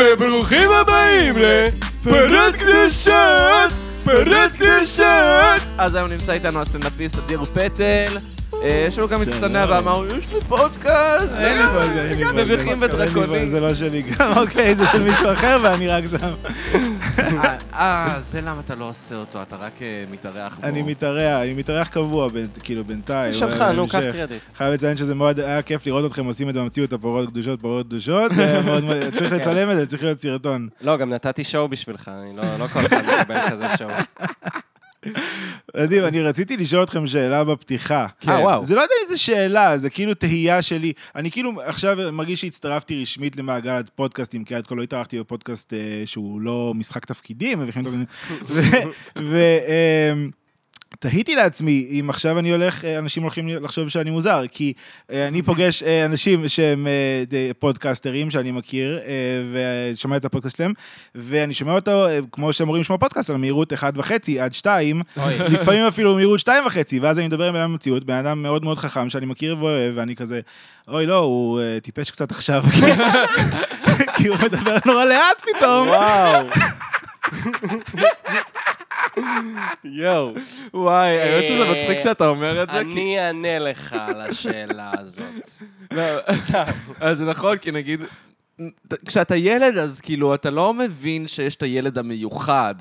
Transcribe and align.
וברוכים 0.00 0.70
הבאים 0.80 1.34
לפרות 1.36 2.54
קדושות, 2.54 3.72
פרות 4.04 4.52
קדושות. 4.58 5.62
אז 5.78 5.94
היום 5.94 6.10
נמצא 6.10 6.32
איתנו 6.32 6.60
הסטנדאפיסט 6.60 7.18
אדיר 7.18 7.44
פטל, 7.44 8.18
שהוא 8.90 9.08
גם 9.08 9.22
הצטנע 9.22 9.66
ואמר, 9.68 10.06
יש 10.18 10.32
לי 10.32 10.40
פודקאסט, 10.48 11.36
אין 11.36 11.58
לי 11.58 11.64
פודקאסט, 11.64 12.20
גם 12.20 12.28
פודקאסט. 12.28 12.52
מביכים 12.52 12.82
ודרקונים. 12.82 13.48
זה 13.48 13.60
לא 13.60 13.74
שלי 13.74 14.02
גם, 14.02 14.32
אוקיי, 14.42 14.74
זה 14.74 14.86
של 14.86 15.02
מישהו 15.02 15.32
אחר 15.32 15.58
ואני 15.62 15.88
רק 15.88 16.04
שם. 16.06 16.34
אה, 17.18 17.56
אה, 17.74 18.20
זה 18.26 18.40
למה 18.40 18.60
אתה 18.60 18.74
לא 18.74 18.88
עושה 18.88 19.14
אותו, 19.14 19.42
אתה 19.42 19.56
רק 19.56 19.82
אה, 19.82 20.04
מתארח 20.10 20.56
בו. 20.56 20.66
אני 20.66 20.82
מתארח, 20.82 21.42
אני 21.42 21.54
מתארח 21.54 21.88
קבוע, 21.88 22.28
כאילו 22.62 22.84
בינתיים. 22.84 23.32
זה 23.32 23.38
שלך, 23.38 23.60
נו, 23.60 23.88
קח 23.88 23.94
בהמשך. 23.94 24.16
קרדיט. 24.16 24.42
חייב 24.56 24.72
לציין 24.74 24.96
שזה 24.96 25.14
מאוד 25.14 25.40
היה 25.40 25.62
כיף 25.62 25.86
לראות 25.86 26.10
אתכם 26.10 26.26
עושים 26.26 26.48
את 26.48 26.54
זה 26.54 26.60
במציאות, 26.60 26.92
הפרות 26.92 27.28
קדושות, 27.28 27.60
פרות 27.60 27.86
קדושות. 27.86 28.32
צריך 29.18 29.32
לצלם 29.32 29.70
את 29.70 29.76
זה, 29.76 29.86
צריך 29.86 30.02
להיות 30.02 30.20
סרטון. 30.20 30.68
לא, 30.80 30.96
גם 30.96 31.10
נתתי 31.10 31.44
שואו 31.44 31.68
בשבילך, 31.68 32.10
אני 32.20 32.36
לא 32.36 32.42
לא 32.58 32.66
כל 32.66 32.86
אחד 32.86 33.02
מקבל 33.20 33.40
כזה 33.50 33.66
שואו. 33.78 33.90
מדהים, 35.76 36.04
אני 36.04 36.22
רציתי 36.22 36.56
לשאול 36.56 36.82
אתכם 36.82 37.06
שאלה 37.06 37.44
בפתיחה. 37.44 38.06
אה, 38.28 38.40
וואו. 38.40 38.64
זה 38.64 38.74
לא 38.74 38.80
יודע 38.80 38.94
אם 39.02 39.14
זו 39.14 39.22
שאלה, 39.22 39.78
זה 39.78 39.90
כאילו 39.90 40.14
תהייה 40.14 40.62
שלי. 40.62 40.92
אני 41.16 41.30
כאילו 41.30 41.60
עכשיו 41.64 41.98
מרגיש 42.12 42.40
שהצטרפתי 42.40 43.02
רשמית 43.02 43.36
למעגל 43.36 43.72
הפודקאסטים, 43.72 44.44
כי 44.44 44.54
עד 44.54 44.66
כה 44.66 44.74
לא 44.74 44.82
התארחתי 44.82 45.20
בפודקאסט 45.20 45.72
אה, 45.72 46.02
שהוא 46.04 46.40
לא 46.40 46.72
משחק 46.76 47.04
תפקידים, 47.04 47.58
וכן 47.66 47.84
תהיתי 50.98 51.36
לעצמי 51.36 52.00
אם 52.00 52.10
עכשיו 52.10 52.38
אני 52.38 52.50
הולך, 52.50 52.84
אה, 52.84 52.98
אנשים 52.98 53.22
הולכים 53.22 53.48
לחשוב 53.48 53.88
שאני 53.88 54.10
מוזר, 54.10 54.42
כי 54.52 54.72
אה, 55.12 55.28
אני 55.28 55.42
פוגש 55.42 55.82
אה, 55.82 56.04
אנשים 56.04 56.48
שהם 56.48 56.86
פודקאסטרים 57.58 58.30
שאני 58.30 58.50
מכיר, 58.50 59.00
ושומע 59.52 60.16
את 60.16 60.24
הפודקאסט 60.24 60.56
שלהם, 60.56 60.72
ואני 61.14 61.54
שומע 61.54 61.72
אותו, 61.72 62.06
כמו 62.32 62.52
שהם 62.52 62.64
אמורים 62.64 62.80
לשמוע 62.80 62.98
פודקאסט, 62.98 63.30
על 63.30 63.36
מהירות 63.36 63.72
1.5 63.72 64.12
עד 64.40 64.54
2, 64.54 65.02
אוי. 65.16 65.38
לפעמים 65.54 65.86
אפילו 65.86 66.14
מהירות 66.14 66.40
2.5, 66.40 66.50
ואז 67.00 67.18
אני 67.18 67.26
מדבר 67.26 67.46
עם 67.46 67.52
בן 67.52 67.60
אדם 67.60 67.72
במציאות, 67.72 68.04
בן 68.04 68.26
אדם 68.26 68.42
מאוד 68.42 68.64
מאוד 68.64 68.78
חכם 68.78 69.08
שאני 69.08 69.26
מכיר 69.26 69.56
ואוהב, 69.58 69.92
ואני 69.96 70.16
כזה, 70.16 70.40
אוי 70.88 71.06
לא, 71.06 71.18
הוא 71.18 71.60
טיפש 71.82 72.10
קצת 72.10 72.30
עכשיו, 72.30 72.62
כי 74.16 74.28
הוא 74.28 74.36
מדבר 74.42 74.76
נורא 74.86 75.04
לאט 75.04 75.40
פתאום. 75.40 75.88
וואו. 75.88 76.46
יואו. 79.84 80.32
וואי, 80.74 81.20
האמת 81.20 81.46
שזה 81.46 81.62
אה, 81.62 81.72
מצחיק 81.72 81.98
שאתה 81.98 82.28
אומר 82.28 82.62
את 82.62 82.70
זה, 82.70 82.78
כי... 82.78 82.82
אני 82.92 83.26
אענה 83.26 83.58
לך 83.58 83.92
על 83.92 84.20
השאלה 84.20 84.90
הזאת. 84.98 85.50
לא, 85.96 86.02
אז 87.00 87.18
זה 87.18 87.24
נכון, 87.24 87.56
כי 87.56 87.70
נגיד, 87.70 88.00
כשאתה 89.06 89.36
ילד, 89.36 89.78
אז 89.78 90.00
כאילו, 90.00 90.34
אתה 90.34 90.50
לא 90.50 90.74
מבין 90.74 91.26
שיש 91.26 91.56
את 91.56 91.62
הילד 91.62 91.98
המיוחד. 91.98 92.74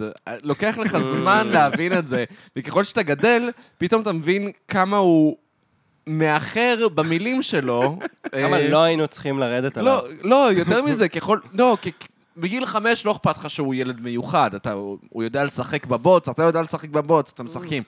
לוקח 0.44 0.78
לך 0.78 0.98
זמן 1.12 1.48
להבין 1.48 1.94
את 1.94 2.08
זה, 2.08 2.26
וככל 2.56 2.84
שאתה 2.84 3.04
גדל, 3.04 3.50
פתאום 3.78 4.02
אתה 4.02 4.12
מבין 4.12 4.52
כמה 4.68 4.98
הוא 4.98 5.38
מאחר 6.08 6.88
במילים 6.96 7.44
שלו. 7.44 8.00
כמה 8.32 8.58
אה, 8.58 8.70
לא 8.70 8.84
היינו 8.84 9.08
צריכים 9.08 9.40
לרדת 9.40 9.78
עליו. 9.78 10.00
לא, 10.24 10.30
לא, 10.30 10.54
יותר 10.54 10.84
מזה, 10.84 11.10
ככל... 11.10 11.40
לא. 11.54 11.78
בגיל 12.38 12.66
חמש 12.66 13.06
לא 13.06 13.12
אכפת 13.12 13.38
לך 13.38 13.50
שהוא 13.50 13.76
ילד 13.76 14.02
מיוחד, 14.02 14.56
אתה, 14.56 14.72
הוא 15.10 15.24
יודע 15.24 15.44
לשחק 15.44 15.86
בבוץ, 15.86 16.30
אתה 16.30 16.44
יודע 16.44 16.62
לשחק 16.62 16.90
בבוץ, 16.90 17.32
אתם 17.34 17.46
משחקים. 17.46 17.84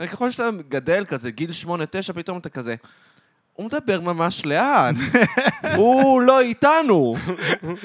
ככל 0.00 0.30
שאתה 0.30 0.48
גדל 0.68 1.04
כזה, 1.04 1.30
גיל 1.30 1.52
שמונה, 1.52 1.84
תשע, 1.90 2.12
פתאום 2.12 2.38
אתה 2.38 2.48
כזה... 2.48 2.74
הוא 3.56 3.66
מדבר 3.66 4.00
ממש 4.00 4.46
לאט, 4.46 4.94
הוא 5.76 6.22
לא 6.22 6.40
איתנו, 6.40 7.16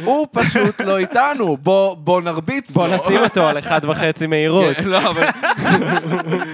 הוא 0.04 0.28
פשוט 0.32 0.82
לא 0.82 0.98
איתנו, 0.98 1.58
בוא, 1.58 1.96
בוא 1.96 2.22
נרביץ 2.22 2.72
בוא 2.72 2.88
לו. 2.88 2.96
נשים 2.96 3.18
אותו 3.18 3.48
על 3.48 3.60
אחד 3.60 3.82
וחצי 3.84 4.28
מהירות. 4.28 4.76
כן, 4.76 4.84
לא, 4.84 5.10
אבל... 5.10 5.24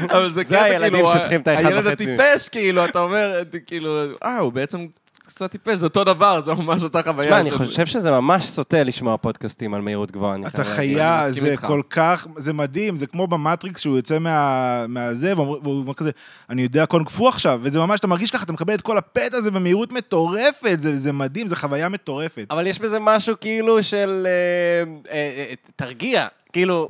אבל 0.10 0.30
זה 0.30 0.44
זה 0.44 0.44
קטע, 0.44 0.64
הילדים 0.64 0.92
כאילו, 0.94 1.12
שצריכים 1.12 1.42
את 1.42 1.48
האחד 1.48 1.66
הילד 1.66 1.88
וחצי. 1.88 2.14
הטיפש, 2.14 2.50
כאילו, 2.50 2.86
אתה 2.86 3.00
אומר, 3.00 3.42
כאילו, 3.66 4.04
אה, 4.24 4.38
הוא 4.38 4.54
בעצם 4.54 4.88
קצת 5.28 5.52
טיפש, 5.52 5.74
זה 5.74 5.86
אותו 5.86 6.04
דבר, 6.04 6.42
זה 6.42 6.54
ממש 6.54 6.84
אותה 6.84 7.04
חוויה. 7.04 7.30
תשמע, 7.30 7.40
אני 7.40 7.52
חושב 7.52 7.86
שזה 7.86 8.12
ממש 8.12 8.46
סוטה 8.46 8.84
לשמוע 8.84 9.18
פודקאסטים 9.18 9.74
על 9.74 9.82
מהירות 9.82 10.12
גבוהה. 10.12 10.38
אתה. 10.48 10.64
חיה, 10.64 11.22
זה. 11.30 11.56
כל 11.58 11.82
כך, 11.90 12.28
זה 12.38 12.54
מדהים, 12.54 12.96
זה 12.96 13.08
כמו 13.08 13.28
במטריקס 13.28 13.82
שהוא 13.82 13.96
יוצא 13.96 14.20
מה- 14.20 14.88
מהזה, 14.88 15.34
והוא 15.36 15.60
אומר 15.66 15.94
כזה, 15.94 16.12
אני 16.50 16.62
יודע 16.62 16.86
קונג 16.86 17.10
פו 17.10 17.28
עכשיו, 17.28 17.60
וזה 17.64 17.80
ממש, 17.80 18.00
אתה 18.00 18.08
מרגיש 18.08 18.32
ככה, 18.32 18.44
אתה 18.44 18.54
מקבל 18.54 18.74
את 18.74 18.82
כל 18.82 18.98
הפט 18.98 19.34
הזה 19.34 19.52
במהירות 19.52 19.92
מטורפת, 19.92 20.76
זה 20.78 20.98
זה 20.98 21.12
מדהים, 21.12 21.48
זה 21.48 21.56
חוויה 21.56 21.90
מטורפת. 21.90 22.48
אבל 22.52 22.68
יש 22.68 22.80
בזה 22.80 22.98
משהו 23.02 23.36
כאילו 23.42 23.84
של... 23.84 24.28
אה, 24.28 25.12
אה, 25.14 25.46
אה, 25.50 25.54
תרגיע, 25.76 26.28
כאילו... 26.54 26.90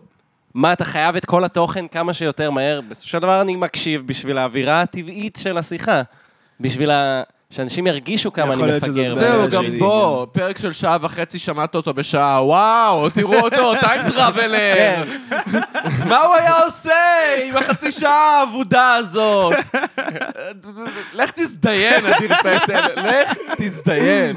מה, 0.53 0.73
אתה 0.73 0.85
חייב 0.85 1.15
את 1.15 1.25
כל 1.25 1.43
התוכן 1.43 1.87
כמה 1.87 2.13
שיותר 2.13 2.51
מהר? 2.51 2.81
בסופו 2.89 3.07
של 3.09 3.19
דבר 3.19 3.41
אני 3.41 3.55
מקשיב 3.55 4.07
בשביל 4.07 4.37
האווירה 4.37 4.81
הטבעית 4.81 5.37
של 5.41 5.57
השיחה. 5.57 6.01
בשביל 6.59 6.91
ה... 6.91 7.23
שאנשים 7.49 7.87
ירגישו 7.87 8.33
כמה 8.33 8.53
אני 8.53 8.61
מפגר. 8.77 9.15
זהו, 9.15 9.37
בערב 9.37 9.49
גם. 9.51 9.79
בוא, 9.79 10.25
פרק 10.31 10.59
של 10.59 10.73
שעה 10.73 10.97
וחצי 11.01 11.39
שמעת 11.39 11.75
אותו 11.75 11.93
בשעה, 11.93 12.45
וואו, 12.45 13.09
תראו 13.09 13.39
אותו, 13.39 13.73
טיים 13.85 14.01
טראבלר. 14.09 14.73
כן. 14.75 15.03
מה 16.09 16.17
הוא 16.19 16.35
היה 16.35 16.53
עושה 16.65 16.93
עם 17.45 17.57
החצי 17.57 17.91
שעה 17.91 18.11
האבודה 18.39 18.93
הזאת? 18.95 19.53
לך 21.13 21.31
תזדיין, 21.31 22.05
אדיר 22.05 22.33
פטל, 22.35 22.81
לך 23.01 23.37
תזדיין. 23.57 24.35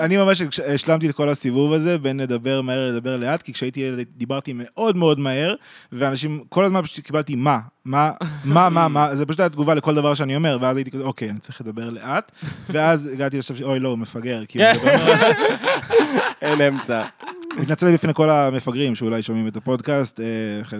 אני- 0.00 0.16
ממש 0.16 0.42
השלמתי 0.74 1.08
את 1.10 1.14
כל 1.14 1.28
הסיבוב 1.28 1.72
הזה, 1.72 1.98
בין 1.98 2.20
לדבר 2.20 2.60
מהר 2.62 2.88
לדבר 2.92 3.16
לאט, 3.16 3.42
כי 3.42 3.52
כשהייתי 3.52 3.80
ילד 3.80 4.06
דיברתי 4.16 4.52
מאוד 4.56 4.96
מאוד 4.96 5.20
מהר, 5.20 5.54
ואנשים, 5.92 6.40
כל 6.48 6.64
הזמן 6.64 6.82
פשוט 6.82 7.04
קיבלתי 7.06 7.34
מה, 7.34 7.58
מה, 7.88 8.10
מה, 8.44 8.68
מה, 8.68 8.88
מה, 8.88 9.14
זה 9.14 9.26
פשוט 9.26 9.40
היה 9.40 9.48
תגובה 9.48 9.74
לכל 9.74 9.94
דבר 9.94 10.14
שאני 10.14 10.36
אומר, 10.36 10.58
ואז 10.60 10.76
הייתי 10.76 10.90
כזה, 10.90 11.02
אוקיי, 11.02 11.30
אני 11.30 11.38
צריך 11.38 11.60
לדבר 11.60 11.90
לאט, 11.90 12.32
ואז 12.68 13.06
הגעתי 13.12 13.42
ש... 13.42 13.50
אוי, 13.62 13.78
לא, 13.78 13.88
הוא 13.88 13.98
מפגר, 13.98 14.42
כן. 14.48 14.74
הוא 14.82 14.90
מדבר. 14.90 15.30
אין 16.42 16.60
אמצע. 16.60 17.02
מתנצל 17.58 17.92
בפני 17.92 18.14
כל 18.14 18.30
המפגרים 18.30 18.94
שאולי 18.94 19.22
שומעים 19.22 19.48
את 19.48 19.56
הפודקאסט, 19.56 20.20
אה, 20.20 20.26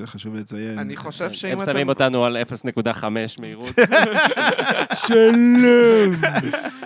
חשוב 0.07 0.37
לציין. 0.37 0.79
אני 0.79 0.97
חושב 0.97 1.33
שאם 1.33 1.53
הם 1.53 1.63
אתה... 1.63 1.73
שמים 1.73 1.89
אותנו 1.89 2.25
על 2.25 2.37
0.5 2.77 3.05
מהירות. 3.39 3.73
שלום, 5.07 6.15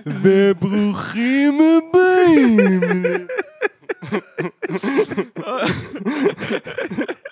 וברוכים 0.07 1.61
הבאים. 1.61 2.81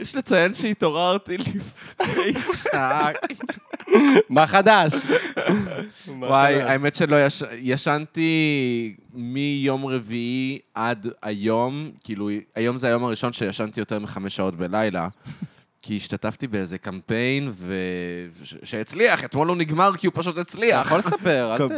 יש 0.00 0.14
לציין 0.16 0.54
שהתעוררתי 0.54 1.36
לפני 1.38 2.32
שעה. 2.54 3.10
מה 4.28 4.46
חדש? 4.46 4.92
וואי, 6.08 6.62
האמת 6.62 6.94
שלא 6.94 7.26
יש... 7.26 7.42
ישנתי 7.58 8.94
מיום 9.14 9.86
רביעי 9.86 10.58
עד 10.74 11.08
היום, 11.22 11.90
כאילו, 12.04 12.28
היום 12.54 12.78
זה 12.78 12.86
היום 12.86 13.04
הראשון 13.04 13.32
שישנתי 13.32 13.80
יותר 13.80 13.98
מחמש 13.98 14.36
שעות 14.36 14.54
בלילה. 14.54 15.08
כי 15.84 15.96
השתתפתי 15.96 16.46
באיזה 16.46 16.78
קמפיין, 16.78 17.48
ו... 17.52 17.74
ש- 18.44 18.54
שהצליח, 18.64 19.24
אתמול 19.24 19.48
הוא 19.48 19.56
נגמר 19.56 19.96
כי 19.96 20.06
הוא 20.06 20.12
פשוט 20.16 20.32
אתה 20.32 20.40
הצליח. 20.40 20.86
יכול 20.86 20.98
לספר, 20.98 21.56
אל 21.56 21.68
ת... 21.68 21.70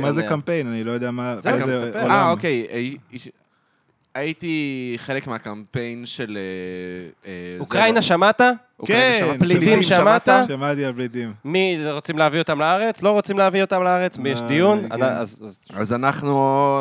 מה- 0.00 0.12
זה. 0.12 0.22
קמפיין? 0.22 0.66
אני 0.66 0.84
לא 0.84 0.92
יודע 0.92 1.10
מה... 1.10 1.32
איזה 1.32 1.50
גם 1.50 1.68
ספר. 1.90 2.10
אה, 2.10 2.30
אוקיי. 2.30 2.96
הייתי 4.16 4.54
חלק 4.96 5.26
מהקמפיין 5.26 6.06
של... 6.06 6.38
אה, 6.38 7.30
אה, 7.30 7.56
אוקראינה 7.60 8.00
זה- 8.00 8.06
שמעת? 8.06 8.40
כן, 8.86 9.16
שמעת? 9.20 9.38
פליטים 9.40 9.82
שמעת? 9.82 10.28
שמעתי 10.48 10.84
על 10.84 10.92
פליטים. 10.92 11.34
מי, 11.44 11.78
רוצים 11.90 12.18
להביא 12.18 12.38
אותם 12.38 12.60
לארץ? 12.60 13.02
לא 13.02 13.10
רוצים 13.12 13.38
להביא 13.38 13.62
אותם 13.62 13.82
לארץ? 13.82 14.18
מי 14.18 14.28
יש 14.28 14.42
אה, 14.42 14.46
דיון? 14.46 14.78
כן. 14.88 14.92
אני- 14.92 15.04
אז- 15.04 15.42
אז- 15.44 15.68
אז 15.74 15.92
אנחנו 15.92 16.40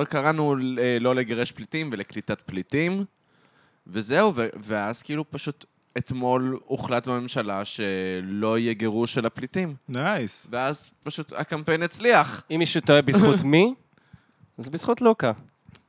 קראנו 0.09 0.55
אה, 0.79 0.97
לא 1.01 1.15
לגרש 1.15 1.51
פליטים 1.51 1.89
ולקליטת 1.93 2.41
פליטים, 2.41 3.05
וזהו, 3.87 4.31
ו- 4.35 4.47
ואז 4.63 5.01
כאילו 5.03 5.25
פשוט 5.31 5.65
אתמול 5.97 6.59
הוחלט 6.65 7.07
בממשלה 7.07 7.65
שלא 7.65 8.59
יהיה 8.59 8.73
גירוש 8.73 9.13
של 9.13 9.25
הפליטים. 9.25 9.75
nice. 9.89 10.47
ואז 10.51 10.89
פשוט 11.03 11.33
הקמפיין 11.37 11.83
הצליח. 11.83 12.43
אם 12.51 12.59
מישהו 12.59 12.81
טועה 12.81 13.01
בזכות 13.01 13.43
מי, 13.53 13.73
אז 14.57 14.69
בזכות 14.69 15.01
לוקה. 15.01 15.31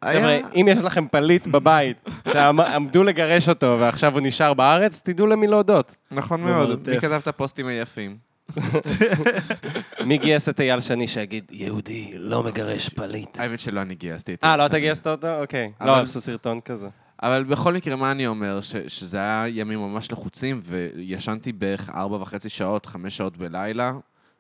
חבר'ה, 0.05 0.39
אם 0.55 0.69
יש 0.71 0.79
לכם 0.79 1.07
פליט 1.09 1.47
בבית 1.47 1.97
שעמדו 2.33 3.05
לגרש 3.05 3.49
אותו 3.49 3.77
ועכשיו 3.81 4.13
הוא 4.13 4.21
נשאר 4.21 4.55
בארץ, 4.55 5.03
תדעו 5.05 5.27
למי 5.27 5.47
להודות. 5.47 5.97
נכון 6.11 6.41
מאוד. 6.41 6.89
מי 6.89 7.01
כתב 7.01 7.19
את 7.23 7.29
הפוסטים 7.29 7.67
היפים? 7.67 8.17
מי 10.07 10.19
גייס 10.19 10.49
את 10.49 10.61
אייל 10.61 10.81
שני 10.81 11.09
שיגיד, 11.09 11.45
יהודי 11.51 12.13
לא 12.17 12.43
מגרש 12.43 12.89
פליט? 12.89 13.41
האמת 13.41 13.59
שלא 13.59 13.81
אני 13.81 13.95
גייסתי 13.95 14.35
את 14.35 14.45
אה. 14.45 14.57
לא 14.57 14.67
אתה 14.67 14.79
גייסת 14.79 15.07
אותו? 15.07 15.41
אוקיי. 15.41 15.73
לא, 15.81 15.97
עשו 15.97 16.21
סרטון 16.21 16.61
כזה. 16.61 16.89
אבל 17.23 17.45
בכל 17.45 17.73
מקרה, 17.75 17.97
מה 17.97 18.11
אני 18.11 18.27
אומר? 18.27 18.61
ש- 18.61 18.77
שזה 18.89 19.19
היה 19.19 19.45
ימים 19.49 19.79
ממש 19.79 20.13
לחוצים, 20.13 20.61
וישנתי 20.65 21.53
בערך 21.53 21.91
ארבע 21.95 22.17
וחצי 22.17 22.49
שעות, 22.49 22.87
חמש 22.87 23.17
שעות 23.17 23.37
בלילה, 23.37 23.93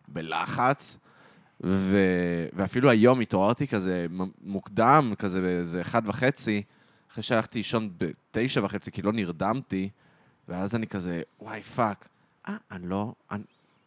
בלחץ, 0.08 0.98
ו... 1.64 1.96
ואפילו 2.52 2.90
היום 2.90 3.20
התעוררתי 3.20 3.66
כזה 3.66 4.06
מוקדם, 4.42 5.12
כזה 5.18 5.40
באיזה 5.40 5.80
אחד 5.80 6.02
וחצי, 6.06 6.62
אחרי 7.12 7.22
שהלכתי 7.22 7.58
לישון 7.58 7.90
בתשע 7.98 8.64
וחצי, 8.64 8.90
כי 8.90 9.02
לא 9.02 9.12
נרדמתי, 9.12 9.88
ואז 10.48 10.74
אני 10.74 10.86
כזה, 10.86 11.22
וואי, 11.40 11.62
fuck. 11.62 12.08
אה, 12.48 12.56
אני 12.70 12.88
לא... 12.88 13.12
אני... 13.30 13.42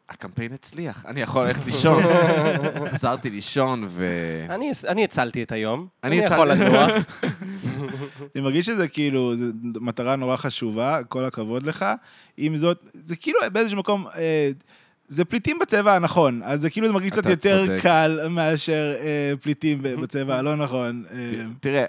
הקמפיין 0.10 0.54
הצליח, 0.54 1.06
אני 1.06 1.21
יכול 1.21 1.48
ללכת 1.48 1.66
לישון. 1.66 2.04
חזרתי 2.92 3.30
לישון, 3.30 3.86
ו... 3.88 4.06
אני, 4.50 4.71
אני 4.88 5.04
הצלתי 5.04 5.44
את 5.44 5.51
היום. 5.51 5.88
אני 6.04 6.16
יכול 6.16 6.51
לנוח. 6.51 6.92
אני 8.36 8.44
מרגיש 8.44 8.66
שזה 8.66 8.88
כאילו, 8.88 9.36
זו 9.36 9.45
מטרה 9.63 10.16
נורא 10.16 10.36
חשובה, 10.36 11.00
כל 11.07 11.25
הכבוד 11.25 11.63
לך. 11.63 11.86
עם 12.38 12.57
זאת, 12.57 12.86
זה 12.94 13.16
כאילו 13.16 13.39
באיזשהו 13.54 13.77
מקום, 13.80 14.07
אה, 14.07 14.51
זה 15.09 15.25
פליטים 15.25 15.59
בצבע 15.61 15.95
הנכון, 15.95 16.41
אז 16.44 16.61
זה 16.61 16.69
כאילו 16.69 16.88
זה 16.88 16.94
מרגיש 16.94 17.11
קצת 17.11 17.25
יותר 17.25 17.65
צודק. 17.65 17.79
קל 17.81 18.19
מאשר 18.29 18.94
אה, 19.00 19.33
פליטים 19.41 19.79
ב- 19.81 20.01
בצבע 20.01 20.35
הלא 20.35 20.56
נכון. 20.56 21.03
אה, 21.11 21.17
תראה, 21.59 21.83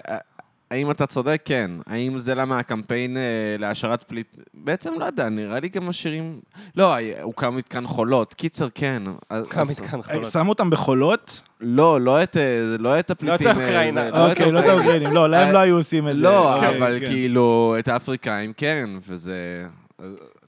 האם 0.71 0.91
אתה 0.91 1.05
צודק? 1.07 1.41
כן. 1.45 1.71
האם 1.87 2.17
זה 2.19 2.35
למה 2.35 2.59
הקמפיין 2.59 3.17
אה, 3.17 3.21
להשארת 3.59 4.03
פליט... 4.03 4.27
בעצם 4.53 4.93
לא 4.99 5.05
יודע, 5.05 5.29
נראה 5.29 5.59
לי 5.59 5.69
גם 5.69 5.89
השירים... 5.89 6.39
לא, 6.75 6.93
היה- 6.93 7.23
הוקם 7.23 7.55
מתקן 7.55 7.87
חולות. 7.87 8.33
קיצר, 8.33 8.67
כן. 8.75 9.03
כמה 9.49 9.61
אז- 9.61 9.69
מתקן 9.81 9.97
אה, 9.97 10.03
חולות. 10.03 10.23
שמו 10.23 10.49
אותם 10.49 10.69
בחולות? 10.69 11.41
לא, 11.61 12.01
לא 12.01 12.23
את, 12.23 12.37
אה, 12.37 12.41
לא 12.79 12.99
את 12.99 13.11
הפליטים... 13.11 13.35
את 13.35 13.57
אה, 13.57 13.63
האוקראינה. 13.63 14.09
לא 14.09 14.25
את 14.27 14.31
אוקיי, 14.31 14.51
לא 14.51 14.59
את 14.59 14.65
האוקראינים, 14.65 15.13
לא, 15.13 15.29
להם 15.29 15.47
אה, 15.47 15.53
לא 15.53 15.57
היו 15.59 15.75
עושים 15.77 16.07
את 16.07 16.15
זה. 16.15 16.21
לא, 16.21 16.55
אוקיי, 16.55 16.77
אבל 16.77 16.97
כן. 16.99 17.05
כאילו, 17.07 17.75
את 17.79 17.87
האפריקאים 17.87 18.53
כן, 18.57 18.89
וזה... 19.07 19.65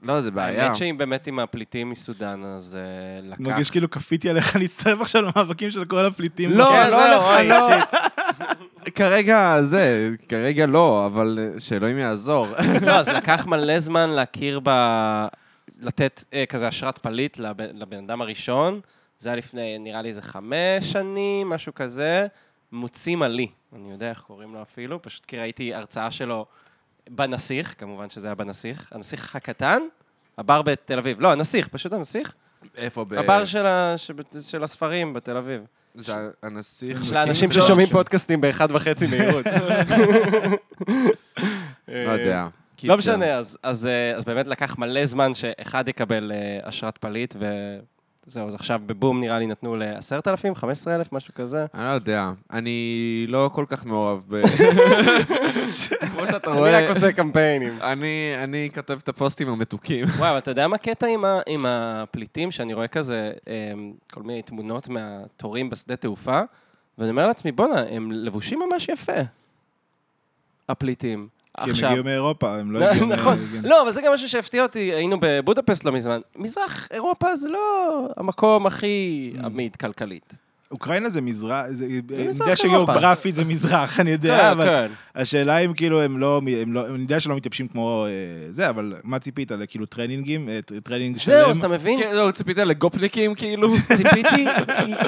לא, 0.04 0.20
זה 0.20 0.30
בעיה. 0.30 0.64
האמת 0.64 0.76
שאם 0.76 0.98
באמת 0.98 1.26
עם 1.26 1.38
הפליטים 1.38 1.90
מסודאן, 1.90 2.44
אז 2.44 2.76
אה, 2.76 3.28
לקח... 3.28 3.40
מרגיש 3.40 3.70
כאילו 3.70 3.90
כפיתי 3.90 4.30
עליך 4.30 4.56
להצטרף 4.56 5.00
עכשיו 5.00 5.22
למאבקים 5.22 5.70
של 5.70 5.84
כל 5.84 6.06
הפליטים. 6.06 6.50
לא, 6.50 6.70
כן, 6.72 6.90
לא 6.90 7.10
לך, 7.10 7.22
אוי, 7.22 7.48
לא. 7.48 7.68
כרגע 8.94 9.62
זה, 9.62 10.10
כרגע 10.28 10.66
לא, 10.66 11.06
אבל 11.06 11.38
אה, 11.40 11.60
שאלוהים 11.60 11.98
יעזור. 11.98 12.46
לא, 12.86 12.90
אז 12.90 13.08
לקח 13.08 13.46
מלא 13.46 13.78
זמן 13.78 14.10
להכיר 14.10 14.60
ב... 14.62 14.70
לתת 15.80 16.24
אה, 16.34 16.46
כזה 16.46 16.68
אשרת 16.68 16.98
פליט 16.98 17.38
לב... 17.38 17.56
לבן 17.60 18.04
אדם 18.04 18.20
הראשון. 18.20 18.80
זה 19.18 19.28
היה 19.28 19.36
לפני, 19.36 19.78
נראה 19.78 20.02
לי 20.02 20.08
איזה 20.08 20.22
חמש 20.22 20.92
שנים, 20.92 21.48
משהו 21.48 21.74
כזה. 21.74 22.26
מוציא 22.72 23.16
מלי, 23.16 23.46
אני 23.76 23.90
יודע 23.90 24.10
איך 24.10 24.20
קוראים 24.20 24.54
לו 24.54 24.62
אפילו, 24.62 25.02
פשוט 25.02 25.24
כי 25.24 25.38
ראיתי 25.38 25.74
הרצאה 25.74 26.10
שלו 26.10 26.46
בנסיך, 27.10 27.74
כמובן 27.78 28.10
שזה 28.10 28.28
היה 28.28 28.34
בנסיך, 28.34 28.92
הנסיך 28.92 29.36
הקטן, 29.36 29.78
הבר 30.38 30.62
בתל 30.62 30.98
אביב. 30.98 31.20
לא, 31.20 31.32
הנסיך, 31.32 31.68
פשוט 31.68 31.92
הנסיך. 31.92 32.34
איפה? 32.76 33.04
ב- 33.04 33.14
הבר 33.14 33.44
של, 33.44 33.66
ה... 33.66 33.94
שב- 33.98 34.40
של 34.40 34.64
הספרים 34.64 35.12
בתל 35.12 35.36
אביב. 35.36 35.60
זה 35.94 36.12
הנסיך. 36.42 37.04
של 37.04 37.16
האנשים 37.16 37.52
ששומעים 37.52 37.88
פודקאסטים 37.88 38.40
באחד 38.40 38.70
וחצי 38.70 39.06
מהירות. 39.06 39.46
לא 41.88 42.10
יודע. 42.10 42.46
לא. 42.84 42.96
משנה, 42.96 43.34
אז, 43.34 43.58
אז, 43.62 43.86
אה, 43.86 44.16
אז 44.16 44.24
באמת 44.24 44.46
לקח 44.46 44.78
מלא 44.78 45.06
זמן 45.06 45.34
שאחד 45.34 45.88
יקבל 45.88 46.32
אה, 46.34 46.68
אשרת 46.68 46.98
פליט, 46.98 47.34
וזהו, 48.26 48.48
אז 48.48 48.54
עכשיו 48.54 48.80
בבום 48.86 49.20
נראה 49.20 49.38
לי 49.38 49.46
נתנו 49.46 49.76
ל-10,000, 49.76 50.54
15,000, 50.54 51.12
משהו 51.12 51.34
כזה. 51.34 51.66
אני 51.74 51.84
לא 51.84 51.88
יודע. 51.88 52.30
אני 52.50 53.26
לא 53.28 53.50
כל 53.52 53.64
כך 53.68 53.86
מאוהב 53.86 54.22
ב... 54.28 54.42
כמו 56.12 56.26
שאתה 56.26 56.50
אני 56.50 56.58
רואה, 56.58 56.82
רק 56.82 56.96
עושה 56.96 57.12
קמפיינים. 57.12 57.78
אני, 57.82 58.34
אני 58.44 58.70
כתב 58.72 58.98
את 59.02 59.08
הפוסטים 59.08 59.48
המתוקים. 59.48 60.04
וואי, 60.18 60.30
אבל 60.30 60.38
אתה 60.38 60.50
יודע 60.50 60.68
מה 60.68 60.74
הקטע 60.74 61.06
עם, 61.06 61.24
ה, 61.24 61.40
עם 61.46 61.66
הפליטים, 61.66 62.50
שאני 62.50 62.74
רואה 62.74 62.88
כזה 62.88 63.32
אה, 63.48 63.72
כל 64.12 64.22
מיני 64.22 64.42
תמונות 64.42 64.88
מהתורים 64.88 65.70
בשדה 65.70 65.96
תעופה, 65.96 66.40
ואני 66.98 67.10
אומר 67.10 67.26
לעצמי, 67.26 67.52
בואנה, 67.52 67.82
הם 67.90 68.12
לבושים 68.12 68.60
ממש 68.68 68.88
יפה, 68.88 69.12
הפליטים. 70.68 71.28
כי 71.64 71.70
הם 71.70 71.84
הגיעו 71.84 72.04
מאירופה, 72.04 72.56
הם 72.58 72.72
לא 72.72 72.84
הגיעו... 72.84 73.06
נכון. 73.06 73.38
לא, 73.64 73.82
אבל 73.82 73.92
זה 73.92 74.02
גם 74.02 74.12
משהו 74.14 74.28
שהפתיע 74.28 74.62
אותי, 74.62 74.78
היינו 74.78 75.16
בבודפסט 75.20 75.84
לא 75.84 75.92
מזמן. 75.92 76.20
מזרח 76.36 76.88
אירופה 76.90 77.36
זה 77.36 77.48
לא 77.48 78.08
המקום 78.16 78.66
הכי 78.66 78.94
אממ. 79.36 79.46
עמיד 79.46 79.76
כלכלית. 79.76 80.32
אוקראינה 80.74 81.10
זה 81.10 81.20
מזרח, 81.20 81.64
זה- 81.70 81.84
אני 81.84 81.94
יודע. 82.40 82.56
שגיאוגרפית 82.56 83.34
זה 83.34 83.44
מזרח, 83.44 84.00
אני 84.00 84.10
יודע, 84.10 84.52
אבל 84.52 84.64
כן. 84.66 84.86
השאלה 85.16 85.58
אם 85.58 85.72
כאילו 85.72 86.02
הם 86.02 86.18
לא, 86.18 86.40
הם 86.62 86.72
לא, 86.72 86.86
אני 86.86 87.02
יודע 87.02 87.20
שלא 87.20 87.36
מתלבשים 87.36 87.68
כמו 87.68 88.06
אה, 88.06 88.10
זה, 88.50 88.68
אבל 88.68 88.94
מה 89.04 89.18
ציפית? 89.18 89.52
כאילו 89.68 89.86
טרנינגים? 89.86 90.48
אה, 90.48 90.58
טר- 90.66 90.80
טרנינג 90.80 91.16
שלם? 91.18 91.34
זהו, 91.34 91.50
אז 91.50 91.58
אתה 91.58 91.68
מבין? 91.68 91.98
כן, 92.00 92.10
לא, 92.16 92.30
ציפית 92.30 92.58
לגופניקים 92.58 93.34
כאילו? 93.34 93.68
ציפיתי, 93.96 94.46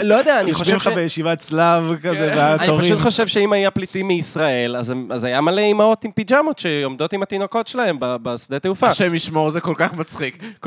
לא 0.02 0.14
יודע, 0.14 0.40
אני 0.40 0.50
יושבים 0.50 0.78
חושב 0.78 0.90
לך 0.90 0.94
ש... 0.94 0.98
בישיבת 1.02 1.38
צלב 1.38 1.82
כזה, 2.02 2.26
אני 2.32 2.36
והתורים. 2.38 2.84
פשוט 2.94 3.02
חושב 3.02 3.26
שאם 3.26 3.52
היה 3.52 3.70
פליטים 3.70 4.08
מישראל, 4.08 4.76
אז 5.10 5.24
היה 5.24 5.40
מלא 5.40 5.60
אימהות 5.60 6.04
עם 6.04 6.10
פיג'מות 6.10 6.58
שעומדות 6.58 7.12
עם 7.12 7.22
התינוקות 7.22 7.66
שלהם 7.66 7.96
בשדה 8.00 8.58
תעופה. 8.58 8.86
השם 8.88 9.14
ישמור, 9.14 9.50
זה 9.50 9.60
כל 9.60 9.74
כך 9.76 9.94
מצחיק. 9.94 10.42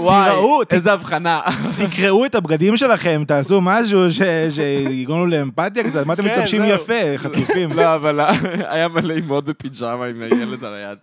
וואי, 0.00 0.30
תיראו, 0.30 0.64
ת- 0.64 0.72
איזה 0.74 0.92
הבחנה. 0.92 1.40
תקראו 1.78 2.26
את 2.26 2.34
הבגדים 2.34 2.76
שלכם, 2.76 3.22
תעשו 3.26 3.60
משהו 3.60 4.12
ש- 4.12 4.20
שיגרום 4.54 5.30
לאמפתיה 5.30 5.84
קצת, 5.90 6.06
מה 6.06 6.12
אתם 6.14 6.22
כן, 6.22 6.30
מתלבשים. 6.32 6.62
יפה, 6.64 6.94
חצופים. 7.16 7.72
לא, 7.72 7.94
אבל 7.94 8.20
היה 8.74 8.88
מלא 8.88 9.14
אימהות 9.14 9.44
בפיג'מה 9.44 10.04
עם 10.06 10.22
הילד 10.22 10.64
על 10.64 10.74
היד. 10.74 10.98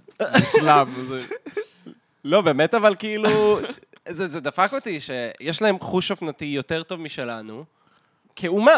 שלב. 0.51 0.87
זה- 1.09 1.25
לא, 2.25 2.41
באמת, 2.41 2.73
אבל 2.73 2.95
כאילו, 2.99 3.59
זה 4.09 4.27
זה 4.29 4.39
דפק 4.39 4.69
אותי 4.73 4.99
שיש 4.99 5.61
להם 5.61 5.79
חוש 5.79 6.11
אופנתי 6.11 6.45
יותר 6.45 6.83
טוב 6.83 6.99
משלנו, 7.01 7.63
כאומה. 8.35 8.71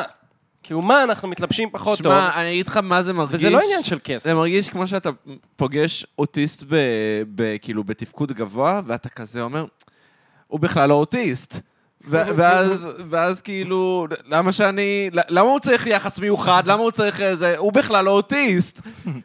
כאומה 0.63 1.03
אנחנו 1.03 1.27
מתלבשים 1.27 1.69
פחות 1.71 1.99
טוב, 1.99 2.13
שמע, 2.13 2.29
אני 2.35 2.49
אגיד 2.49 2.67
לך 2.67 2.77
מה 2.77 3.03
זה 3.03 3.13
מרגיש. 3.13 3.35
וזה 3.39 3.49
לא 3.49 3.59
עניין 3.63 3.83
של 3.83 3.97
כסף. 4.03 4.23
זה 4.25 4.33
מרגיש 4.33 4.69
כמו 4.69 4.87
שאתה 4.87 5.09
פוגש 5.55 6.05
אוטיסט 6.19 6.63
ב, 6.69 6.75
ב, 7.35 7.55
כאילו 7.61 7.83
בתפקוד 7.83 8.31
גבוה, 8.31 8.81
ואתה 8.87 9.09
כזה 9.09 9.41
אומר, 9.41 9.65
הוא 10.49 10.59
בכלל 10.59 10.89
לא 10.89 10.93
אוטיסט. 10.93 11.59
ו- 12.07 12.21
ואז, 12.35 12.87
ואז 13.09 13.41
כאילו, 13.41 14.07
למה 14.29 14.51
שאני, 14.51 15.09
למה 15.29 15.49
הוא 15.49 15.59
צריך 15.59 15.87
יחס 15.87 16.19
מיוחד? 16.19 16.63
למה 16.65 16.81
הוא 16.83 16.91
צריך 16.91 17.21
איזה, 17.21 17.57
הוא 17.57 17.73
בכלל 17.73 18.05
לא 18.05 18.11
אוטיסט. 18.11 18.81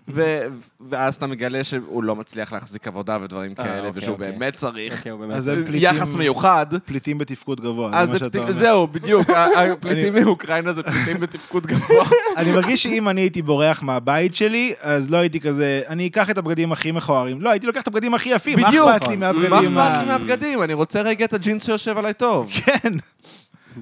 ו- 0.08 0.46
ואז 0.90 1.14
אתה 1.14 1.26
מגלה 1.26 1.64
שהוא 1.64 2.04
לא 2.04 2.16
מצליח 2.16 2.52
להחזיק 2.52 2.88
עבודה 2.88 3.18
ודברים 3.22 3.54
כאלה, 3.54 3.76
אוקיי, 3.78 3.90
ושהוא 3.94 4.12
אוקיי. 4.14 4.32
באמת 4.32 4.56
צריך 4.56 4.98
אוקיי, 5.06 5.12
באמת- 5.12 5.74
יחס 5.82 6.14
מיוחד. 6.14 6.66
פליטים 6.84 7.18
בתפקוד 7.18 7.60
גבוה, 7.60 7.90
זה 8.06 8.12
מה 8.12 8.18
שאתה 8.18 8.30
פליט- 8.30 8.42
אומר. 8.42 8.52
זהו, 8.52 8.86
בדיוק, 8.86 9.30
הפליטים 9.56 10.14
מאוקראינה 10.14 10.72
זה 10.72 10.82
פליטים 10.82 11.20
בתפקוד 11.20 11.66
גבוה. 11.66 12.04
אני 12.36 12.52
מרגיש 12.52 12.82
שאם 12.82 13.08
אני 13.08 13.20
הייתי 13.20 13.42
בורח 13.42 13.82
מהבית 13.82 14.34
שלי, 14.34 14.72
אז 14.80 15.10
לא 15.10 15.16
הייתי 15.16 15.40
כזה, 15.40 15.80
אני 15.88 16.06
אקח 16.06 16.30
את 16.30 16.38
הבגדים 16.38 16.72
הכי 16.72 16.92
מכוערים. 16.92 17.40
לא, 17.42 17.50
הייתי 17.50 17.66
לוקח 17.66 17.80
את 17.82 17.86
הבגדים 17.86 18.14
הכי 18.14 18.28
יפים, 18.28 18.60
מה. 18.60 18.68
אכפת 18.68 19.08
לי 19.08 19.16
מה 19.16 19.32
מהבגדים 19.32 19.78
אכפת 19.78 19.96
ה... 19.96 20.00
לי 20.02 20.06
מהבגדים? 20.08 20.62
אני 20.62 20.74
רוצה 20.74 21.00
רגע 21.02 21.24
את 21.24 21.32
הג'ינס 21.32 21.64
שיושב 21.66 21.98
עליי 21.98 22.14
טוב. 22.14 22.50
כן. 22.64 22.92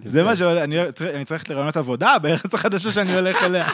זה 0.05 0.23
מה 0.23 0.37
ש... 0.37 0.43
אני 0.43 0.77
צריך- 0.95 1.15
אני 1.15 1.25
צריך 1.25 1.51
לרעיונות 1.51 1.77
עבודה 1.77 2.19
בארץ 2.19 2.55
החדשה 2.55 2.93
שאני 2.93 3.15
הולך 3.15 3.43
אליה. 3.43 3.67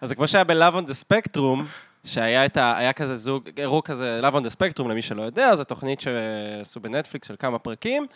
אז 0.00 0.08
זה 0.08 0.14
כמו 0.14 0.28
שהיה 0.28 0.44
ב-Love 0.44 0.74
on 0.74 0.88
the 0.88 1.04
Spectrum, 1.04 1.60
שהיה 2.04 2.46
את 2.46 2.56
ה... 2.56 2.76
היה 2.76 2.92
כזה 2.92 3.16
זוג, 3.16 3.48
הראו 3.62 3.84
כזה 3.84 4.20
Love 4.22 4.34
on 4.34 4.46
the 4.46 4.50
Spectrum, 4.50 4.88
למי 4.88 5.02
שלא 5.02 5.22
יודע, 5.22 5.56
זו 5.56 5.64
תוכנית 5.64 6.00
שעשו 6.00 6.80
בנטפליקס 6.80 7.28
של 7.28 7.34
כמה 7.38 7.58
פרקים, 7.58 8.06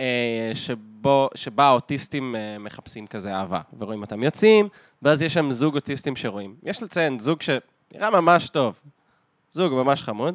אה, 0.00 0.50
שבו, 0.54 1.28
שבה 1.34 1.64
האוטיסטים 1.64 2.36
אה, 2.36 2.56
מחפשים 2.60 3.06
כזה 3.06 3.34
אהבה, 3.34 3.60
ורואים 3.78 4.00
אותם 4.02 4.22
יוצאים, 4.22 4.68
ואז 5.02 5.22
יש 5.22 5.34
שם 5.34 5.50
זוג 5.50 5.74
אוטיסטים 5.74 6.16
שרואים. 6.16 6.54
יש 6.62 6.82
לציין, 6.82 7.18
זוג 7.18 7.38
שנראה 7.42 8.10
ממש 8.10 8.48
טוב, 8.48 8.80
זוג 9.52 9.72
ממש 9.72 10.02
חמוד, 10.02 10.34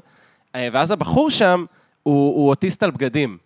אה, 0.56 0.68
ואז 0.74 0.92
הבחור 0.92 1.30
שם 1.32 1.66
הוא, 2.04 2.36
הוא 2.36 2.50
אוטיסט 2.50 2.84
על 2.84 2.92
בגדים. 2.92 3.38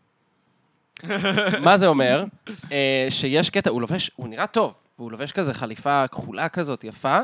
מה 1.61 1.77
זה 1.77 1.87
אומר? 1.87 2.23
אה, 2.71 3.07
שיש 3.09 3.49
קטע, 3.49 3.69
הוא 3.69 3.81
לובש, 3.81 4.11
הוא 4.15 4.27
נראה 4.27 4.47
טוב, 4.47 4.73
והוא 4.99 5.11
לובש 5.11 5.31
כזה 5.31 5.53
חליפה 5.53 6.07
כחולה 6.07 6.49
כזאת 6.49 6.83
יפה, 6.83 7.19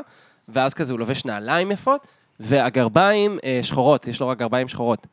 ואז 0.48 0.74
כזה 0.74 0.92
הוא 0.92 1.00
לובש 1.00 1.24
נעליים 1.24 1.70
יפות, 1.70 2.06
והגרביים 2.40 3.38
אה, 3.44 3.60
שחורות, 3.62 4.06
יש 4.06 4.20
לו 4.20 4.28
רק 4.28 4.38
גרביים 4.38 4.68
שחורות. 4.68 5.06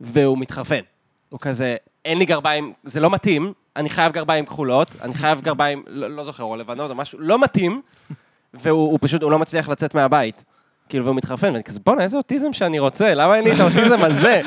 והוא 0.00 0.38
מתחרפן. 0.38 0.80
הוא 1.28 1.40
כזה, 1.40 1.76
אין 2.04 2.18
לי 2.18 2.24
גרביים, 2.24 2.72
זה 2.84 3.00
לא 3.00 3.10
מתאים, 3.10 3.52
אני 3.76 3.90
חייב 3.90 4.12
גרביים 4.12 4.46
כחולות, 4.46 4.88
אני 5.02 5.14
חייב 5.14 5.40
גרביים, 5.40 5.82
לא, 5.86 6.08
לא 6.08 6.24
זוכר, 6.24 6.42
או 6.42 6.56
לבנות 6.56 6.90
או 6.90 6.96
משהו, 6.96 7.18
לא 7.20 7.38
מתאים, 7.38 7.82
והוא 8.54 8.90
הוא 8.90 8.98
פשוט, 9.02 9.22
הוא 9.22 9.30
לא 9.30 9.38
מצליח 9.38 9.68
לצאת 9.68 9.94
מהבית. 9.94 10.44
כאילו, 10.88 11.04
והוא 11.04 11.16
מתחרפן, 11.16 11.52
ואני 11.52 11.64
כזה, 11.64 11.80
בואנה, 11.84 12.02
איזה 12.02 12.16
אוטיזם 12.16 12.52
שאני 12.52 12.78
רוצה, 12.78 13.14
למה 13.14 13.36
אין 13.36 13.44
לי 13.44 13.52
את 13.52 13.60
האוטיזם 13.60 14.02
הזה? 14.02 14.40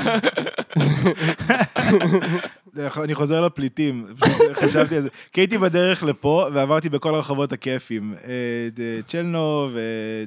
אני 3.04 3.16
חוזר 3.16 3.46
לפליטים, 3.46 4.06
חשבתי 4.62 4.96
על 4.96 5.02
זה. 5.02 5.10
כי 5.34 5.42
הייתי 5.42 5.58
בדרך 5.58 6.04
לפה, 6.04 6.48
ועברתי 6.54 6.90
בכל 6.90 7.16
הרחובות 7.16 7.54
הכיפים. 7.54 8.14
אה, 8.28 8.30
ד- 8.74 9.02
צ'לנו 9.08 9.70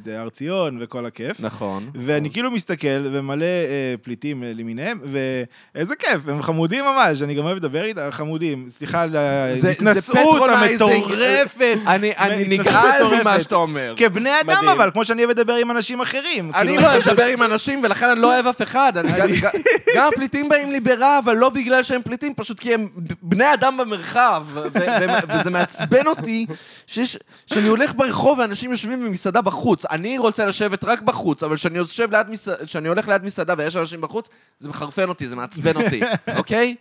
והר 0.05 0.29
ציון 0.29 0.79
וכל 0.81 1.07
הכיף. 1.07 1.41
נכון. 1.41 1.91
ואני 1.95 2.31
כאילו 2.31 2.51
מסתכל, 2.51 2.87
ומלא 3.13 3.45
אה, 3.45 3.95
פליטים 4.03 4.43
אה, 4.45 4.53
למיניהם, 4.55 4.99
ואיזה 5.75 5.95
כיף, 5.97 6.29
הם 6.29 6.43
חמודים 6.43 6.85
ממש, 6.85 7.23
אני 7.23 7.35
גם 7.35 7.45
אוהב 7.45 7.57
לדבר 7.57 7.85
איתם, 7.85 8.09
חמודים. 8.11 8.65
סליחה 8.69 9.03
על 9.03 9.17
ההתנשאות. 9.17 10.51
המטורפת. 10.51 11.77
אני 11.87 12.13
נגעל 12.49 12.75
מטורפת. 13.03 13.21
ממה 13.21 13.41
שאתה 13.41 13.55
אומר. 13.55 13.95
כבני 13.97 14.31
אדם. 14.41 14.69
אבל, 14.69 14.91
כמו 14.93 15.05
שאני 15.05 15.25
אוהב 15.25 15.39
לדבר 15.39 15.53
עם 15.55 15.71
אנשים 15.71 16.01
אחרים. 16.01 16.51
אני 16.55 16.67
כאילו, 16.69 16.83
לא 16.83 16.89
אוהב 16.93 17.03
לדבר 17.09 17.25
עם 17.27 17.43
אנשים, 17.43 17.81
ולכן 17.83 18.09
אני 18.09 18.21
לא 18.21 18.35
אוהב 18.35 18.47
אף 18.47 18.63
אחד. 18.63 18.93
גם 19.97 20.09
הפליטים 20.13 20.49
באים 20.49 20.71
לי 20.71 20.81
ברע, 20.81 21.19
אבל 21.25 21.37
לא 21.37 21.49
בגלל 21.49 21.83
שהם 21.83 22.03
פליטים, 22.03 22.35
פשוט 22.39 22.61
כי 22.61 22.75
הם 22.75 22.89
בני 23.23 23.55
אדם 23.55 23.77
במרחב. 23.77 24.47
וזה 25.35 25.51
מעצבן 25.51 26.07
אותי 26.07 26.47
שיש- 26.87 27.19
שאני 27.47 27.69
הולך 27.69 27.93
ברחוב 27.97 28.39
ואנשים 28.39 28.71
יושבים 28.71 29.05
במסעדה 29.05 29.41
בחוץ. 29.43 29.85
אני 29.87 30.19
רוצה 30.19 30.47
לשבת 30.47 30.85
רק 30.85 31.01
בחוץ, 31.03 31.43
אבל 31.43 31.57
כשאני 31.57 31.79
ליד 32.13 32.29
מסעדה, 32.31 32.67
כשאני 32.67 32.89
הולך 32.89 33.09
ליד 33.09 33.25
מסעדה 33.25 33.55
ויש 33.59 33.77
אנשים 33.77 34.01
בחוץ, 34.01 34.29
זה 34.59 34.69
מחרפן 34.69 35.09
אותי, 35.09 35.29
זה 35.29 35.37
מעצבן 35.37 35.77
אותי, 35.77 36.01
אוקיי? 36.39 36.75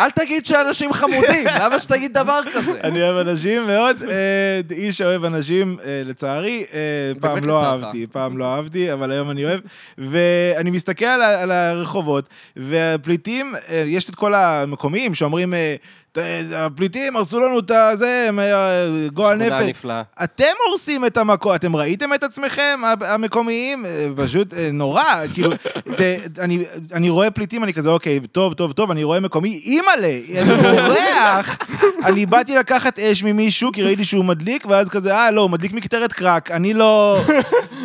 אל 0.00 0.10
תגיד 0.10 0.46
שאנשים 0.46 0.92
חמודים, 0.92 1.44
למה 1.62 1.78
שתגיד 1.78 2.12
דבר 2.12 2.40
כזה? 2.54 2.80
אני 2.84 3.02
אוהב 3.02 3.26
אנשים 3.28 3.66
מאוד, 3.66 4.02
אה, 4.02 4.60
איש 4.70 4.98
שאוהב 4.98 5.24
אנשים, 5.24 5.76
אה, 5.84 6.02
לצערי, 6.04 6.64
אה, 6.74 6.78
פעם 7.20 7.44
לא. 7.44 7.64
אהבתי, 7.64 8.06
פעם 8.12 8.38
לא 8.38 8.54
אהבתי, 8.54 8.92
אבל 8.92 9.12
היום 9.12 9.30
אני 9.30 9.44
אוהב. 9.44 9.60
ואני 9.98 10.70
מסתכל 10.70 11.04
על, 11.04 11.50
הרחובות, 11.50 12.24
והפליטים, 12.56 13.54
יש 13.86 14.10
את 14.10 14.14
כל 14.14 14.34
המקומיים 14.34 15.14
שאומרים, 15.14 15.54
אה, 15.54 15.74
"ת- 16.05 16.05
הפליטים 16.54 17.16
הרסו 17.16 17.40
לנו 17.40 17.58
את 17.58 17.70
הזה, 17.70 18.24
הם, 18.28 18.40
אה, 18.40 18.86
גועל 19.12 19.38
שכונה 19.38 19.58
נפש. 19.60 19.68
נפלאה. 19.68 20.02
אתם 20.24 20.44
הורסים 20.68 21.06
את 21.06 21.16
המקום, 21.16 21.54
אתם 21.54 21.76
ראיתם 21.76 22.14
את 22.14 22.22
עצמכם, 22.22 22.80
המקומיים? 23.00 23.86
אה, 23.86 24.06
פשוט 24.16 24.54
אה, 24.54 24.68
נורא, 24.72 25.02
כאילו, 25.34 25.52
ת- 25.96 26.38
אני, 26.38 26.58
אני 26.92 27.08
רואה 27.10 27.30
פליטים, 27.30 27.64
אני 27.64 27.72
כזה, 27.74 27.90
אוקיי, 27.90 28.20
טוב, 28.32 28.54
טוב, 28.54 28.72
טוב, 28.72 28.90
אני 28.90 29.04
רואה 29.04 29.20
מקומי, 29.20 29.60
אימא'לה, 29.64 30.18
אני 30.42 30.54
בורח. 30.54 31.58
אני 32.06 32.26
באתי 32.26 32.54
לקחת 32.54 32.98
אש 32.98 33.22
ממישהו, 33.22 33.72
כי 33.72 33.82
ראיתי 33.82 34.04
שהוא 34.04 34.24
מדליק, 34.24 34.66
ואז 34.66 34.88
כזה, 34.88 35.14
אה, 35.14 35.30
לא, 35.30 35.40
הוא 35.40 35.50
מדליק 35.50 35.72
מקטרת 35.72 36.12
קרק, 36.12 36.50
אני 36.50 36.74
לא... 36.74 37.20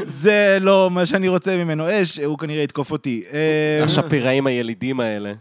זה 0.03 0.57
לא 0.61 0.89
מה 0.91 1.05
שאני 1.05 1.27
רוצה 1.27 1.57
ממנו, 1.57 1.85
אש, 2.01 2.19
הוא 2.19 2.37
כנראה 2.37 2.63
יתקוף 2.63 2.91
אותי. 2.91 3.21
השפיראים 3.83 4.47
הילידים 4.47 4.99
האלה. 4.99 5.33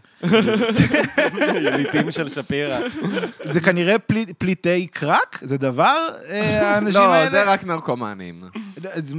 ילידים 1.55 2.11
של 2.11 2.29
שפירא. 2.29 2.79
זה 3.43 3.61
כנראה 3.61 3.99
פלי- 3.99 4.33
פליטי 4.37 4.87
קרק? 4.87 5.39
זה 5.41 5.57
דבר, 5.57 6.07
אה, 6.29 6.67
האנשים 6.73 7.01
האלה? 7.01 7.23
לא, 7.23 7.29
זה 7.29 7.43
רק 7.43 7.63
נרקומנים. 7.65 8.43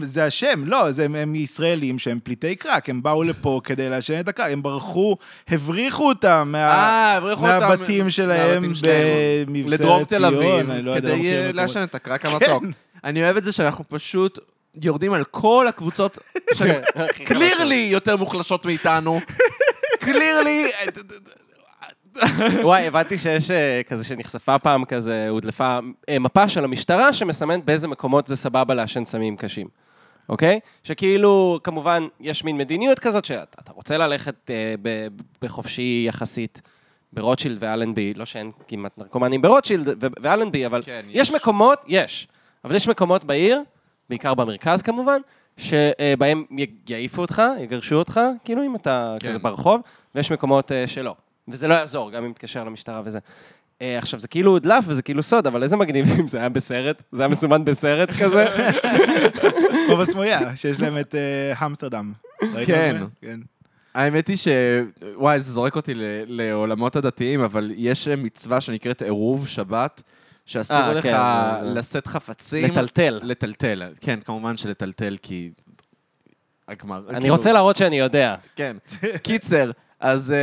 זה 0.02 0.24
השם, 0.24 0.64
לא, 0.66 0.90
זה, 0.92 1.04
הם, 1.04 1.34
ישראלים 1.34 1.98
שהם 1.98 2.18
פליטי 2.24 2.54
קרק, 2.56 2.88
הם 2.90 3.02
באו 3.02 3.22
לפה 3.22 3.60
כדי 3.64 3.88
לעשן 3.88 4.20
את 4.20 4.28
הקרק, 4.28 4.50
הם 4.52 4.62
ברחו, 4.62 5.16
הבריחו 5.48 6.08
אותם 6.08 6.54
אה, 6.56 7.18
מהבתים 7.40 8.10
שלהם. 8.10 8.62
במבשרת 8.62 8.90
לדרום 9.66 10.04
תל 10.04 10.08
ציון, 10.18 10.24
אביב, 10.34 10.70
אני 10.70 10.82
לא 10.82 10.90
יודע, 10.90 11.08
לא 11.08 11.14
כדי. 11.14 11.52
לעשן 11.52 11.82
את 11.82 11.94
הקרק 11.94 12.24
המתוק. 12.26 12.64
אני 13.04 13.24
אוהב 13.24 13.36
את 13.36 13.44
זה 13.44 13.52
שאנחנו 13.52 13.84
פשוט 13.88 14.38
יורדים 14.82 15.12
על 15.12 15.24
כל 15.24 15.66
הקבוצות 15.68 16.18
שקלירלי 16.54 17.88
יותר 17.92 18.16
מוחלשות 18.16 18.66
מאיתנו. 18.66 19.20
קלירלי... 20.02 20.66
וואי, 22.62 22.86
הבנתי 22.86 23.18
שיש 23.18 23.50
אה, 23.50 23.80
כזה 23.88 24.04
שנחשפה 24.04 24.58
פעם 24.58 24.84
כזה, 24.84 25.28
הודלפה 25.28 25.78
אה, 26.08 26.18
מפה 26.18 26.48
של 26.48 26.64
המשטרה 26.64 27.12
שמסמנת 27.12 27.64
באיזה 27.64 27.88
מקומות 27.88 28.26
זה 28.26 28.36
סבבה 28.36 28.74
לעשן 28.74 29.04
סמים 29.04 29.36
קשים. 29.36 29.68
אוקיי? 30.28 30.60
שכאילו, 30.84 31.60
כמובן, 31.64 32.06
יש 32.20 32.44
מין 32.44 32.58
מדיניות 32.58 32.98
כזאת 32.98 33.24
שאתה 33.24 33.62
אתה 33.62 33.72
רוצה 33.72 33.96
ללכת 33.98 34.50
אה, 34.50 34.74
ב- 34.82 35.08
בחופשי 35.42 36.04
יחסית 36.08 36.62
ברוטשילד 37.12 37.56
ואלנבי, 37.60 38.14
לא 38.14 38.24
שאין 38.24 38.50
כמעט 38.68 38.98
נרקומנים 38.98 39.42
ברוטשילד 39.42 39.88
ו- 39.88 40.06
ואלנבי, 40.22 40.66
אבל 40.66 40.82
כן, 40.82 41.00
יש. 41.08 41.28
יש. 41.28 41.30
מקומות, 41.30 41.78
יש, 41.86 42.28
אבל 42.64 42.74
יש 42.74 42.88
מקומות 42.88 43.24
בעיר, 43.24 43.62
בעיקר 44.10 44.34
במרכז 44.34 44.82
כמובן, 44.82 45.20
שבהם 45.62 46.44
יעיפו 46.88 47.22
אותך, 47.22 47.42
יגרשו 47.60 47.94
אותך, 47.94 48.20
כאילו 48.44 48.62
אם 48.62 48.76
אתה 48.76 49.16
כן. 49.20 49.28
כזה 49.28 49.38
ברחוב, 49.38 49.80
ויש 50.14 50.32
מקומות 50.32 50.72
אה, 50.72 50.86
שלא. 50.86 51.14
וזה 51.48 51.68
לא 51.68 51.74
יעזור, 51.74 52.10
גם 52.10 52.24
אם 52.24 52.32
תתקשר 52.32 52.64
למשטרה 52.64 53.02
וזה. 53.04 53.18
אה, 53.82 53.98
עכשיו, 53.98 54.20
זה 54.20 54.28
כאילו 54.28 54.50
הודלף 54.50 54.84
וזה 54.86 55.02
כאילו 55.02 55.22
סוד, 55.22 55.46
אבל 55.46 55.62
איזה 55.62 55.76
מגניב 55.76 56.06
אם 56.20 56.28
זה 56.28 56.38
היה 56.38 56.48
בסרט, 56.48 57.02
זה 57.12 57.22
היה 57.22 57.28
מסומן 57.28 57.64
בסרט 57.64 58.10
כזה. 58.20 58.44
חוב 59.90 60.00
הסמויה, 60.00 60.56
שיש 60.56 60.80
להם 60.80 60.98
את 60.98 61.14
אה, 61.14 61.52
המסטרדם. 61.58 62.12
ראית 62.54 62.66
כן. 62.66 62.96
כן. 63.20 63.40
האמת 63.94 64.28
היא 64.28 64.36
ש... 64.36 64.48
וואי, 65.16 65.40
זה 65.40 65.52
זורק 65.52 65.76
אותי 65.76 65.94
ל- 65.94 66.24
לעולמות 66.26 66.96
הדתיים, 66.96 67.40
אבל 67.40 67.72
יש 67.76 68.08
מצווה 68.08 68.60
שנקראת 68.60 69.02
עירוב 69.02 69.48
שבת, 69.48 70.02
שאסור 70.52 70.76
אה, 70.76 70.94
לך 70.94 71.02
כן, 71.04 71.64
לשאת 71.64 72.06
חפצים. 72.06 72.64
לטלטל. 72.70 73.20
לטלטל, 73.22 73.82
כן, 74.00 74.20
כמובן 74.24 74.56
שלטלטל, 74.56 75.16
כי... 75.22 75.50
הגמר... 76.68 77.02
אני 77.10 77.20
כאילו- 77.20 77.34
רוצה 77.34 77.52
להראות 77.52 77.76
שאני 77.76 77.98
יודע. 77.98 78.36
כן. 78.56 78.76
קיצר, 79.24 79.70
אז 80.00 80.34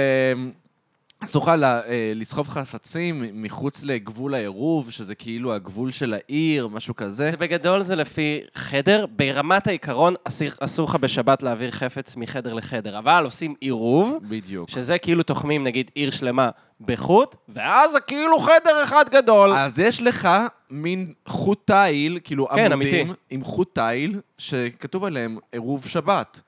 אסור 1.23 1.43
לך 1.43 1.51
ל- 1.57 1.63
אה, 1.63 1.81
לסחוב 2.15 2.47
חפצים 2.47 3.23
מחוץ 3.33 3.83
לגבול 3.83 4.33
העירוב, 4.33 4.91
שזה 4.91 5.15
כאילו 5.15 5.53
הגבול 5.53 5.91
של 5.91 6.13
העיר, 6.13 6.67
משהו 6.67 6.95
כזה. 6.95 7.31
זה 7.31 7.37
בגדול 7.37 7.81
זה 7.83 7.95
לפי 7.95 8.39
חדר, 8.55 9.05
ברמת 9.15 9.67
העיקרון 9.67 10.13
אסור 10.59 10.89
לך 10.89 10.95
בשבת 10.95 11.43
להעביר 11.43 11.71
חפץ 11.71 12.15
מחדר 12.17 12.53
לחדר, 12.53 12.97
אבל 12.99 13.21
עושים 13.25 13.55
עירוב, 13.61 14.17
בדיוק. 14.21 14.69
שזה 14.69 14.97
כאילו 14.97 15.23
תוחמים 15.23 15.63
נגיד 15.63 15.91
עיר 15.95 16.11
שלמה 16.11 16.49
בחוט, 16.81 17.35
ואז 17.49 17.91
זה 17.91 17.99
כאילו 17.99 18.39
חדר 18.39 18.83
אחד 18.83 19.05
גדול. 19.11 19.53
אז 19.53 19.79
יש 19.79 20.01
לך 20.01 20.29
מין 20.69 21.13
חוט 21.27 21.71
תיל, 21.71 22.19
כאילו 22.23 22.47
כן, 22.47 22.71
עמודים, 22.71 23.07
אמיתי. 23.07 23.19
עם 23.29 23.43
חוט 23.43 23.75
תיל, 23.79 24.19
שכתוב 24.37 25.03
עליהם 25.03 25.37
עירוב 25.51 25.87
שבת. 25.87 26.41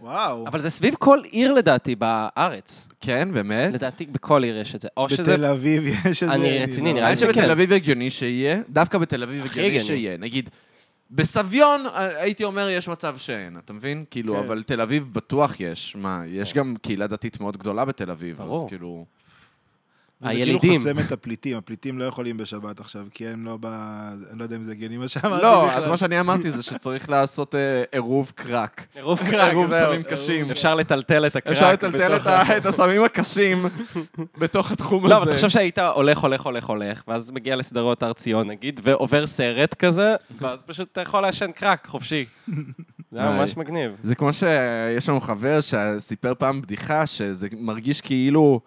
וואו. 0.00 0.46
אבל 0.46 0.60
זה 0.60 0.70
סביב 0.70 0.94
כל 0.98 1.20
עיר 1.24 1.52
לדעתי 1.52 1.94
בארץ. 1.94 2.88
כן, 3.00 3.28
באמת? 3.32 3.72
לדעתי 3.74 4.06
בכל 4.06 4.42
עיר 4.42 4.58
יש 4.58 4.74
את 4.74 4.82
זה. 4.82 4.88
או 4.96 5.10
שזה... 5.10 5.32
בתל 5.32 5.44
אביב 5.44 5.86
יש 5.86 6.22
את 6.22 6.28
זה. 6.28 6.34
אני 6.34 6.58
רציני, 6.58 6.88
לא- 6.88 6.94
נראה 6.94 7.04
לי 7.04 7.08
האמת 7.08 7.18
שבתל 7.18 7.32
שכן. 7.40 7.50
אביב 7.50 7.72
הגיוני 7.72 8.10
שיהיה, 8.10 8.60
דווקא 8.68 8.98
בתל 8.98 9.22
אביב 9.22 9.44
הגיוני 9.44 9.68
הגיוני. 9.68 9.84
שיהיה. 9.84 10.16
נגיד, 10.16 10.50
בסביון, 11.10 11.86
אה, 11.86 12.20
הייתי 12.22 12.44
אומר, 12.44 12.68
יש 12.68 12.88
מצב 12.88 13.18
שאין, 13.18 13.56
אתה 13.64 13.72
מבין? 13.72 14.04
כאילו, 14.10 14.34
כן. 14.34 14.40
אבל 14.40 14.62
תל 14.62 14.80
אביב 14.80 15.06
בטוח 15.12 15.60
יש. 15.60 15.96
מה, 15.98 16.22
יש 16.26 16.54
גם 16.54 16.74
קהילה 16.82 17.06
דתית 17.06 17.40
מאוד 17.40 17.56
גדולה 17.56 17.84
בתל 17.84 18.10
אביב, 18.10 18.40
אז 18.40 18.46
ברור. 18.46 18.68
כאילו... 18.68 19.04
הילידים. 20.22 20.58
כאילו 20.58 20.74
חוסם 20.74 20.98
את 20.98 21.12
הפליטים, 21.12 21.56
הפליטים 21.56 21.98
לא 21.98 22.04
יכולים 22.04 22.36
בשבת 22.36 22.80
עכשיו, 22.80 23.06
כי 23.10 23.28
הם 23.28 23.44
לא 23.44 23.56
ב... 23.60 23.66
אני 24.30 24.38
לא 24.38 24.42
יודע 24.42 24.56
אם 24.56 24.62
זה 24.62 24.72
הגיוני 24.72 24.96
מה 24.96 25.08
שאמרתי 25.08 25.42
לא. 25.42 25.70
אז 25.70 25.86
מה 25.86 25.96
שאני 25.96 26.20
אמרתי 26.20 26.50
זה 26.50 26.62
שצריך 26.62 27.10
לעשות 27.10 27.54
אה, 27.54 27.82
עירוב 27.92 28.32
קרק. 28.34 28.86
עירוב 28.94 29.18
קרק, 29.30 29.48
עירוב. 29.48 29.70
סמים 29.70 30.02
קשים. 30.02 30.50
אפשר 30.50 30.74
לטלטל 30.74 31.26
את 31.26 31.36
הקרק. 31.36 31.52
אפשר 31.52 31.72
לטלטל 31.72 32.16
את 32.56 32.66
הסמים 32.66 33.04
הקשים 33.04 33.66
בתוך 34.40 34.72
התחום 34.72 35.04
הזה. 35.04 35.14
לא, 35.14 35.22
אבל 35.22 35.32
תחשוב 35.32 35.48
שהיית 35.48 35.78
הולך, 35.78 36.18
הולך, 36.18 36.40
הולך, 36.40 36.64
הולך, 36.64 37.02
ואז 37.08 37.30
מגיע 37.30 37.56
לסדרות 37.56 38.02
הר 38.02 38.12
ציון, 38.12 38.46
נגיד, 38.46 38.80
ועובר 38.82 39.26
סרט 39.26 39.74
כזה, 39.74 40.14
ואז 40.38 40.62
פשוט 40.62 40.88
אתה 40.92 41.00
יכול 41.00 41.22
לעשן 41.22 41.52
קרק 41.52 41.86
חופשי. 41.86 42.24
זה 43.12 43.20
היה. 43.20 43.30
ממש 43.30 43.56
מגניב. 43.56 43.92
זה 44.02 44.14
כמו 44.14 44.32
שיש 44.32 45.08
לנו 45.08 45.20
חבר 45.20 45.58
שסיפר 45.60 46.32
פעם 46.38 46.62
בדיחה, 46.62 47.06
שזה 47.06 47.48
מרגיש 47.52 48.00
כאילו 48.00 48.60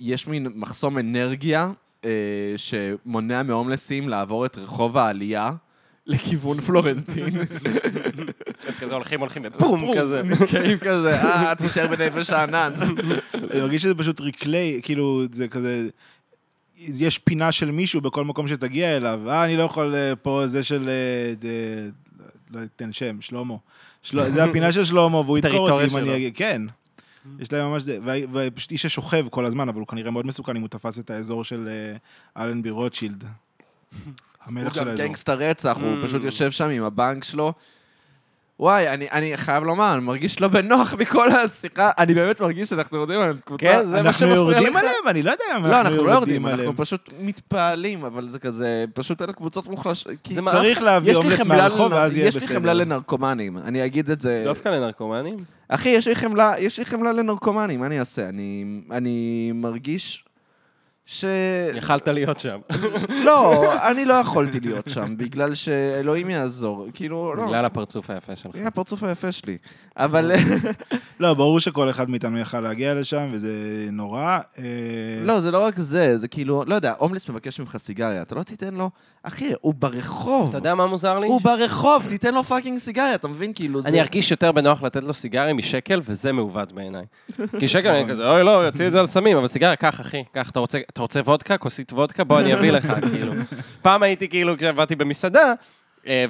יש 0.00 0.26
מין 0.26 0.46
מחסום 0.54 0.98
אנרגיה 0.98 1.70
אה, 2.04 2.10
שמונע 2.56 3.42
מהומלסים 3.42 4.08
לעבור 4.08 4.46
את 4.46 4.58
רחוב 4.58 4.98
העלייה 4.98 5.50
לכיוון 6.06 6.60
פלורנטין. 6.60 7.24
כזה 8.80 8.94
הולכים, 8.94 9.20
הולכים, 9.20 9.42
ובום, 9.54 9.84
כזה. 9.96 10.22
נתקעים 10.22 10.78
כזה, 10.78 11.20
אה, 11.22 11.54
תישאר 11.54 11.86
בנפש 11.86 12.30
הענן. 12.30 12.72
אני 13.34 13.60
מרגיש 13.60 13.82
שזה 13.82 13.94
פשוט 13.94 14.20
ריקלי, 14.20 14.80
כאילו, 14.82 15.22
זה 15.32 15.48
כזה... 15.48 15.88
יש 16.78 17.18
פינה 17.18 17.52
של 17.52 17.70
מישהו 17.70 18.00
בכל 18.00 18.24
מקום 18.24 18.48
שתגיע 18.48 18.96
אליו. 18.96 19.20
אה, 19.30 19.44
אני 19.44 19.56
לא 19.56 19.62
יכול 19.62 19.94
אה, 19.94 20.16
פה, 20.16 20.42
זה 20.46 20.62
של... 20.62 20.88
אה, 20.88 21.34
ד- 21.34 21.90
לא 22.50 22.60
אתן 22.76 22.92
שם, 22.92 23.20
שלמה. 23.20 23.54
של... 24.02 24.30
זה 24.30 24.44
הפינה 24.44 24.72
של 24.72 24.84
שלמה, 24.84 25.16
והוא 25.20 25.38
ידקור 25.38 25.70
אותי 25.70 25.92
אם. 25.92 25.96
אני 25.98 26.16
אגיד... 26.16 26.32
כן. 26.36 26.62
יש 27.38 27.52
להם 27.52 27.70
ממש... 27.70 27.82
זה, 27.82 27.98
ופשוט 28.32 28.70
איש 28.72 28.82
ששוכב 28.82 29.26
כל 29.30 29.44
הזמן, 29.44 29.68
אבל 29.68 29.78
הוא 29.80 29.86
כנראה 29.88 30.10
מאוד 30.10 30.26
מסוכן 30.26 30.56
אם 30.56 30.60
הוא 30.60 30.68
תפס 30.68 30.98
את 30.98 31.10
האזור 31.10 31.44
של 31.44 31.68
אה, 31.68 31.96
אלנבי 32.44 32.70
רוטשילד. 32.70 33.24
הוא 34.04 34.12
המלך 34.44 34.74
של 34.74 34.80
גם 34.80 34.88
האזור. 34.88 35.06
גנגסטר 35.06 35.38
רצח, 35.38 35.76
הוא 35.80 36.02
Mm. 36.02 36.06
פשוט 36.06 36.24
יושב 36.24 36.50
שם 36.50 36.68
עם 36.68 36.82
הבנק 36.82 37.24
שלו. 37.24 37.52
וואי, 38.60 38.88
אני, 38.88 39.06
אני 39.12 39.36
חייב 39.36 39.64
לומר, 39.64 39.94
אני 39.94 40.02
מרגיש 40.02 40.40
לא 40.40 40.48
בנוח 40.48 40.94
מכל 40.94 41.28
השיחה, 41.32 41.90
אני 41.98 42.14
באמת 42.14 42.40
מרגיש 42.40 42.68
שאנחנו 42.68 42.96
יורדים 42.98 43.20
על 43.20 43.36
קבוצה... 43.44 43.66
כן, 43.66 43.78
זה 43.86 43.94
מה 43.94 43.98
אנחנו 43.98 44.12
שמפריע 44.12 44.36
יורדים 44.36 44.72
לך. 44.72 44.76
עליהם? 44.76 45.08
אני 45.08 45.22
לא 45.22 45.30
יודע 45.30 45.44
אם 45.56 45.66
לא, 45.66 45.80
אנחנו 45.80 46.04
לא 46.04 46.12
יורדים, 46.12 46.46
עליהם. 46.46 46.60
אנחנו 46.60 46.76
פשוט 46.76 47.12
מתפעלים, 47.20 48.04
אבל 48.04 48.28
זה 48.28 48.38
כזה, 48.38 48.84
פשוט 48.94 49.22
אלה 49.22 49.32
קבוצות 49.32 49.66
מוחלשות. 49.66 50.12
צריך 50.50 50.82
להביא 50.82 51.14
הומלס 51.16 51.40
מהרחוב, 51.40 51.92
ואז 51.92 52.16
יהיה 52.16 52.28
יש 52.28 52.34
לי 52.34 52.40
בסדר. 52.40 52.54
חמלה 52.58 52.72
לנרקומנים, 52.74 53.58
אני 53.58 53.84
אגיד 53.84 54.10
את 54.10 54.20
זה. 54.20 54.42
דווקא 54.44 54.68
לנרקומנים? 54.68 55.36
אחי, 55.68 55.88
יש 55.88 56.08
לי 56.08 56.14
חמלה, 56.14 56.54
יש 56.58 56.78
לי 56.78 56.84
חמלה 56.84 57.12
לנרקומנים, 57.12 57.80
מה 57.80 57.86
אני 57.86 58.00
אעשה? 58.00 58.28
אני, 58.28 58.64
אני 58.90 59.52
מרגיש 59.54 60.24
ש... 61.06 61.24
יכלת 61.74 62.08
להיות 62.08 62.38
שם. 62.38 62.58
לא, 63.26 63.72
אני 63.90 64.04
לא 64.04 64.14
יכולתי 64.14 64.60
להיות 64.60 64.88
שם, 64.88 65.16
בגלל 65.16 65.54
שאלוהים 65.54 66.30
יעזור. 66.30 66.86
כאילו, 66.94 67.34
לא. 67.34 67.46
בגלל 67.46 67.64
הפרצוף 67.64 68.10
היפה 68.10 68.36
שלך. 68.36 68.54
הנה 68.54 68.68
הפרצוף 68.68 69.02
היפה 69.02 69.32
שלי. 69.32 69.56
אבל... 69.96 70.32
לא, 71.20 71.34
ברור 71.34 71.60
שכל 71.60 71.90
אחד 71.90 72.10
מאיתנו 72.10 72.38
יכל 72.38 72.60
להגיע 72.60 72.94
לשם, 72.94 73.28
וזה 73.32 73.50
נורא. 73.92 74.38
אה, 74.58 74.64
לא, 75.24 75.40
זה 75.40 75.50
לא 75.50 75.64
רק 75.64 75.78
זה, 75.78 76.16
זה 76.16 76.28
כאילו, 76.28 76.64
לא 76.66 76.74
יודע, 76.74 76.94
הומלס 76.98 77.28
מבקש 77.28 77.60
ממך 77.60 77.76
סיגריה, 77.76 78.22
אתה 78.22 78.34
לא 78.34 78.42
תיתן 78.42 78.74
לו... 78.74 78.90
אחי, 79.22 79.52
הוא 79.60 79.74
ברחוב. 79.78 80.48
אתה 80.48 80.58
יודע 80.58 80.74
מה 80.74 80.86
מוזר 80.86 81.18
לי? 81.18 81.26
הוא 81.26 81.40
ברחוב, 81.40 82.06
תיתן 82.08 82.34
לו 82.34 82.44
fucking 82.44 82.78
סיגריה, 82.78 83.14
אתה 83.14 83.28
מבין? 83.28 83.52
כאילו, 83.54 83.82
זה... 83.82 83.88
אני 83.88 84.00
ארגיש 84.00 84.30
יותר 84.30 84.52
בנוח 84.52 84.82
לתת 84.82 85.02
לו 85.02 85.14
סיגריה 85.14 85.54
משקל, 85.54 86.00
וזה 86.04 86.32
מעוות 86.32 86.72
בעיניי. 86.72 87.04
כי 87.58 87.68
שקל 87.68 87.88
אני 87.88 88.10
כזה, 88.10 88.30
אוי, 88.30 88.44
לא, 88.44 88.50
יוציא 88.50 88.86
את 88.86 88.92
זה 88.92 89.00
על 89.00 89.06
סמים, 89.06 89.36
אבל 89.36 89.46
סיגריה, 89.46 89.76
קח, 89.76 90.00
אחי, 90.00 90.24
קח, 90.32 90.50
אתה 90.50 90.60
רוצה- 90.60 90.78
אתה 90.94 91.02
רוצה 91.02 91.20
וודקה? 91.20 91.58
כוסית 91.58 91.92
וודקה? 91.92 92.24
בוא, 92.24 92.40
אני 92.40 92.54
אביא 92.54 92.70
לך, 92.70 92.92
כאילו. 93.12 93.32
פעם 93.82 94.02
הייתי 94.02 94.28
כאילו, 94.28 94.56
כשעבדתי 94.58 94.96
במסעדה, 94.96 95.52
אה, 96.06 96.24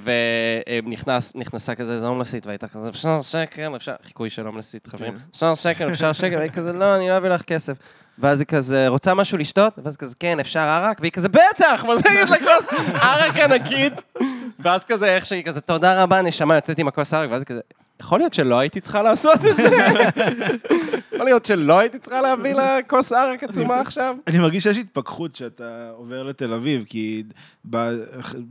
ונכנסה 1.35 1.75
כזה 1.75 1.93
איזה 1.93 2.07
הומלסית, 2.07 2.47
והייתה 2.47 2.69
כזה, 2.69 2.89
אפשר 2.89 3.23
שקל, 3.23 3.77
אפשר, 3.77 3.95
חיקוי 4.03 4.31
של 4.31 4.47
הומלסית, 4.47 4.87
חברים, 4.87 5.13
כן. 5.13 5.19
אפשר 5.31 5.55
שקל, 5.55 5.93
אפשר 5.93 6.13
שקל, 6.13 6.37
והיא 6.37 6.51
כזה, 6.51 6.73
לא, 6.73 6.97
אני 6.97 7.09
לא 7.09 7.17
אביא 7.17 7.29
לך 7.29 7.43
כסף. 7.43 7.73
ואז 8.19 8.41
היא 8.41 8.47
כזה, 8.47 8.89
רוצה 8.89 9.15
משהו 9.15 9.39
לשתות? 9.39 9.73
ואז 9.85 9.97
כזה, 9.97 10.15
כן, 10.21 10.41
אפשר 10.41 10.61
ערק? 10.61 11.01
והיא 11.01 11.13
כזה, 11.13 11.29
בטח! 11.29 11.85
מוזגת 11.85 12.31
לה 12.31 12.39
כוס 12.39 12.69
ערק 13.03 13.37
ענקית. 13.37 14.03
ואז 14.59 14.85
כזה, 14.85 15.17
איך 15.17 15.27
שהיא 15.27 15.45
כזה, 15.45 15.61
תודה 15.61 16.03
רבה, 16.03 16.23
נשמה, 16.23 16.55
יוצאת 16.55 16.79
עם 16.79 16.89
הכוס 16.89 17.15
ערק, 17.15 17.31
ואז 17.31 17.41
היא 17.41 17.47
כזה, 17.47 17.61
יכול 18.05 18.19
להיות 18.19 18.35
שלא 18.35 18.59
הייתי 18.59 18.81
צריכה 18.81 19.03
לעשות 19.03 19.39
את 19.51 19.57
זה. 19.57 19.77
יכול 21.15 21.27
להיות 21.27 21.45
שלא 21.47 21.79
הייתי 21.79 21.99
צריכה 21.99 22.21
להביא 22.21 22.55
לה 22.55 22.79
כוס 22.87 23.13
ערק 23.13 23.45
עצומה 23.45 23.81
עכשיו. 23.81 24.17
אני 24.27 24.39
מרגיש 24.39 24.63
שיש 24.63 24.77
התפכחות 24.77 25.35
שאתה 25.35 25.91
עובר 25.97 26.23
לתל 26.23 26.53
אביב, 26.53 26.85
כי 26.87 27.23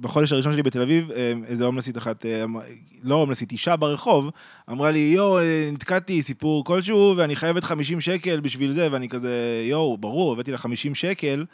בחודש 0.01 0.31
הראשון 0.31 0.53
שלי 0.53 0.63
בתל 0.63 0.81
אביב, 0.81 1.11
אה, 1.11 1.33
איזה 1.47 1.65
הומלסית 1.65 1.97
אחת, 1.97 2.25
אה, 2.25 2.43
אמ- 2.43 2.55
לא 3.03 3.15
הומלסית, 3.15 3.51
אישה 3.51 3.75
ברחוב, 3.75 4.29
אמרה 4.71 4.91
לי, 4.91 4.99
יואו, 4.99 5.39
אה, 5.39 5.69
נתקעתי, 5.71 6.21
סיפור 6.21 6.65
כלשהו, 6.65 7.13
ואני 7.17 7.35
חייבת 7.35 7.63
50 7.63 8.01
שקל 8.01 8.39
בשביל 8.39 8.71
זה, 8.71 8.87
ואני 8.91 9.09
כזה, 9.09 9.63
יואו, 9.65 9.97
ברור, 9.97 10.33
הבאתי 10.33 10.51
לה 10.51 10.57
50 10.57 10.95
שקל. 10.95 11.45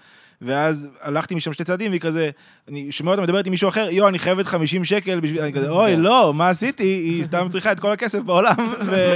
ואז 0.42 0.88
הלכתי 1.02 1.36
משם 1.36 1.54
שתי 1.54 1.64
צעדים, 1.64 1.92
והיא 1.92 2.02
כזה, 2.02 2.30
אני 2.68 2.92
שומע 2.92 3.12
אותה 3.12 3.22
מדברת 3.22 3.46
עם 3.46 3.52
מישהו 3.52 3.70
אחר, 3.70 3.88
יואו, 3.92 4.10
אני 4.10 4.20
חייבת 4.20 4.46
50 4.46 4.86
שקל 4.86 5.20
בשביל... 5.20 5.42
אני 5.42 5.54
כזה, 5.54 5.70
אוי, 5.80 5.98
לא, 5.98 6.34
מה 6.34 6.50
עשיתי? 6.50 6.84
היא 6.84 7.24
סתם 7.24 7.48
צריכה 7.50 7.72
את 7.72 7.80
כל 7.80 7.92
הכסף 7.92 8.20
בעולם. 8.20 8.56
ו... 8.90 9.16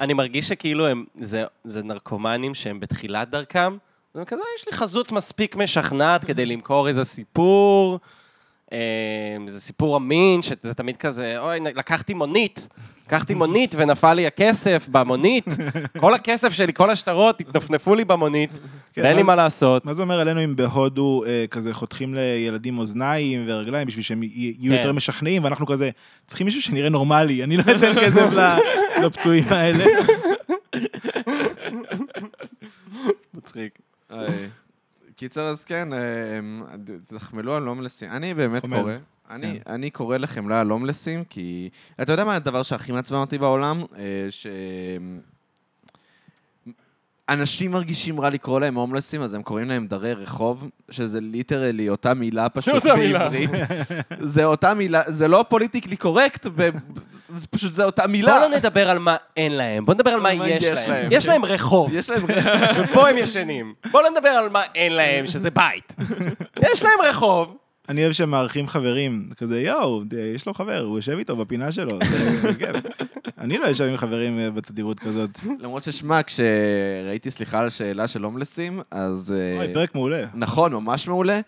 אני 0.00 0.14
מרגיש 0.14 0.48
שכאילו 0.48 0.86
הם, 0.86 1.04
זה, 1.20 1.44
זה 1.64 1.82
נרקומנים 1.82 2.54
שהם 2.54 2.80
בתחילת 2.80 3.30
דרכם, 3.30 3.76
זה 4.14 4.24
כזה, 4.24 4.42
יש 4.58 4.66
לי 4.66 4.72
חזות 4.72 5.12
מספיק 5.12 5.56
משכנעת 5.56 6.24
כדי 6.24 6.46
למכור 6.46 6.88
איזה 6.88 7.04
סיפור, 7.04 7.98
אה, 8.72 9.36
איזה 9.46 9.60
סיפור 9.60 9.96
אמין, 9.96 10.42
שזה 10.42 10.74
תמיד 10.74 10.96
כזה, 10.96 11.38
אוי, 11.38 11.60
לקחתי 11.60 12.14
מונית, 12.14 12.68
לקחתי 13.06 13.34
מונית 13.34 13.74
ונפל 13.78 14.14
לי 14.14 14.26
הכסף 14.26 14.88
במונית, 14.88 15.46
כל 16.00 16.14
הכסף 16.14 16.52
שלי, 16.52 16.72
כל 16.74 16.90
השטרות 16.90 17.40
התנפנפו 17.40 17.94
לי 17.94 18.04
במונית, 18.04 18.58
כן, 18.92 19.02
ואין 19.02 19.16
לי 19.16 19.22
מה 19.22 19.34
לעשות. 19.34 19.86
מה 19.86 19.92
זה 19.92 20.02
אומר 20.02 20.20
עלינו 20.20 20.44
אם 20.44 20.56
בהודו 20.56 21.24
אה, 21.26 21.44
כזה 21.50 21.74
חותכים 21.74 22.14
לילדים 22.14 22.78
אוזניים 22.78 23.44
ורגליים 23.46 23.86
בשביל 23.86 24.04
שהם 24.04 24.22
יהיו 24.22 24.72
כן. 24.72 24.78
יותר 24.78 24.92
משכנעים, 24.92 25.44
ואנחנו 25.44 25.66
כזה, 25.66 25.90
צריכים 26.26 26.44
מישהו 26.44 26.62
שנראה 26.62 26.88
נורמלי, 26.88 27.44
אני 27.44 27.56
לא 27.56 27.62
אתן 27.62 27.94
כסף 28.00 28.26
לפצועים 29.04 29.44
האלה. 29.50 29.84
מצחיק. 33.34 33.78
קיצר, 35.16 35.42
אז 35.42 35.64
כן, 35.64 35.92
אה, 35.92 35.98
תחמלו 37.04 37.54
על 37.54 37.66
הומלסים. 37.66 38.10
אני 38.10 38.34
באמת. 38.34 38.66
קורא. 38.66 38.92
אני, 39.30 39.60
אני 39.66 39.90
קורא 39.90 40.16
לחמלה 40.16 40.60
על 40.60 40.70
הומלסים, 40.70 41.24
כי... 41.24 41.68
אתה 42.02 42.12
יודע 42.12 42.24
מה 42.24 42.36
הדבר 42.36 42.62
שהכי 42.62 42.92
מעצבן 42.92 43.16
אותי 43.16 43.38
בעולם? 43.38 43.82
אה, 43.96 44.26
ש... 44.30 44.46
אנשים 47.32 47.70
מרגישים 47.70 48.20
רע 48.20 48.30
לקרוא 48.30 48.60
להם 48.60 48.74
הומלסים, 48.74 49.22
אז 49.22 49.34
הם 49.34 49.42
קוראים 49.42 49.68
להם 49.68 49.86
דרי 49.86 50.12
רחוב, 50.14 50.68
שזה 50.90 51.20
literally 51.20 51.88
אותה 51.88 52.14
מילה 52.14 52.48
פשוט 52.48 52.74
אותה 52.74 52.94
מילה. 52.94 53.18
בעברית. 53.18 53.50
זה 54.20 54.44
אותה 54.44 54.74
מילה, 54.74 55.02
זה 55.06 55.28
לא 55.28 55.44
politically 55.48 55.96
correct, 55.96 56.46
ב- 56.56 56.70
זה 57.36 57.46
פשוט 57.46 57.72
זה 57.72 57.84
אותה 57.84 58.06
מילה. 58.06 58.38
בואו 58.38 58.50
לא 58.50 58.56
נדבר 58.56 58.90
על 58.90 58.98
מה 58.98 59.16
אין 59.36 59.52
להם, 59.52 59.86
בואו 59.86 59.94
נדבר 59.94 60.10
על 60.10 60.20
מה 60.20 60.32
יש 60.34 60.64
להם. 60.88 61.08
יש 61.10 61.26
להם 61.28 61.44
רחוב. 61.44 61.90
יש 61.92 62.10
להם... 62.10 62.22
ופה 62.78 63.08
הם 63.08 63.18
ישנים. 63.18 63.74
בואו 63.90 64.02
לא 64.02 64.10
נדבר 64.10 64.28
על 64.28 64.48
מה 64.48 64.62
אין 64.74 64.92
להם, 64.94 65.26
שזה 65.26 65.50
בית. 65.50 65.94
יש 66.72 66.82
להם 66.82 66.98
רחוב. 67.10 67.56
אני 67.88 68.02
אוהב 68.02 68.12
שהם 68.12 68.30
מארחים 68.30 68.66
חברים, 68.68 69.28
כזה, 69.36 69.60
יואו, 69.60 70.02
יש 70.34 70.46
לו 70.46 70.54
חבר, 70.54 70.80
הוא 70.80 70.98
יושב 70.98 71.18
איתו 71.18 71.36
בפינה 71.36 71.72
שלו, 71.72 71.98
זה 72.42 72.54
כיף. 72.58 72.76
אני 73.38 73.58
לא 73.58 73.66
יושב 73.66 73.84
עם 73.84 73.96
חברים 73.96 74.38
אה, 74.38 74.50
בתדירות 74.50 75.00
כזאת. 75.00 75.30
למרות 75.58 75.84
ששמע, 75.84 76.22
כשראיתי 76.22 77.30
סליחה 77.30 77.58
על 77.58 77.70
שאלה 77.70 78.08
של 78.08 78.24
הומלסים, 78.24 78.80
אז... 78.90 79.34
אה, 79.36 79.56
אוי, 79.56 79.74
פרק 79.74 79.94
מעולה. 79.94 80.24
נכון, 80.34 80.72
ממש 80.72 81.08
מעולה. 81.08 81.40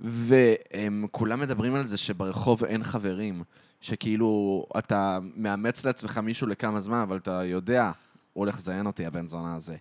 והם 0.00 1.06
כולם 1.10 1.40
מדברים 1.40 1.74
על 1.74 1.86
זה 1.86 1.96
שברחוב 1.96 2.64
אין 2.64 2.84
חברים. 2.84 3.42
שכאילו, 3.80 4.64
אתה 4.78 5.18
מאמץ 5.36 5.84
לעצמך 5.84 6.18
מישהו 6.18 6.46
לכמה 6.46 6.80
זמן, 6.80 6.98
אבל 6.98 7.16
אתה 7.16 7.44
יודע, 7.44 7.90
הוא 8.32 8.42
הולך 8.42 8.56
לזיין 8.56 8.86
אותי, 8.86 9.06
הבן 9.06 9.28
זונה 9.28 9.54
הזה. 9.54 9.76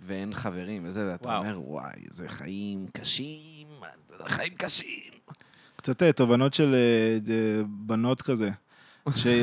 ואין 0.00 0.34
חברים 0.34 0.82
וזה, 0.86 1.06
ואתה 1.12 1.28
וואו. 1.28 1.38
אומר, 1.38 1.60
וואי, 1.60 2.04
זה 2.10 2.28
חיים 2.28 2.86
קשים, 2.92 3.66
חיים 4.26 4.54
קשים. 4.56 5.07
קצת 5.88 6.02
אה, 6.02 6.12
תובנות 6.12 6.54
של 6.54 6.74
אה, 6.74 7.18
ד- 7.18 7.62
בנות 7.68 8.22
כזה. 8.22 8.50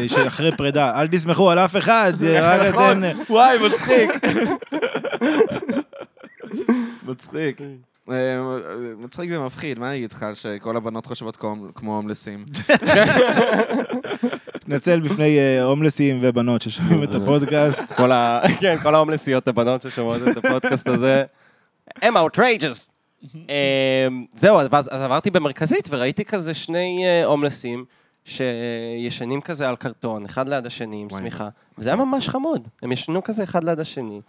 שאחרי 0.08 0.51
פרידה, 0.58 0.99
אל 1.01 1.08
תסמכו 1.08 1.51
על 1.51 1.60
אף 1.60 1.75
אחד, 1.77 2.13
אה, 2.23 2.55
רק 2.58 2.67
נכון, 2.73 3.03
אתן... 3.03 3.17
וואי, 3.29 3.58
מצחיק. 3.67 4.10
מצחיק. 7.08 7.62
אה, 8.12 8.38
מצחיק 8.97 9.29
ומפחיד, 9.34 9.79
מה 9.79 9.89
אני 9.89 9.97
אגיד 9.97 10.12
לך, 10.12 10.25
שכל 10.34 10.77
הבנות 10.77 11.05
חושבות 11.05 11.38
כמו- 11.75 11.95
הומלסים? 11.95 12.45
מתנצל 14.55 14.99
בפני 14.99 15.38
אה, 15.39 15.63
הומלסים 15.63 16.19
ובנות 16.21 16.62
ששומעים 16.62 17.03
את 17.03 17.15
הפודקאסט. 17.15 17.84
כן, 18.60 18.77
כל 18.84 18.95
ההומלסיות 18.95 19.47
הבנות 19.47 19.81
ששומעות 19.81 20.21
את 20.27 20.45
הפודקאסט 20.45 20.88
הזה, 20.88 21.23
הם 22.01 22.17
outrageous. 22.17 22.94
אמ, 23.23 24.25
זהו, 24.36 24.60
אז 24.60 24.67
אז 24.71 24.88
עברתי 24.88 25.32
במרכזית 25.32 25.88
וראיתי 25.91 26.25
כזה 26.25 26.54
שני 26.54 27.04
אה, 27.06 27.25
הומלסים 27.25 27.86
שישנים 28.25 29.41
כזה 29.41 29.69
על 29.69 29.75
קרטון, 29.75 30.25
אחד 30.25 30.49
ליד 30.49 30.65
השני 30.65 31.01
עם. 31.01 31.10
שמיכה. 31.10 31.49
וזה 31.78 31.89
היה 31.89 31.95
ממש 31.95 32.30
חמוד. 32.30 32.67
הם 32.82 32.91
ישנו 32.91 33.23
כזה 33.23 33.43
אחד 33.43 33.63
ליד 33.63 33.80
השני. 33.80 34.21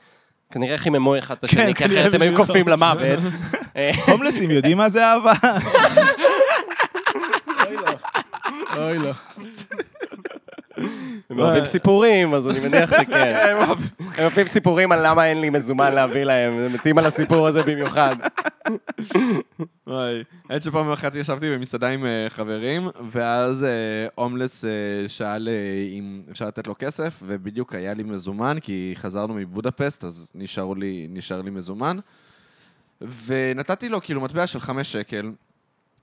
כנראה 0.50 0.78
חיממו 0.78 1.18
אחד 1.18 1.34
את 1.38 1.44
השני, 1.44 1.60
כן, 1.60 1.72
כי 1.72 1.84
כנראה 1.84 2.00
אחרת 2.00 2.14
הם 2.14 2.22
היו 2.22 2.36
קופאים 2.36 2.68
למוות. 2.68 3.18
הומלסים 4.12 4.50
יודעים 4.50 4.76
מה 4.76 4.88
זה 4.88 5.06
אהבה? 5.06 5.32
אוי 8.76 8.98
לא. 8.98 9.12
הם 11.30 11.38
אוהבים 11.38 11.64
סיפורים, 11.64 12.34
אז 12.34 12.50
אני 12.50 12.58
מניח 12.68 12.90
שכן. 12.90 13.36
הם 13.46 13.68
אוהבים 14.18 14.46
סיפורים 14.46 14.92
על 14.92 15.06
למה 15.06 15.26
אין 15.26 15.40
לי 15.40 15.50
מזומן 15.50 15.92
להביא 15.92 16.24
להם, 16.24 16.58
הם 16.58 16.72
מתים 16.72 16.98
על 16.98 17.06
הסיפור 17.06 17.46
הזה 17.46 17.62
במיוחד. 17.62 18.16
וואי, 19.86 20.24
האמת 20.50 20.62
שפעם 20.62 20.92
אחת 20.92 21.14
ישבתי 21.14 21.50
במסעדה 21.50 21.88
עם 21.88 22.06
אה, 22.06 22.26
חברים, 22.28 22.88
ואז 23.10 23.64
אה, 23.64 23.68
הומלס 24.14 24.64
אה, 24.64 24.70
שאל 25.08 25.48
אה, 25.48 25.54
אם 25.98 26.22
אפשר 26.30 26.46
לתת 26.46 26.66
לו 26.66 26.74
כסף, 26.78 27.22
ובדיוק 27.26 27.74
היה 27.74 27.94
לי 27.94 28.02
מזומן, 28.02 28.56
כי 28.60 28.94
חזרנו 28.96 29.34
מבודפסט, 29.34 30.04
אז 30.04 30.32
נשאר 30.34 30.72
לי, 30.74 31.06
נשאר 31.10 31.42
לי 31.42 31.50
מזומן. 31.50 31.98
ונתתי 33.26 33.88
לו 33.88 34.00
כאילו 34.02 34.20
מטבע 34.20 34.46
של 34.46 34.60
חמש 34.60 34.92
שקל, 34.92 35.32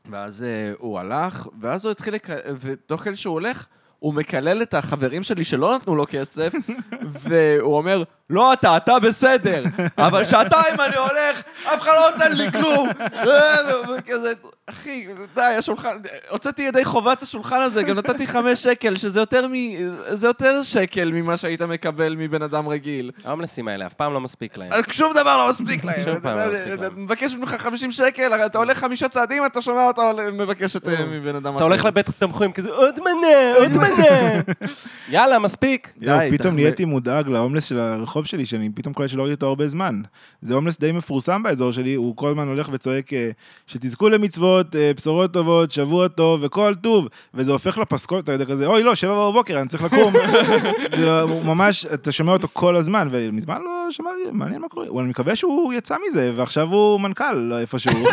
ואז 0.05 0.43
אה, 0.43 0.73
הוא 0.77 0.99
הלך, 0.99 1.47
ואז 1.62 1.86
הוא 1.86 1.91
התחיל. 1.91 2.13
ותוך 2.59 3.01
כדי 3.01 3.15
שהוא 3.15 3.33
הולך, 3.33 3.67
הוא 4.04 4.13
מקלל 4.13 4.62
את 4.62 4.74
החברים 4.74 5.24
שלי 5.24 5.44
שלא 5.44 5.76
נתנו 5.76 5.96
לו 5.96 6.06
כסף, 6.10 6.54
והוא 7.24 7.78
אומר, 7.78 8.04
לא 8.30 8.54
אתה, 8.54 8.78
אתה 8.78 9.00
בסדר, 9.00 9.63
אבל 9.98 10.26
שעתיים 10.26 10.82
אני 10.88 10.96
הולך, 10.96 11.44
אף 11.63 11.82
אחד 11.82 11.92
לא 11.92 12.12
נותן 12.12 12.36
לי 12.36 12.52
כלום. 12.52 12.89
וכזה, 13.98 14.34
אחי, 14.69 15.08
די, 15.36 15.41
השולחן, 15.41 15.97
הוצאתי 16.30 16.62
ידי 16.62 16.86
חובת 16.86 17.23
השולחן 17.23 17.62
הזה, 17.62 17.84
גם 17.84 17.95
נתתי 17.95 18.28
חמש 18.28 18.63
שקל, 18.63 18.95
שזה 18.95 19.19
יותר 19.19 19.47
מ... 19.47 19.54
זה 19.89 20.28
יותר 20.28 20.63
שקל 20.63 21.12
ממה 21.13 21.38
שהיית 21.38 21.62
מקבל 21.62 22.15
מבן 22.15 22.41
אדם 22.41 22.67
רגיל. 22.67 23.12
ההומלסים 23.26 23.67
האלה 23.67 23.88
אף 23.88 23.93
פעם 23.93 24.13
לא 24.13 24.21
מספיק 24.21 24.58
להם. 24.58 24.71
שום 24.91 25.13
דבר 25.13 25.38
לא 25.38 25.49
מספיק 25.49 25.84
להם. 25.84 26.04
שום 26.06 26.19
פעם 26.19 26.36
לא 26.36 26.54
מספיק 26.54 26.73
אתה 26.73 26.82
להם. 26.82 27.04
מבקש 27.04 27.36
ממך 27.36 27.56
50 27.60 27.91
שקל, 27.91 28.34
אתה 28.34 28.58
הולך 28.58 28.78
חמישה 28.78 29.10
צעדים, 29.10 29.45
אתה 29.45 29.62
שומע 29.62 29.88
אותה 29.88 30.02
מבקשת 30.34 30.88
אה, 30.88 31.06
מבן 31.06 31.36
אדם 31.36 31.47
אחר. 31.47 31.56
אתה 31.56 31.63
הולך 31.63 31.86
לבית 31.86 32.10
תמחויים 32.19 32.52
כזה, 32.52 32.69
עוד 32.69 32.99
מנה, 32.99 33.58
עוד 33.58 33.71
מנה. 33.71 34.41
יאללה, 35.10 35.39
מספיק. 35.39 35.93
די, 35.97 36.30
פתאום. 36.32 36.56
נהייתי 36.56 36.86
מודאג 36.86 37.28
להומלס 37.28 37.63
של 37.63 37.80
הרחוב 37.80 38.26
שלי, 38.26 38.45
שאני 38.45 38.69
פתאום 38.76 38.93
קולט 38.93 39.10
שלא 39.10 39.21
ראיתי 39.21 39.34
אותו 39.34 39.47
הרבה 39.47 39.67
זמן. 39.67 40.02
זה 40.41 40.54
הומלס 40.54 40.80
די 40.80 40.91
מפורסם 40.91 41.43
באזור 41.43 41.71
שלי, 41.71 41.93
הוא 41.93 42.15
כל 42.15 42.28
הזמן 42.28 42.47
הולך 42.47 42.69
וצועק 42.71 43.13
אה, 43.13 43.30
שתזכו 43.67 44.10
למצוות, 44.10 44.53
אה, 44.60 44.92
בשורות 44.94 45.34
טובות, 45.34 45.72
שבוע 45.72 46.08
טוב 46.08 46.39
וכל 46.44 46.76
טוב, 46.76 47.08
וזה 47.34 47.52
הופך 47.52 47.78
לפסקול, 47.78 48.20
אתה 48.20 48.32
יודע 48.32 48.46
כזה, 48.46 48.66
אוי 48.66 48.84
לא, 48.84 48.96
שבע 48.96 49.30
בבוקר, 49.30 49.60
אני 49.60 49.68
צריך 49.68 49.84
לקום. 49.84 50.13
זה 51.00 51.26
ממש, 51.46 51.86
אתה 51.86 52.12
שומע 52.12 52.32
אותו 52.32 52.48
כל 52.54 52.76
הזמן, 52.76 53.08
ומזמן 53.12 53.62
לא 53.62 53.88
שמעתי, 53.89 54.20
מעניין 54.32 54.62
מה 54.62 54.70
קורה. 54.70 55.02
אני 55.02 55.10
מקווה 55.10 55.36
שהוא 55.36 55.74
יצא 55.74 55.96
מזה, 56.08 56.32
ועכשיו 56.36 56.68
הוא 56.68 57.00
מנכ"ל 57.00 57.54
איפשהו. 57.54 57.92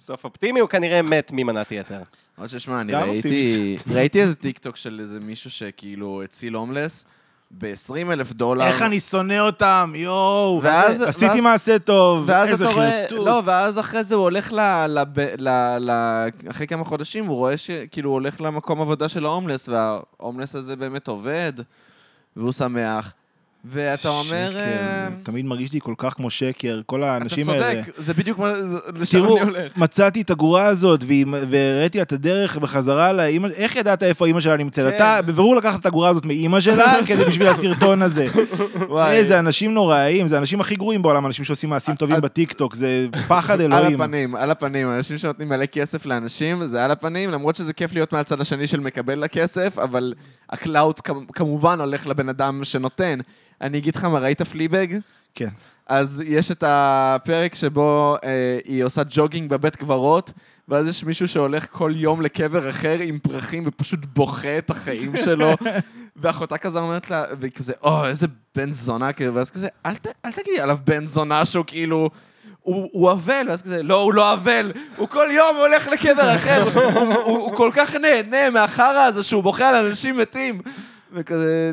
סוף 0.00 0.24
אופטימי, 0.24 0.60
הוא 0.60 0.68
כנראה 0.68 1.02
מת 1.02 1.30
ממנת 1.34 1.72
יתר. 1.72 2.00
עוד 2.38 2.48
ששמע, 2.48 2.80
אני 2.80 2.92
ראיתי, 2.92 3.76
ראיתי 3.90 4.20
איזה 4.20 4.34
טיקטוק 4.34 4.76
של 4.76 5.00
איזה 5.00 5.20
מישהו 5.20 5.50
שכאילו 5.50 6.22
הציל 6.22 6.54
הומלס 6.54 7.06
ב-20 7.58 8.12
אלף 8.12 8.32
דולר. 8.32 8.66
איך 8.66 8.82
אני 8.82 9.00
שונא 9.00 9.38
אותם, 9.40 9.92
יואו. 9.96 10.60
ואז- 10.62 11.00
עשיתי 11.02 11.26
ואז- 11.34 11.40
מעשה 11.40 11.78
טוב, 11.78 12.24
ואז 12.26 12.48
איזה 12.48 12.68
חרטוט. 12.68 13.26
לא, 13.26 13.42
ואז 13.44 13.78
אחרי 13.78 14.04
זה 14.04 14.14
הוא 14.14 14.22
הולך 14.22 14.52
ל... 14.52 14.60
ל, 14.86 14.98
ל, 15.38 15.48
ל 15.78 15.90
אחרי 16.50 16.66
כמה 16.66 16.84
חודשים, 16.84 17.26
הוא 17.26 17.36
רואה 17.36 17.56
שכאילו 17.56 18.10
הוא 18.10 18.14
הולך 18.14 18.40
למקום 18.40 18.80
עבודה 18.80 19.08
של 19.08 19.24
ההומלס, 19.26 19.68
וההומלס 19.68 20.54
הזה 20.54 20.76
באמת 20.76 21.08
עובד, 21.08 21.52
והוא 22.36 22.52
שמח. 22.52 23.12
ואתה 23.70 24.08
אומר... 24.08 24.50
שקר, 24.50 24.58
אה, 24.60 25.08
זה 25.10 25.16
תמיד 25.22 25.44
מרגיש 25.46 25.72
לי 25.72 25.80
כל 25.82 25.94
כך 25.98 26.14
כמו 26.14 26.30
שקר, 26.30 26.80
כל 26.86 27.02
אתה 27.02 27.12
האנשים 27.12 27.48
האלה. 27.50 27.82
צודק, 27.84 27.94
זה 27.98 28.14
בדיוק 28.14 28.38
מה... 28.38 28.62
זה- 28.62 28.78
לשם 28.94 29.24
אני 29.24 29.40
הולך. 29.40 29.76
מצאתי 29.76 30.20
את 30.20 30.30
הגורה 30.30 30.66
הזאת, 30.66 31.04
והראיתי 31.48 31.98
לה 31.98 32.02
את 32.02 32.12
הדרך 32.12 32.58
בחזרה 32.58 33.12
לאימא, 33.12 33.48
איך 33.56 33.76
ידעת 33.76 34.02
איפה 34.02 34.26
אימא 34.26 34.40
שלה 34.40 34.56
נמצאת? 34.56 34.90
כן. 34.90 34.96
אתה 34.96 35.22
בבירור 35.26 35.56
לקחת 35.56 35.80
את 35.80 35.86
הגורה 35.86 36.08
הזאת 36.08 36.24
מאימא 36.24 36.60
שלה, 36.60 36.94
כדי 37.06 37.24
בשביל 37.24 37.46
הסרטון 37.48 38.02
הזה. 38.02 38.26
וואי. 38.88 39.16
איזה 39.16 39.38
אנשים 39.38 39.74
נוראיים, 39.74 40.28
זה 40.28 40.36
האנשים 40.36 40.60
הכי 40.60 40.74
גרועים 40.76 41.02
בעולם, 41.02 41.26
אנשים 41.26 41.44
שעושים 41.44 41.70
מעשים 41.70 41.94
טובים 41.94 42.20
בטיקטוק, 42.20 42.74
זה 42.74 43.06
פחד 43.28 43.72
אלוהים. 43.74 44.00
הפנים, 44.00 44.36
על 44.36 44.50
הפנים. 44.50 44.90
אנשים 44.90 45.18
שנותנים 45.18 45.48
מלא 45.48 45.66
כסף 45.66 46.06
לאנשים, 46.06 46.66
זה 46.66 46.84
על 46.84 46.90
הפנים, 46.90 47.30
למרות 47.30 47.56
שזה 47.56 47.72
כיף 47.72 47.92
להיות 47.92 48.12
מהצד 48.12 48.40
השני 48.40 48.66
של 48.66 48.80
מקבל 48.80 49.24
הכסף, 49.24 49.78
אבל 49.78 50.14
ה 50.50 50.58
clout 50.58 51.00
כמ- 51.00 51.24
כמובן 51.34 51.80
הולך 51.80 52.06
לבן 52.06 52.28
אדם 52.28 52.60
שנותן. 52.64 53.18
אני 53.64 53.78
אגיד 53.78 53.96
לך 53.96 54.04
מה, 54.04 54.18
ראית 54.18 54.42
פליבג? 54.42 54.86
כן. 55.34 55.48
אז 55.86 56.22
יש 56.26 56.50
את 56.50 56.64
הפרק 56.66 57.54
שבו 57.54 58.16
אה, 58.24 58.58
היא 58.64 58.84
עושה 58.84 59.02
ג'וגינג 59.08 59.50
בבית 59.50 59.76
קברות, 59.76 60.32
ואז 60.68 60.86
יש 60.86 61.04
מישהו 61.04 61.28
שהולך 61.28 61.66
כל 61.70 61.92
יום 61.96 62.20
לקבר 62.20 62.70
אחר 62.70 62.98
עם 63.00 63.18
פרחים 63.18 63.62
ופשוט 63.66 64.00
בוכה 64.04 64.58
את 64.58 64.70
החיים 64.70 65.12
שלו. 65.24 65.50
ואחותה 66.16 66.58
כזה 66.58 66.78
אומרת 66.78 67.10
לה, 67.10 67.24
והיא 67.40 67.52
כזה, 67.52 67.72
או, 67.82 68.06
איזה 68.06 68.26
בן 68.54 68.72
זונה, 68.72 69.12
כאילו, 69.12 69.34
ואז 69.34 69.50
כזה, 69.50 69.68
אל, 69.86 69.94
ת, 69.94 70.06
אל 70.24 70.32
תגידי 70.32 70.60
עליו 70.60 70.78
בן 70.84 71.06
זונה 71.06 71.44
שהוא 71.44 71.64
כאילו... 71.66 72.10
הוא 72.60 72.88
הוא 72.92 73.12
אבל, 73.12 73.46
ואז 73.48 73.62
כזה, 73.62 73.82
לא, 73.82 74.02
הוא 74.02 74.14
לא 74.14 74.32
אבל, 74.32 74.72
הוא 74.96 75.08
כל 75.08 75.26
יום 75.30 75.56
הולך 75.56 75.88
לקבר 75.88 76.36
אחר, 76.36 76.62
הוא, 76.62 76.82
הוא, 76.82 77.14
הוא, 77.14 77.38
הוא 77.38 77.56
כל 77.56 77.70
כך 77.74 77.94
נהנה 77.94 78.50
מהחרא 78.50 79.04
הזה 79.06 79.22
שהוא 79.22 79.42
בוכה 79.42 79.68
על 79.68 79.86
אנשים 79.86 80.16
מתים. 80.16 80.60
וכזה, 81.12 81.72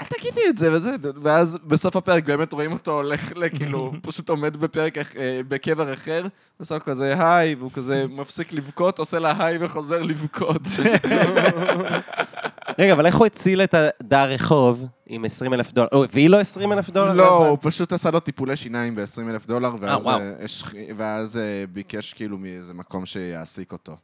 אל 0.00 0.06
תגידי 0.06 0.40
את 0.48 0.58
זה 0.58 0.72
וזה, 0.72 0.90
ואז 1.22 1.58
בסוף 1.66 1.96
הפרק 1.96 2.24
באמת 2.24 2.52
רואים 2.52 2.72
אותו 2.72 2.90
הולך 2.90 3.32
לכאילו, 3.36 3.78
הוא 3.78 3.94
פשוט 4.08 4.28
עומד 4.28 4.56
בפרק, 4.56 4.98
אה, 4.98 5.40
בקבר 5.48 5.94
אחר, 5.94 6.26
לו 6.60 6.78
כזה 6.84 7.14
היי, 7.18 7.54
והוא 7.54 7.70
כזה 7.70 8.04
מפסיק 8.08 8.52
לבכות, 8.52 8.98
עושה 8.98 9.18
לה 9.18 9.34
היי 9.38 9.58
וחוזר 9.60 10.02
לבכות. 10.02 10.62
רגע, 12.78 12.92
אבל 12.92 13.06
איך 13.06 13.16
הוא 13.16 13.26
הציל 13.26 13.62
את 13.62 13.74
הדר 13.74 14.24
רחוב 14.24 14.84
עם 15.06 15.24
20 15.24 15.54
אלף 15.54 15.72
דולר? 15.72 15.88
הוא 15.92 16.04
הביא 16.04 16.28
לו 16.28 16.38
20 16.38 16.72
אלף 16.72 16.90
דולר? 16.90 17.12
לא, 17.12 17.48
הוא 17.48 17.58
פשוט 17.60 17.92
עשה 17.92 18.10
לו 18.10 18.20
טיפולי 18.20 18.56
שיניים 18.56 18.94
ב-20 18.94 19.30
אלף 19.30 19.46
דולר, 19.46 19.70
ואז. 19.80 20.06
אה, 20.06 20.34
ואז 20.96 21.36
אה, 21.36 21.64
ביקש 21.72 22.12
כאילו 22.12 22.38
מאיזה 22.38 22.74
מקום 22.74 23.06
שיעסיק 23.06 23.72
אותו. 23.72 23.96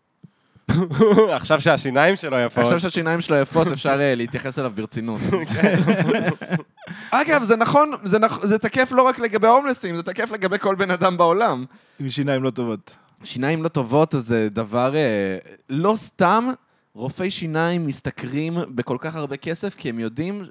עכשיו 1.37 1.61
שהשיניים 1.61 2.16
שלו 2.16 2.38
יפות. 2.38 2.59
עכשיו 2.64 2.81
שהשיניים 2.81 3.20
שלו 3.20 3.37
יפות, 3.37 3.66
אפשר 3.66 4.00
אה, 4.00 4.14
להתייחס 4.14 4.59
אליו 4.59 4.72
ברצינות. 4.74 5.20
אגב, 7.11 7.44
זה 7.44 7.57
נכון, 7.57 7.90
זה 8.05 8.18
נכ- 8.18 8.46
זה 8.46 8.59
תקף 8.59 8.92
לא 8.92 9.03
רק 9.03 9.18
לגבי 9.18 9.48
הומלסים, 9.48 9.96
זה 9.96 10.03
תקף 10.03 10.33
לגבי 10.33 10.59
כל 10.59 10.74
בן 10.74 10.90
אדם 10.90 11.16
בעולם. 11.16 11.64
עם 12.00 12.11
שיניים 12.11 12.42
לא 12.42 12.50
טובות. 12.50 12.96
שיניים 13.24 13.62
לא 13.62 13.68
טובות 13.68 14.14
זה 14.18 14.48
דבר... 14.50 14.96
אה, 14.96 15.37
לא 15.70 15.94
סתם 15.96 16.48
רופאי 16.94 17.31
שיניים 17.31 17.87
משתכרים 17.87 18.59
בכל 18.68 18.96
כך 19.00 19.16
הרבה 19.16 19.37
כסף, 19.37 19.74
כי 19.74 19.88
הם 19.88 19.98
יודעים... 19.98 20.44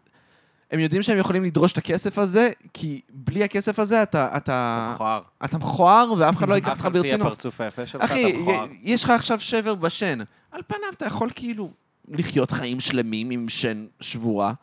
הם 0.73 0.79
יודעים 0.79 1.01
שהם 1.03 1.17
יכולים 1.17 1.43
לדרוש 1.43 1.71
את 1.71 1.77
הכסף 1.77 2.17
הזה, 2.17 2.49
כי 2.73 3.01
בלי 3.09 3.43
הכסף 3.43 3.79
הזה 3.79 4.03
אתה... 4.03 4.37
אתה, 4.37 4.89
מכוער. 4.93 5.21
אתה 5.45 5.57
מכוער 5.57 6.13
ואף 6.17 6.37
אחד 6.37 6.49
לא 6.49 6.55
ייקח 6.55 6.67
אף 6.67 6.73
אותך 6.73 6.85
על 6.85 6.91
פי 6.93 6.99
ברצינות. 6.99 7.27
הפרצוף 7.27 7.61
היפה 7.61 7.85
שלך, 7.85 8.01
אחי, 8.03 8.29
אתה 8.29 8.37
מכוער. 8.37 8.65
י- 8.71 8.77
יש 8.83 9.03
לך 9.03 9.09
עכשיו 9.09 9.39
שבר 9.39 9.75
בשן. 9.75 10.19
על 10.51 10.61
פניו 10.67 10.89
אתה 10.97 11.05
יכול 11.05 11.29
כאילו 11.35 11.71
לחיות 12.07 12.51
חיים 12.51 12.79
שלמים 12.79 13.29
עם 13.29 13.49
שן 13.49 13.85
שבורה. 14.01 14.53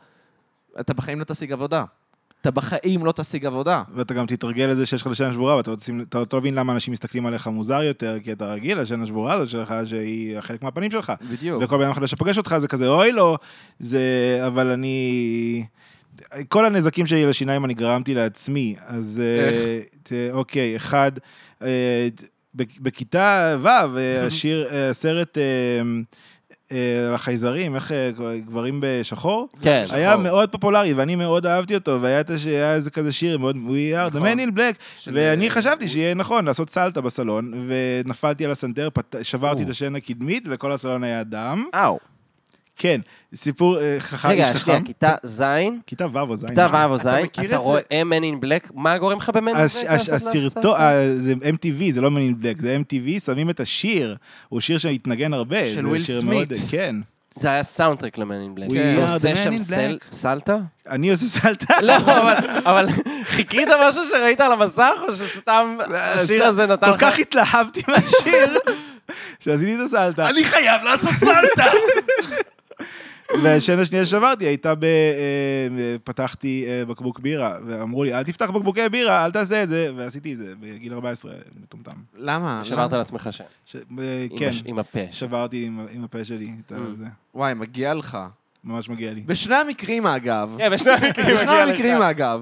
אתה 0.81 0.95
בחיים 0.95 1.19
לא 1.19 1.25
תשיג 1.25 1.53
עבודה. 1.53 1.85
אתה 2.41 2.51
בחיים 2.51 3.05
לא 3.05 3.13
תשיג 3.13 3.47
עבודה. 3.47 3.83
ואתה 3.95 4.15
גם 4.15 4.27
תתרגל 4.27 4.65
לזה 4.65 4.87
שיש 4.87 5.01
לך 5.01 5.07
את 5.07 5.13
השן 5.13 5.25
השבורה, 5.25 5.57
ואתה 5.57 5.71
לא 6.15 6.27
לא 6.33 6.41
מבין 6.41 6.55
למה 6.55 6.73
אנשים 6.73 6.93
מסתכלים 6.93 7.27
עליך 7.27 7.47
מוזר 7.47 7.83
יותר, 7.83 8.19
כי 8.25 8.33
אתה 8.33 8.47
רגיל 8.47 8.81
לשן 8.81 9.03
השבורה 9.03 9.33
הזאת 9.33 9.49
שלך, 9.49 9.75
שהיא 9.85 10.41
חלק 10.41 10.63
מהפנים 10.65 10.91
שלך. 10.91 11.13
בדיוק. 11.31 11.63
וכל 11.63 11.79
בן 11.79 11.85
אדם 11.85 11.95
חדש 11.95 12.11
שפוגש 12.11 12.39
אותך 12.39 12.57
זה 12.59 12.69
כזה, 12.69 12.89
אוי 12.89 13.13
לא, 13.13 13.39
זה... 13.79 14.01
אבל 14.47 14.67
אני... 14.71 15.65
כל 16.49 16.67
הנזקים 16.67 17.07
שלי 17.07 17.27
לשיניים 17.27 17.65
אני 17.65 17.75
גרמתי 17.75 18.15
לעצמי, 18.15 18.75
אז... 18.87 19.23
אה, 19.25 19.81
ת- 20.03 20.13
אוקיי, 20.33 20.77
אחד, 20.77 21.13
אה, 21.63 22.09
בכ- 22.55 22.79
בכיתה 22.81 23.57
ו', 23.63 23.67
אה, 23.69 23.87
השיר, 24.27 24.69
הסרט 24.91 25.39
על 27.09 27.15
החייזרים, 27.15 27.75
איך 27.75 27.93
גברים 28.47 28.79
בשחור? 28.83 29.49
כן. 29.63 29.85
היה 29.91 30.11
שחור. 30.11 30.23
מאוד 30.23 30.53
פופולרי, 30.53 30.93
ואני 30.93 31.17
מאוד 31.17 31.47
אהבתי 31.47 31.75
אותו, 31.75 31.99
והיה 32.03 32.23
הש- 32.35 32.47
איזה 32.47 32.91
כזה 32.91 33.13
שיר 33.13 33.39
מאוד, 33.39 33.57
We 33.57 33.69
are 33.97 34.13
the 34.13 34.17
נכון. 34.17 34.29
man 34.29 34.53
in 34.53 34.57
black, 34.57 34.75
של- 34.99 35.11
ואני 35.15 35.51
חשבתי 35.51 35.89
שיהיה 35.89 36.15
נכון 36.15 36.45
לעשות 36.45 36.71
סלטה 36.71 37.01
בסלון, 37.01 37.53
ונפלתי 37.69 38.45
על 38.45 38.51
הסנטר, 38.51 38.89
פת- 38.95 39.17
שברתי 39.23 39.61
או. 39.61 39.65
את 39.65 39.71
השן 39.71 39.97
הקדמית, 39.97 40.45
וכל 40.51 40.73
הסלון 40.73 41.05
היה 41.05 41.25
דם. 41.25 41.65
אאו. 41.75 41.99
כן, 42.83 43.01
סיפור 43.35 43.81
אה, 43.81 43.97
חכם, 44.01 44.31
איש 44.31 44.39
רגע, 44.41 44.53
חכם. 44.53 44.61
שנייה, 44.65 44.81
כיתה 44.85 45.15
ז', 45.23 45.43
כיתה 45.87 46.07
ו' 46.13 46.19
או 46.19 46.37
ז'. 46.37 46.45
כיתה 46.47 46.67
ו' 46.73 46.85
או 46.91 46.99
ז', 46.99 47.07
מכיר 47.07 47.45
אתה 47.45 47.55
את 47.57 47.61
רואה? 47.61 47.81
Man 47.91 48.23
in 48.23 48.45
Black, 48.45 48.71
מה 48.75 48.99
גורם 48.99 49.19
לך 49.19 49.29
ב-Man 49.31 49.41
in 49.41 49.87
Black? 49.87 49.93
הסרטו? 50.15 50.77
אה, 50.77 51.13
זה 51.17 51.33
MTV, 51.33 51.91
זה 51.93 52.01
לא 52.01 52.11
Men 52.11 52.25
in 52.25 52.35
Black, 52.41 52.61
זה 52.61 52.79
MTV, 52.83 53.21
שמים 53.21 53.51
את 53.51 53.61
השיר, 53.61 54.17
הוא 54.49 54.61
שיר 54.61 54.79
שהתנגן 54.79 55.35
הרבה. 55.35 55.71
של 55.75 55.87
וויל 55.87 56.03
אה, 56.03 56.21
סמית. 56.21 56.25
מאוד- 56.51 56.71
כן. 56.71 56.97
זה 57.41 57.49
היה 57.49 57.63
soundtrack 57.63 58.19
ל- 58.19 58.21
Men 58.21 58.25
in 58.25 58.59
Black. 58.59 58.75
הוא 58.97 59.15
עושה 59.15 59.33
man 59.33 59.37
שם 59.37 59.51
in 59.53 59.59
סל- 59.59 59.99
black. 60.01 60.15
סלטה? 60.15 60.57
אני 60.89 61.11
עושה 61.11 61.27
סלטה. 61.27 61.75
לא, 61.83 61.97
אבל- 62.65 62.87
חיכית 63.25 63.69
משהו 63.89 64.03
שראית 64.11 64.41
על 64.41 64.53
המסך, 64.53 64.93
או 65.09 65.13
שסתם 65.17 65.77
השיר 65.95 66.45
הזה 66.45 66.67
נתן 66.67 66.87
כל 66.87 66.93
לך... 66.95 67.01
כך 67.01 67.19
התלהבתי 67.19 67.83
מהשיר, 67.89 68.59
שעשיתי 69.41 69.75
את 69.75 69.81
הסלטה. 69.85 70.29
אני 70.31 70.45
חייב 70.45 70.83
לעשות 70.85 71.11
סלטה! 71.11 71.65
והשן 73.43 73.79
השנייה 73.79 74.07
ששברתי 74.07 74.45
הייתה 74.45 74.75
ב... 74.75 74.85
אה, 74.85 74.89
פתחתי 76.05 76.65
אה, 76.69 76.85
בקבוק 76.85 77.21
בירה, 77.21 77.55
ואמרו 77.67 78.05
לי, 78.05 78.15
אל 78.15 78.23
תפתח 78.25 78.51
בקבוקי 78.51 78.89
בירה, 78.89 79.25
אל 79.25 79.31
תעשה 79.31 79.63
את 79.63 79.69
זה, 79.69 79.91
ועשיתי 79.97 80.33
את 80.33 80.39
זה 80.39 80.53
בגיל 80.61 80.93
14, 80.93 81.33
מטומטם. 81.63 81.91
למה? 82.17 82.61
שברת 82.65 82.89
למה? 82.91 82.99
לעצמך 82.99 83.29
שם. 83.31 83.45
ש- 83.67 83.77
אה, 83.77 84.27
כן, 84.39 84.51
עם 84.65 84.79
הפה. 84.79 85.01
שברתי 85.11 85.65
עם- 85.65 85.87
עם 85.91 86.05
הפה 86.05 86.25
שלי 86.25 86.51
את 86.67 86.73
Mm. 86.73 86.75
זה, 86.99 87.05
וואי, 87.35 87.55
מגיע 87.55 87.95
לך. 87.95 88.19
ממש 88.65 88.89
מגיע 88.89 89.13
לי. 89.13 89.21
בשני 89.21 89.57
המקרים, 89.57 90.07
אגב. 90.07 90.55
כן, 90.59 90.71
בשני 90.73 90.93
המקרים 90.93 91.37
בשני 91.37 91.45
מגיע 91.47 91.65
לך. 91.65 91.71
המקרים, 91.71 92.03
אגב. 92.03 92.41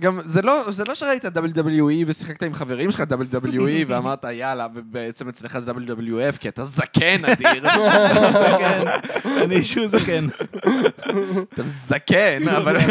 גם 0.00 0.20
זה 0.24 0.42
לא, 0.42 0.70
זה 0.70 0.84
לא 0.84 0.94
שראית 0.94 1.24
WWE 1.24 2.04
ושיחקת 2.06 2.42
עם 2.42 2.54
חברים 2.54 2.90
שלך 2.90 3.04
WWE 3.10 3.84
ואמרת 3.88 4.24
יאללה, 4.24 4.66
ובעצם 4.74 5.28
אצלך 5.28 5.58
זה 5.58 5.70
WWF, 5.70 6.38
כי 6.38 6.48
אתה 6.48 6.64
זקן 6.64 7.24
אדיר. 7.32 7.64
אני 9.44 9.56
אישור 9.56 9.86
זקן. 9.88 10.26
אתה 11.54 11.62
זקן, 11.64 12.48
אבל... 12.48 12.76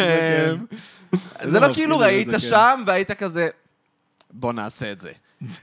זה 1.44 1.60
לא 1.60 1.68
מפחיד 1.68 1.84
כאילו 1.84 2.00
זה 2.00 2.06
ראית. 2.06 2.28
שם 2.40 2.84
והיית 2.88 3.12
כזה, 3.12 3.50
בוא 4.32 4.54
נעשה 4.54 4.92
את 4.92 5.00
זה. 5.00 5.12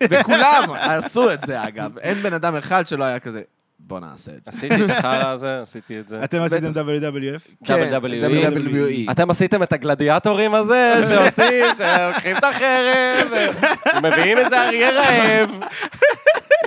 וכולם 0.00 0.62
עשו 0.72 1.32
את 1.32 1.42
זה, 1.42 1.68
אגב. 1.68 1.98
אין 1.98 2.22
בן 2.22 2.32
אדם 2.32 2.56
אחד 2.56 2.86
שלא 2.86 3.04
היה 3.04 3.18
כזה, 3.18 3.42
בוא 3.90 4.00
נעשה 4.00 4.32
את 4.38 4.44
זה. 4.44 4.50
עשיתי 4.50 4.84
את 4.84 4.90
החרא 4.90 5.26
הזה, 5.28 5.62
עשיתי 5.62 6.00
את 6.00 6.08
זה. 6.08 6.24
אתם 6.24 6.42
עשיתם 6.42 6.72
WWF? 6.72 7.64
כן, 7.64 7.96
WWE. 7.96 8.24
WWE. 8.24 9.10
אתם 9.10 9.30
עשיתם 9.30 9.62
את 9.62 9.72
הגלדיאטורים 9.72 10.54
הזה, 10.54 10.94
שעושים, 11.08 11.64
שלוקחים 11.78 12.36
את 12.36 12.44
החרב, 12.44 13.32
ומביאים 13.96 14.38
איזה 14.38 14.62
אריה 14.68 14.90
רעב. 14.90 15.50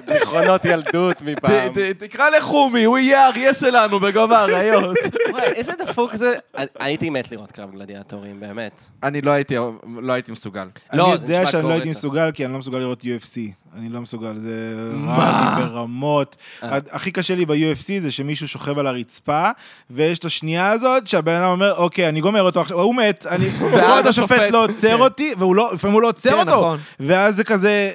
זיכרונות 0.07 0.65
ילדות 0.65 1.21
מפעם. 1.21 1.73
תקרא 1.97 2.29
לחומי, 2.29 2.83
הוא 2.83 2.97
יהיה 2.97 3.25
האריה 3.25 3.53
שלנו 3.53 3.99
בגובה 3.99 4.39
האריות. 4.39 4.97
וואי, 5.31 5.43
איזה 5.43 5.73
דפוק 5.85 6.15
זה. 6.15 6.35
הייתי 6.79 7.09
מת 7.09 7.31
לראות 7.31 7.51
קרב 7.51 7.71
גלדיאטורים, 7.71 8.39
באמת. 8.39 8.81
אני 9.03 9.21
לא 9.21 9.31
הייתי, 9.31 9.55
לא 10.01 10.13
הייתי 10.13 10.31
מסוגל. 10.31 10.67
לא, 10.93 11.05
אני 11.05 11.13
יודע 11.13 11.45
שאני 11.45 11.63
לא 11.63 11.71
הייתי. 11.71 11.89
מסוגל, 11.89 12.31
כי 12.31 12.45
אני 12.45 12.53
לא 12.53 12.59
מסוגל 12.59 12.77
לראות 12.77 13.03
UFC. 13.03 13.62
אני 13.77 13.89
לא 13.89 14.01
מסוגל, 14.01 14.37
זה 14.37 14.73
רע 15.07 15.55
לי 15.57 15.65
ברמות. 15.65 16.35
אה. 16.63 16.77
הכי 16.91 17.11
קשה 17.11 17.35
לי 17.35 17.45
ב-UFC 17.45 17.99
זה 17.99 18.11
שמישהו 18.11 18.47
שוכב 18.47 18.79
על 18.79 18.87
הרצפה, 18.87 19.49
ויש 19.89 20.19
את 20.19 20.25
השנייה 20.25 20.71
הזאת 20.71 21.07
שהבן 21.07 21.35
אדם 21.35 21.49
אומר, 21.49 21.75
אוקיי, 21.75 22.09
אני 22.09 22.21
גומר 22.21 22.41
אותו 22.41 22.61
עכשיו, 22.61 22.79
הוא 22.79 22.95
מת, 22.95 23.25
אני... 23.29 23.45
ואז 23.73 24.07
השופט 24.07 24.51
לא 24.51 24.63
עוצר 24.63 24.97
כן. 24.97 24.99
אותי, 24.99 25.33
והוא 25.37 25.55
לא, 25.55 25.71
הוא 25.83 26.01
לא 26.01 26.07
עוצר 26.07 26.29
כן, 26.29 26.39
אותו. 26.39 26.51
נכון. 26.51 26.77
ואז 26.99 27.35
זה 27.35 27.43
כזה, 27.43 27.91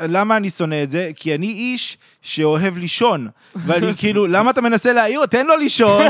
למה 0.00 0.36
אני 0.36 0.50
שונא 0.50 0.82
את 0.82 0.90
זה? 0.90 1.10
כי 1.16 1.34
אני 1.34 1.46
איש 1.46 1.98
שאוהב 2.22 2.78
לישון. 2.78 3.28
ואני 3.56 3.94
כאילו, 3.98 4.26
למה 4.26 4.50
אתה 4.50 4.60
מנסה 4.60 4.92
להעיר? 4.92 5.26
תן 5.26 5.46
לו 5.46 5.56
לישון 5.56 6.04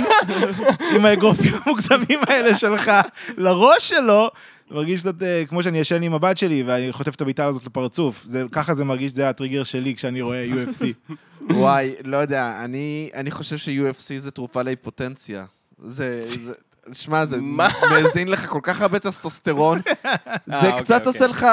עם 0.95 1.05
האגרופים 1.05 1.53
המוגזמים 1.65 2.19
האלה 2.27 2.55
שלך 2.55 2.91
לראש 3.37 3.89
שלו. 3.89 4.31
מרגיש 4.71 5.01
קצת 5.01 5.23
אה, 5.23 5.43
כמו 5.49 5.63
שאני 5.63 5.79
ישן 5.79 6.03
עם 6.03 6.15
הבת 6.15 6.39
שלי 6.39 6.63
ואני 6.63 6.93
חוטף 6.93 7.15
את 7.15 7.21
הביטה 7.21 7.47
הזאת 7.47 7.67
לפרצוף. 7.67 8.25
זה, 8.25 8.45
ככה 8.53 8.75
זה 8.75 8.85
מרגיש, 8.85 9.13
זה 9.13 9.29
הטריגר 9.29 9.65
שלי 9.65 9.95
כשאני 9.95 10.21
רואה 10.23 10.47
UFC. 10.47 11.13
וואי, 11.55 11.95
לא 12.05 12.17
יודע, 12.17 12.65
אני, 12.65 13.11
אני 13.15 13.31
חושב 13.31 13.57
ש-UFC 13.57 14.19
זה 14.19 14.31
תרופה 14.31 14.63
להיפוטנציה. 14.63 15.45
זה, 15.85 16.21
זה, 16.23 16.53
שמע, 16.93 17.25
זה 17.25 17.37
מה? 17.41 17.69
מאזין 17.91 18.29
לך 18.29 18.47
כל 18.49 18.61
כך 18.63 18.81
הרבה 18.81 18.99
טסטוסטרון. 18.99 19.81
זה 20.47 20.57
אוקיי, 20.57 20.73
קצת 20.79 20.95
אוקיי. 20.95 21.07
עושה 21.07 21.27
לך 21.27 21.47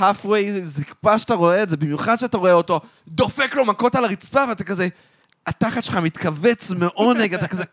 halfway 0.00 0.66
זקפה 0.66 1.18
שאתה 1.18 1.34
רואה 1.34 1.62
את 1.62 1.70
זה, 1.70 1.76
במיוחד 1.76 2.16
שאתה 2.18 2.36
רואה 2.36 2.52
אותו 2.52 2.80
דופק 3.08 3.54
לו 3.54 3.64
מכות 3.64 3.94
על 3.94 4.04
הרצפה, 4.04 4.44
ואתה 4.48 4.64
כזה, 4.64 4.88
התחת 5.46 5.84
שלך 5.84 5.96
מתכווץ 5.96 6.70
מעונג, 6.70 7.34
אתה 7.34 7.48
כזה... 7.48 7.64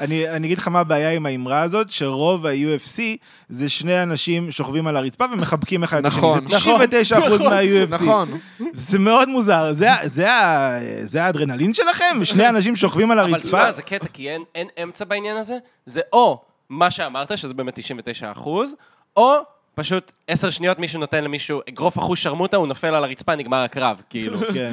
אני, 0.00 0.28
אני 0.30 0.46
אגיד 0.46 0.58
לך 0.58 0.68
מה 0.68 0.80
הבעיה 0.80 1.10
עם 1.12 1.26
האמרה 1.26 1.62
הזאת, 1.62 1.90
שרוב 1.90 2.46
ה-UFC 2.46 3.00
זה 3.48 3.68
שני 3.68 4.02
אנשים 4.02 4.50
שוכבים 4.50 4.86
על 4.86 4.96
הרצפה 4.96 5.24
ומחבקים 5.32 5.82
אחד 5.82 5.98
את 5.98 6.04
השני. 6.04 6.18
נכון, 6.20 6.46
זה 6.46 6.56
99 6.56 7.18
אחוז 7.18 7.40
מה-UFC. 7.40 7.94
נכון. 7.94 8.38
זה 8.74 8.98
מאוד 8.98 9.28
מוזר. 9.28 9.72
זה, 9.72 9.88
זה, 10.04 10.32
ה- 10.32 10.78
זה 11.02 11.24
האדרנלין 11.24 11.74
שלכם? 11.74 12.24
שני 12.24 12.48
אנשים 12.52 12.76
שוכבים 12.76 13.10
על 13.10 13.18
אבל 13.18 13.32
הרצפה? 13.32 13.46
תשמע, 13.48 13.72
זה 13.72 13.82
קטע, 13.82 14.06
כי 14.12 14.30
אין- 14.30 14.44
אין 14.54 14.68
אמצע 14.82 15.04
בעניין 15.04 15.36
הזה. 15.36 15.58
זה 15.86 16.00
או 16.12 16.40
מה 16.70 16.90
שאמרת, 16.90 17.38
שזה 17.38 17.54
באמת 17.54 17.74
99 17.74 18.32
אחוז, 18.32 18.74
או 19.16 19.34
פשוט 19.80 20.12
עשר 20.28 20.50
שניות 20.50 20.78
מישהו 20.78 21.00
נותן 21.00 21.24
למישהו 21.24 21.60
אגרוף 21.68 21.98
אחוז 21.98 22.18
שרמוטה, 22.18 22.56
הוא 22.56 22.66
נופל 22.66 22.94
על 22.94 23.04
הרצפה, 23.04 23.34
נגמר 23.36 23.56
הקרב, 23.56 23.96
כאילו. 24.10 24.38
כן. 24.54 24.72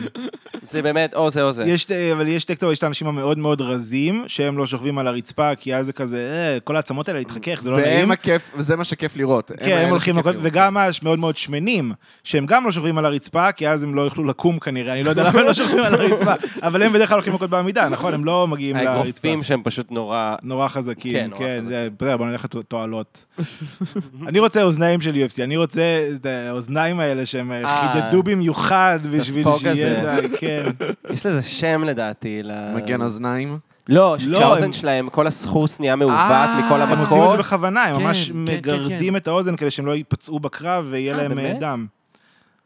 זה 0.61 0.81
באמת 0.81 1.13
או 1.13 1.29
זה 1.29 1.43
או 1.43 1.51
זה. 1.51 1.63
יש, 1.63 1.91
אבל 1.91 2.27
יש 2.27 2.41
שתי 2.41 2.55
קצוות, 2.55 2.71
יש 2.71 2.77
את 2.79 2.83
האנשים 2.83 3.07
המאוד 3.07 3.37
מאוד 3.37 3.61
רזים, 3.61 4.23
שהם 4.27 4.57
לא 4.57 4.65
שוכבים 4.65 4.97
על 4.97 5.07
הרצפה, 5.07 5.55
כי 5.55 5.75
אז 5.75 5.85
זה 5.85 5.93
כזה, 5.93 6.17
אה, 6.17 6.59
כל 6.59 6.75
העצמות 6.75 7.09
האלה 7.09 7.19
להתחכך, 7.19 7.59
זה 7.61 7.69
לא 7.71 7.77
נעים. 7.79 7.99
והם 7.99 8.11
הכיף, 8.11 8.51
וזה 8.55 8.75
מה 8.75 8.83
שכיף 8.83 9.17
לראות. 9.17 9.51
כן, 9.57 9.65
הם 9.65 9.77
האלה 9.77 9.89
הולכים 9.89 10.17
לראות. 10.17 10.35
וגם 10.41 10.77
המאוד 10.77 11.19
מאוד 11.19 11.37
שמנים, 11.37 11.91
שהם 12.23 12.45
גם 12.45 12.65
לא 12.65 12.71
שוכבים 12.71 12.97
על 12.97 13.05
הרצפה, 13.05 13.51
כי 13.51 13.69
אז 13.69 13.83
הם 13.83 13.95
לא 13.95 14.01
יוכלו 14.01 14.23
לקום 14.23 14.59
כנראה, 14.59 14.93
אני 14.93 15.03
לא 15.03 15.09
יודע 15.09 15.23
למה 15.29 15.39
הם 15.39 15.45
לא 15.45 15.53
שוכבים 15.53 15.83
על 15.83 15.93
הרצפה, 15.93 16.33
אבל 16.67 16.83
הם 16.83 16.93
בדרך 16.93 17.09
כלל 17.09 17.15
הולכים 17.15 17.33
מכות 17.33 17.49
בעמידה, 17.49 17.89
נכון? 17.89 18.13
הם 18.13 18.25
לא 18.25 18.47
מגיעים 18.47 18.75
לרצפה. 18.75 18.91
האגרופים 18.91 19.43
שהם 19.43 19.61
פשוט 19.63 19.91
נורא... 19.91 20.35
נורא 20.43 20.67
חזקים, 20.67 21.13
כן, 21.13 21.19
כן, 21.19 21.29
נורא 21.29 21.39
כן, 21.39 21.59
חזקים. 21.61 22.07
זה- 22.09 22.17
בוא 22.17 22.25
נלך 22.25 22.45
לתועלות. 22.55 23.25
אני 24.27 24.39
רוצה 24.39 24.63
אוזניים 24.63 24.96
של 25.01 25.15
UFC, 25.15 25.43
אני 25.43 25.57
רוצה 25.57 25.81
את 26.15 26.25
האוזניים 26.25 26.99
האלה 26.99 27.25
שהם 27.25 27.51
אה, 27.51 27.93
חידדו 27.93 28.23
במיוחד 28.23 28.99
בשביל 29.11 29.45
שיהיה. 29.57 30.21
די, 30.21 30.27
כן. 30.37 30.63
יש 31.13 31.25
לזה 31.25 31.43
שם 31.43 31.83
לדעתי. 31.83 32.41
מגן 32.75 33.01
אוזניים. 33.01 33.59
לא, 33.89 34.15
לא, 34.25 34.39
שהאוזן 34.39 34.63
הם- 34.63 34.73
שלהם, 34.73 35.09
כל 35.09 35.27
הסחוס 35.27 35.79
נהיה 35.79 35.95
מעוות 35.95 36.15
אה, 36.15 36.61
מכל 36.65 36.81
הם 36.81 36.99
עושים 36.99 37.23
את 37.23 37.29
זה. 37.31 37.37
בכוונה, 37.37 37.83
הם 37.83 37.97
כן, 37.97 38.03
ממש 38.03 38.27
כן, 38.27 38.33
כן, 38.33 38.57
מגרדים 38.57 39.15
את 39.15 39.27
האוזן 39.27 39.55
כדי 39.55 39.69
שהם 39.71 39.85
לא 39.85 39.95
ייפצעו 39.95 40.39
בקרב 40.39 40.85
ויהיה 40.89 41.13
אה, 41.13 41.17
להם 41.23 41.39
אה? 41.39 41.53
דם. 41.59 41.87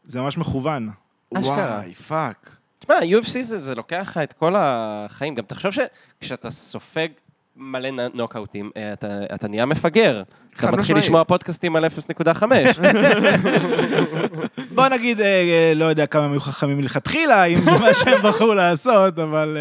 זה 0.04 0.20
ממש 0.20 0.38
מכוון. 0.38 0.88
וואי, 1.32 1.94
fuck. 1.94 2.56
תשמע, 2.78 2.94
UFC 2.98 3.42
זה, 3.42 3.60
זה 3.60 3.74
לוקח 3.74 4.06
לך 4.10 4.18
את 4.18 4.32
כל 4.32 4.54
החיים. 4.56 5.34
גם 5.34 5.44
תחשוב 5.44 5.72
שכשאתה 5.72 6.50
סופג 6.50 7.08
מלא 7.56 7.90
נוקאוטים, 8.14 8.70
אה, 8.76 8.92
אתה, 8.92 9.08
אתה 9.34 9.48
נהיה 9.48 9.66
מפגר. 9.66 10.22
אתה 10.56 10.70
מתחיל. 10.70 10.96
לשמוע 10.96 11.24
פודקאסטים 11.24 11.76
על 11.76 11.84
0.5. 11.84 12.42
בוא 14.74 14.88
נגיד, 14.88 15.20
אה, 15.20 15.26
אה, 15.26 15.72
לא 15.74 15.84
יודע 15.84 16.06
כמה 16.06 16.24
הם 16.24 16.32
היו 16.32 16.40
חכמים 16.40 16.78
מלכתחילה, 16.78 17.44
אם 17.44 17.58
זה 17.64 17.70
מה 17.78 17.94
שהם 17.94 18.22
בחרו 18.22 18.54
לעשות, 18.54 19.18
אבל... 19.18 19.56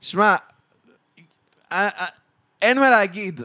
שמע, 0.00 0.36
אין 2.62 2.80
מה 2.80 2.90
להגיד. 2.90 3.40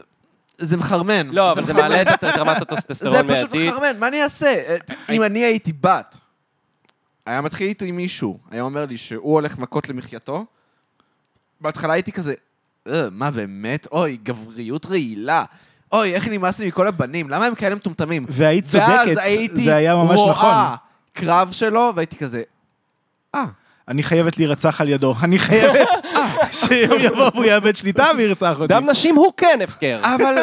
זה 0.58 0.76
מחרמן. 0.76 1.28
לא, 1.28 1.52
אבל 1.52 1.66
זה. 1.66 1.74
מעלה 1.74 2.02
את 2.02 2.24
רמת 2.24 2.56
זה 2.56 2.62
הטוסטסטרון 2.62 3.34
פשוט 3.34 3.50
מיידית. 3.52 3.72
מחרמן, 3.72 3.98
מה 3.98 4.08
אני 4.08 4.22
אעשה? 4.22 4.76
אם 5.10 5.22
אני 5.22 5.44
הייתי 5.44 5.72
בת, 5.72 6.18
היה 7.26 7.40
מתחיל 7.40 7.66
איתי 7.66 7.92
מישהו, 7.92 8.38
היה 8.50 8.62
אומר 8.62 8.86
לי 8.86 8.98
שהוא 8.98 9.34
הולך 9.34 9.58
מכות 9.58 9.88
למחייתו, 9.88 10.44
בהתחלה 11.60 11.92
הייתי 11.92 12.12
כזה, 12.12 12.34
אה, 12.88 13.06
מה 13.10 13.30
באמת? 13.30 13.86
אוי, 13.92 14.18
גבריות 14.22 14.86
רעילה. 14.86 15.44
אוי, 15.92 16.14
איך 16.14 16.28
נמאס 16.28 16.58
לי 16.58 16.68
מכל 16.68 16.88
הבנים, 16.88 17.30
למה 17.30 17.46
הם 17.46 17.54
כאלה 17.54 17.74
מטומטמים? 17.74 18.26
והיית 18.28 18.64
ואז 18.70 18.86
צודקת, 19.06 19.20
הייתי 19.22 19.64
זה 19.64 19.74
היה 19.74 19.94
ממש 19.94 20.20
נכון. 20.28 20.50
רואה 20.50 20.74
קרב 21.12 21.52
שלו, 21.52 21.92
והייתי 21.94 22.16
כזה, 22.16 22.42
אה, 23.34 23.44
אני 23.88 24.02
חייבת 24.02 24.38
להירצח 24.38 24.80
על 24.80 24.88
ידו. 24.88 25.14
אני 25.22 25.38
חייבת 25.38 25.88
שיום 26.66 27.00
יבוא 27.00 27.30
והוא 27.34 27.44
יאבד 27.44 27.76
שליטה 27.76 28.10
וירצח 28.16 28.60
אותי. 28.60 28.74
דם 28.74 28.90
נשים 28.90 29.16
הוא 29.16 29.32
כן 29.36 29.58
הפקר. 29.64 30.00
אבל, 30.02 30.34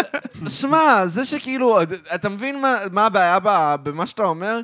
שמע, 0.47 1.05
זה 1.05 1.25
שכאילו, 1.25 1.81
אתה 2.15 2.29
מבין 2.29 2.61
מה, 2.61 2.77
מה 2.91 3.05
הבעיה 3.05 3.37
במה 3.83 4.07
שאתה 4.07 4.23
אומר? 4.23 4.59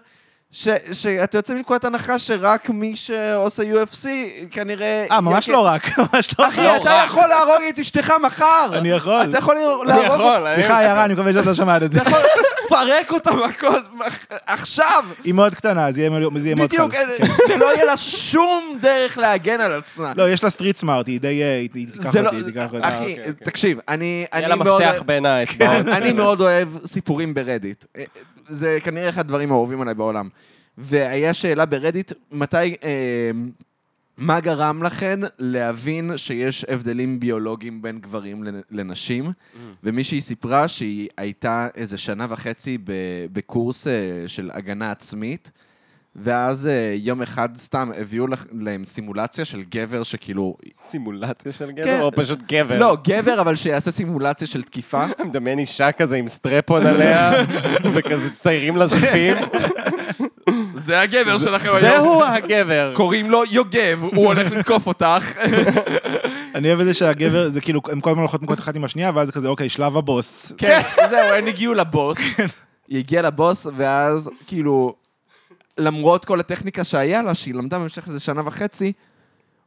שאתה 0.51 1.37
יוצא 1.37 1.53
מנקודת 1.53 1.85
הנחה 1.85 2.19
שרק 2.19 2.69
מי 2.69 2.95
שעושה 2.95 3.63
UFC 3.63 4.05
כנראה... 4.51 5.05
אה, 5.11 5.21
ממש 5.21 5.47
יהיה- 5.47 5.57
לא 5.57 5.65
רק, 5.65 5.83
ממש 5.99 6.39
לא 6.39 6.47
אחי, 6.47 6.61
רק. 6.61 6.67
לא 6.77 6.81
אתה. 6.81 7.03
יכול 7.05 7.27
להרוג 7.29 7.61
את 7.69 7.79
אשתך 7.79 8.11
מחר. 8.23 8.69
אני 8.77 8.89
יכול. 8.89 9.21
אתה 9.29 9.37
יכול 9.37 9.55
אני 9.57 9.65
להרוג 9.89 10.05
יכול, 10.05 10.25
אותה. 10.25 10.37
אני- 10.53 10.55
סליחה, 10.63 10.81
יערה, 10.83 11.05
אני 11.05 11.13
מקווה 11.13 11.33
שאת 11.33 11.45
לא 11.45 11.53
שמעת 11.53 11.83
את 11.83 11.91
זה. 11.91 12.01
אתה 12.01 12.09
יכול 12.09 12.19
לפרק 12.65 13.11
אותה 13.11 13.31
מכות 13.33 13.83
עכשיו. 14.45 15.03
היא 15.23 15.33
מאוד 15.33 15.55
קטנה, 15.55 15.87
אז 15.87 15.97
יהיה 15.97 16.09
זה 16.35 16.45
יהיה 16.47 16.55
מאוד 16.55 16.69
בדיוק, 16.69 16.91
קל. 16.91 17.07
אין- 17.49 17.59
לא 17.59 17.73
יהיה 17.73 17.85
לה 17.85 17.97
שום 17.97 18.77
דרך 18.81 19.17
להגן 19.17 19.61
על 19.61 19.73
עצמה. 19.73 20.13
לא, 20.15 20.29
יש 20.29 20.43
לה 20.43 20.49
street 20.49 20.75
smart, 20.75 21.07
היא 21.07 21.19
די... 21.21 21.41
אה, 21.43 21.57
היא 21.57 21.69
היא 21.73 21.87
תיקח 21.93 22.15
לא... 22.15 22.25
אותי, 22.25 22.35
היא 22.35 22.45
תיקח 22.45 22.67
אותי. 22.73 22.87
אחי, 22.87 22.97
אוקיי, 22.99 23.19
אוקיי. 23.19 23.33
תקשיב, 23.45 23.77
אני 23.89 24.05
יהיה 24.05 24.27
אני 24.33 24.47
לה 24.47 24.55
מאוד... 24.55 24.81
מפתח 24.83 25.01
בין 25.05 25.25
האצבעות. 25.25 25.87
אני 25.87 26.11
מאוד 26.13 26.41
אוהב 26.41 26.69
סיפורים 26.85 27.33
ברדיט. 27.33 27.85
זה 28.49 28.77
כנראה 28.83 29.09
אחד 29.09 29.19
הדברים 29.21 29.51
האהובים 29.51 29.81
עליי 29.81 29.93
בעולם. 29.93 30.29
והיה 30.77 31.33
שאלה 31.33 31.65
ברדיט, 31.65 32.11
מתי... 32.31 32.55
אה, 32.83 33.31
מה 34.17 34.39
גרם 34.39 34.83
לכן 34.83 35.19
להבין 35.39 36.11
שיש 36.17 36.65
הבדלים 36.69 37.19
ביולוגיים 37.19 37.81
בין 37.81 37.99
גברים 37.99 38.43
לנ- 38.43 38.61
לנשים? 38.71 39.31
ומישהי 39.83 40.21
סיפרה 40.21 40.67
שהיא 40.67 41.07
הייתה 41.17 41.67
איזה 41.75 41.97
שנה 41.97 42.25
וחצי 42.29 42.77
בקורס 43.33 43.87
אה, 43.87 43.93
של 44.27 44.51
הגנה 44.53 44.91
עצמית, 44.91 45.51
ואז 46.17 46.67
אה, 46.67 46.93
יום 46.95 47.21
אחד 47.21 47.49
סתם 47.57 47.89
הביאו 47.97 48.25
להם 48.51 48.85
סימולציה 48.85 49.45
של 49.45 49.63
גבר 49.69 50.03
שכאילו... 50.03 50.57
סימולציה 50.89 51.51
של 51.51 51.65
כן. 51.65 51.71
גבר 51.73 52.03
או 52.03 52.11
פשוט 52.11 52.43
גבר? 52.51 52.79
לא, 52.79 52.97
גבר, 53.07 53.41
אבל 53.41 53.55
שיעשה 53.55 53.91
סימולציה 53.91 54.47
של 54.47 54.63
תקיפה. 54.63 55.05
אני 55.19 55.29
מדמיין 55.29 55.59
אישה 55.59 55.91
כזה 55.91 56.15
עם 56.15 56.27
סטרפון 56.27 56.85
עליה, 56.85 57.31
וכזה 57.93 58.29
ציירים 58.37 58.77
לה 58.77 58.87
זפים. 58.87 59.35
זה 60.75 60.99
הגבר 60.99 61.37
שלכם 61.39 61.69
היום. 61.69 61.79
זהו 61.79 62.23
הגבר. 62.23 62.93
קוראים 62.95 63.31
לו 63.31 63.43
יוגב, 63.51 64.03
הוא 64.03 64.25
הולך 64.25 64.51
לתקוף 64.51 64.87
אותך. 64.87 65.33
אני 66.55 66.67
אוהב 66.67 66.79
את 66.79 66.85
זה 66.85 66.93
שהגבר, 66.93 67.49
זה 67.49 67.61
כאילו, 67.61 67.81
הם 67.91 68.01
כל 68.01 68.09
הזמן 68.09 68.21
הולכות 68.21 68.41
מכות 68.41 68.59
אחת 68.59 68.75
עם 68.75 68.83
השנייה, 68.83 69.11
ואז 69.15 69.27
זה 69.27 69.33
כזה, 69.33 69.47
אוקיי, 69.47 69.69
שלב 69.69 69.97
הבוס. 69.97 70.53
כן, 70.57 70.81
זהו, 71.09 71.33
הם 71.37 71.47
הגיעו 71.47 71.73
לבוס. 71.73 72.17
היא 72.87 72.97
הגיעה 72.97 73.23
לבוס, 73.23 73.67
ואז 73.75 74.29
כאילו, 74.47 74.95
למרות 75.77 76.25
כל 76.25 76.39
הטכניקה 76.39 76.83
שהיה 76.83 77.21
לה, 77.21 77.35
שהיא 77.35 77.53
למדה 77.53 77.79
במשך 77.79 78.07
איזה 78.07 78.19
שנה 78.19 78.41
וחצי, 78.47 78.93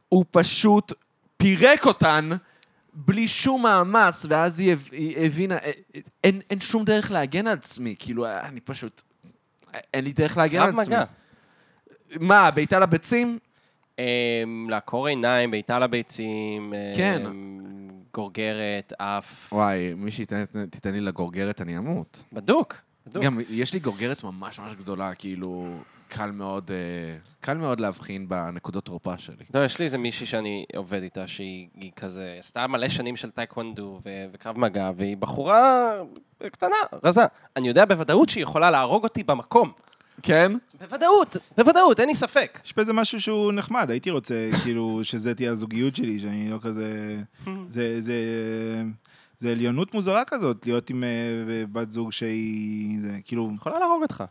הוא 0.09 0.25
פשוט 0.31 0.93
פירק 1.37 1.85
אותן 1.85 2.29
בלי 2.93 3.27
שום 3.27 3.63
מאמץ, 3.63 4.25
ואז 4.29 4.59
היא, 4.59 4.73
הב- 4.73 4.89
היא 4.91 5.25
הבינה, 5.25 5.57
"אה, 5.57 5.71
אין, 6.23 6.41
אין 6.49 6.59
שום 6.59 6.85
דרך 6.85 7.11
להגן 7.11 7.47
על 7.47 7.53
עצמי, 7.53 7.95
כאילו, 7.99 8.25
אני 8.27 8.59
פשוט... 8.59 9.01
אין 9.93 10.03
לי 10.03 10.13
דרך 10.13 10.37
להגן 10.37 10.61
על 10.61 10.69
עצמי. 10.69 10.83
מגע. 10.95 11.03
מה, 12.19 12.51
בעיטה 12.51 12.79
לביצים? 12.79 13.39
אמ, 13.99 14.03
לעקור 14.69 15.07
עיניים, 15.07 15.51
בעיטה 15.51 15.79
לביצים, 15.79 16.73
כן. 16.97 17.25
אמ, 17.25 17.61
גורגרת, 18.13 18.93
אף. 18.97 19.53
וואי, 19.53 19.93
מי 19.93 20.11
שייתן 20.11 20.43
תיתן 20.69 20.91
לי 20.93 21.01
לגורגרת, 21.01 21.61
אני 21.61 21.77
אמות. 21.77 22.23
בדוק. 22.33 22.75
בדוק. 23.07 23.23
גם 23.23 23.39
יש 23.49 23.73
לי 23.73 23.79
גורגרת 23.79 24.23
ממש 24.23 24.59
ממש 24.59 24.73
גדולה, 24.77 25.15
כאילו, 25.15 25.77
קל 26.11 26.31
מאוד, 26.31 26.71
אה, 26.71 27.17
קל 27.39 27.57
מאוד 27.57 27.79
להבחין 27.79 28.29
בנקודות 28.29 28.85
תורפה 28.85 29.17
שלי. 29.17 29.45
לא, 29.53 29.65
יש 29.65 29.79
לי 29.79 29.85
איזה 29.85 29.97
מישהי 29.97 30.25
שאני 30.25 30.65
עובד 30.75 31.03
איתה, 31.03 31.27
שהיא 31.27 31.67
היא 31.75 31.91
כזה, 31.95 32.35
עשתה 32.39 32.67
מלא 32.67 32.89
שנים 32.89 33.15
של 33.15 33.29
טייקוונדו 33.31 33.99
ו- 34.05 34.25
וקרב 34.33 34.57
מגע, 34.57 34.91
והיא 34.97 35.17
בחורה 35.17 35.93
קטנה, 36.51 36.75
רזה. 37.03 37.21
אני 37.55 37.67
יודע 37.67 37.85
בוודאות 37.85 38.29
שהיא 38.29 38.43
יכולה 38.43 38.71
להרוג 38.71 39.03
אותי 39.03 39.23
במקום. 39.23 39.71
כן? 40.21 40.51
בוודאות, 40.79 41.35
בוודאות, 41.57 41.99
אין 41.99 42.09
לי 42.09 42.15
ספק. 42.15 42.59
יש 42.65 42.73
בזה 42.77 42.93
משהו 42.93 43.21
שהוא 43.21 43.51
נחמד, 43.53 43.91
הייתי 43.91 44.09
רוצה, 44.09 44.49
כאילו, 44.63 44.99
שזה 45.03 45.35
תהיה 45.35 45.51
הזוגיות 45.51 45.95
שלי, 45.95 46.19
שאני 46.19 46.49
לא 46.49 46.57
כזה... 46.61 47.17
זה, 47.69 48.01
זה, 48.01 48.15
זה 49.37 49.51
עליונות 49.51 49.93
מוזרה 49.93 50.25
כזאת, 50.27 50.65
להיות 50.65 50.89
עם 50.89 51.03
אה, 51.03 51.09
בת 51.71 51.91
זוג 51.91 52.11
שהיא... 52.11 52.99
זה, 53.01 53.17
כאילו, 53.25 53.51
יכולה 53.55 53.79
להרוג 53.79 54.01
אותך. 54.01 54.23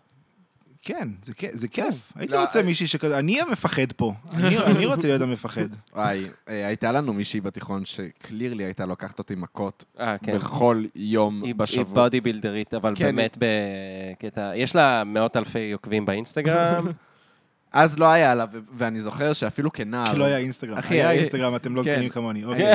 כן, 0.83 1.09
זה, 1.23 1.35
כיף- 1.35 1.57
זה 1.57 1.69
כיף. 1.69 2.13
הייתי 2.17 2.35
לא, 2.35 2.41
רוצה 2.41 2.59
אה- 2.61 2.65
מישהי 2.65 2.87
שכזה... 2.87 3.19
אני 3.19 3.41
המפחד 3.41 3.93
פה. 3.97 4.15
אני, 4.33 4.59
אני 4.77 4.87
רוצה 4.87 5.09
להיות 5.09 5.23
המפחד. 5.23 5.67
וואי, 5.95 6.25
אה, 6.49 6.67
הייתה 6.67 6.93
לנו 6.93 7.13
מישהי 7.13 7.41
בתיכון 7.41 7.85
שקלירלי 7.85 8.65
הייתה 8.65 8.87
לוקחת 8.87 9.19
אותי 9.19 9.35
מכות 9.35 9.85
אה, 10.01 10.17
כן. 10.19 10.37
בכל 10.39 10.85
יום 10.95 11.35
היא- 11.43 11.47
היא 11.47 11.55
בשבוע. 11.55 12.03
בודי 12.05 12.21
בילדרית, 12.21 12.75
אבל 12.75 12.93
כן, 12.97 13.05
באמת 13.05 13.37
בקטע... 13.41 14.53
יש 14.57 14.75
לה 14.77 15.03
מאות 15.05 15.37
אלפי 15.37 15.73
עוקבים 15.73 16.07
באינסטגרם. 16.07 16.87
אז 17.73 17.99
לא 17.99 18.07
היה 18.13 18.35
לה, 18.35 18.45
ואני 18.75 19.01
זוכר 19.01 19.33
שאפילו 19.33 19.73
כנער... 19.73 20.13
כי 20.13 20.19
לא 20.19 20.25
היה 20.25 20.37
אינסטגרם. 20.39 20.79
אחי, 20.79 20.95
היה 20.95 21.07
אה, 21.07 21.13
אינסטגרם, 21.13 21.57
אתם 21.57 21.75
לא 21.75 21.83
כן. 21.83 21.93
זקנים 21.93 22.09
כמוני. 22.09 22.45
אוקיי. 22.49 22.75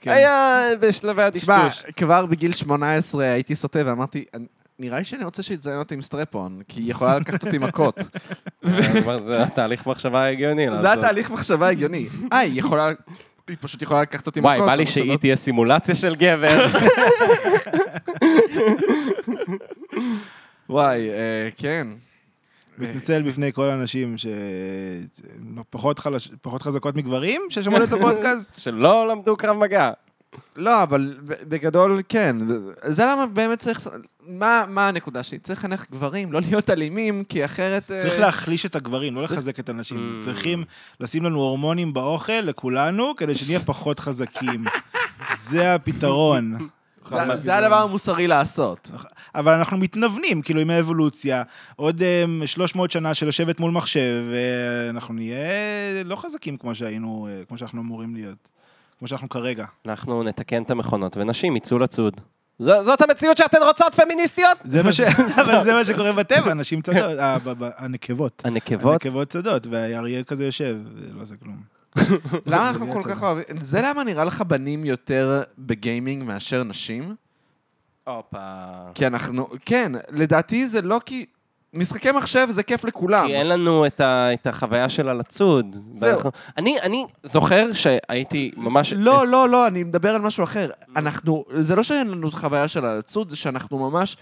כן. 0.00 0.10
היה 0.10 0.60
בשלבי 0.80 1.22
תשמע, 1.32 1.56
הדשדוש. 1.64 1.92
כבר 1.96 2.26
בגיל 2.26 2.52
18 2.52 3.24
הייתי 3.24 3.54
סוטה 3.54 3.78
ואמרתי, 3.86 4.24
"אני- 4.34 4.46
נראה 4.78 4.98
לי 4.98 5.04
שאני 5.04 5.24
רוצה 5.24 5.42
שיתזיין 5.42 5.78
אותי 5.78 5.94
עם 5.94 6.02
סטרפון, 6.02 6.60
כי 6.68 6.80
היא 6.80 6.90
יכולה 6.90 7.18
לקחת 7.18 7.44
אותי 7.44 7.58
מכות. 7.58 7.98
אבל 9.04 9.22
זה 9.22 9.42
התהליך 9.42 9.86
מחשבה 9.86 10.26
הגיוני. 10.26 10.66
זה. 10.78 10.92
התהליך 10.92 11.30
מחשבה 11.30 11.68
הגיוני. 11.68 12.08
אה, 12.32 12.38
היא 12.38 12.58
יכולה... 12.58 12.90
היא 13.48 13.56
פשוט 13.60 13.82
יכולה 13.82 14.02
לקחת 14.02 14.26
אותי 14.26 14.40
מכות. 14.40 14.52
וואי, 14.56 14.66
בא 14.66 14.74
לי 14.74 14.86
שהיא 14.86 15.16
תהיה 15.16 15.36
סימולציה 15.36 15.94
של 15.94 16.14
גבר. 16.14 16.66
וואי, 20.68 21.10
אה, 21.10 21.48
כן. 21.56 21.86
מתנצל 22.78 23.22
בפני 23.22 23.52
כל 23.52 23.70
הנשים 23.70 24.14
שפחות 25.66 26.62
חזקות 26.62 26.96
מגברים 26.96 27.42
ששמעו 27.50 27.84
את 27.84 27.92
הפודקאסט. 27.92 28.50
שלא 28.62 29.08
למדו 29.08 29.36
קרב 29.36 29.56
מגע. 29.56 29.90
לא, 30.56 30.82
אבל 30.82 31.14
בגדול 31.24 32.00
כן. 32.08 32.36
זה 32.84 33.02
למה 33.04 33.26
באמת 33.26 33.58
צריך... 33.58 33.88
מה 34.28 34.64
מה 34.68 34.88
הנקודה 34.88 35.22
שלי? 35.22 35.38
צריך 35.38 35.58
לחנך 35.58 35.86
גברים, 35.90 36.32
לא 36.32 36.40
להיות 36.40 36.70
אלימים, 36.70 37.24
כי 37.28 37.44
אחרת... 37.44 37.90
אה, 37.90 38.02
צריך 38.02 38.18
להחליש 38.20 38.66
את 38.66 38.76
הגברים, 38.76 39.14
לא 39.14 39.26
צריך- 39.26 39.38
לחזק 39.38 39.60
את 39.60 39.68
הנשים. 39.68 40.18
Mm. 40.20 40.24
צריכים 40.24 40.64
לשים 41.00 41.24
לנו 41.24 41.38
הורמונים 41.38 41.92
באוכל, 41.94 42.32
לכולנו, 42.32 43.16
כדי 43.16 43.34
שנהיה 43.34 43.60
פחות 43.70 43.98
חזקים. 43.98 44.64
זה 45.42 45.74
הפתרון. 45.74 46.58
זה- 47.10 47.36
זה 47.36 47.56
הדבר 47.56 47.76
המוסרי 47.82 48.26
לעשות. 48.26 48.90
אבל 49.34 49.52
אנחנו 49.52 49.76
מתנוונים, 49.78 50.42
כאילו, 50.42 50.60
עם 50.60 50.70
האבולוציה. 50.70 51.42
עוד 51.76 52.02
אמ, 52.02 52.42
300 52.46 52.90
שנה 52.90 53.14
של 53.14 53.28
לשבת 53.28 53.60
מול 53.60 53.70
מחשב, 53.70 54.22
ואנחנו 54.32 55.14
נהיה 55.14 55.38
לא 56.04 56.16
חזקים 56.16 56.56
כמו 56.56 56.74
שהיינו, 56.74 57.28
אה, 57.30 57.44
כמו 57.48 57.58
שאנחנו 57.58 57.80
אמורים 57.82 58.14
להיות. 58.14 58.53
כמו 59.04 59.08
שאנחנו 59.08 59.28
כרגע. 59.28 59.64
אנחנו 59.86 60.22
נתקן 60.22 60.62
את 60.62 60.70
המכונות, 60.70 61.16
ונשים 61.16 61.56
יצאו 61.56 61.78
לצוד. 61.78 62.20
ז- 62.58 62.80
זאת 62.82 63.02
המציאות 63.02 63.38
שאתן 63.38 63.58
רוצות, 63.66 63.94
פמיניסטיות? 63.94 64.58
זה 64.64 64.82
מה 64.82 64.92
ש... 64.92 65.00
אבל 65.44 65.64
זה 65.64 65.72
מה 65.72 65.84
שקורה 65.84 66.12
בטבע, 66.12 66.54
נשים 66.54 66.82
צדות, 66.82 67.18
אה, 67.18 67.38
ב- 67.38 67.64
ב- 67.64 67.70
הנקבות. 67.76 68.42
הנקבות? 68.44 68.92
הנקבות 68.92 69.28
צדות, 69.28 69.66
והאריה 69.66 70.24
כזה 70.24 70.44
יושב, 70.44 70.76
ולא 70.96 71.22
עושה 71.22 71.34
כלום. 71.36 71.62
למה 72.46 72.70
אנחנו 72.70 72.92
כל. 72.92 73.00
כך 73.08 73.22
אוהבים... 73.22 73.44
זה 73.60 73.80
למה 73.82 74.04
נראה 74.04 74.24
לך 74.24 74.40
בנים 74.40 74.84
יותר 74.84 75.42
בגיימינג 75.58 76.22
מאשר 76.22 76.62
נשים? 76.62 77.14
הופה. 78.04 78.38
כי 78.94 79.06
אנחנו... 79.06 79.48
כן, 79.64 79.92
לדעתי 80.10 80.66
זה 80.66 80.82
לא 80.82 81.00
כי... 81.06 81.26
משחקי 81.74 82.12
מחשב 82.12 82.46
זה 82.50 82.62
כיף 82.62 82.84
לכולם. 82.84 83.26
כי 83.26 83.36
אין 83.36 83.48
לנו 83.48 83.86
את, 83.86 84.00
ה, 84.00 84.32
את 84.32 84.46
החוויה 84.46 84.88
של 84.88 85.08
הלצוד. 85.08 85.76
זהו. 85.90 86.10
ואנחנו- 86.12 86.30
אני, 86.56 86.76
אני 86.82 87.04
זוכר 87.22 87.72
שהייתי 87.72 88.50
ממש... 88.56 88.92
לא, 88.92 89.26
לא, 89.26 89.48
לא, 89.48 89.66
אני 89.66 89.84
מדבר 89.84 90.14
על 90.14 90.20
משהו 90.20 90.44
אחר. 90.44 90.70
אנחנו, 90.96 91.44
זה 91.60 91.76
לא 91.76 91.82
שאין 91.82 92.10
לנו 92.10 92.30
חוויה 92.30 92.68
של 92.68 92.84
העצות, 92.84 93.30
זה 93.30 93.36
שאנחנו 93.36 93.90
ממש... 93.90 94.16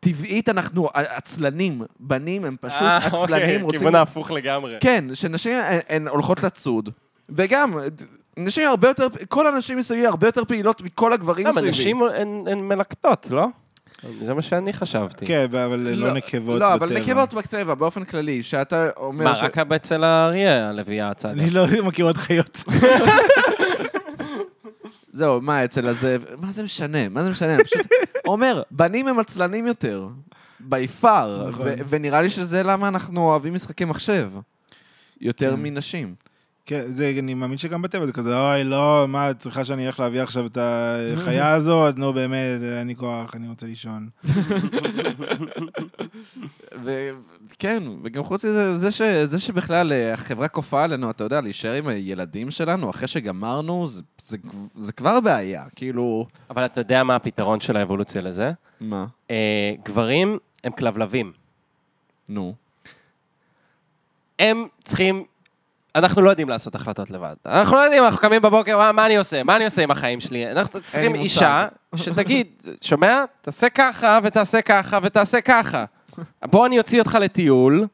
טבעית 0.00 0.48
אנחנו 0.48 0.88
עצלנים. 0.94 1.82
בנים 2.00 2.44
הם 2.44 2.56
פשוט 2.60 2.82
אה, 2.82 2.96
עצלנים, 2.96 3.22
אוקיי, 3.42 3.62
רוצים... 3.62 3.78
כיוון 3.78 3.94
ההפוך 3.94 4.30
לגמרי. 4.30 4.76
כן, 4.80 5.04
שנשים 5.14 5.52
הן, 5.52 5.78
הן 5.88 6.08
הולכות 6.08 6.42
לצוד. 6.42 6.90
וגם, 7.28 7.78
נשים 8.36 8.68
הרבה 8.68 8.88
יותר, 8.88 9.06
כל 9.28 9.46
הנשים 9.46 9.78
מסביבי 9.78 10.06
הרבה 10.06 10.28
יותר 10.28 10.44
פעילות 10.44 10.80
מכל 10.82 11.12
הגברים 11.12 11.46
לא, 11.46 11.50
אבל 11.52 11.68
מסביבי. 11.68 11.78
נשים 11.80 12.02
הן 12.46 12.58
מלקטות, 12.60 13.26
לא? 13.30 13.46
זה 14.24 14.34
מה 14.34 14.42
שאני 14.42 14.72
חשבתי. 14.72 15.26
כן, 15.26 15.46
אבל 15.64 15.76
לא 15.94 16.12
נקבות 16.12 16.60
לא, 16.60 16.76
בטבע. 16.76 16.86
אבל 16.86 17.00
נקבות 17.00 17.34
בטבע, 17.34 17.74
באופן 17.74 18.04
כללי, 18.04 18.42
שאתה 18.42 18.90
אומר... 18.96 19.24
מה, 19.24 19.36
ש- 19.36 19.42
רק 19.42 19.58
אצל 19.58 20.04
האריה, 20.04 20.68
הלוויה 20.68 21.10
הצדה. 21.10 21.32
אני 21.32 21.50
לא 21.50 21.66
מכיר 21.84 22.04
עוד 22.04 22.16
חיות. 22.16 22.58
זהו, 25.12 25.40
מה, 25.40 25.64
אצל 25.64 25.88
הזאב, 25.88 26.24
מה 26.40 26.52
זה 26.52 26.62
משנה? 26.62 27.08
מה 27.08 27.22
זה 27.22 27.30
משנה? 27.30 27.56
פשוט 27.64 27.86
אומר, 28.26 28.62
בנים 28.70 29.08
הם 29.08 29.18
עצלנים 29.18 29.66
יותר, 29.66 30.08
בי 30.60 30.88
פאר, 30.88 31.48
נכון. 31.48 31.66
ונראה 31.88 32.22
לי 32.22 32.30
שזה 32.30 32.62
למה 32.62 32.88
אנחנו 32.88 33.20
אוהבים 33.20 33.54
משחקי 33.54 33.84
מחשב. 33.84 34.30
יותר 35.20 35.56
כן. 35.56 35.62
מנשים. 35.62 36.14
כן, 36.66 36.82
זה, 36.86 37.14
אני 37.18 37.34
מאמין 37.34 37.58
שגם 37.58 37.82
בטבע 37.82 38.06
זה 38.06 38.12
כזה, 38.12 38.38
אוי, 38.38 38.64
לא, 38.64 39.04
מה, 39.08 39.30
את 39.30 39.38
צריכה 39.38 39.64
שאני 39.64 39.86
אלך 39.86 40.00
להביא 40.00 40.22
עכשיו 40.22 40.46
את 40.46 40.58
החיה 40.60 41.52
הזאת? 41.56 41.98
נו, 41.98 42.12
באמת, 42.12 42.60
אין 42.78 42.86
לי 42.86 42.96
כוח, 42.96 43.36
אני 43.36 43.48
רוצה 43.48 43.66
לישון. 43.66 44.08
וכן, 46.84 47.82
וגם 48.02 48.24
חוץ 48.24 48.44
מזה, 48.44 48.78
זה, 48.78 48.92
ש... 48.92 49.02
זה 49.02 49.38
שבכלל 49.38 49.92
אה, 49.92 50.14
החברה 50.14 50.48
כופה 50.48 50.84
עלינו, 50.84 51.10
אתה 51.10 51.24
יודע, 51.24 51.40
להישאר 51.40 51.72
עם 51.72 51.88
הילדים 51.88 52.50
שלנו 52.50 52.90
אחרי 52.90 53.08
שגמרנו, 53.08 53.86
זה, 53.86 54.02
זה, 54.18 54.36
זה 54.76 54.92
כבר 54.92 55.20
בעיה, 55.20 55.64
כאילו... 55.76 56.26
אבל 56.50 56.64
אתה 56.64 56.80
יודע 56.80 57.04
מה 57.04 57.16
הפתרון 57.16 57.60
של 57.60 57.76
האבולוציה 57.76 58.22
לזה? 58.22 58.52
מה? 58.80 59.06
אה, 59.30 59.74
גברים 59.84 60.38
הם 60.64 60.72
כלבלבים. 60.72 61.32
נו. 62.28 62.54
הם 64.38 64.66
צריכים... 64.84 65.24
אנחנו 65.94 66.22
לא 66.22 66.30
יודעים 66.30 66.48
לעשות 66.48 66.74
החלטות 66.74 67.10
לבד. 67.10 67.34
אנחנו 67.46 67.76
לא 67.76 67.80
יודעים, 67.80 68.04
אנחנו 68.04 68.18
קמים 68.18 68.42
בבוקר, 68.42 68.78
מה, 68.78 68.92
מה 68.92 69.06
אני 69.06 69.16
עושה? 69.16 69.42
מה 69.42 69.56
אני 69.56 69.64
עושה 69.64 69.82
עם 69.82 69.90
החיים 69.90 70.20
שלי? 70.20 70.50
אנחנו 70.50 70.80
צריכים. 70.80 71.14
אישה 71.14 71.66
שתגיד, 71.96 72.46
שומע? 72.80 73.24
תעשה 73.40 73.68
ככה, 73.68 74.18
ותעשה 74.22 74.62
ככה, 74.62 74.98
ותעשה 75.02 75.40
ככה. 75.40 75.84
בוא 76.44 76.66
אני 76.66 76.78
אוציא 76.78 76.98
אותך 77.00 77.18
לטיול, 77.20 77.86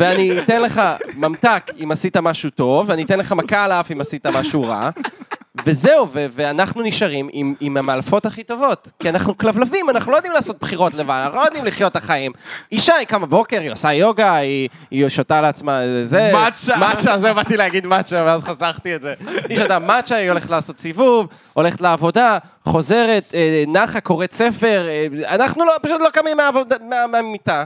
ואני 0.00 0.38
אתן 0.40 0.62
לך 0.62 0.82
ממתק 1.16 1.70
אם 1.82 1.90
עשית 1.92 2.16
משהו 2.16 2.50
טוב, 2.50 2.88
ואני 2.88 3.02
אתן 3.02 3.18
לך 3.18 3.32
מכה 3.32 3.64
על 3.64 3.72
האף 3.72 3.92
אם 3.92 4.00
עשית 4.00 4.26
משהו 4.26 4.62
רע, 4.62 4.90
וזהו, 5.66 6.08
ו- 6.12 6.26
ואנחנו 6.32 6.82
נשארים 6.82 7.28
עם, 7.32 7.54
עם 7.60 7.76
המאלפות 7.76 8.26
הכי 8.26 8.44
טובות. 8.44 8.90
כי 8.98 9.08
אנחנו 9.08 9.38
כלבלבים, 9.38 9.90
אנחנו 9.90 10.12
לא 10.12 10.16
יודעים 10.16 10.32
לעשות 10.34 10.58
בחירות 10.60 10.94
לבד, 10.94 11.20
אנחנו 11.24 11.38
לא 11.38 11.44
יודעים 11.44 11.64
לחיות 11.64 11.90
את 11.92 11.96
החיים. 11.96 12.32
אישה, 12.72 12.94
היא 12.94 13.06
קמה 13.06 13.26
בבוקר, 13.26 13.60
היא 13.60 13.72
עושה 13.72 13.92
יוגה, 13.92 14.34
היא, 14.36 14.68
היא 14.90 15.08
שותה 15.08 15.40
לעצמה 15.40 15.80
זה... 16.02 16.30
מאצ'ה. 16.32 16.78
מאצ'ה, 16.78 17.18
זהו, 17.18 17.34
באתי 17.34 17.56
להגיד 17.56 17.86
מאצ'ה, 17.86 18.22
ואז 18.26 18.44
חסכתי 18.44 18.94
את 18.96 19.02
זה. 19.02 19.14
היא 19.48 19.58
שותה 19.58 19.78
מאצ'ה, 19.78 20.16
היא 20.16 20.28
הולכת 20.30 20.50
לעשות 20.50 20.78
סיבוב, 20.78 21.26
הולכת 21.52 21.80
לעבודה, 21.80 22.38
חוזרת, 22.64 23.24
אה, 23.34 23.64
נחה, 23.68 24.00
קוראת 24.00 24.32
ספר. 24.32 24.86
אה, 24.88 25.34
אנחנו 25.34 25.64
לא, 25.64 25.72
פשוט 25.82 26.00
לא 26.00 26.08
קמים 26.12 26.36
מהעבודה- 26.36 26.76
מה- 26.88 27.06
מהמיטה. 27.06 27.64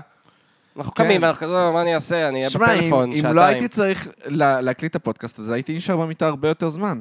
אנחנו 0.79 0.95
כן. 0.95 1.05
קמים, 1.05 1.23
ואנחנו 1.23 1.47
כזה, 1.47 1.71
מה 1.75 1.83
אני 1.83 1.95
אעשה? 1.95 2.29
אני 2.29 2.39
אהיה 2.39 2.49
אם, 2.55 2.61
בפלאפון 2.61 3.11
אם 3.11 3.17
שעתיים. 3.17 3.37
לא 3.37 3.43
הייתי 3.43 3.69
צריך 3.69 4.09
לה, 4.25 4.61
להקליט 4.61 4.91
את 4.91 4.97
הפודקאסט 4.97 5.39
הזה, 5.39 5.55
הייתי 5.55 5.77
נשאר 5.77 5.97
במיטה 5.97 6.27
הרבה 6.27 6.49
יותר 6.49 6.69
זמן. 6.69 7.01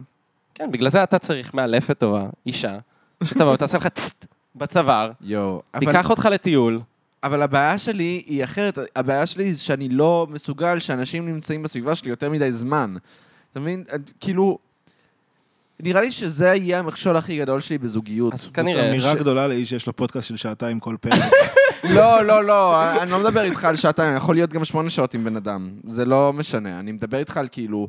כן, 0.55 0.71
בגלל 0.71 0.89
זה 0.89 1.03
אתה 1.03 1.19
צריך 1.19 1.53
מאלפת 1.53 1.99
טובה, 1.99 2.25
אישה, 2.45 2.77
שתבוא 3.23 3.53
ותעשה 3.53 3.77
לך 3.77 3.87
צט 3.87 4.25
בצוואר, 4.55 5.11
יואו. 5.21 5.61
אבל, 5.73 5.85
תיקח 5.85 6.09
אותך 6.09 6.27
לטיול. 6.31 6.81
אבל 7.23 7.41
הבעיה 7.41 7.77
שלי 7.77 8.23
היא 8.27 8.43
אחרת. 8.43 8.79
הבעיה 8.95 9.25
שלי 9.25 9.43
היא 9.43 9.55
שאני 9.55 9.89
לא 9.89 10.27
מסוגל 10.29 10.79
שאנשים 10.79 11.25
נמצאים 11.25 11.63
בסביבה 11.63 11.95
שלי 11.95 12.09
יותר 12.09 12.29
מדי 12.29 12.51
זמן. 12.51 12.95
אתה 13.51 13.59
מבין? 13.59 13.83
את- 13.95 14.11
כאילו... 14.19 14.57
נראה 15.79 16.01
לי 16.01 16.11
שזה 16.11 16.45
יהיה 16.55 16.79
המכשול 16.79 17.17
הכי 17.17 17.37
גדול 17.37 17.59
שלי 17.61 17.77
בזוגיות. 17.77 18.33
אז 18.33 18.41
זאת 18.41 18.55
כנראה 18.55 18.89
אמירה 18.89 19.11
ש- 19.13 19.15
גדולה 19.19 19.47
לאיש 19.47 19.69
שיש 19.69 19.87
לו 19.87 19.95
פודקאסט 19.95 20.27
של 20.27 20.35
שעתיים 20.35 20.79
כל 20.79 20.95
פרק. 21.01 21.31
לא, 21.95 22.23
לא, 22.25 22.43
לא, 22.43 22.91
אני 23.01 23.11
לא 23.11 23.19
מדבר 23.19 23.43
איתך 23.43 23.65
על 23.65 23.75
שעתיים, 23.75 24.17
יכול 24.17 24.35
להיות 24.35 24.49
גם 24.53 24.65
שמונה 24.65 24.89
שעות 24.89 25.13
עם 25.13 25.23
בן 25.23 25.35
אדם. 25.35 25.69
זה 25.87 26.05
לא 26.05 26.33
משנה. 26.33 26.79
אני 26.79 26.91
מדבר 26.91 27.17
איתך 27.17 27.37
על 27.37 27.47
כאילו, 27.51 27.87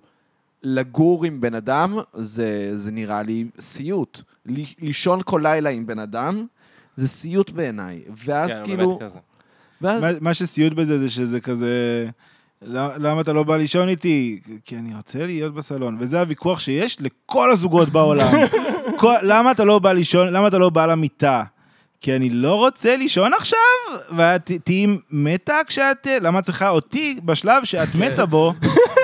לגור 0.68 1.24
עם 1.24 1.40
בן 1.40 1.54
אדם, 1.54 1.94
זה, 2.14 2.72
זה 2.78 2.90
נראה 2.92 3.22
לי 3.22 3.44
סיוט. 3.60 4.20
ל- 4.46 4.62
לישון 4.82 5.20
כל 5.24 5.40
לילה 5.44 5.70
עם 5.70 5.86
בן 5.86 5.98
אדם, 5.98 6.46
זה 6.96 7.08
סיוט 7.08 7.50
בעיניי. 7.50 8.02
ואז 8.26 8.50
כן, 8.52 8.64
כאילו... 8.64 8.88
באמת 8.88 9.02
כזה. 9.10 9.18
ואז... 9.82 10.02
מה- 10.02 10.10
מה 10.20 10.34
שסיוט 10.34 10.72
בזה 10.72 10.98
זה 10.98 11.10
שזה 11.10 11.40
כזה... 11.40 11.70
"למ- 12.62 12.90
למה 12.98 13.20
אתה 13.20 13.32
לא 13.32 13.42
בא 13.42 13.56
לישון 13.56 13.88
איתי? 13.88 14.40
כי 14.64 14.76
אני 14.76 14.94
רוצה 14.96 15.26
להיות 15.26 15.54
בסלון. 15.54 15.96
וזה 16.00 16.20
הוויכוח 16.20 16.60
שיש 16.60 16.96
לכל 17.00 17.50
הזוגות 17.50 17.88
בעולם. 17.88 18.32
כל- 19.00 19.14
למה 19.22 19.50
אתה 19.52 19.64
לא 19.64 19.78
בא 19.78 19.92
לישון, 19.92 20.28
למה 20.32 20.48
אתה 20.48 20.58
לא 20.58 20.70
בא 20.70 20.86
למיטה? 20.86 21.42
כי 22.00 22.16
אני 22.16 22.30
לא 22.30 22.54
רוצה 22.54 22.96
לישון 22.96 23.32
עכשיו, 23.34 23.58
ואת 24.16 24.50
תהיי 24.64 24.86
מתה 25.10 25.56
כשאת... 25.66 26.06
למה 26.20 26.38
את 26.38 26.44
צריכה 26.44 26.68
אותי 26.68 27.20
בשלב 27.24 27.64
שאת 27.64 27.94
מתה 27.94 28.26
בו, 28.26 28.52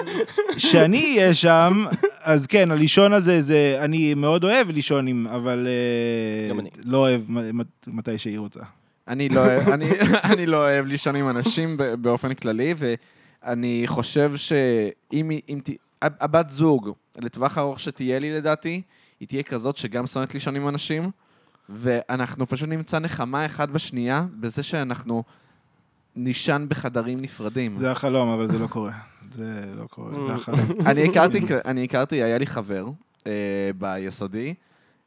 שאני 0.70 1.14
אהיה 1.18 1.34
שם, 1.34 1.84
אז 2.22 2.46
כן, 2.46 2.70
הלישון 2.70 3.12
הזה, 3.12 3.40
זה... 3.40 3.76
אני 3.80 4.14
מאוד 4.14 4.44
אוהב 4.44 4.70
לישון 4.70 5.06
עם, 5.06 5.26
אבל... 5.26 5.68
אה, 5.68 6.50
גם 6.50 6.60
אני. 6.60 6.70
לא 6.84 6.98
אוהב 6.98 7.20
מ- 7.30 7.60
מתי 7.86 8.18
שהיא 8.18 8.38
רוצה. 8.38 8.60
אני 9.08 9.28
לא 9.28 9.40
אוהב, 9.40 9.68
אני, 9.68 9.90
אני 10.32 10.46
לא 10.46 10.56
אוהב 10.56 10.86
לישון 10.86 11.16
עם 11.16 11.28
אנשים 11.28 11.76
ב- 11.76 11.94
באופן 11.94 12.34
כללי, 12.34 12.74
ואני 12.76 13.82
חושב 13.86 14.32
שאם 14.36 15.28
היא- 15.30 15.40
אם 15.48 15.60
ת... 15.64 15.70
הבת 16.02 16.50
זוג, 16.50 16.90
לטווח 17.18 17.58
ארוך 17.58 17.80
שתהיה 17.80 18.18
לי 18.18 18.32
לדעתי, 18.34 18.82
היא 19.20 19.28
תהיה 19.28 19.42
כזאת 19.42 19.76
שגם 19.76 20.06
שונאת 20.06 20.34
לישון 20.34 20.56
עם 20.56 20.68
אנשים, 20.68 21.10
ואנחנו 21.68 22.48
פשוט 22.48 22.68
נמצא 22.68 22.98
נחמה 22.98 23.46
אחד 23.46 23.70
בשנייה 23.70 24.24
בזה 24.40 24.62
שאנחנו 24.62 25.22
נישן 26.16 26.66
בחדרים 26.68 27.20
נפרדים. 27.20 27.78
זה 27.78 27.90
החלום, 27.90 28.28
אבל 28.28 28.46
זה 28.46 28.58
לא 28.58 28.66
קורה. 28.66 28.92
זה 29.30 29.72
לא 29.76 29.86
קורה, 29.86 30.22
זה 30.26 30.32
החלום. 30.32 30.60
אני 30.86 31.04
הכרתי, 31.04 31.40
אני 31.64 31.84
הכרתי, 31.84 32.22
היה 32.22 32.38
לי 32.38 32.46
חבר 32.46 32.86
אה, 33.26 33.70
ביסודי, 33.78 34.54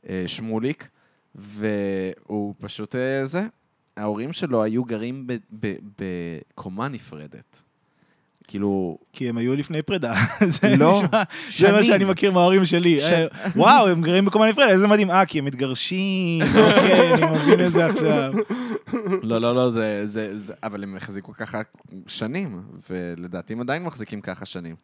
אה, 0.09 0.23
שמוליק, 0.27 0.87
והוא 1.35 2.53
פשוט 2.59 2.95
אה, 2.95 3.25
זה. 3.25 3.47
ההורים 3.97 4.33
שלו 4.33 4.63
היו 4.63 4.83
גרים 4.83 5.27
ב- 5.27 5.33
ב- 5.59 5.75
בקומה 5.99 6.87
נפרדת. 6.87 7.61
כאילו, 8.47 8.97
כי 9.13 9.29
הם 9.29 9.37
היו 9.37 9.55
לפני 9.55 9.81
פרידה. 9.81 10.13
זה 10.47 10.75
לא, 10.77 11.01
נשמע- 11.03 11.23
זה 11.47 11.51
שנים. 11.51 11.71
מה 11.75 11.83
שאני 11.83 12.05
מכיר 12.05 12.31
מההורים 12.31 12.65
שלי. 12.65 12.99
ש- 12.99 13.03
אה, 13.03 13.25
וואו, 13.55 13.87
הם 13.87 14.01
גרים 14.01 14.25
בקומה 14.25 14.49
נפרדת, 14.49 14.69
איזה 14.69 14.87
מדהים. 14.87 15.11
אה, 15.11 15.25
כי 15.25 15.39
הם 15.39 15.45
מתגרשים, 15.45 16.41
אוקיי, 16.65 17.13
אני 17.13 17.25
מבין 17.25 17.67
את 17.67 17.71
זה 17.71 17.85
עכשיו. 17.85 18.33
לא, 19.23 19.41
לא, 19.41 19.55
לא, 19.55 19.69
זה, 19.69 20.01
זה, 20.05 20.37
זה, 20.37 20.53
אבל 20.63 20.83
הם 20.83 20.95
החזיקו 20.95 21.33
ככה 21.33 21.61
שנים, 22.07 22.61
ולדעתי 22.89 23.53
הם 23.53 23.61
עדיין 23.61 23.83
מחזיקים 23.83 24.21
ככה 24.21 24.45
שנים. 24.45 24.75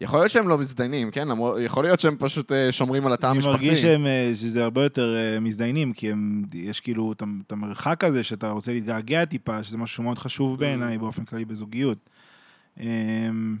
יכול 0.00 0.18
להיות 0.18 0.30
שהם 0.30 0.48
לא 0.48 0.58
מזדיינים, 0.58 1.10
כן? 1.10 1.28
למרות, 1.28 1.56
יכול 1.60 1.84
להיות 1.84 2.00
שהם 2.00 2.16
פשוט 2.18 2.52
אה, 2.52 2.72
שומרים 2.72 3.06
על 3.06 3.12
התא 3.12 3.26
אני 3.26 3.34
המשפחתי. 3.36 3.52
מרגיש 3.52 3.82
שהם, 3.82 4.06
אה, 4.06 4.30
שזה 4.34 4.62
הרבה 4.64 4.82
יותר 4.82 5.16
מזדיינים, 5.40 5.92
כי 5.92 6.10
הם, 6.10 6.42
יש 6.54 6.80
כאילו 6.80 7.12
את 7.46 7.52
המרחק 7.52 8.04
הזה 8.04 8.22
שאתה 8.22 8.50
רוצה 8.50 8.72
להתגעגע 8.72 9.24
טיפה, 9.24 9.64
שזה 9.64 9.78
משהו 9.78 10.02
מאוד 10.04 10.18
חשוב 10.18 10.58
בעיניי 10.58 10.98
באופן 10.98 11.24
כללי 11.24 11.44
בזוגיות. 11.44 11.98
אמ, 12.80 13.56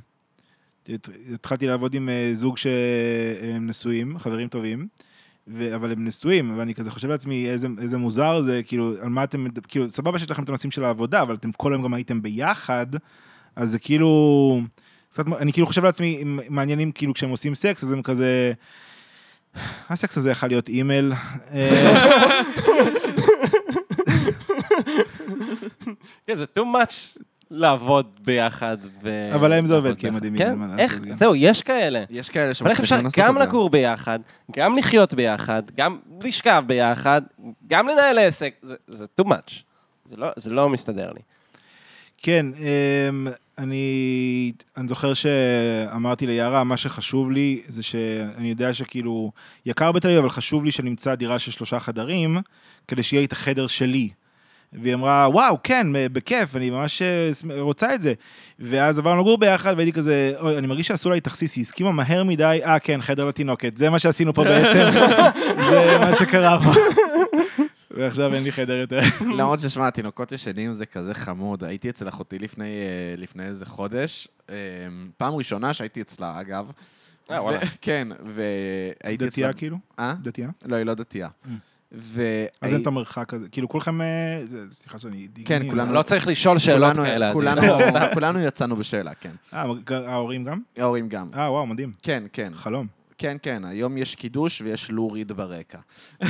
הת- 0.88 1.08
התחלתי 1.34 1.66
לעבוד 1.66 1.94
עם 1.94 2.08
אה, 2.08 2.30
זוג 2.32 2.58
שהם 2.58 3.66
נשואים, 3.66 4.18
חברים 4.18 4.48
טובים, 4.48 4.88
ו- 5.48 5.74
אבל 5.74 5.92
הם 5.92 6.04
נשואים, 6.04 6.58
ואני 6.58 6.74
כזה 6.74 6.90
חושב 6.90 7.08
לעצמי 7.08 7.48
איזה, 7.50 7.68
איזה 7.80 7.98
מוזר 7.98 8.42
זה, 8.42 8.60
כאילו, 8.64 8.94
על 9.02 9.08
מה 9.08 9.24
אתם, 9.24 9.46
כאילו, 9.68 9.90
סבבה 9.90 10.18
שיש 10.18 10.30
לכם 10.30 10.42
את 10.42 10.48
הנושאים 10.48 10.70
של 10.70 10.84
העבודה, 10.84 11.22
אבל 11.22 11.34
אתם 11.34 11.52
כל 11.52 11.72
היום 11.72 11.82
גם 11.82 11.94
הייתם 11.94 12.22
ביחד, 12.22 12.86
אז 13.56 13.70
זה 13.70 13.78
כאילו, 13.78 14.60
קצת, 15.10 15.24
אני 15.38 15.52
כאילו 15.52 15.66
חושב 15.66 15.84
לעצמי, 15.84 16.22
מעניינים 16.50 16.92
כאילו 16.92 17.14
כשהם 17.14 17.30
עושים 17.30 17.54
סקס, 17.54 17.84
אז 17.84 17.92
הם 17.92 18.02
כזה... 18.02 18.52
הסקס 19.88 20.16
הזה 20.18 20.30
יכול 20.30 20.48
להיות 20.48 20.68
אימייל. 20.68 21.12
אה, 21.52 22.42
כן, 26.26 26.36
זה 26.36 26.44
too 26.58 26.62
much 26.62 27.18
לעבוד 27.50 28.06
ביחד. 28.24 28.76
ו- 29.02 29.34
אבל 29.34 29.50
להם 29.50 29.66
זה 29.66 29.74
עובד, 29.74 29.96
כי 29.96 30.08
הם. 30.08 30.14
מדהימים, 30.14 30.38
כן, 30.38 30.54
מה 30.58 30.66
לעשות 30.66 30.80
איך, 30.80 31.00
גם. 31.00 31.12
זהו, 31.12 31.34
יש 31.36 31.62
כאלה. 31.62 32.04
יש 32.10 32.30
כאלה 32.30 32.52
אבל 32.60 32.70
איך 32.70 32.80
אפשר 32.80 32.96
שמצליחים 32.96 33.04
לעשות 33.04 33.18
גם 33.18 33.42
את 33.42 33.42
זה. 33.42 33.48
לגור 33.48 33.70
ביחד, 33.70 34.18
גם 34.56 34.78
לחיות 34.78 35.14
ביחד, 35.14 35.62
גם 35.76 35.98
לשכב 36.22 36.62
ביחד, 36.66 37.22
גם 37.68 37.88
לנהל 37.88 38.18
עסק, 38.18 38.54
זה- 38.62 38.74
זה 38.88 39.04
too 39.20 39.24
much. 39.24 39.52
זה 40.06 40.16
לא- 40.16 40.28
זה 40.36 40.50
לא 40.50 40.68
מסתדר 40.68 41.12
לי. 41.12 41.20
כן, 42.18 42.46
אמ, 42.58 43.26
אני, 43.58 44.52
אני 44.76 44.88
זוכר 44.88 45.14
שאמרתי 45.14 46.26
ליערה, 46.26 46.64
מה 46.64 46.76
שחשוב 46.76 47.30
לי 47.30 47.62
זה 47.68 47.82
שאני 47.82 48.48
יודע 48.48 48.74
שכאילו, 48.74 49.32
יקר 49.66 49.92
בתל 49.92 50.08
אביב, 50.08 50.18
אבל 50.20 50.30
חשוב 50.30 50.64
לי 50.64 50.70
שנמצא 50.70 51.14
דירה 51.14 51.38
של 51.38 51.50
שלושה 51.50 51.80
חדרים, 51.80 52.38
כדי 52.88 53.02
שיהיה 53.02 53.20
לי 53.20 53.26
את 53.26 53.32
החדר 53.32 53.66
שלי. 53.66 54.08
והיא 54.82 54.94
אמרה, 54.94 55.28
וואו, 55.32 55.58
כן, 55.62 55.86
בכיף, 56.12 56.56
אני 56.56 56.70
ממש 56.70 57.02
אה, 57.02 57.30
רוצה 57.60 57.94
את 57.94 58.00
זה. 58.00 58.14
ואז 58.58 58.98
עברנו 58.98 59.20
לגור 59.20 59.38
ביחד, 59.38 59.74
והייתי 59.76 59.92
כזה, 59.92 60.32
אוי, 60.40 60.58
אני 60.58 60.66
מרגיש 60.66 60.88
שעשו 60.88 61.10
לה 61.10 61.20
תכסיס, 61.20 61.56
היא 61.56 61.62
הסכימה 61.62 61.92
מהר 61.92 62.24
מדי, 62.24 62.60
אה, 62.64 62.78
כן, 62.78 63.00
חדר 63.02 63.24
לתינוקת, 63.24 63.76
זה 63.76 63.90
מה 63.90 63.98
שעשינו 63.98 64.34
פה 64.34 64.44
בעצם, 64.44 64.98
זה 65.70 65.98
מה 66.00 66.14
שקרה 66.14 66.58
פה. 66.64 66.70
ועכשיו 67.96 68.34
אין 68.34 68.42
לי 68.42 68.52
חדר 68.52 68.72
יותר. 68.72 68.98
למרות 69.38 69.60
ששמע, 69.60 69.90
תינוקות 69.90 70.32
ישנים 70.32 70.72
זה 70.72 70.86
כזה 70.86 71.14
חמוד. 71.14 71.64
הייתי 71.64 71.90
אצל 71.90 72.08
אחותי 72.08 72.38
לפני, 72.38 72.64
אה, 72.64 73.14
לפני 73.16 73.44
איזה 73.44 73.66
חודש. 73.66 74.28
אה, 74.50 74.54
פעם 75.16 75.34
ראשונה 75.34 75.74
שהייתי 75.74 76.00
אצלה, 76.00 76.40
אגב. 76.40 76.70
אה, 77.30 77.42
וואלה. 77.42 77.58
כן, 77.80 78.08
והייתי 78.26 79.14
אצלה... 79.14 79.28
דתייה 79.28 79.52
כאילו? 79.52 79.78
אה? 79.98 80.14
דתייה? 80.22 80.48
לא, 80.64 80.76
היא 80.76 80.86
לא 80.86 80.94
דתייה. 80.94 81.28
ו... 81.92 82.22
אז 82.60 82.72
אין 82.72 82.82
את 82.82 82.86
המרחק 82.86 83.34
הזה, 83.34 83.48
כאילו 83.48 83.68
כולכם, 83.68 84.00
אה, 84.00 84.06
סליחה 84.72 84.98
שאני... 84.98 85.28
כן, 85.44 85.62
כולנו- 85.70 85.92
לא 85.92 86.02
צריך 86.02 86.26
לשאול 86.28 86.58
שאלות 86.58 86.96
כאלה. 86.96 87.32
כולנו- 88.14 88.38
יצאנו 88.40 88.76
בשאלה, 88.76 89.14
כן. 89.14 89.30
אה, 89.52 89.64
ההורים 90.06 90.44
גם? 90.44 90.60
ההורים 90.78 91.08
גם. 91.08 91.26
אה, 91.36 91.50
וואו, 91.52 91.66
מדהים. 91.66 91.92
כן, 92.02 92.22
כן. 92.32 92.48
חלום. 92.54 92.86
כן, 93.18 93.36
כן. 93.42 93.64
היום 93.64 93.98
יש 93.98 94.14
קידוש 94.14 94.60
ויש 94.60 94.90
לוריד 94.90 95.32
ברקע. 95.32 95.78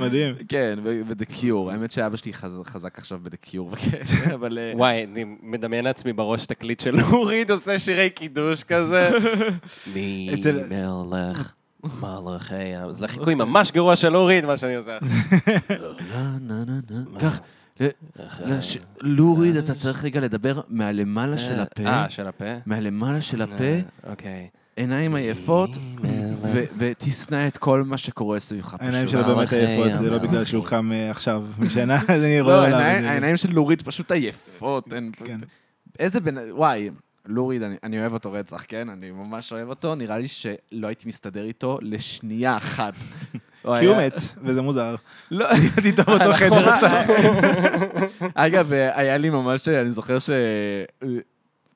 מדהים. 0.00 0.34
כן, 0.48 0.78
ו-The 0.84 1.32
Cure. 1.34 1.70
האמת 1.72 1.90
שאבא 1.90 2.16
שלי 2.16 2.32
חז- 2.32 2.62
חזק 2.66 2.98
עכשיו 2.98 3.20
ב-The 3.22 3.50
Cure 3.50 3.76
אבל... 4.34 4.58
אה, 4.58 4.72
וואי, 4.76 5.04
אני 5.04 5.24
מדמיין 5.42 5.84
לעצמי 5.84 6.12
בראש 6.12 6.46
תקליט 6.46 6.80
של 6.80 6.94
אורית 7.12 7.50
עושה 7.50 7.78
שירי 7.78 8.10
קידוש 8.10 8.62
כזה. 8.62 9.10
מי 9.94 10.30
מלך 10.70 11.52
מלכי 12.24 12.54
ה... 12.74 12.92
זה 12.92 13.04
לחיקוי 13.04 13.34
ממש 13.34 13.72
גרוע 13.72 13.96
של 13.96 14.16
אורית, 14.16 14.44
מה 14.44 14.56
שאני 14.56 14.74
עושה. 14.76 14.98
לא, 17.80 17.86
לש- 18.46 18.78
לוריד, 19.00 19.56
אתה 19.56 19.74
צריך 19.74 20.04
רגע 20.04 20.20
לדבר 20.20 20.60
מהלמעלה 20.68 21.38
של 21.38 21.60
הפה. 21.60 21.82
אה, 21.86 22.10
של 22.10 22.26
הפה? 22.26 22.44
מהלמעלה 22.66 23.20
של 23.20 23.42
הפה, 23.42 23.64
אוקיי. 24.10 24.48
עיניים 24.76 25.14
עייפות, 25.14 25.70
ו- 26.42 26.64
ותשנא 26.78 27.46
את 27.48 27.56
כל 27.56 27.82
מה 27.82 27.96
שקורה 27.96 28.40
סביבך 28.40 28.66
פשוט. 28.66 28.80
העיניים 28.80 29.08
שלו 29.08 29.22
באמת 29.24 29.36
מלאכי 29.36 29.56
עייפות, 29.56 29.98
זה 29.98 30.10
לא. 30.10 30.18
בגלל 30.18 30.44
שהוא 30.44 30.64
קם 30.66 30.92
אה, 30.92 31.10
עכשיו 31.10 31.44
משינה, 31.58 32.00
אז 32.08 32.22
אני 32.22 32.40
לא, 32.40 32.44
רואה 32.44 32.66
עליו. 32.66 32.78
העיניים- 32.80 33.36
של 33.36 33.52
לורית 33.52 33.82
פשוט 33.82 34.12
עייפות. 34.12 34.92
אין- 34.92 35.12
כן. 35.24 35.36
איזה 35.98 36.20
בן... 36.20 36.34
וואי, 36.50 36.90
לוריד, 37.26 37.62
אני, 37.62 37.76
אני 37.82 38.00
אוהב 38.00 38.12
אותו 38.12 38.32
רצח, 38.32 38.64
כן? 38.68 38.88
אני 38.88 39.10
ממש 39.10 39.52
אוהב 39.52 39.68
אותו. 39.68 39.94
נראה 39.94 40.18
לי 40.18 40.28
שלא 40.28 40.86
הייתי 40.86 41.08
מסתדר 41.08 41.44
איתו 41.44 41.78
לשנייה 41.82 42.56
אחת. 42.56 42.94
כי 43.80 43.86
הוא 43.86 43.96
מת, 43.96 44.14
וזה 44.42 44.62
מוזר. 44.62 44.94
לא, 45.30 45.46
הייתי 45.50 45.88
איתו 45.88 46.02
באותו 46.02 46.32
חדר 46.32 46.68
עכשיו. 46.68 47.04
אגב, 48.34 48.72
היה 48.72 49.18
לי 49.18 49.30
ממש, 49.30 49.68
אני 49.68 49.90
זוכר 49.90 50.18
ש... 50.18 50.30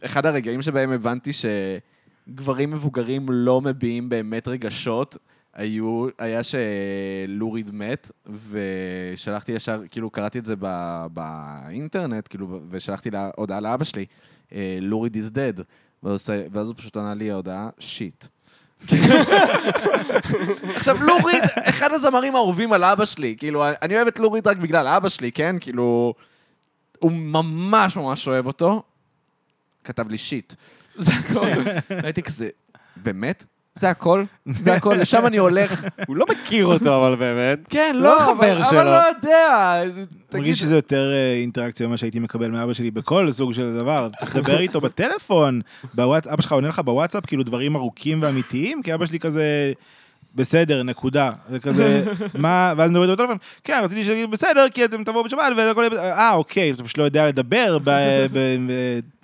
אחד 0.03 0.27
הרגעים 0.27 0.63
שבהם 0.63 0.93
הבנתי 0.93 1.31
שגברים 1.33 2.71
מבוגרים 2.71 3.27
לא 3.31 3.61
מביעים 3.61 4.09
באמת 4.09 4.49
רגשות, 4.49 5.17
היו, 5.55 6.07
היה 6.19 6.41
שלוריד 6.43 7.71
מת, 7.73 8.11
ושלחתי 8.51 9.53
ישר, 9.53 9.83
כאילו 9.91 10.11
קראתי 10.11 10.39
את 10.39 10.45
זה 10.45 10.55
ב, 10.59 10.67
באינטרנט, 11.13 12.29
כאילו, 12.29 12.61
ושלחתי 12.71 13.11
לה 13.11 13.31
הודעה 13.37 13.61
לאבא 13.61 13.85
שלי, 13.85 14.01
אה, 14.03 14.07
לוריד 14.81 15.17
is 15.17 15.31
dead, 15.31 15.63
ואז, 16.03 16.69
הוא 16.69 16.75
פשוט 16.77 16.97
ענה 16.97 17.15
לי 17.15 17.33
הודעה, 17.33 17.69
שיט. 17.79 18.25
עכשיו, 20.77 21.03
לוריד, 21.03 21.43
אחד 21.55 21.93
הזמרים 21.93 22.35
האהובים 22.35 22.73
על 22.73 22.85
אבא 22.85 23.05
שלי, 23.05 23.35
כאילו, 23.39 23.65
אני 23.83 23.97
אוהב 23.97 24.07
את 24.07 24.19
לוריד 24.19 24.49
רק 24.49 24.57
בגלל 24.57 24.87
אבא 24.87 25.09
שלי, 25.09 25.33
כן? 25.33 25.57
כאילו, 25.61 26.15
הוא 26.99 27.13
ממש 27.13 27.97
ממש 27.97 28.29
אוהב 28.29 28.47
אותו, 28.47 28.83
כתב 29.85 30.09
לי 30.09 30.19
שיט. 30.19 30.55
זה 30.97 31.13
הכל. 31.13 31.49
הייתי 32.05 32.23
כזה, 32.23 32.49
באמת? 32.97 33.45
זה 33.79 33.91
הכל, 33.91 34.24
זה 34.47 34.74
הכל, 34.74 34.95
לשם 35.01 35.26
אני 35.26 35.37
הולך. 35.37 35.85
הוא 36.07 36.16
לא 36.16 36.26
מכיר 36.31 36.66
אותו, 36.66 36.97
אבל 36.97 37.16
באמת. 37.16 37.59
כן, 37.70 37.93
לא 37.95 38.03
לא, 38.03 38.18
חבר 38.18 38.57
אבל 38.59 38.76
אבל. 38.76 38.85
לא 38.85 39.03
יודע. 39.16 39.83
תגיד, 40.29 40.41
מרגיש 40.41 40.59
שזה 40.59 40.74
יותר 40.74 41.12
אה, 41.12 41.41
אינטראקציה 41.41 41.87
ממה 41.87 41.97
שהייתי 41.97 42.18
מקבל 42.18 42.51
מאבא 42.51 42.72
שלי 42.72 42.91
בכל 42.91 43.31
סוג 43.31 43.53
של 43.53 43.74
דבר. 43.74 44.09
צריך 44.18 44.37
לדבר 44.37 44.61
איתו 44.61 44.81
בטלפון, 44.81 45.61
אבא 45.99 46.43
שלך 46.43 46.53
עונה 46.53 46.68
לך 46.68 46.79
בוואטסאפ, 46.79 47.26
כאילו 47.26 47.43
דברים 47.43 47.76
ארוכים 47.76 48.22
ואמיתיים, 48.22 48.83
כי 48.83 48.95
אבא 48.95 49.07
שלי 49.07 49.18
כזה... 49.18 49.72
בסדר, 50.35 50.83
נקודה. 50.83 51.31
וכזה, 51.51 52.05
מה, 52.35 52.74
ואז 52.76 52.91
מדבר 52.91 53.03
איתו 53.03 53.14
בטלפון, 53.14 53.37
כן, 53.64 53.81
רציתי 53.85 54.05
שיגיד 54.05 54.31
בסדר, 54.31 54.66
כי 54.68 54.85
אתם 54.85 55.05
תבואו 55.05 55.24
בשבת, 55.24 55.41
והכל 55.57 55.81
יהיה 55.81 55.91
בסדר. 55.91 56.03
אה, 56.03 56.33
אוקיי, 56.33 56.70
אתה 56.70 56.85
פשוט 56.85 56.99
לא 56.99 57.05
יודע 57.05 57.29
לדבר 57.29 57.79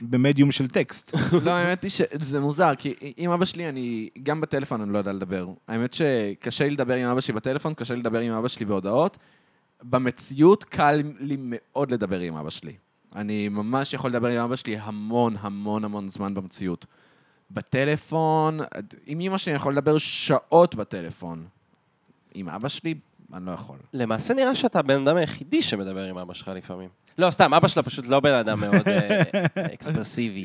במדיום 0.00 0.52
של 0.52 0.68
טקסט. 0.68 1.16
לא, 1.44 1.50
האמת 1.50 1.82
היא 1.82 1.90
שזה 1.90 2.40
מוזר, 2.40 2.72
כי 2.78 2.94
עם 3.16 3.30
אבא 3.30 3.44
שלי 3.44 3.68
אני, 3.68 4.08
גם 4.22 4.40
בטלפון 4.40 4.80
אני 4.80 4.92
לא 4.92 4.98
יודע 4.98 5.12
לדבר. 5.12 5.46
האמת 5.68 5.94
שקשה 5.94 6.64
לי 6.64 6.70
לדבר 6.70 6.94
עם 6.94 7.06
אבא 7.06 7.20
שלי 7.20 7.34
בטלפון, 7.34 7.74
קשה 7.74 7.94
לי 7.94 8.00
לדבר 8.00 8.20
עם 8.20 8.32
אבא 8.32 8.48
שלי 8.48 8.66
בהודעות. 8.66 9.18
במציאות 9.82 10.64
קל 10.64 11.02
לי 11.20 11.36
מאוד 11.38 11.90
לדבר 11.90 12.20
עם 12.20 12.36
אבא 12.36 12.50
שלי. 12.50 12.72
אני 13.14 13.48
ממש 13.48 13.94
יכול 13.94 14.10
לדבר 14.10 14.28
עם 14.28 14.38
אבא 14.38 14.56
שלי 14.56 14.76
המון 14.80 15.36
המון 15.40 15.84
המון 15.84 16.10
זמן 16.10 16.34
במציאות. 16.34 16.86
בטלפון, 17.50 18.60
עם 19.06 19.20
אמא 19.20 19.38
שלי 19.38 19.52
אני 19.52 19.56
יכול 19.56 19.72
לדבר 19.72 19.98
שעות 19.98 20.74
בטלפון. 20.74 21.46
עם 22.34 22.48
אבא 22.48 22.68
שלי, 22.68 22.94
אני 23.34 23.46
לא 23.46 23.50
יכול. 23.50 23.76
למעשה 23.92 24.34
נראה 24.34 24.54
שאתה 24.54 24.78
הבן 24.78 25.06
אדם 25.08 25.16
היחידי 25.16 25.62
שמדבר 25.62 26.04
עם 26.04 26.18
אבא 26.18 26.34
שלך 26.34 26.48
לפעמים. 26.48 26.88
לא, 27.18 27.30
סתם, 27.30 27.54
אבא 27.54 27.68
שלה 27.68 27.82
פשוט 27.82 28.06
לא 28.06 28.20
בן 28.20 28.34
אדם 28.34 28.60
מאוד 28.60 28.88
אה, 28.88 29.22
אקספרסיבי. 29.74 30.44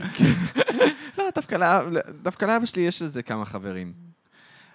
לא, 1.17 1.23
דווקא 1.35 1.55
לאב- 1.55 1.93
דווקא 2.23 2.45
לאבא 2.45 2.65
שלי 2.65 2.81
יש 2.81 3.01
איזה 3.01 3.23
כמה 3.23 3.45
חברים. 3.45 3.93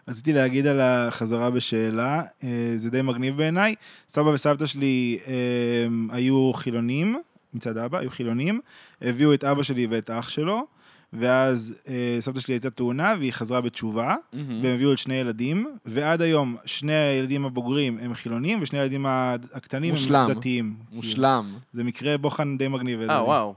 רציתי 0.08 0.32
להגיד 0.32 0.66
על 0.66 0.80
החזרה 0.80 1.50
בשאלה, 1.50 2.22
אה, 2.44 2.48
זה 2.76 2.90
די 2.90 3.02
מגניב 3.02 3.36
בעיניי. 3.36 3.74
סבא 4.08 4.28
וסבתא 4.28 4.66
שלי 4.66 5.18
אה, 5.26 5.32
היו 6.16 6.52
חילונים, 6.54 7.18
מצד 7.54 7.76
אבא, 7.78 7.98
היו 7.98 8.10
חילונים, 8.10 8.60
הביאו 9.02 9.34
את 9.34 9.44
אבא 9.44 9.62
שלי 9.62 9.86
ואת 9.86 10.10
אח 10.10 10.28
שלו, 10.28 10.66
ואז 11.18 11.74
אה, 11.88 12.16
סבתא 12.20 12.40
שלי 12.40 12.54
הייתה 12.54 12.70
תאונה 12.70 13.14
והיא 13.18 13.32
חזרה 13.32 13.60
בתשובה, 13.60 14.14
והם 14.32 14.74
הביאו 14.74 14.88
עוד 14.88 14.98
שני 14.98 15.14
ילדים, 15.14 15.66
ועד 15.86 16.22
היום 16.22 16.56
שני 16.64 16.92
הילדים 16.94 17.44
הבוגרים 17.44 17.98
הם 18.02 18.14
חילונים, 18.14 18.58
ושני 18.62 18.78
הילדים 18.78 19.06
הקטנים 19.06 19.90
מושלם. 19.90 20.26
הם 20.30 20.32
דתיים. 20.38 20.74
מושלם. 20.92 21.52
זה 21.72 21.84
מקרה 21.84 22.18
בוחן 22.18 22.56
די 22.58 22.68
מגניב. 22.68 23.00
אה, 23.10 23.24
וואו. 23.24 23.54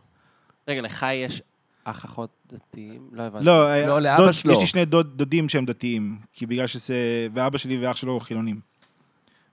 רגע, 0.67 0.81
לך 0.81 1.05
יש 1.13 1.41
אח 1.83 2.05
אחות 2.05 2.29
דתיים? 2.53 3.01
לא 3.11 3.23
הבנתי. 3.23 3.45
לא, 3.45 3.67
אה, 3.69 3.87
לא, 3.87 4.01
לאבא 4.01 4.23
דוד- 4.25 4.31
שלו. 4.33 4.51
יש 4.53 4.59
לי 4.59 4.65
שני 4.65 4.85
דוד, 4.85 5.07
דודים 5.17 5.49
שהם 5.49 5.65
דתיים, 5.65 6.17
כי 6.33 6.45
בגלל 6.45 6.67
שזה... 6.67 6.95
ואבא 7.33 7.57
שלי 7.57 7.77
ואח 7.85 7.95
שלו 7.95 8.19
חילונים. 8.19 8.59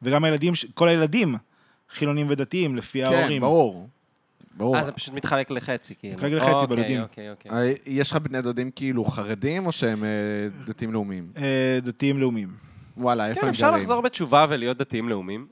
וגם 0.02 0.24
הילדים, 0.24 0.52
כל 0.74 0.88
הילדים 0.88 1.34
חילונים 1.94 2.26
ודתיים, 2.30 2.76
לפי 2.76 3.04
כן, 3.04 3.12
ההורים. 3.12 3.40
ברור. 3.42 3.88
ברור. 4.56 4.76
אה, 4.76 4.84
זה 4.84 4.92
פשוט 4.92 5.14
מתחלק 5.14 5.50
לחצי, 5.50 5.94
כאילו. 5.98 6.14
מתחלק 6.14 6.32
לחצי 6.32 6.50
אוקיי, 6.50 6.66
בדודים. 6.76 7.00
אוקיי, 7.02 7.30
אוקיי. 7.30 7.50
אה, 7.50 7.72
יש 7.86 8.10
לך 8.10 8.16
בני 8.16 8.42
דודים 8.42 8.70
כאילו 8.70 9.04
חרדים, 9.04 9.66
או 9.66 9.72
שהם 9.72 10.04
אה, 10.04 10.08
דתיים 10.66 10.92
לאומיים? 10.92 11.28
אה, 11.36 11.78
דתיים 11.82 12.18
לאומיים. 12.18 12.48
וואלה, 12.96 13.28
איפה 13.28 13.40
כן, 13.40 13.46
הם 13.46 13.52
אפשר 13.52 13.68
גרים? 13.68 13.80
לחזור 13.80 14.00
בתשובה 14.00 14.46
ולהיות 14.48 14.76
דתיים 14.78 15.08
לאומיים. 15.08 15.46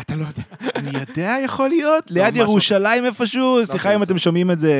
אתה 0.00 0.16
לא 0.16 0.20
יודע. 0.26 0.42
אני 0.76 0.98
יודע, 1.00 1.36
יכול 1.44 1.68
להיות, 1.68 2.04
זה 2.08 2.22
ליד 2.22 2.34
ממש- 2.34 2.38
ירושלים 2.50 3.04
איפשהו, 3.04 3.58
סליחה 3.66 3.88
אוקיי, 3.88 3.96
אם 3.96 4.02
אתם 4.02 4.18
שומעים 4.18 4.50
את 4.50 4.60
זה, 4.60 4.70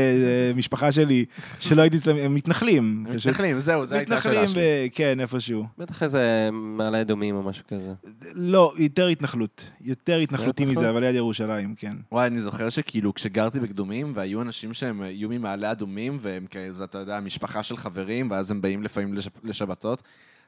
אה, 0.49 0.55
משפחה 0.55 0.93
שלי, 0.93 1.25
שלא 1.61 1.83
הייתי 1.83 1.97
אצלם, 1.97 2.17
הם 2.17 2.35
מתנחלים. 2.35 3.07
מתנחלים, 3.09 3.61
זהו, 3.61 3.87
זו 3.87 3.95
הייתה 3.95 4.15
השאלה 4.17 4.35
מתנחלים, 4.43 4.49
שלי. 4.49 4.89
ב- 4.91 4.97
כן, 4.97 5.21
איפשהו. 5.21 5.65
בטח 5.79 6.03
איזה 6.03 6.49
מעלה 6.53 7.01
אדומים 7.01 7.35
או 7.37 7.43
משהו 7.43 7.65
כזה. 7.69 7.93
לא, 8.35 8.73
יותר 8.79 9.07
התנחלות. 9.07 9.71
יותר 9.81 10.19
התנחלותי 10.19 10.63
התנחלות? 10.63 10.79
מזה, 10.85 10.91
אבל 10.91 11.01
ליד 11.01 11.15
ירושלים, 11.15 11.75
כן. 11.75 11.97
וואי, 12.13 12.27
אני 12.27 12.41
זוכר 12.41 12.69
שכאילו 12.69 13.15
כשגרתי 13.15 13.61
בקדומים, 13.61 14.13
והיו 14.15 14.43
אנשים 14.43 14.75
שהם 14.75 15.01
היו 15.03 15.29
ממעלה 15.29 15.73
אדומים, 15.73 16.19
והם 16.21 16.47
כזה, 16.51 16.85
אתה 16.85 16.99
יודע, 16.99 17.21
משפחה 17.21 17.63
של 17.63 17.77
חברים, 17.77 18.31
ואז 18.31 18.51
הם 18.51 18.61
באים 18.61 18.83
לפעמים 18.83 19.15
לש- 19.15 19.29
לשבתות. 19.45 20.03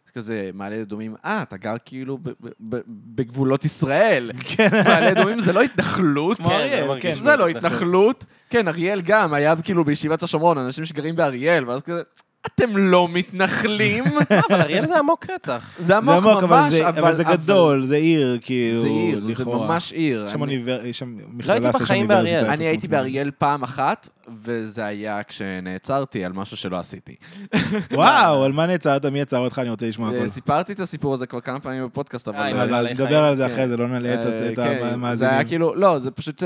אז 0.07 0.11
כזה, 0.11 0.51
מעלה 0.55 0.83
אדומים, 0.83 1.15
אה, 1.25 1.43
אתה 1.43 1.57
גר 1.57 1.75
כאילו 1.85 2.19
ב- 2.19 2.29
ב- 2.29 2.49
ב- 2.69 2.81
בגבולות 2.89 3.65
ישראל. 3.65 4.31
מעלה 4.85 5.13
אדומים 5.13 5.41
זה 5.41 5.53
לא 5.53 5.63
התנחלות. 5.63 6.37
כמו 6.37 6.47
כן, 6.47 6.53
אריאל, 6.55 6.89
זה 6.95 7.01
כן. 7.01 7.15
זה 7.21 7.37
לא 7.37 7.49
התנחלות. 7.49 7.57
התנחלות. 7.73 8.25
כן, 8.51 8.69
אריאל 8.69 9.01
גם, 9.01 9.35
היה 9.35 9.55
כאילו 9.63 9.85
בישיבת 9.85 10.23
השומרון, 10.23 10.59
אנשים 10.59 10.85
שגרים 10.85 11.17
באריאל, 11.17 11.69
ואז 11.69 11.83
כזה, 11.83 12.03
אתם 12.47 12.77
לא 12.77 13.09
מתנחלים. 13.09 14.05
אבל 14.51 14.61
אריאל 14.61 14.87
זה 14.87 14.99
עמוק 14.99 15.27
רצח. 15.35 15.71
זה 15.79 15.97
עמוק 15.97 16.15
עמוק, 16.15 16.43
אבל 16.43 16.57
ממש, 16.61 16.73
זה- 16.73 16.89
אבל 16.89 17.15
זה 17.17 17.25
גדול, 17.25 17.85
זה 17.85 17.97
עיר, 17.97 18.39
כאילו, 18.41 18.81
זה 18.81 18.87
עיר, 18.87 19.21
זה. 19.35 19.45
ממש 19.45 19.93
עיר. 19.93 20.29
שם 20.29 20.45
אני- 20.45 20.53
אוניבר- 20.55 20.81
יש 20.87 20.99
שם 20.99 21.17
הייתי 21.49 21.69
בחיים 21.69 22.01
אוניברסיטה. 22.11 22.37
באריאל. 22.37 22.51
אני 22.51 22.65
הייתי 22.65 22.89
באריאל 22.89 23.31
פעם 23.39 23.63
אחת, 23.63 24.09
וזה 24.43 24.85
היה 24.85 25.23
כשנעצרתי 25.23 26.25
על 26.25 26.33
משהו 26.33 26.57
שלא 26.57 26.77
עשיתי. 26.79 27.15
וואו, 27.93 28.45
על 28.45 28.53
מה 28.53 28.67
נעצרת? 28.67 29.05
מי 29.07 29.21
עצר 29.21 29.39
אותך? 29.39 29.59
אני 29.59 29.71
רוצה 29.71 29.89
לשמוע 29.89 30.13
אה, 30.13 30.19
הכל. 30.19 30.29
סיפרתי 30.29 30.73
את 30.73 30.81
הסיפור 30.81 31.15
הזה 31.15 31.27
כבר 31.27 31.41
כמה 31.41 31.61
פעמים 31.61 31.85
בפודקאסט, 31.87 32.29
אבל... 32.29 32.39
אה, 32.39 32.77
אה, 32.79 32.93
נדבר 32.93 33.23
על 33.25 33.35
זה 33.35 33.47
כן. 33.47 33.53
אחרי 33.53 33.69
זה, 33.69 33.77
לא 33.77 33.89
נלאה 33.89 34.15
את- 34.15 34.19
אה, 34.27 34.49
את 34.51 34.57
כן, 34.57 34.79
המאזינים. 34.93 35.15
זה 35.15 35.37
היה 35.37 35.45
כאילו, 35.45 35.75
לא, 35.75 35.99
זה 35.99 36.11
פשוט... 36.11 36.43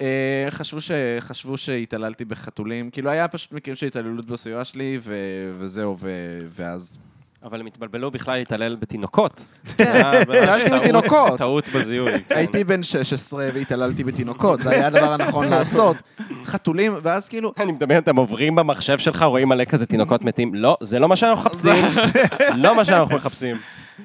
אה, 0.00 0.06
חשבו 0.50 0.80
ש- 0.80 0.90
חשבו 1.20 1.56
שהתעללתי 1.56 2.24
בחתולים, 2.24 2.90
כאילו 2.90 3.10
היה 3.10 3.28
פשוט 3.28 3.52
מקרים 3.52 3.76
של 3.76 3.86
התעללות 3.86 4.26
בסביבה 4.26 4.64
שלי, 4.64 4.98
ו- 5.02 5.14
וזהו, 5.58 5.96
ו- 6.00 6.08
ואז... 6.50 6.98
אבל 7.42 7.60
הם 7.60 7.66
התבלבלו 7.66 8.10
בכלל 8.10 8.38
להתעלל 8.38 8.76
בתינוקות. 8.80 9.48
התעללתי 9.78 10.68
טעות- 10.68 10.80
בתינוקות. 10.82 11.38
טעות 11.38 11.68
בזיהוי. 11.68 12.20
כן. 12.20 12.34
הייתי 12.34 12.64
בן 12.64 12.82
16 12.82 13.48
והתעללתי 13.54 14.04
בתינוקות, 14.04 14.62
זה 14.62 14.70
היה 14.70 14.86
הדבר 14.86 15.12
הנכון 15.12 15.48
לעשות. 15.54 15.96
חתולים, 16.44 16.92
ואז 17.02 17.28
כאילו... 17.28 17.52
אני 17.58 17.72
מדמיין, 17.72 18.00
אתם 18.02 18.16
עוברים 18.16 18.54
במחשב 18.56 18.98
שלך, 18.98 19.22
רואים 19.22 19.48
מלא 19.48 19.64
כזה 19.64 19.86
תינוקות 19.86 20.22
מתים. 20.22 20.54
לא, 20.54 20.76
זה 20.80 20.98
לא 20.98 21.08
מה 21.08 21.16
שאנחנו 21.16 21.40
מחפשים. 21.50 21.84
לא 22.56 22.76
מה 22.76 22.84
שאנחנו 22.84 23.14
מחפשים. 23.16 23.56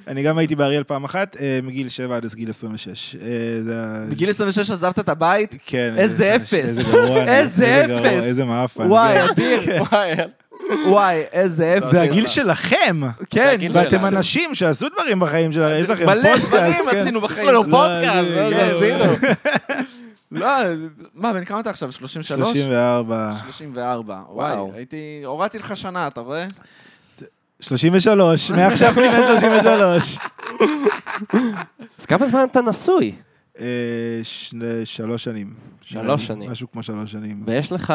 אני 0.07 0.23
גם 0.23 0.37
הייתי 0.37 0.55
באריאל 0.55 0.83
פעם 0.83 1.03
אחת, 1.03 1.35
אה, 1.39 1.59
מגיל 1.63 1.89
7 1.89 2.15
עד 2.15 2.25
גיל 2.35 2.49
26. 2.49 3.15
אה, 3.15 3.27
זה 3.61 3.73
ה- 3.83 4.05
בגיל 4.09 4.29
26 4.29 4.69
עזבת 4.69 4.99
את 4.99 5.09
הבית? 5.09 5.55
כן. 5.65 5.93
איזה 5.97 6.35
אפס. 6.35 6.53
איזה 7.27 7.85
אפס. 7.85 8.23
איזה 8.23 8.45
מעפן. 8.45 8.83
וואי, 8.83 9.13
זה- 9.25 9.31
אדיר. 9.31 9.59
וואי, 9.91 10.11
וואי, 10.87 11.21
איזה 11.31 11.77
אפס. 11.77 11.91
זה 11.91 12.01
הגיל 12.01 12.27
שלכם. 12.27 13.01
כן, 13.29 13.57
ואתם. 13.71 14.05
אנשים 14.05 14.55
שעשו 14.55 14.87
דברים 14.89 15.19
בחיים 15.19 15.51
שלכם, 15.51 15.75
יש 15.79 15.89
לכם 15.89 16.05
מלא 16.05 16.21
פודקאסט. 16.21 16.47
דברים 16.47 16.73
כן. 16.91 16.97
עשינו 17.01 17.19
יש 17.19 17.25
בחיים. 17.25 17.47
לנו 17.47 17.61
שלנו. 17.61 17.77
פודקאסט, 17.77 18.29
כן. 18.53 18.69
עשינו. 18.75 19.13
לא, 20.31 20.47
מה, 21.15 21.33
בן 21.33 21.45
כמה 21.45 21.59
אתה 21.59 21.69
עכשיו? 21.69 21.91
33? 21.91 22.39
34. 22.51 23.31
34. 23.43 24.17
וואי. 24.29 24.55
הייתי... 24.75 25.21
הורדתי 25.25 25.59
לך 25.59 25.77
שנה, 25.77 26.07
אתה 26.07 26.21
רואה? 26.21 26.45
33, 27.59 28.51
מעכשיו 28.51 28.93
אני 28.99 29.09
בן 29.09 29.27
33. 29.39 30.17
אז 31.99 32.05
כמה 32.05 32.27
זמן 32.27 32.45
אתה 32.51 32.61
נשוי? 32.61 33.15
אה, 33.59 33.65
שני- 34.23 34.85
שלוש 34.85 35.23
שנים. 35.23 35.53
שלוש 35.81 36.27
שנים. 36.27 36.51
משהו 36.51 36.71
כמו 36.71 36.83
שלוש 36.83 37.11
שנים. 37.11 37.43
ויש 37.47 37.71
לך 37.71 37.93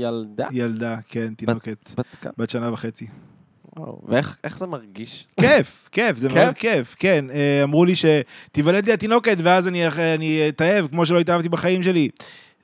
ילדה? 0.00 0.46
ילדה, 0.50 0.96
כן, 1.08 1.34
תינוקת. 1.34 1.90
בת 1.98 2.06
כמה? 2.20 2.32
בת 2.38 2.50
שנה 2.50 2.72
וחצי. 2.72 3.06
וואו, 3.76 4.00
ואיך 4.08 4.36
איך 4.44 4.58
זה 4.58 4.66
מרגיש? 4.66 5.26
כיף, 5.40 5.88
כיף, 5.92 6.16
זה 6.16 6.28
כיף? 6.28 6.36
מאוד 6.38 6.54
כיף, 6.54 6.96
כן. 6.98 7.24
אה, 7.30 7.60
אמרו 7.62 7.84
לי 7.84 7.92
שתיוולד 7.96 8.86
לי 8.86 8.92
התינוקת 8.92 9.36
ואז 9.42 9.68
אני 9.68 9.86
אני 10.14 10.48
אתאהב, 10.48 10.86
כמו 10.86 11.06
שלא 11.06 11.20
התאהבתי 11.20 11.48
בחיים 11.48 11.82
שלי. 11.82 12.08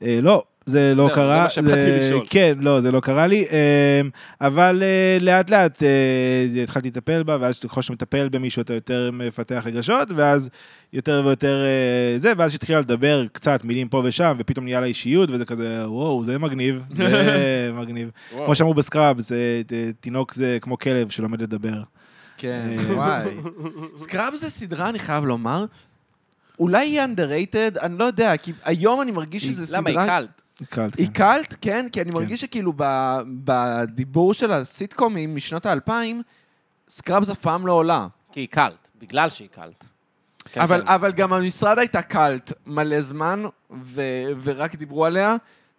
אה, 0.02 0.18
לא, 0.22 0.42
זה 0.66 0.92
לא 0.94 1.04
זה 1.06 1.14
קרה. 1.14 1.42
מה 1.42 1.50
שבאתי 1.50 1.90
לשאול. 1.90 2.26
כן, 2.30 2.54
לא, 2.60 2.80
זה 2.80 2.92
לא 2.92 3.00
קרה 3.00 3.26
לי. 3.26 3.44
אה, 3.52 4.00
אבל 4.40 4.82
אה, 4.82 5.18
לאט 5.20 5.50
לאט 5.50 5.82
אה, 5.82 6.62
התחלתי 6.62 6.88
לטפל 6.88 7.22
בה, 7.22 7.36
ואז 7.40 7.58
ככל 7.60 7.82
שאתה 7.82 7.92
מטפל 7.92 8.28
במישהו 8.28 8.62
אתה 8.62 8.74
יותר 8.74 9.10
מפתח 9.12 9.62
רגשות, 9.66 10.08
ואז 10.16 10.50
יותר 10.92 11.22
ויותר 11.24 11.64
אה, 11.64 12.18
זה, 12.18 12.32
ואז 12.36 12.52
שהתחילה 12.52 12.80
לדבר 12.80 13.26
קצת 13.32 13.64
מילים 13.64 13.88
פה 13.88 14.02
ושם, 14.04 14.36
ופתאום 14.38 14.64
נהיה 14.64 14.80
לה 14.80 14.86
אישיות, 14.86 15.30
וזה 15.30 15.44
כזה, 15.44 15.82
וואו, 15.86 16.24
זה 16.24 16.38
מגניב, 16.38 16.82
זה 16.96 17.70
מגניב. 17.74 18.10
כמו 18.44 18.54
שאמרו 18.54 18.74
בסקראבס, 18.74 19.32
אה, 19.32 19.36
ת- 19.66 19.72
תינוק 20.00 20.32
זה 20.34 20.58
כמו 20.60 20.78
כלב 20.78 21.08
שלומד 21.10 21.42
לדבר. 21.42 21.82
כן, 22.38 22.76
וואי. 22.94 23.24
סקראב 23.96 24.34
זה 24.36 24.50
סדרה, 24.50 24.88
אני 24.88 24.98
חייב 24.98 25.24
לומר. 25.24 25.64
אולי 26.58 26.86
היא 26.86 27.00
underrated, 27.00 27.80
אני 27.80 27.98
לא 27.98 28.04
יודע, 28.04 28.36
כי 28.36 28.52
היום 28.64 29.02
אני 29.02 29.10
מרגיש 29.12 29.44
שזו 29.44 29.66
סדרה... 29.66 29.80
למה 29.80 29.90
היא 29.90 29.98
קלט? 30.08 30.42
cult, 30.70 30.98
היא 30.98 31.06
כן. 31.06 31.12
cult, 31.12 31.54
כן, 31.60 31.86
כי 31.92 32.00
אני 32.02 32.10
מרגיש 32.10 32.40
שכאילו 32.40 32.72
ב- 32.76 33.20
בדיבור 33.44 34.34
של 34.34 34.52
הסיטקומים 34.52 35.36
משנות 35.36 35.66
האלפיים, 35.66 36.22
סקראבס 36.88 37.30
אף 37.30 37.38
פעם 37.38 37.66
לא 37.66 37.72
עולה. 37.72 38.06
כי 38.32 38.40
היא 38.40 38.48
cult, 38.48 38.88
בגלל 39.00 39.30
שהיא 39.30 39.48
cult. 39.54 39.84
כן, 40.44 40.60
אבל, 40.60 40.80
כן. 40.80 40.88
אבל 40.88 41.12
גם 41.12 41.32
המשרד 41.32 41.78
הייתה 41.78 42.02
cult 42.02 42.52
מלא 42.66 43.00
זמן, 43.00 43.42
ו, 43.82 44.02
ורק 44.42 44.74
דיברו 44.74 45.04
עליה, 45.04 45.36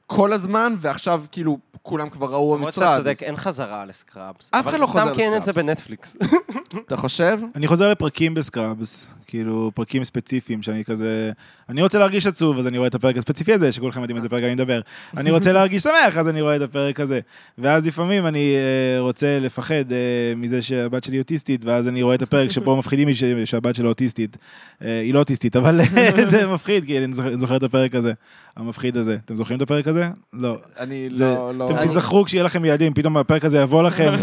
כל 0.07 0.34
הזמן, 0.34 0.76
ועכשיו 0.80 1.23
כאילו 1.32 1.57
כולם 1.82 2.09
כבר 2.09 2.28
ראו 2.28 2.36
במשרד. 2.36 2.55
למרות 2.55 2.86
שאתה 2.88 2.97
צודק, 2.97 3.23
אין 3.23 3.36
חזרה 3.36 3.86
לסקראבס. 3.86 4.49
אף 4.51 4.67
אחד 4.67 4.80
לא 4.80 4.86
חוזר 4.88 5.05
סתם 5.05 5.15
כי 5.15 5.21
אין 5.23 5.36
את 5.38 5.43
זה 5.45 5.51
לסקראבס. 5.51 5.69
בנטפליקס. 5.69 6.17
אתה 6.88 6.97
חושב? 6.97 7.39
אני 7.55 7.67
חוזר 7.67 7.91
לפרקים 7.91 8.34
בסקראבס, 8.34 9.07
כאילו 9.36 9.71
פרקים 9.75 10.03
ספציפיים 10.03 10.61
שאני 10.61 10.86
כזה... 10.86 11.31
אני 11.69 11.81
רוצה 11.81 11.99
להרגיש 11.99 12.25
עצוב, 12.25 12.59
אז 12.59 12.67
אני 12.67 12.77
רואה 12.77 12.88
את 12.88 12.95
הפרק 12.95 13.17
הספציפי 13.17 13.53
הזה, 13.53 13.71
שכולכם 13.71 14.01
יודעים 14.01 14.17
איזה 14.17 14.29
פרק 14.29 14.43
אני 14.43 14.53
מדבר. 14.53 14.81
אני 15.17 15.31
רוצה 15.31 15.51
להרגיש 15.51 15.83
שמח, 15.83 16.17
אז 16.17 16.27
אני 16.27 16.41
רואה 16.41 16.55
את 16.55 16.61
הפרק 16.61 16.99
הזה. 16.99 17.19
ואז 17.57 17.88
לפעמים 17.88 18.27
אני 18.27 18.55
אה, 18.55 19.01
רוצה 19.01 19.39
לפחד 19.39 19.91
אה, 19.91 19.97
מזה 20.36 20.61
שהבת 20.61 21.03
שלי 21.03 21.19
אוטיסטית, 21.19 21.65
ואז 21.65 21.88
אני 21.88 22.01
רואה 22.01 22.15
את 22.15 22.21
הפרק 22.21 22.51
שבו 22.51 22.75
מפחידים 22.79 23.09
שהבת 23.45 23.75
שלו 23.75 23.89
אוטיסטית. 23.89 24.38
אה, 24.81 24.99
היא 25.01 25.13
לא 25.13 25.19
אוטיסטית, 25.19 25.55
אבל 25.55 25.81
זה 26.31 26.47
מפחיד, 26.47 26.86
כי 26.86 26.97
אני 26.97 27.13
זוכר- 27.13 27.55
את 27.55 27.63
הפרק 27.63 27.95
הזה, 27.95 28.13
המפחיד 28.55 28.97
הזה. 28.97 29.17
אתם 29.25 29.36
זוכרים 29.36 29.57
את 29.57 29.61
הפרק 29.61 29.88
הזה? 29.88 30.09
לא. 30.33 30.57
אני 30.79 31.09
לא... 31.09 31.53
לא... 31.53 31.71
אתם 31.71 31.81
תיזכרו 31.81 32.23
כשיהיה 32.23 32.43
לכם 32.43 32.65
ילדים, 32.65 32.93
פתאום 32.93 33.17
הפרק 33.17 33.45
הזה 33.45 33.59
יבוא 33.59 33.83
לכם, 33.83 34.13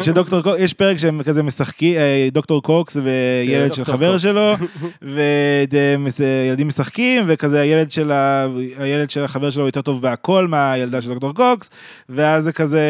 שדוקטור 0.00 0.42
קוקס, 0.42 0.60
יש 0.60 0.74
פרק 0.74 0.96
שהם 0.96 1.22
כזה 1.22 1.42
משחקים, 1.42 1.96
דוקטור 2.32 2.62
קוקס 2.62 2.96
וילד 2.96 3.72
של 3.72 3.84
חבר 3.84 4.12
קוקס. 4.12 4.22
שלו, 4.32 4.54
וילדים 5.02 6.66
משחקים, 6.68 7.24
וכזה 7.28 7.60
הילד 7.60 7.90
של 7.90 8.12
ה- 8.12 8.46
הילד 8.78 9.10
של 9.10 9.24
החבר 9.24 9.50
שלו 9.50 9.66
יותר 9.66 9.82
טוב 9.82 10.02
בהכל 10.02 10.46
מהילדה 10.46 11.02
של 11.02 11.08
דוקטור 11.10 11.34
קוקס, 11.34 11.70
ואז 12.08 12.44
זה 12.44 12.52
כזה. 12.52 12.80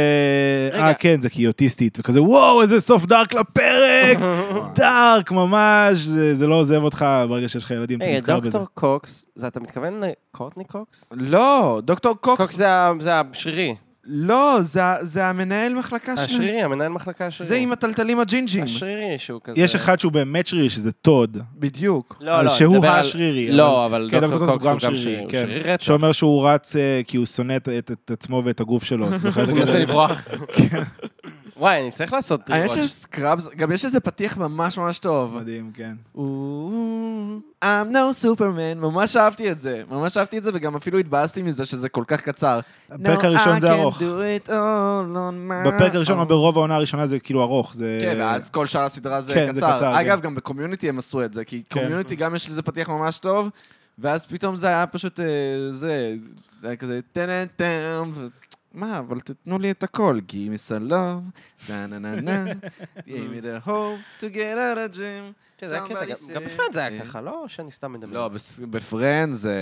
אה 0.74 0.94
כן, 0.94 1.20
זה 1.20 1.30
כי 1.30 1.42
היא 1.42 1.48
אוטיסטית, 1.48 1.98
וכזה 2.00 2.22
וואו, 2.22 2.62
איזה 2.62 2.80
סוף 2.80 3.06
dark 3.06 3.34
לפרק, 3.34 4.18
dark 4.78 5.32
ממש, 5.32 5.98
זה 5.98 6.34
זה 6.34 6.46
לא 6.46 6.54
עוזב 6.54 6.82
אותך 6.82 7.06
ברגע 7.28 7.48
שיש 7.48 7.64
לך 7.64 7.70
ילדים, 7.70 8.02
אתה 8.02 8.10
נזכר 8.10 8.40
בזה. 8.40 8.58
דוקטור 8.58 8.66
קוקס, 8.74 9.24
זה 9.34 9.46
אתה 9.46 9.60
מתכוון 9.60 10.00
לקורטני 10.34 10.64
קוקס? 10.64 11.10
לא, 11.12 11.80
דוקטור 11.84 12.14
קוקס 12.20 12.40
קוקס... 12.40 12.56
זה 12.56 12.66
זה 13.00 13.10
השרירי. 13.20 13.74
לא, 14.10 14.58
זה 14.62 14.80
זה 15.00 15.26
המנהל 15.26 15.74
מחלקה 15.74 16.12
שלהם. 16.16 16.26
השרירי, 16.26 16.62
המנהל 16.62 16.88
מחלקה 16.88 17.26
השרירי. 17.26 17.48
זה 17.48 17.56
עם 17.56 17.72
התלתלים 17.72 18.20
הג'ינג'ים. 18.20 18.64
השרירי 18.64 19.14
שהוא 19.18 19.40
כזה... 19.44 19.60
יש 19.60 19.74
אחד 19.74 20.00
שהוא 20.00 20.12
באמת 20.12 20.46
שרירי, 20.46 20.70
שזה 20.70 20.92
טוד. 20.92 21.38
בדיוק. 21.58 22.16
לא, 22.20 22.42
לא, 22.42 22.50
שהוא 22.50 22.86
השרירי, 22.86 23.50
לא, 23.52 23.86
אבל 23.86 24.08
כן, 24.10 24.20
דוקטור 24.20 24.38
קוקס 24.48 24.66
הוא 24.66 24.72
גם 24.72 24.80
שרירי, 24.80 24.96
שרירי. 25.02 25.20
הוא 25.22 25.30
כן. 25.30 25.42
שרירי 25.46 25.72
רצח. 25.72 25.84
שאומר 25.84 26.12
שהוא 26.12 26.48
רץ 26.48 26.76
אה, 26.76 27.00
כי 27.06 27.16
הוא 27.16 27.26
שונא 27.26 27.56
את- 27.56 27.68
את 27.68 27.90
את 28.04 28.10
עצמו 28.10 28.42
ואת 28.44 28.60
הגוף 28.60 28.84
שלו. 28.84 29.08
אתה 29.08 29.18
זוכר 29.18 29.42
את 29.42 29.46
זה? 29.46 29.52
הוא 29.52 29.60
מנסה 29.60 29.78
לברוח. 29.78 30.28
וואי, 31.58 31.80
אני 31.82 31.90
צריך 31.92 32.12
לעשות 32.12 32.50
אה, 32.50 32.58
איזה 32.64 32.72
rewatch. 32.72 32.90
סקראבס, 32.92 33.48
גם 33.56 33.72
יש 33.72 33.84
איזה 33.84 34.00
פתיח 34.00 34.36
ממש 34.36 34.78
ממש 34.78 34.98
טוב. 34.98 35.36
מדהים, 35.36 35.70
כן. 35.74 35.94
I'm 37.64 37.90
no 37.92 38.24
superman, 38.24 38.76
ממש 38.80 39.16
אהבתי 39.16 39.50
את 39.50 39.58
זה. 39.58 39.82
ממש 39.90 40.16
אהבתי 40.16 40.38
את 40.38 40.44
זה, 40.44 40.50
וגם 40.54 40.76
אפילו 40.76 40.98
התבאסתי 40.98 41.42
מזה 41.42 41.64
שזה 41.64 41.88
כל 41.88 42.04
כך 42.06 42.20
קצר. 42.20 42.60
הפרק 42.90 43.18
No, 43.20 43.26
הראשון 43.26 43.56
I 43.56 43.60
זה 43.60 43.68
can 43.68 43.72
ארוך. 43.72 43.98
do 43.98 44.02
it 44.02 44.48
all 44.48 44.52
on 45.14 45.50
my 45.50 45.68
בפרק 45.68 45.94
הראשון. 45.94 46.18
או 46.18 46.26
ברוב 46.26 46.56
העונה 46.56 46.74
הראשונה 46.74 47.06
זה 47.06 47.18
כאילו 47.18 47.42
ארוך. 47.42 47.74
זה... 47.74 47.98
כן, 48.02 48.16
ואז 48.20 48.50
כל 48.50 48.66
שאר 48.66 48.80
הסדרה 48.82 49.20
זה 49.20 49.34
כן, 49.34 49.52
קצר. 49.56 49.76
קצר, 49.76 50.00
אגב, 50.00 50.16
כן. 50.18 50.22
גם 50.24 50.34
בקומיוניטי 50.34 50.88
הם 50.88 50.98
עשו 50.98 51.24
את 51.24 51.34
זה, 51.34 51.44
כי 51.44 51.62
כן. 51.70 51.80
קומיוניטי 51.80 52.16
גם 52.16 52.34
יש 52.34 52.48
לזה 52.48 52.62
פתיח 52.62 52.88
ממש 52.88 53.18
טוב, 53.18 53.48
ואז 53.98 54.26
פתאום 54.26 54.56
זה 54.56 54.66
היה 54.66 54.86
פשוט, 54.86 55.20
אה, 55.20 55.24
זה, 55.70 56.14
זה 56.62 56.66
היה 56.68 56.76
כזה 56.76 57.00
טן 57.12 57.44
טם, 57.56 58.10
ו- 58.14 58.26
מה, 58.72 58.98
אבל 58.98 59.20
תתנו 59.20 59.58
לי 59.58 59.70
את 59.70 59.82
הכל. 59.82 60.18
Give 60.28 60.32
me 60.32 60.58
some 60.68 60.90
love, 60.90 61.68
na 61.68 61.86
na 61.86 61.98
na 61.98 62.20
na, 62.20 62.54
give 63.06 63.30
me 63.30 63.40
the 63.40 63.60
hope 63.66 64.00
to 64.20 64.28
get 64.30 64.58
out 64.58 64.78
of 64.78 64.92
gym. 64.92 65.34
כן, 65.58 65.66
זה 65.66 65.74
היה 65.74 65.84
קטע, 65.84 66.00
Somebody 66.02 66.32
גם- 66.34 66.44
בפרנד 66.44 66.72
זה 66.72 66.84
היה 66.84 67.04
ככה, 67.04 67.20
לא 67.20 67.44
שאני 67.48 67.70
סתם 67.70 67.92
מדמיין. 67.92 68.14
לא, 68.14 68.30
בפרנד 68.70 69.34
זה, 69.34 69.56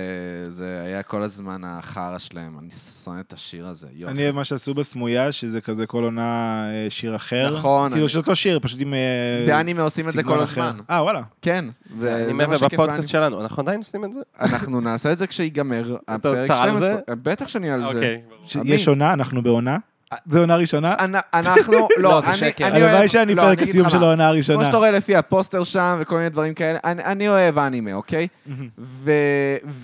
זה 0.48 0.80
היה 0.84 1.02
כל 1.02 1.22
הזמן 1.22 1.62
החרא 1.64 2.18
שלהם. 2.18 2.58
אני 2.58 2.70
שונא 3.04 3.20
את 3.20 3.32
השיר 3.32 3.66
הזה, 3.66 3.86
יופי. 3.92 4.12
אני 4.12 4.24
אוהב 4.24 4.34
מה 4.34 4.44
שעשו 4.44 4.74
בסמויה, 4.74 5.32
שזה 5.32 5.60
כזה 5.60 5.86
כל 5.86 6.04
עונה 6.04 6.64
אה, 6.70 6.90
שיר 6.90 7.16
אחר. 7.16 7.58
נכון, 7.58 7.92
כאילו 7.92 8.08
של 8.08 8.18
אותו 8.18 8.36
שיר, 8.36 8.58
פשוט 8.62 8.80
עם... 8.80 8.94
אה, 8.94 9.44
באנימה 9.46 9.82
עושים 9.82 10.08
את 10.08 10.12
זה 10.12 10.22
כל. 10.22 10.40
הזמן. 10.40 10.78
אה, 10.90 11.02
וואלה. 11.02 11.22
כן, 11.42 11.64
אני 12.02 12.32
אומר, 12.32 12.46
באנימה. 12.58 13.02
שלנו, 13.02 13.40
אנחנו 13.40 13.62
עדיין 13.62 13.78
עושים 13.78 14.04
את 14.04 14.12
זה? 14.12 14.20
אנחנו 14.40 14.80
נעשה 14.80 15.12
את 15.12 15.18
זה 15.18 15.26
כשיגמר 15.26 15.96
הפרק 16.08 16.50
אתה 16.50 16.62
על 16.62 16.68
12. 16.68 16.80
זה? 16.80 16.96
בטח 17.08 17.48
שאני 17.48 17.70
על 17.70 17.86
זה. 17.86 17.94
אוקיי. 17.94 18.22
יש 18.64 18.88
עונה, 18.88 19.12
אנחנו 19.12 19.42
בעונה. 19.42 19.78
זה 20.26 20.38
עונה 20.40 20.56
ראשונה? 20.56 20.94
אנ- 21.00 21.14
אנחנו, 21.34 21.72
לא, 21.78 21.88
לא, 21.98 22.20
זה 22.20 22.36
שקר. 22.36 22.64
הלוואי 22.66 23.08
שאני 23.08 23.34
לא, 23.34 23.42
פרק 23.42 23.62
הסיום 23.62 23.90
של. 23.90 24.02
העונה 24.02 24.28
הראשונה. 24.28 24.58
כמו 24.58 24.64
שאתה 24.66 24.76
רואה 24.76 24.90
לפי 24.90 25.16
הפוסטר 25.16 25.64
שם 25.64 25.98
וכל 26.00 26.16
מיני 26.16 26.28
דברים 26.28 26.54
כאלה, 26.54 26.78
אני, 26.84 27.28
אוהב 27.28 27.58
אנימה, 27.58 27.92
אוקיי? 27.92 28.28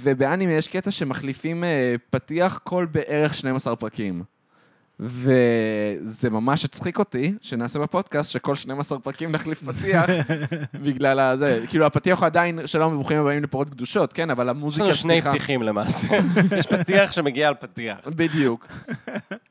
ובאנימה 0.03 0.53
יש 0.53 0.69
קטע 0.69 0.91
שמחליפים 0.91 1.65
אה, 1.65 1.95
פתיח 2.11 2.61
כל 2.65 2.87
בערך 2.93 3.35
12 3.35 3.77
פרקים. 3.77 4.23
וזה 5.03 6.31
ממש 6.31 6.65
הצחיק 6.65 6.99
אותי, 6.99 7.35
שנעשה 7.41 7.79
בפודקאסט 7.79 8.31
שכל 8.31 8.55
12 8.55 8.99
פרקים 8.99 9.33
נחליף 9.33 9.63
פתיח, 9.63 10.05
בגלל 10.85 11.21
הזה. 11.21 11.65
כאילו, 11.69 11.87
הפתיח 11.87 12.19
הוא 12.19 12.27
עדיין 12.27 12.67
שלום 12.67 12.93
וברוכים 12.93 13.21
הבאים 13.21 13.43
לפרות 13.43 13.71
קדושות, 13.71 14.13
כן, 14.13 14.31
אבל 14.31 14.47
יש 14.47 14.51
המוזיקה 14.51 14.85
לנו 14.85 14.95
שני 14.95 15.21
פתיחים 15.21 15.63
למעשה. 15.63 16.09
יש 16.59 16.67
פתיח 16.67 17.13
שמגיע 17.13 17.49
על 17.49 17.55
פתיח. 17.55 17.99
בדיוק. 18.07 18.67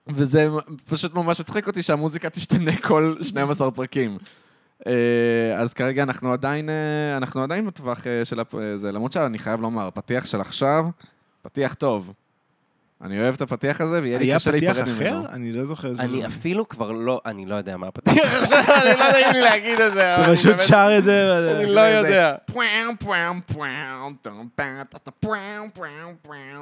וזה 0.07 0.47
פשוט 0.89 1.13
ממש 1.13 1.39
הצחיק 1.39 1.67
אותי 1.67 1.81
שהמוזיקה 1.81 2.29
תשתנה 2.29 2.77
כל 2.77 3.15
12 3.21 3.71
פרקים. 3.71 4.17
אה, 4.87 5.55
אז 5.57 5.73
כרגע 5.73 6.03
אנחנו 6.03 6.33
עדיין, 6.33 6.69
אה, 6.69 7.17
אנחנו 7.17 7.43
עדיין 7.43 7.67
בטווח 7.67 8.07
אה, 8.07 8.25
של 8.25 8.39
זה, 8.75 8.91
למרות 8.91 9.11
שאני 9.11 9.39
חייב 9.39 9.61
לומר, 9.61 9.87
הפתיח 9.87 10.25
של 10.25 10.41
עכשיו, 10.41 10.85
פתיח 11.41 11.73
טוב. 11.73 12.13
אני 13.03 13.19
אוהב 13.21 13.35
את 13.35 13.41
הפתיח 13.41 13.81
הזה, 13.81 14.01
ויהיה 14.01 14.19
לי 14.19 14.25
היה 14.25 14.35
קשה 14.35 14.51
פתיח 14.51 14.77
להיפרד 14.77 14.95
אחר? 14.95 15.17
ממנו. 15.17 15.29
אני 15.29 15.51
לא 15.51 15.63
זוכר. 15.65 15.91
אני 15.99 16.25
אפילו 16.25 16.69
כבר 16.69 16.91
לא, 16.91 17.21
אני 17.25 17.45
לא 17.45 17.55
יודע 17.55 17.77
מה 17.77 17.87
הפתיח 17.87 18.33
עכשיו, 18.41 18.63
אני 18.81 18.99
לא 18.99 19.11
נעים 19.11 19.27
לי 19.33 19.41
להגיד 19.41 19.79
את 19.79 19.93
זה. 19.93 20.15
אתה 20.15 20.31
פשוט 20.33 20.59
שר 20.59 20.89
את 20.97 21.03
זה. 21.03 21.57
אני 21.59 21.75
לא 21.75 21.81
יודע. 21.81 22.35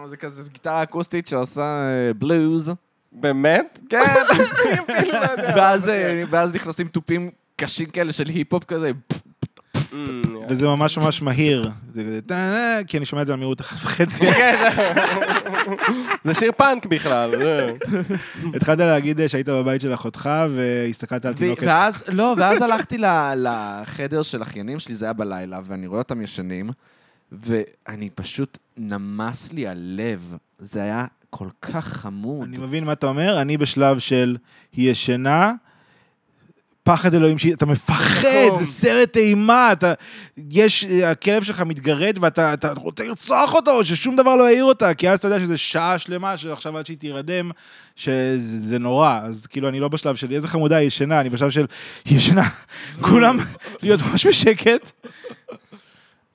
זה 0.07 0.17
כזה 0.17 0.51
גיטרה 0.51 0.83
אקוסטית 0.83 1.27
שעושה 1.27 1.61
אה, 1.61 2.13
בלוז. 2.13 2.73
באמת? 3.11 3.79
כן, 3.89 3.97
לא 5.13 5.31
יודע. 5.31 5.73
אה, 5.89 6.23
ואז 6.29 6.55
נכנסים 6.55 6.87
תופים 6.87 7.31
קשים 7.55 7.85
כאלה 7.89 8.11
של 8.11 8.27
היפ-הופ 8.27 8.63
כזה. 8.63 8.91
Mm, 9.91 9.95
וזה 10.49 10.67
ממש 10.67 10.97
ממש 10.97 11.21
מהיר. 11.21 11.71
כי 12.87 12.97
אני 12.97 13.05
שומע 13.05 13.21
את 13.21 13.27
זה 13.27 13.33
על 13.33 13.39
מהירות 13.39 13.61
אחת 13.61 13.77
וחצי. 13.85 14.23
זה 16.23 16.33
שיר 16.33 16.51
פאנק 16.57 16.85
בכלל. 16.85 17.31
זה. 17.37 17.71
התחלת 18.55 18.79
להגיד 18.79 19.27
שהיית 19.27 19.49
בבית 19.49 19.81
של 19.81 19.93
אחותך 19.93 20.29
והסתכלת 20.49 21.25
על 21.25 21.33
תינוקת. 21.33 21.63
ואז, 21.67 22.03
לא, 22.07 22.35
ואז 22.37 22.61
הלכתי 22.61 22.97
ל- 22.97 23.05
לחדר 23.35 24.21
של 24.21 24.41
אחיינים 24.41 24.79
שלי, 24.79 24.95
זה 24.95 25.05
היה 25.05 25.13
בלילה, 25.13 25.59
ואני 25.67 25.87
רואה 25.87 25.99
אותם 25.99 26.21
ישנים, 26.21 26.69
ואני 27.31 28.09
פשוט 28.15 28.57
נמס 28.77 29.51
לי 29.53 29.67
הלב. 29.67 30.35
זה 30.59 30.83
היה 30.83 31.05
כל 31.29 31.47
כך 31.61 31.87
חמוד. 31.87 32.47
אני 32.47 32.57
מבין 32.57 32.83
מה 32.83 32.93
אתה 32.93 33.07
אומר, 33.07 33.41
אני 33.41 33.57
בשלב 33.57 33.99
של 33.99 34.37
היא 34.73 34.91
ישנה, 34.91 35.53
פחד 36.89 37.13
אלוהים, 37.15 37.37
אתה 37.53 37.65
מפחד. 37.65 38.27
זה 38.59 38.65
סרט 38.65 39.17
אימה, 39.17 39.71
אתה, 39.71 39.93
יש, 40.51 40.83
הכלב 40.83 41.43
שלך 41.43 41.61
מתגרד 41.61 42.17
ואתה 42.21 42.53
אתה 42.53 42.71
רוצה 42.75 43.03
לרצוח 43.03 43.53
אותו, 43.53 43.85
ששום 43.85 44.15
דבר 44.15 44.35
לא 44.35 44.43
יעיר 44.43 44.63
אותה, 44.63 44.93
כי 44.93 45.09
אז 45.09 45.19
אתה 45.19 45.27
יודע 45.27 45.39
שזה 45.39 45.57
שעה 45.57 45.99
שלמה 45.99 46.37
שעכשיו 46.37 46.77
עד 46.77 46.85
שהיא 46.85 46.97
תירדם, 46.97 47.51
שזה 47.95 48.39
זה 48.39 48.79
נורא, 48.79 49.19
אז 49.23 49.47
כאילו 49.47 49.69
אני 49.69 49.79
לא 49.79 49.87
בשלב 49.87 50.15
של 50.15 50.31
איזה 50.31 50.47
חמודה 50.47 50.75
היא 50.75 50.87
ישנה, 50.87 51.21
אני 51.21 51.29
בשלב 51.29 51.49
של 51.49 51.65
היא 52.05 52.17
ישנה, 52.17 52.43
כולם 53.01 53.37
להיות 53.83 54.01
ממש 54.01 54.25
בשקט. 54.25 54.91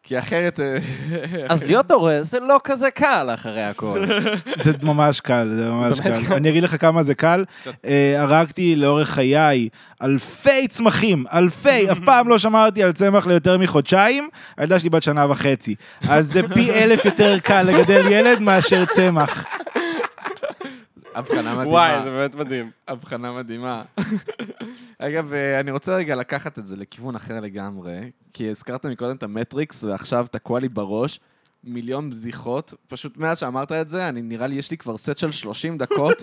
כי 0.07 0.19
אחרת... 0.19 0.61
אה, 0.61 0.79
אז 1.53 1.65
להיות 1.65 1.91
הורה 1.91 2.19
זה 2.23 2.41
לא 2.41 2.61
כזה 2.65 2.91
קל 2.91 3.31
אחרי 3.35 3.65
הכל. 3.65 4.05
זה 4.65 4.73
ממש 4.83 5.21
קל, 5.21 5.53
זה 5.57 5.71
ממש 5.71 6.01
קל. 6.01 6.27
קל. 6.27 6.35
אני 6.35 6.51
אגיד 6.51 6.63
לך 6.63 6.81
כמה 6.81 7.03
זה 7.03 7.15
קל. 7.15 7.45
אה, 7.87 8.15
הרגתי 8.19 8.77
לאורך 8.77 9.09
חיי 9.09 9.69
אלפי 10.03 10.69
צמחים, 10.69 11.25
אלפי, 11.33 11.93
אף 11.93 11.99
פעם 12.07 12.29
לא 12.29 12.39
שמרתי 12.39 12.83
על 12.83 12.93
צמח 12.93 13.27
ליותר 13.27 13.59
מחודשיים, 13.59 14.29
הילדה 14.57 14.79
שלי 14.79 14.91
בת 14.91 15.03
שנה 15.03 15.31
וחצי. 15.31 15.75
אז 16.09 16.33
זה 16.33 16.49
פי 16.55 16.71
אלף 16.73 17.05
יותר 17.05 17.39
קל 17.39 17.63
לגדל 17.63 18.07
ילד 18.11 18.41
מאשר 18.41 18.85
צמח. 18.85 19.45
הבחנה 21.15 21.55
מדהימה. 21.55 21.71
וואי, 21.71 22.05
זה 22.05 22.11
באמת 22.11 22.35
מדהים. 22.35 22.71
הבחנה 22.89 23.33
מדהימה. 23.33 23.83
אגב, 24.99 25.33
אה, 25.33 25.61
אני 25.61 25.71
רוצה 25.71 25.97
רגע 25.97 26.15
לקחת 26.15 26.59
את 26.59 26.67
זה 26.67 26.77
לכיוון 26.77 27.17
אחר 27.17 27.41
לגמרי, 27.41 28.11
כי 28.33 28.51
הזכרת 28.51 28.87
מקודם 28.87 29.17
את 29.17 29.23
המטריקס, 29.23 29.85
ועכשיו 29.85 30.27
תקוע 30.31 30.61
לי 30.61 30.69
בראש 30.69 31.21
מיליון 31.65 32.11
בדיחות. 32.11 32.75
פשוט 32.89 33.17
מאז 33.17 33.39
שאמרת 33.39 33.73
את 33.73 33.91
זה, 33.91 34.09
אני 34.09 34.23
נראה 34.23 34.47
לי, 34.47 34.55
יש 34.55 34.71
לי 34.71 34.77
כבר 34.77 34.97
סט 34.97 35.19
של 35.19 35.33
30 35.33 35.79
דקות 35.79 36.23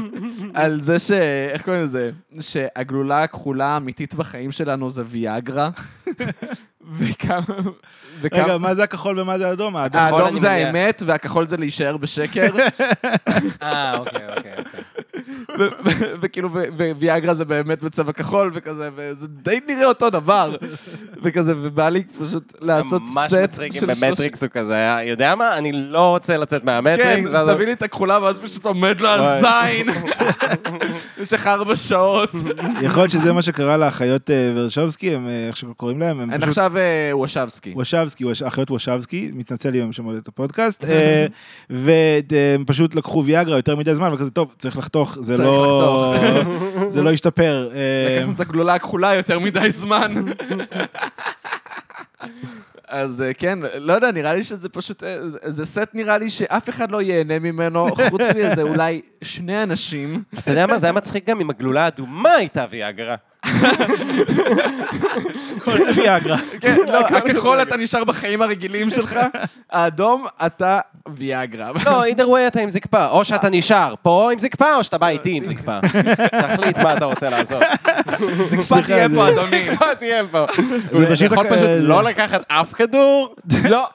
על 0.54 0.82
זה 0.82 0.98
ש... 0.98 1.10
איך 1.50 1.62
קוראים 1.62 1.84
לזה? 1.84 2.10
שהגלולה 2.40 3.22
הכחולה 3.22 3.66
האמיתית 3.66 4.14
בחיים 4.14 4.52
שלנו 4.52 4.90
זה 4.90 5.02
ויאגרה. 5.06 5.70
וכמה... 6.92 7.40
רגע, 8.32 8.58
מה 8.58 8.74
זה 8.74 8.82
הכחול 8.82 9.20
ומה 9.20 9.38
זה 9.38 9.48
האדום? 9.48 9.76
האדום 9.76 10.36
זה. 10.36 10.50
האמת, 10.50 11.02
והכחול 11.06 11.46
זה 11.46 11.56
להישאר 11.56 11.96
בשקר, 11.96 12.50
אה, 13.62 13.96
אוקיי, 13.96 14.26
אוקיי, 14.36 14.52
אוקיי. 14.58 14.80
וכאילו, 16.20 16.48
וויאגרה 16.98 17.34
זה 17.34 17.44
באמת 17.44 17.82
בצבע 17.82 18.12
כחול, 18.12 18.50
וכזה, 18.54 18.88
וזה 18.96 19.26
די 19.28 19.58
נראה 19.68 19.86
אותו 19.86 20.10
דבר. 20.10 20.56
וכזה, 21.22 21.54
ובא 21.56 21.88
לי 21.88 22.04
פשוט 22.20 22.52
לעשות 22.60 23.02
ממש 23.14 23.30
סט 23.30 23.34
מצחיק 23.42 23.74
אם 23.74 23.80
של 23.80 23.94
שלוש... 23.94 24.02
במטריקס 24.04 24.42
הוא 24.42 24.50
כזה 24.52 24.74
היה, 24.74 25.04
יודע 25.04 25.34
מה? 25.34 25.54
אני 25.58 25.72
לא 25.72 26.08
רוצה 26.10 26.36
לצאת 26.36 26.60
כן, 26.60 26.66
מהמטריקס. 26.66 27.30
הוא- 27.30 27.52
תביא 27.54 27.66
לי 27.66 27.72
את 27.72 27.82
הכחולה, 27.82 28.22
ואז 28.22 28.38
פשוט 28.38 28.64
עומד 28.64 29.00
לו 29.00 29.08
הזין. 29.08 29.86
במשך 31.18 31.46
ארבע 31.46 31.76
שעות. 31.76 32.30
יכול 32.82 33.02
להיות 33.02 33.10
שזה 33.10 33.32
מה 33.32 33.42
שקרה 33.42 33.76
לאחיות 33.76 34.30
אה, 34.30 34.52
ורשובסקי, 34.56 35.14
הם, 35.14 35.28
אה, 35.28 35.46
איך 35.46 35.56
שקוראים 35.56 36.00
להם, 36.00 36.20
הם 36.20 36.30
פשוט... 36.30 36.48
עכשיו 36.48 36.76
אה, 36.76 36.82
וושבסקי. 37.12 37.72
וושבסקי, 37.74 38.24
וש- 38.24 38.42
אחיות 38.42 38.70
וושבסקי, 38.70 39.30
מתנצל 39.34 39.74
אם 39.76 39.82
הם 39.82 39.92
שמעו 39.92 40.16
את 40.18 40.28
הפודקאסט, 40.28 40.84
והם 41.70 42.64
פשוט 42.66 42.94
לקחו 42.94 43.24
ויאגרה 43.24 43.56
יותר 43.56 43.76
מדי 43.76 43.94
זמן, 43.94 44.12
וכזה, 44.14 44.30
טוב, 44.30 44.54
צריך 44.58 44.78
לחתוך, 44.78 45.05
זה 45.20 45.34
צריך 45.36 45.48
לא... 45.48 46.14
זה 46.88 47.02
לא 47.02 47.10
ישתפר. 47.10 47.70
אה, 47.74 48.16
לקחנו 48.18 48.32
את 48.32 48.40
הגלולה 48.40 48.74
הכחולה 48.74 49.14
יותר 49.14 49.38
מדי 49.38 49.70
זמן. 49.70 50.14
אז 52.88 53.22
אה, 53.22 53.34
כן, 53.34 53.58
לא 53.78 53.92
יודע, 53.92 54.10
נראה 54.12 54.34
לי 54.34 54.44
שזה 54.44 54.68
פשוט, 54.68 55.02
אה, 55.02 55.16
זה- 55.50 55.66
סט 55.66 55.88
נראה 55.94 56.18
לי 56.18 56.30
שאף 56.30 56.68
אחד 56.68 56.90
לא 56.90 57.02
ייהנה 57.02 57.38
ממנו, 57.38 57.86
חוץ 58.10 58.20
מאיזה 58.34 58.62
אולי 58.62 59.00
שני 59.22 59.62
אנשים. 59.62 60.22
אתה 60.38 60.50
יודע 60.50 60.66
מה? 60.66 60.78
זה 60.78 60.86
היה 60.86 60.92
מצחיק 60.92 61.28
גם 61.28 61.40
אם 61.40 61.50
הגלולה 61.50 61.84
האדומה 61.84 62.32
הייתה 62.32 62.64
ויאגרה. 62.70 63.16
כל 65.64 65.78
זה 65.78 65.90
ויאגרה. 65.96 66.36
כן, 66.60 66.76
לא, 66.88 67.00
זה 67.10 67.16
הכחול? 67.16 67.62
אתה 67.62 67.76
נשאר 67.76 68.04
בחיים 68.04 68.42
הרגילים 68.42 68.90
שלך, 68.90 69.18
האדום 69.70 70.26
אתה 70.46 70.80
ויאגרה. 71.08 71.72
לא, 71.86 72.04
either 72.04 72.26
way 72.26 72.46
אתה 72.46 72.60
עם 72.60 72.70
זקפה. 72.70 73.06
או 73.08 73.24
שאתה 73.24 73.48
נשאר 73.50 73.94
פה 74.02 74.28
עם 74.32 74.38
זקפה, 74.38 74.76
או 74.76 74.84
שאתה 74.84 74.98
בא 74.98 75.08
איתי 75.08 75.36
עם 75.36 75.44
זקפה. 75.44 75.78
תחליט 76.30 76.78
מה 76.78 76.96
אתה 76.96 77.04
רוצה 77.04 77.30
לעשות. 77.30 77.62
זקפה 78.50 78.82
תהיה 78.82 79.08
פה, 79.14 79.28
אדוני. 79.28 79.68
מה 79.80 79.94
תהיה 79.98 80.22
פה? 80.30 80.44
זה 80.98 81.06
פשוט 81.10 81.32
יכול 81.32 81.44
פשוט 81.50 81.68
לא 81.78 82.04
לקחת 82.04 82.44
אף 82.48 82.72
כדור? 82.72 83.34
לא. 83.68 83.86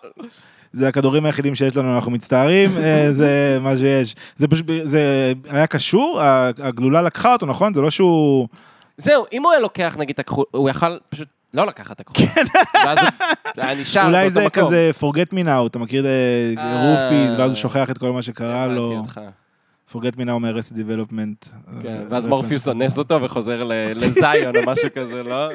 זה 0.73 0.87
הכדורים 0.87 1.25
היחידים 1.25 1.55
שיש 1.55 1.77
לנו, 1.77 1.95
אנחנו 1.95 2.11
מצטערים, 2.11 2.77
אה, 2.77 3.07
זה 3.11 3.57
מה 3.61 3.77
שיש. 3.77 4.15
זה 4.35 4.47
פשוט, 4.47 4.65
זה 4.83 5.33
היה 5.49 5.67
קשור? 5.67 6.19
הגלולה 6.63 7.01
לקחה 7.01 7.33
אותו, 7.33 7.45
נכון? 7.45 7.73
זה 7.73 7.81
לא 7.81 7.89
שהוא... 7.89 8.47
זהו, 9.01 9.25
אם 9.33 9.43
הוא 9.43 9.51
היה 9.51 9.59
לוקח 9.59 9.95
נגיד 9.99 10.13
את 10.13 10.19
הכחול, 10.19 10.45
הוא 10.51 10.69
יכל 10.69 10.97
פשוט 11.09 11.27
לא 11.53 11.65
לקחת 11.65 11.95
את 11.95 11.99
הכחול. 11.99 12.27
ואז 12.85 12.97
הוא 13.55 13.63
היה 13.63 13.81
נשאר 13.81 14.05
אולי 14.05 14.29
באותו 14.29 14.29
זה 14.29 14.45
מקום. 14.45 14.63
כזה 14.63 14.91
forget 15.01 15.33
me 15.33 15.45
now, 15.47 15.67
אתה 15.67 15.79
מכיר 15.79 16.05
את 16.05 16.57
אה. 16.57 16.81
רופיס, 16.81 17.39
ואז 17.39 17.51
הוא 17.51 17.57
שוכח 17.57 17.89
את 17.91 17.97
כל 17.97 18.11
מה 18.11 18.21
שקרה 18.21 18.67
לו. 18.67 19.03
forget 19.91 20.15
me 20.15 20.25
now 20.25 20.39
מ-Arrested 20.39 20.75
Development. 20.75 21.49
כן, 21.81 21.87
אה, 21.87 22.03
ואז. 22.09 22.27
מורפיוס 22.27 22.67
אונס 22.67 22.97
אותו 22.97 23.21
וחוזר 23.21 23.63
ל- 23.63 23.91
לזיון 23.95 24.55
או 24.55 24.61
משהו 24.67 24.89
כזה, 24.95 25.23
לא? 25.23 25.49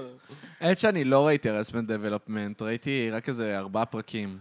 האמת 0.60 0.78
שאני 0.78 1.04
לא 1.04 1.26
ראיתי 1.26 1.50
רסמנט 1.50 1.88
דבלופמנט, 1.88 2.62
ראיתי 2.62 3.10
רק 3.12 3.28
איזה 3.28 3.58
ארבעה 3.58 3.84
פרקים. 3.84 4.38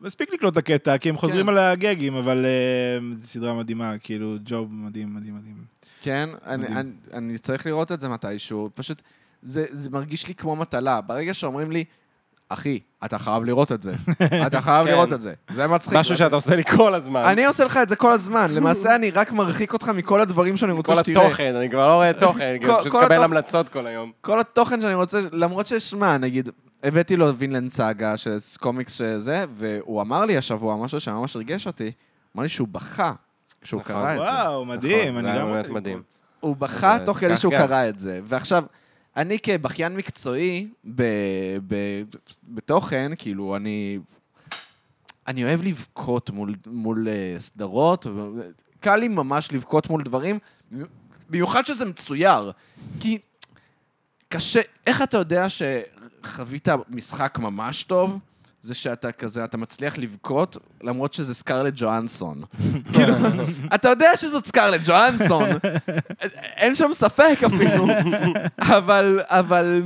מספיק 0.00 0.32
לקלוט 0.34 0.52
את 0.52 0.58
הקטע, 0.58 0.98
כי 0.98 1.08
הם 1.08 1.16
חוזרים 1.16 1.46
כן. 1.46 1.52
על 1.52 1.58
הגגים, 1.58 2.14
אבל 2.14 2.44
אה, 2.46 2.98
זו 3.22 3.28
סדרה 3.28 3.54
מדהימה, 3.54 3.98
כאילו, 3.98 4.36
ג'וב 4.44 4.68
מדהים, 4.72 5.14
מדהים, 5.14 5.34
מדהים. 5.36 5.75
כן, 6.06 6.28
אני. 6.46 6.66
אני, 6.66 6.90
אני 7.12 7.38
צריך 7.38 7.66
לראות 7.66 7.92
את 7.92 8.00
זה 8.00 8.08
מתישהו. 8.08 8.70
פשוט, 8.74 9.02
זה, 9.42 9.64
זה 9.70 9.90
מרגיש 9.90 10.28
לי 10.28 10.34
כמו 10.34 10.56
מטלה. 10.56 11.00
ברגע 11.00 11.34
שאומרים 11.34 11.70
לי, 11.70 11.84
אחי, 12.48 12.80
אתה 13.04 13.18
חייב 13.18 13.44
לראות 13.44 13.72
את 13.72 13.82
זה. 13.82 13.94
אתה 14.46 14.60
חייב 14.60 14.84
כן. 14.86 14.90
לראות 14.92 15.12
את 15.12 15.20
זה. 15.20 15.32
זה 15.50 15.66
מצחיק. 15.66 15.94
משהו 15.98 16.16
שאתה 16.16 16.34
עושה 16.34 16.56
לי 16.56 16.64
כל 16.64 16.94
הזמן. 16.94 17.22
אני 17.24 17.46
עושה 17.46 17.64
לך 17.64 17.76
את 17.82 17.88
זה 17.88 17.96
כל 17.96 18.12
הזמן. 18.12 18.50
למעשה, 18.54 18.94
אני 18.94 19.10
רק 19.10 19.32
מרחיק 19.32 19.72
אותך 19.72 19.88
מכל 19.88 20.20
הדברים 20.20 20.56
שאני 20.56 20.72
רוצה 20.72 20.94
כל 20.94 20.98
שתראה. 21.02 21.26
התוכן, 21.26 21.54
אני 21.54 21.70
כבר 21.70 21.86
לא 21.88 21.94
רואה 21.94 22.12
תוכן, 22.12 22.44
אני 22.44 22.60
כל- 22.66 22.76
פשוט 22.80 22.92
כל 22.92 23.02
מקבל 23.04 23.22
המלצות 23.22 23.68
כל 23.68 23.86
היום. 23.86 24.12
כל 24.20 24.40
התוכן 24.40 24.80
שאני 24.80 24.94
רוצה, 24.94 25.20
למרות 25.32 25.66
ששמע, 25.66 26.16
נגיד, 26.18 26.48
הבאתי 26.82 27.16
לו 27.16 27.34
וינלנד 27.36 27.70
סאגה, 27.70 28.16
שזה 28.16 28.58
קומיקס 28.58 28.92
שזה, 28.94 29.44
והוא 29.54 30.02
אמר 30.02 30.24
לי 30.24 30.36
השבוע 30.36 30.76
משהו 30.76 31.00
שממש 31.00 31.36
ריגש 31.36 31.66
אותי. 31.66 31.92
אמר 32.36 32.42
לי 32.42 32.48
שהוא 32.48 32.68
בכה 32.68 33.12
כשהוא 33.66 33.80
נכון. 33.80 33.94
קרא 33.94 34.12
את 34.12 34.18
זה. 34.18 34.22
וואו, 34.22 34.64
מדהים, 34.64 35.18
נכון, 35.18 35.26
אני 35.26 35.38
גם 35.38 35.48
רוצה 35.48 35.72
מדהים. 35.72 36.02
הוא 36.40 36.56
בכה 36.56 36.96
תוך 37.04 37.18
כדי 37.18 37.36
שהוא. 37.36 37.52
קרא 37.52 37.88
את 37.88 37.98
זה. 37.98 38.20
ועכשיו, 38.24 38.64
אני 39.16 39.38
כבכיין 39.38 39.96
מקצועי 39.96 40.68
ב, 40.94 41.02
ב, 41.66 42.02
בתוכן, 42.48 43.12
כאילו, 43.18 43.56
אני... 43.56 43.98
אני 45.28 45.44
אוהב 45.44 45.62
לבכות 45.62 46.30
מול, 46.30 46.54
מול 46.66 47.08
uh, 47.08 47.40
סדרות, 47.40 48.06
ו- 48.06 48.50
קל 48.80 48.96
לי 48.96 49.08
ממש 49.08 49.52
לבכות 49.52 49.90
מול 49.90 50.02
דברים, 50.02 50.38
במיוחד 51.30 51.66
שזה 51.66 51.84
מצויר. 51.84 52.52
כי 53.00 53.18
קשה, 54.28 54.60
איך 54.86 55.02
אתה 55.02 55.16
יודע 55.16 55.46
שחווית 55.48 56.68
משחק 56.88 57.38
ממש 57.38 57.82
טוב? 57.82 58.18
זה 58.66 58.74
שאתה 58.74 59.12
כזה, 59.12 59.44
אתה 59.44 59.56
מצליח 59.56 59.98
לבכות, 59.98 60.56
למרות 60.82 61.14
שזה 61.14 61.34
סקרלט 61.34 61.72
ג'ואנסון. 61.76 62.42
כאילו, 62.92 63.14
אתה 63.74 63.88
יודע 63.88 64.08
שזאת 64.16 64.46
סקרלט 64.46 64.80
ג'ואנסון, 64.84 65.48
אין 66.56 66.74
שם 66.74 66.90
ספק 66.92 67.38
אפילו, 67.46 67.86
אבל, 68.58 69.20
אבל 69.24 69.82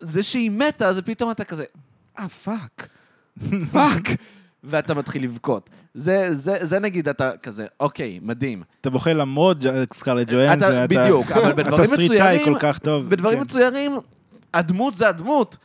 זה 0.00 0.22
שהיא 0.22 0.50
מתה, 0.50 0.92
זה 0.92 1.02
פתאום 1.02 1.30
אתה 1.30 1.44
כזה, 1.44 1.64
אה, 2.18 2.28
fuck, 2.28 2.88
fuck, 3.72 4.02
ואתה 4.64 4.94
מתחיל 4.94 5.24
לבכות. 5.24 5.70
זה, 5.94 6.28
זה, 6.34 6.56
זה 6.62 6.78
נגיד, 6.78 7.08
אתה 7.08 7.30
כזה, 7.42 7.66
אוקיי, 7.80 8.18
מדהים. 8.22 8.62
אתה 8.80 8.90
בוכה 8.90 9.12
למרות 9.12 9.56
סקרלט 9.92 10.30
ג'ואנס, 10.30 10.62
אתה- 10.62 10.86
בדיוק, 10.86 11.30
אבל 11.30 11.52
בדברים 11.52 11.90
מצוירים- 11.92 12.44
כל 12.44 12.58
כך 12.60 12.78
טוב. 12.78 13.08
בדברים 13.08 13.38
כן. 13.38 13.44
מצוירים, 13.44 13.96
הדמות 14.54 14.94
זה 14.94 15.08
הדמות. 15.08 15.56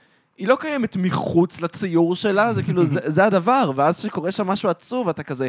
היא 0.42 0.48
לא 0.48 0.58
קיימת 0.60 0.98
מחוץ 0.98 1.62
לציור 1.62 2.16
שלה, 2.16 2.54
זה 2.54 2.64
כאילו, 2.64 2.86
זה, 2.86 3.00
זה 3.06 3.24
הדבר, 3.26 3.72
ואז 3.76 4.00
כשקורה 4.00 4.32
שם 4.32 4.48
משהו 4.48 4.70
עצוב, 4.70 5.10
אתה 5.10 5.24
כזה, 5.24 5.48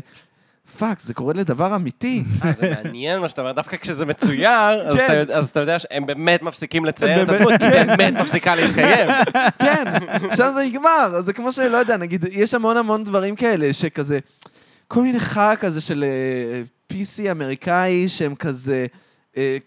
fuck, 0.79 1.01
זה 1.01 1.15
קורה 1.15 1.35
לדבר 1.35 1.77
אמיתי. 1.77 2.25
אה, 2.45 2.53
זה 2.53 2.75
מעניין 2.85 3.21
מה 3.21 3.29
שאתה 3.29 3.41
אומר, 3.41 3.53
דווקא 3.53 3.77
כשזה 3.77 4.07
מצויר, 4.07 4.51
אז 4.89 4.97
כן. 4.97 5.05
אתה 5.05 5.15
יודע- 5.15 5.37
אז 5.39 5.49
אתה 5.49 5.61
יודע 5.61 5.79
שהם 5.79 6.07
באמת 6.07 6.43
מפסיקים 6.43 6.85
לצייר 6.85 7.23
את 7.23 7.29
הדמות, 7.29 7.53
היא 7.63 7.71
באמת 7.71 8.15
מפסיקה 8.15 8.55
להתקיים. 8.55 9.11
כן, 9.59 9.85
שם 10.37 10.51
זה 10.55 10.63
נגמר. 10.67 11.21
זה 11.21 11.33
כמו 11.33 11.53
שלא 11.53 11.77
יודע, 11.77 11.97
נגיד, 11.97 12.25
יש 12.31 12.55
המון 12.55 12.77
המון 12.77 13.05
דברים 13.05 13.37
כאלה, 13.37 13.73
שכזה, 13.73 14.19
כל 14.89 15.03
מיני 15.03 15.21
חרא 15.21 15.55
כזה 15.57 15.81
של 15.81 16.05
אה, 16.05 16.63
PC 16.93 17.31
אמריקאי, 17.31 18.09
שהם 18.09 18.35
כזה, 18.35 18.87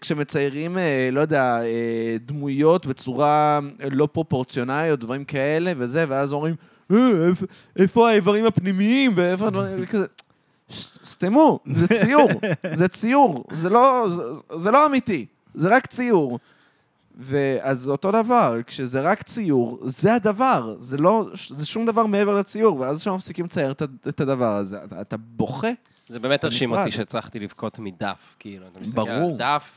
כשמציירים, 0.00 0.78
אה, 0.78 1.08
לא 1.12 1.20
יודע, 1.20 1.60
אה, 1.62 2.16
דמויות 2.26 2.86
בצורה 2.86 3.60
אה, 3.82 3.88
לא 3.90 4.08
פרופורציונליות, 4.12 5.00
דברים 5.00 5.24
כאלה 5.24 5.72
וזה, 5.76 6.04
ואז 6.08 6.32
אומרים, 6.32 6.54
"אה, 6.92 6.96
איפה- 7.78 8.08
האיברים 8.10 8.46
הפנימיים, 8.46 9.12
ואיפה 9.16 9.46
הדברים, 9.46 9.78
וכזה... 9.82 10.04
ש- 10.68 10.86
סתמו, 11.04 11.60
זה 11.72 11.86
ציור, 11.88 12.28
זה 12.74 12.88
ציור, 12.88 13.44
זה 13.56 13.68
לא, 13.70 14.06
זה, 14.56 14.70
לא 14.70 14.86
אמיתי, 14.86 15.26
זה 15.54 15.76
רק 15.76 15.86
ציור. 15.86 16.38
ואז 17.20 17.88
אותו 17.88 18.12
דבר, 18.12 18.58
כשזה 18.66 19.00
רק 19.00 19.22
ציור, 19.22 19.78
זה 19.82 20.14
הדבר, 20.14 20.76
זה 20.78 20.96
לא, 20.96 21.26
זה 21.56 21.66
שום 21.66 21.86
דבר 21.86 22.06
מעבר 22.06 22.34
לציור, 22.34 22.80
ואז 22.80 23.00
כשמפסיקים 23.00 23.44
לצייר 23.44 23.70
את, 23.70 23.82
הדבר 24.20 24.56
הזה, 24.56 24.78
אתה 25.00 25.16
בוכה. 25.16 25.68
זה 26.08 26.20
באמת 26.20 26.44
הרשים. 26.44 26.72
אותי 26.72 26.90
שהצלחתי 26.90 27.40
לבכות 27.40 27.78
מדף, 27.78 28.36
כאילו, 28.38 28.66
אתה 28.72 28.80
מסתכל 28.80 29.10
על. 29.10 29.36
דף, 29.36 29.70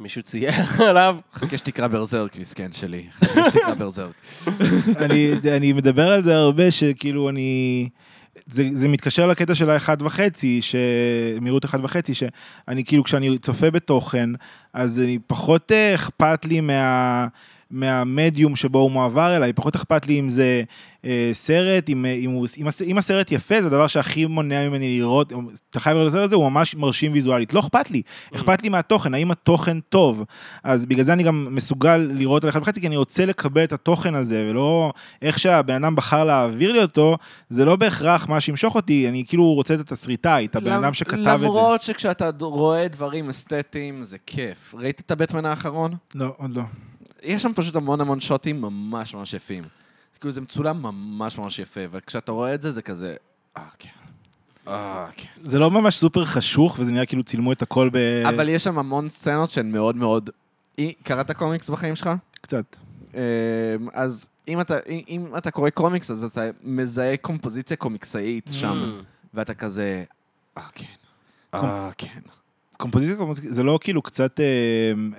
מישהו 0.00 0.22
צייר 0.22 0.52
עליו, 0.88 1.16
חכה 1.34 1.58
שתקרא 1.58 1.86
ברזרק, 1.86 2.36
מסכן 2.36 2.72
שלי. 2.72 3.06
חכה 3.12 3.50
שתקרא 3.50 3.74
ברזרק. 3.74 4.14
אני, 5.04 5.32
אני 5.56 5.72
מדבר 5.72 6.12
על 6.12 6.22
זה 6.22 6.36
הרבה, 6.36 6.70
שכאילו 6.70 7.28
אני... 7.28 7.88
זה, 8.46 8.68
זה 8.72 8.88
מתקשר 8.88 9.26
לקטע 9.26 9.54
של 9.54 9.70
האחד 9.70 10.02
וחצי, 10.02 10.62
ש... 10.62 10.74
מהירות 11.40 11.64
אחד 11.64 11.84
וחצי, 11.84 12.14
שאני 12.14 12.84
כאילו, 12.84 13.04
כשאני 13.04 13.38
צופה 13.38 13.70
בתוכן, 13.70 14.30
אז 14.72 14.98
אני 14.98 15.18
פחות 15.26 15.72
אה, 15.72 15.94
אכפת 15.94 16.44
לי 16.44 16.60
מה... 16.60 17.26
מהמדיום 17.72 18.56
שבו 18.56 18.78
הוא 18.78 18.90
מועבר 18.90 19.36
אליי, 19.36 19.52
פחות 19.52 19.74
אכפת 19.74 20.06
לי 20.06 20.20
אם 20.20 20.28
זה 20.28 20.62
אה, 21.04 21.30
סרט, 21.32 21.88
אם, 21.88 22.06
אה, 22.06 22.12
אם, 22.12 22.30
הוא, 22.30 22.46
אם, 22.58 22.66
אם 22.86 22.98
הסרט 22.98 23.32
יפה, 23.32 23.60
זה 23.60 23.66
הדבר 23.66 23.86
שהכי 23.86 24.26
מונע 24.26 24.68
ממני 24.68 24.98
לראות, 24.98 25.32
אתה 25.70 25.80
חייב 25.80 25.96
לראות 25.96 26.08
את 26.08 26.12
הסרט 26.12 26.24
הזה, 26.24 26.36
הוא 26.36 26.50
ממש 26.50 26.74
מרשים 26.74 27.12
ויזואלית. 27.12 27.52
לא 27.52 27.60
אכפת 27.60 27.90
לי, 27.90 28.02
אכפת 28.34 28.62
לי 28.62 28.68
מהתוכן, 28.68 29.14
האם 29.14 29.30
התוכן 29.30 29.80
טוב. 29.80 30.24
אז 30.64 30.86
בגלל 30.86 31.04
זה 31.04 31.12
אני 31.12 31.22
גם 31.22 31.48
מסוגל 31.50 31.96
לראות 31.96 32.44
על 32.44 32.50
אחד 32.50 32.62
וחצי, 32.62 32.80
כי 32.80 32.86
אני 32.86 32.96
רוצה 32.96 33.26
לקבל 33.26 33.64
את 33.64 33.72
התוכן 33.72 34.14
הזה, 34.14 34.46
ולא 34.50 34.92
איך 35.22 35.38
שהבן 35.38 35.84
אדם 35.84 35.96
בחר 35.96 36.24
להעביר 36.24 36.72
לי 36.72 36.82
אותו, 36.82 37.16
זה 37.48 37.64
לא 37.64 37.76
בהכרח 37.76 38.28
מה 38.28 38.40
שימשוך 38.40 38.74
אותי, 38.74 39.08
אני 39.08 39.24
כאילו 39.26 39.54
רוצה 39.54 39.74
את 39.74 39.80
התסריטאי, 39.80 40.46
את 40.46 40.56
הבן 40.56 40.72
אדם 40.72 40.94
שכתב 40.94 41.14
את 41.16 41.40
זה. 41.40 41.46
למרות 41.46 41.82
שכשאתה 41.82 42.30
רואה 42.40 42.88
דברים 42.88 43.28
אסתטיים, 43.28 44.02
זה 44.02 44.16
כיף. 44.26 44.74
ראית 44.78 45.00
את 45.00 45.10
הבטמן 45.10 45.44
האחרון? 45.44 45.92
לא, 46.14 46.34
עוד 46.36 46.56
לא. 46.56 46.62
יש 47.22 47.42
שם 47.42 47.52
פשוט 47.54 47.76
המון 47.76 48.00
המון 48.00 48.20
שוטים 48.20 48.60
ממש 48.60 49.14
ממש 49.14 49.34
יפים. 49.34 49.64
כאילו 50.20 50.32
זה 50.32 50.40
מצולם 50.40 50.82
ממש 50.82 51.38
ממש 51.38 51.58
יפה, 51.58 51.80
וכשאתה 51.90 52.32
רואה 52.32 52.54
את 52.54 52.62
זה, 52.62 52.72
זה 52.72 52.82
כזה, 52.82 53.16
אה, 53.56 53.62
כן. 53.78 53.88
אה, 54.68 55.08
כן. 55.16 55.28
זה 55.44 55.58
לא 55.58 55.70
ממש 55.70 55.96
סופר 55.96 56.24
חשוך, 56.24 56.76
וזה 56.78 56.92
נראה 56.92 57.06
כאילו 57.06 57.22
צילמו 57.22 57.52
את 57.52 57.62
הכל 57.62 57.90
ב... 57.92 57.96
אבל 58.28 58.48
יש 58.48 58.64
שם 58.64 58.78
המון 58.78 59.08
סצנות 59.08 59.50
שהן 59.50 59.72
מאוד 59.72 59.96
מאוד... 59.96 60.30
קראת 61.02 61.30
קומיקס 61.30 61.70
בחיים 61.70 61.96
שלך? 61.96 62.10
קצת. 62.40 62.76
אמ, 63.14 63.18
אז 63.92 64.28
אם 64.48 64.60
אתה, 64.60 64.74
אם- 64.88 65.02
אם 65.08 65.26
אתה 65.38 65.50
קורא 65.50 65.70
קומיקס, 65.70 66.10
אז 66.10 66.24
אתה 66.24 66.40
מזהה 66.62 67.16
קומפוזיציה 67.16 67.76
קומיקסאית 67.76 68.50
שם, 68.52 69.00
ואתה 69.34 69.54
כזה, 69.54 70.04
אה, 70.58 70.62
כן. 70.74 70.84
אה, 71.54 71.90
כן. 71.98 72.20
קומפוזיציה, 72.82 73.16
קומפוזיציה, 73.16 73.52
זה 73.52 73.62
לא 73.62 73.78
כאילו 73.82 74.02
קצת 74.02 74.40
אה, 74.40 74.44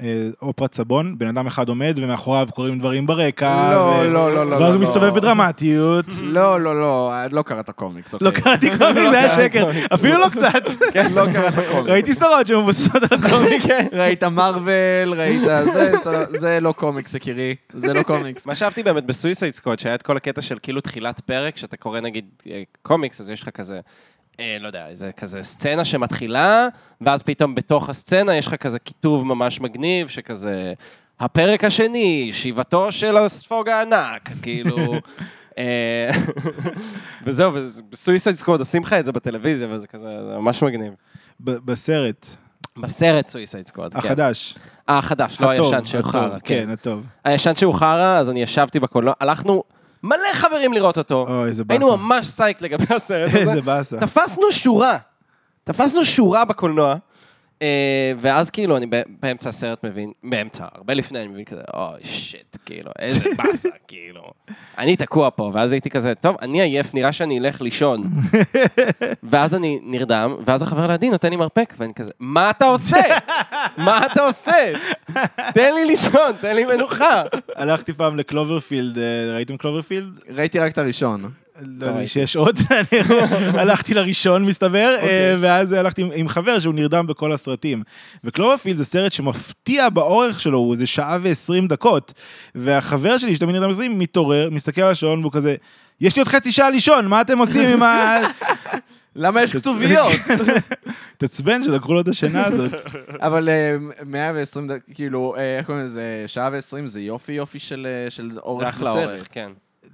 אה, 0.01 0.29
אופרת 0.41 0.73
סבון, 0.73 1.17
בן 1.17 1.27
אדם 1.27 1.47
אחד 1.47 1.69
עומד 1.69 1.93
ומאחוריו 2.01 2.47
קורים 2.53 2.79
דברים 2.79 3.07
ברקע. 3.07 3.71
לא, 3.71 3.77
ו- 3.77 4.03
לא, 4.03 4.35
לא, 4.35 4.49
לא, 4.49 4.55
ואז 4.55 4.61
לא, 4.61 4.65
הוא 4.67 4.73
לא. 4.75 4.79
מסתובב 4.81 5.13
בדרמטיות. 5.15 6.05
לא, 6.21 6.61
לא, 6.61 6.79
לא, 6.79 7.11
לא 7.31 7.41
קראת 7.41 7.69
קומיקס, 7.69 8.15
לא 8.21 8.27
אוקיי. 8.27 8.43
קראתי 8.43 8.69
קומיקס, 8.77 9.09
זה 9.09 9.19
היה 9.19 9.35
שקר. 9.35 9.65
אפילו 9.93 10.19
לא 10.19 10.29
קצת. 10.29 10.63
לא 11.15 11.25
קראת 11.33 11.53
קומיקס. 11.71 11.89
ראיתי 11.91 12.13
סדרות 12.13 12.47
שמבוססות 12.47 13.11
על 13.11 13.29
קומיקס. 13.29 13.65
ראית 13.93 14.23
מארוול, 14.23 14.71
ראית... 15.17 15.41
זה, 15.73 15.93
זה- 16.39 16.59
לא 16.61 16.71
קומיקס, 16.71 17.13
יקירי. 17.15 17.55
זה 17.73 17.93
לא 17.93 18.03
קומיקס. 18.03 18.45
מה 18.45 18.55
שאהבתי 18.55 18.83
באמת 18.83 19.05
בסויסייד 19.05 19.53
סקווד, 19.53 19.79
שהיה 19.79 19.95
את 19.95 20.01
כל 20.01 20.17
הקטע 20.17 20.41
של 20.41 20.57
כאילו 20.63 20.81
תחילת 20.81 21.19
פרק, 21.19 21.57
שאתה 21.57 21.77
קורא 21.77 21.99
נגיד 21.99 22.25
אה, 22.51 22.63
קומיקס, 22.81 23.21
אז 23.21 23.29
יש 23.29 23.41
לך 23.41 23.49
כזה, 23.49 23.79
אה, 24.39 24.57
לא 24.59 24.67
יודע, 24.67 24.87
איזה 24.87 25.11
כזה 25.11 25.43
סצנה 25.43 25.85
שמתחילה, 25.85 26.67
ואז 27.01 27.23
פתאום 27.23 27.55
בתוך 27.55 27.89
הסצנה 27.89 28.35
יש 28.35 28.47
לך 28.47 28.55
כזה 28.55 28.79
כיתוב 28.79 29.25
ממש 29.25 29.61
מגניב, 29.61 30.07
שכזה, 30.07 30.73
הפרק 31.19 31.63
השני, 31.63 32.29
שיבתו 32.33 32.91
של 32.91 33.17
הספוג 33.17 33.69
הענק, 33.69 34.29
כאילו... 34.41 34.77
אה, 35.57 36.09
וזהו, 37.25 37.51
בסויסייד 37.89 38.35
סקווד 38.35 38.59
עושים 38.59 38.81
לך 38.81 38.93
את 38.93 39.05
זה 39.05 39.11
בטלוויזיה, 39.11 39.67
וזה 39.71 39.87
כזה, 39.87 40.29
זה 40.29 40.37
ממש 40.37 40.63
מגניב. 40.63 40.93
בסרט, 41.39 42.27
בסרט 42.77 43.27
Suicide 43.27 43.67
Squad, 43.67 43.93
כן. 43.93 43.99
החדש. 43.99 44.55
אה, 44.89 44.97
החדש, 44.97 45.41
לא 45.41 45.49
הישן 45.49 45.85
שהוא 45.85 46.03
חרא, 46.03 46.29
כן. 46.29 46.63
כן, 46.65 46.69
הטוב. 46.69 47.05
הישן 47.23 47.55
שהוא 47.55 47.73
חרא, 47.73 48.17
אז 48.19 48.29
אני 48.29 48.41
ישבתי 48.41 48.79
בקולנוע, 48.79 49.13
הלכנו 49.19 49.63
מלא 50.03 50.33
חברים 50.33 50.73
לראות 50.73 50.97
אותו. 50.97 51.25
אוי, 51.29 51.47
איזה 51.47 51.63
באסה. 51.63 51.73
היינו 51.85 51.97
ממש 51.97 52.27
סייק 52.27 52.61
לגבי 52.61 52.95
הסרט 52.95 53.29
הזה. 53.29 53.37
איזה 53.37 53.61
באסה. 53.61 53.97
תפסנו 53.99 54.51
שורה. 54.51 54.97
תפסנו 55.63 56.05
שורה 56.05 56.45
בקולנוע, 56.45 56.95
ואז 58.19 58.49
כאילו 58.49 58.77
אני 58.77 58.85
באמצע 59.19 59.49
הסרט 59.49 59.85
מבין, 59.85 60.11
באמצע, 60.23 60.65
הרבה 60.75 60.93
לפני 60.93 61.19
אני 61.19 61.27
מבין 61.27 61.45
כזה, 61.45 61.61
אוי 61.73 61.99
shit, 62.03 62.57
כאילו, 62.65 62.91
איזה 62.99 63.29
באסה, 63.37 63.69
כאילו. 63.87 64.31
אני 64.77 64.95
תקוע 64.95 65.29
פה, 65.35 65.51
ואז 65.53 65.71
הייתי 65.71 65.89
כזה, 65.89 66.15
טוב, 66.15 66.35
אני 66.41 66.61
עייף, 66.61 66.93
נראה 66.93 67.11
שאני 67.11 67.39
אלך 67.39 67.61
לישון. 67.61 68.03
ואז 69.31 69.55
אני 69.55 69.79
נרדם, 69.83 70.35
ואז 70.45 70.61
החבר 70.61 70.87
לידי 70.87 71.09
נותן 71.09 71.29
לי 71.29 71.35
מרפק, 71.35 71.73
ואני 71.77 71.93
כזה, 71.93 72.11
מה 72.19 72.49
אתה 72.49 72.65
עושה? 72.65 73.01
מה 73.85 74.05
אתה 74.05 74.21
עושה? 74.21 74.73
תן 75.53 75.73
לי 75.75 75.85
לישון, 75.85 76.31
תן 76.41 76.55
לי 76.55 76.65
מנוחה. 76.65 77.23
הלכתי 77.55 77.93
פעם 77.93 78.17
ל 78.17 78.23
Cloverfield, 78.23 78.97
אה, 78.97 79.33
ראיתם 79.35 79.57
Cloverfield? 79.57 80.19
ראיתי 80.29 80.59
רק 80.59 80.71
את 80.71 80.77
הראשון. 80.77 81.31
לא 81.61 81.85
יודע 81.87 82.07
שיש 82.07 82.35
עוד, 82.35 82.59
אני 82.71 82.99
הלכתי 83.59 83.93
לראשון 83.93 84.45
מסתבר, 84.45 84.95
אה, 85.01 85.35
ואז 85.39 85.71
הלכתי 85.71 86.03
עם- 86.15 86.29
חבר 86.29 86.59
שהוא 86.59 86.73
נרדם 86.73 87.07
בכל 87.07 87.33
הסרטים. 87.33 87.81
ו 88.23 88.28
Cloverfield 88.28 88.77
זה 88.77 88.85
סרט 88.85 89.11
שמפתיע 89.11 89.89
באורך 89.89 90.39
שלו, 90.39 90.57
הוא 90.57 90.73
איזה 90.73 90.85
שעה 90.85 91.17
ועשרים 91.21 91.67
דקות. 91.67 92.13
והחבר 92.55 93.17
שלי, 93.17 93.35
שתמיד 93.35 93.55
נרדם 93.55 93.69
עשרים, 93.69 93.99
מתעורר, 93.99 94.49
מסתכל 94.49 94.81
על 94.81 94.91
השעון 94.91 95.19
והוא 95.19 95.31
כזה, 95.31 95.55
יש 96.01 96.15
לי 96.15 96.19
עוד 96.21 96.27
חצי 96.27 96.51
שעה 96.51 96.69
לישון, 96.69 97.07
מה 97.07 97.21
אתם 97.21 97.37
עושים 97.37 97.69
עם 97.69 97.83
ה... 97.83 98.17
למה 99.15 99.43
יש 99.43 99.55
כתוביות? 99.55 100.11
תעצבן 101.17 101.63
שלקחו 101.63 101.93
לו 101.93 102.01
את 102.01 102.07
השינה 102.07 102.45
הזאת. 102.45 102.71
אבל 103.21 103.49
אה, 103.49 103.75
120 104.05 104.67
דקות, 104.67 104.81
כאילו, 104.93 105.35
אה, 105.37 105.57
איך 105.57 105.65
קוראים 105.65 105.85
לזה? 105.85 106.23
שעה 106.27 106.49
ועשרים 106.51 106.87
זה 106.87 107.01
יופי 107.01 107.31
יופי 107.31 107.59
של 107.59 107.87
אה, 107.89 108.39
אורך 108.41 108.67
אחלה 108.67 108.89
בסרט. 108.93 109.09
אורך, 109.09 109.27
כן. 109.31 109.51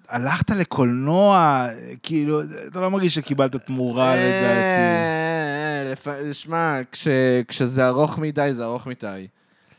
הלכת 0.09 0.49
לקולנוע, 0.49 1.67
כאילו, 2.03 2.41
אתה 2.67 2.79
לא 2.79 2.91
מרגיש 2.91 3.15
שקיבלת 3.15 3.55
תמורה 3.55 4.15
לדעתי. 4.15 4.79
אה, 4.79 5.91
לפ- 5.91 6.33
שמע, 6.33 6.77
כש- 6.91 7.07
כשזה 7.47 7.87
ארוך 7.87 8.17
מדי, 8.17 8.49
זה 8.51 8.63
ארוך 8.63 8.87
מדי. 8.87 9.27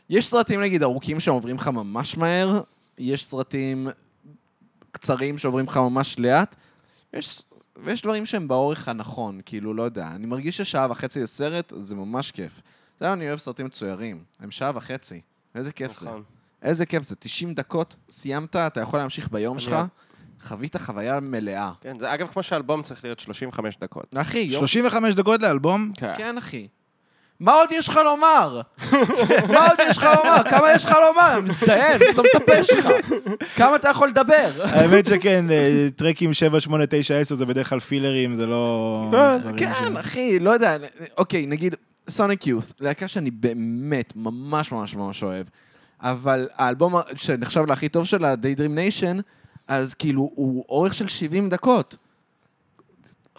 יש 0.09 0.27
סרטים, 0.29 0.61
נגיד, 0.61 0.83
ארוכים 0.83 1.19
שעוברים 1.19 1.55
לך 1.55 1.67
ממש 1.67 2.17
מהר, 2.17 2.61
יש 2.97 3.25
סרטים 3.25 3.87
קצרים 4.91 5.37
שעוברים 5.37 5.65
לך 5.65 5.77
ממש 5.77 6.19
לאט, 6.19 6.55
יש- 7.13 7.41
ויש 7.83 8.01
דברים 8.01 8.25
שהם 8.25 8.47
באורך 8.47 8.87
הנכון, 8.87 9.39
כאילו, 9.45 9.73
לא 9.73 9.83
יודע. 9.83 10.07
אני 10.15 10.27
מרגיש 10.27 10.57
ששעה 10.57 10.87
וחצי 10.91 11.23
לסרט, 11.23 11.73
זה 11.77 11.95
ממש 11.95 12.31
כיף. 12.31 12.61
זהו, 12.99 13.13
אני 13.13 13.27
אוהב 13.27 13.39
סרטים 13.39 13.65
מצוירים. 13.65 14.23
הם 14.39 14.51
שעה 14.51 14.71
וחצי. 14.75 15.21
איזה 15.55 15.71
כיף 15.71 15.95
זה. 15.99 16.05
נכון. 16.05 16.23
איזה 16.63 16.85
כיף 16.85 17.03
זה. 17.03 17.15
90 17.15 17.53
דקות, 17.53 17.95
סיימת, 18.11 18.55
אתה 18.55 18.81
יכול 18.81 18.99
להמשיך 18.99 19.31
ביום 19.31 19.59
שלך, 19.59 19.75
חווית 20.43 20.75
חוויה 20.77 21.19
מלאה. 21.19 21.71
כן, 21.81 21.93
זה 21.99 22.13
אגב 22.13 22.27
כמו 22.27 22.43
שאלבום 22.43 22.81
צריך 22.83 23.03
להיות 23.03 23.19
35 23.19 23.77
דקות. 23.81 24.05
אחי, 24.17 24.39
יום 24.39 24.59
35 24.59 25.15
דקות 25.15 25.41
לאלבום? 25.41 25.91
כן, 26.17 26.37
אחי. 26.37 26.67
מה 27.39 27.53
עוד 27.53 27.69
יש 27.71 27.87
לך 27.87 27.99
לומר? 28.05 28.61
מה 29.53 29.67
עוד 29.67 29.79
יש 29.89 29.97
לך 29.97 30.03
לומר? 30.03 30.43
כמה 30.49 30.71
יש 30.75 30.85
לך 30.85 30.95
לומר? 31.07 31.39
מזדיין, 31.41 32.01
סתום 32.11 32.25
את 32.35 32.41
הפה 32.41 32.63
שלך. 32.63 32.87
כמה 33.55 33.75
אתה 33.75 33.89
יכול 33.89 34.07
לדבר? 34.09 34.51
האמת 34.63 35.05
שכן, 35.05 35.51
אה, 35.51 35.87
טרקים 35.95 36.33
7, 36.33 36.59
8, 36.59 36.83
9, 36.89 37.17
10 37.17 37.35
זה 37.35 37.45
בדרך 37.45 37.69
כלל 37.69 37.79
פילרים, 37.79 38.35
זה 38.35 38.45
לא... 38.47 39.11
כן, 39.57 39.71
ש- 39.73 39.95
אחי, 39.99 40.39
לא 40.39 40.49
יודע. 40.51 40.77
אוקיי, 41.17 41.45
נגיד, 41.45 41.75
סוניק 42.09 42.47
יות', 42.47 42.73
להקה 42.79 43.07
שאני 43.07 43.31
באמת 43.31 44.13
ממש 44.15 44.71
ממש 44.71 44.95
ממש 44.95 45.23
אוהב, 45.23 45.45
אבל 46.01 46.47
האלבום 46.55 46.95
שנחשב 47.15 47.65
להכי 47.67 47.89
טוב 47.89 48.05
שלה, 48.05 48.33
Daydream 48.33 48.77
Nation, 48.77 49.21
אז 49.67 49.93
כאילו, 49.93 50.31
הוא 50.35 50.65
אורך 50.69 50.93
של 50.93 51.07
70 51.07 51.49
דקות. 51.49 51.95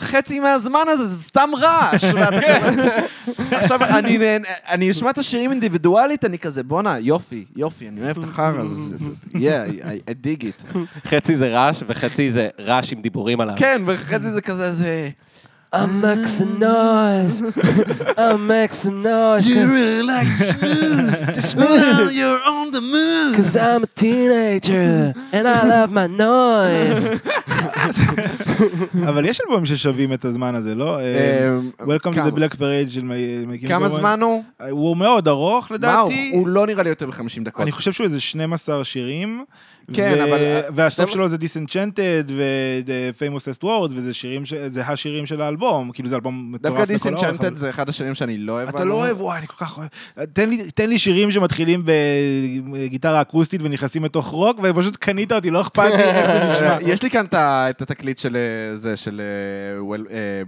חצי 0.00 0.40
מהזמן 0.40 0.84
הזה 0.88 1.06
זה 1.06 1.22
סתם 1.22 1.50
רעש. 1.60 2.04
כזה- 2.14 3.06
עכשיו, 3.58 3.84
אני 3.84 4.18
אני 4.68 4.90
אשמע 4.90 5.10
את 5.10 5.18
השירים 5.18 5.50
אינדיבידואלית, 5.50 6.24
אני 6.24 6.38
כזה, 6.38 6.62
בואנה, 6.62 6.98
יופי, 6.98 7.44
יופי, 7.56 7.88
אני 7.88 8.00
אוהב 8.04 8.18
את 8.18 8.24
החרא 8.24 8.60
הזה. 8.60 8.96
Yeah, 9.32 9.36
I- 9.36 10.10
I 10.10 10.26
dig 10.26 10.42
it. 10.44 10.76
חצי 11.08 11.36
זה 11.36 11.48
רעש 11.48 11.82
וחצי 11.88 12.30
זה 12.30 12.48
רעש 12.60 12.92
עם 12.92 13.02
דיבורים 13.02 13.40
עליו. 13.40 13.54
כן, 13.58 13.82
וחצי 13.86 14.30
זה 14.30 14.40
כזה, 14.40 14.74
זה... 14.74 15.08
I'm 15.74 15.92
make 16.02 16.26
some 16.38 16.54
noise, 16.60 17.36
I'm 18.24 18.46
make 18.46 18.72
some 18.74 18.98
noise, 19.02 19.46
really 19.76 20.02
like 20.02 20.28
smooth. 21.50 21.80
Now 21.96 22.08
you're 22.20 22.42
on 22.54 22.66
the 22.76 22.82
move. 22.94 23.36
cause 23.36 23.56
I'm 23.56 23.82
a 23.84 23.92
teenager, 24.02 25.14
and 25.36 25.44
I 25.56 25.58
love 25.74 25.90
my 26.00 26.08
noise. 26.26 27.02
אבל 29.08 29.24
יש 29.24 29.40
אלבומים 29.40 29.66
ששווים 29.66 30.12
את 30.12 30.24
הזמן 30.24 30.54
הזה, 30.54 30.74
לא? 30.74 30.98
אה, 31.00 31.50
אמ, 31.54 31.70
Welcome 31.80 32.12
to 32.14 32.32
the 32.32 32.38
Black 32.38 32.54
Parade 32.54 32.88
של 32.90 33.02
מי- 33.04 33.44
מי- 33.46 33.58
כמה. 33.68 33.88
זמן 33.88 34.20
הוא? 34.22 34.42
הוא 34.70 34.96
מאוד 34.96 35.28
ארוך 35.28 35.72
מה 35.72 35.76
הוא? 36.00 36.08
לדעתי. 36.10 36.30
הוא 36.34 36.48
לא 36.48 36.66
נראה 36.66 36.82
לי 36.82 36.88
יותר 36.88 37.06
מ-50 37.06 37.14
דקות. 37.44 37.60
אני 37.62 37.72
חושב 37.72 37.92
שהוא 37.92 38.04
איזה 38.04 38.20
12 38.20 38.84
שירים. 38.84 39.44
כן, 39.92 40.20
אבל- 40.20 40.38
והסוף 40.74 41.10
12 41.10 41.16
שלו 41.16 41.28
זה 41.28 41.36
Disenchanted 41.36 42.32
ו-Famous 42.32 43.42
Last 43.42 43.62
Words, 43.64 43.92
וזה 43.94 44.82
השירים 44.86 45.26
של 45.26 45.40
האלבום, 45.40 45.61
כאילו 45.92 46.08
זה 46.08 46.16
אלבום 46.16 46.52
מטורף 46.52 46.74
דווקא 46.74 46.84
דיסנצ'נטד. 46.84 47.54
זה 47.54 47.70
אחד 47.70 47.88
השירים 47.88 48.14
שאני 48.14 48.38
לא 48.38 48.52
אוהב. 48.52 48.68
אתה. 48.68 48.84
לא 48.84 48.94
אוהב, 48.94 49.20
וואי, 49.20 49.38
אני 49.38 49.46
כל 49.46 49.64
כך 49.64 49.78
אוהב. 49.78 49.88
תן 50.74 50.88
לי, 50.88 50.98
שירים 50.98 51.30
שמתחילים 51.30 51.82
בגיטרה 51.84 53.20
אקוסטית 53.20 53.60
ונכנסים 53.64 54.04
לתוך 54.04 54.26
רוק, 54.26 54.60
ופשוט 54.62 54.96
קנית 54.96 55.32
אותי, 55.32 55.50
לא 55.50 55.60
אכפת 55.60 55.84
לי 55.84 56.02
איך 56.02 56.26
זה 56.26 56.44
נשמע. 56.52 56.76
יש 56.92 57.02
לי 57.02 57.10
כאן 57.10 57.26
את 57.34 57.82
התקליט 57.82 58.18
של 58.18 58.36
אה, 58.36 58.76
זה, 58.76 58.96
של 58.96 59.20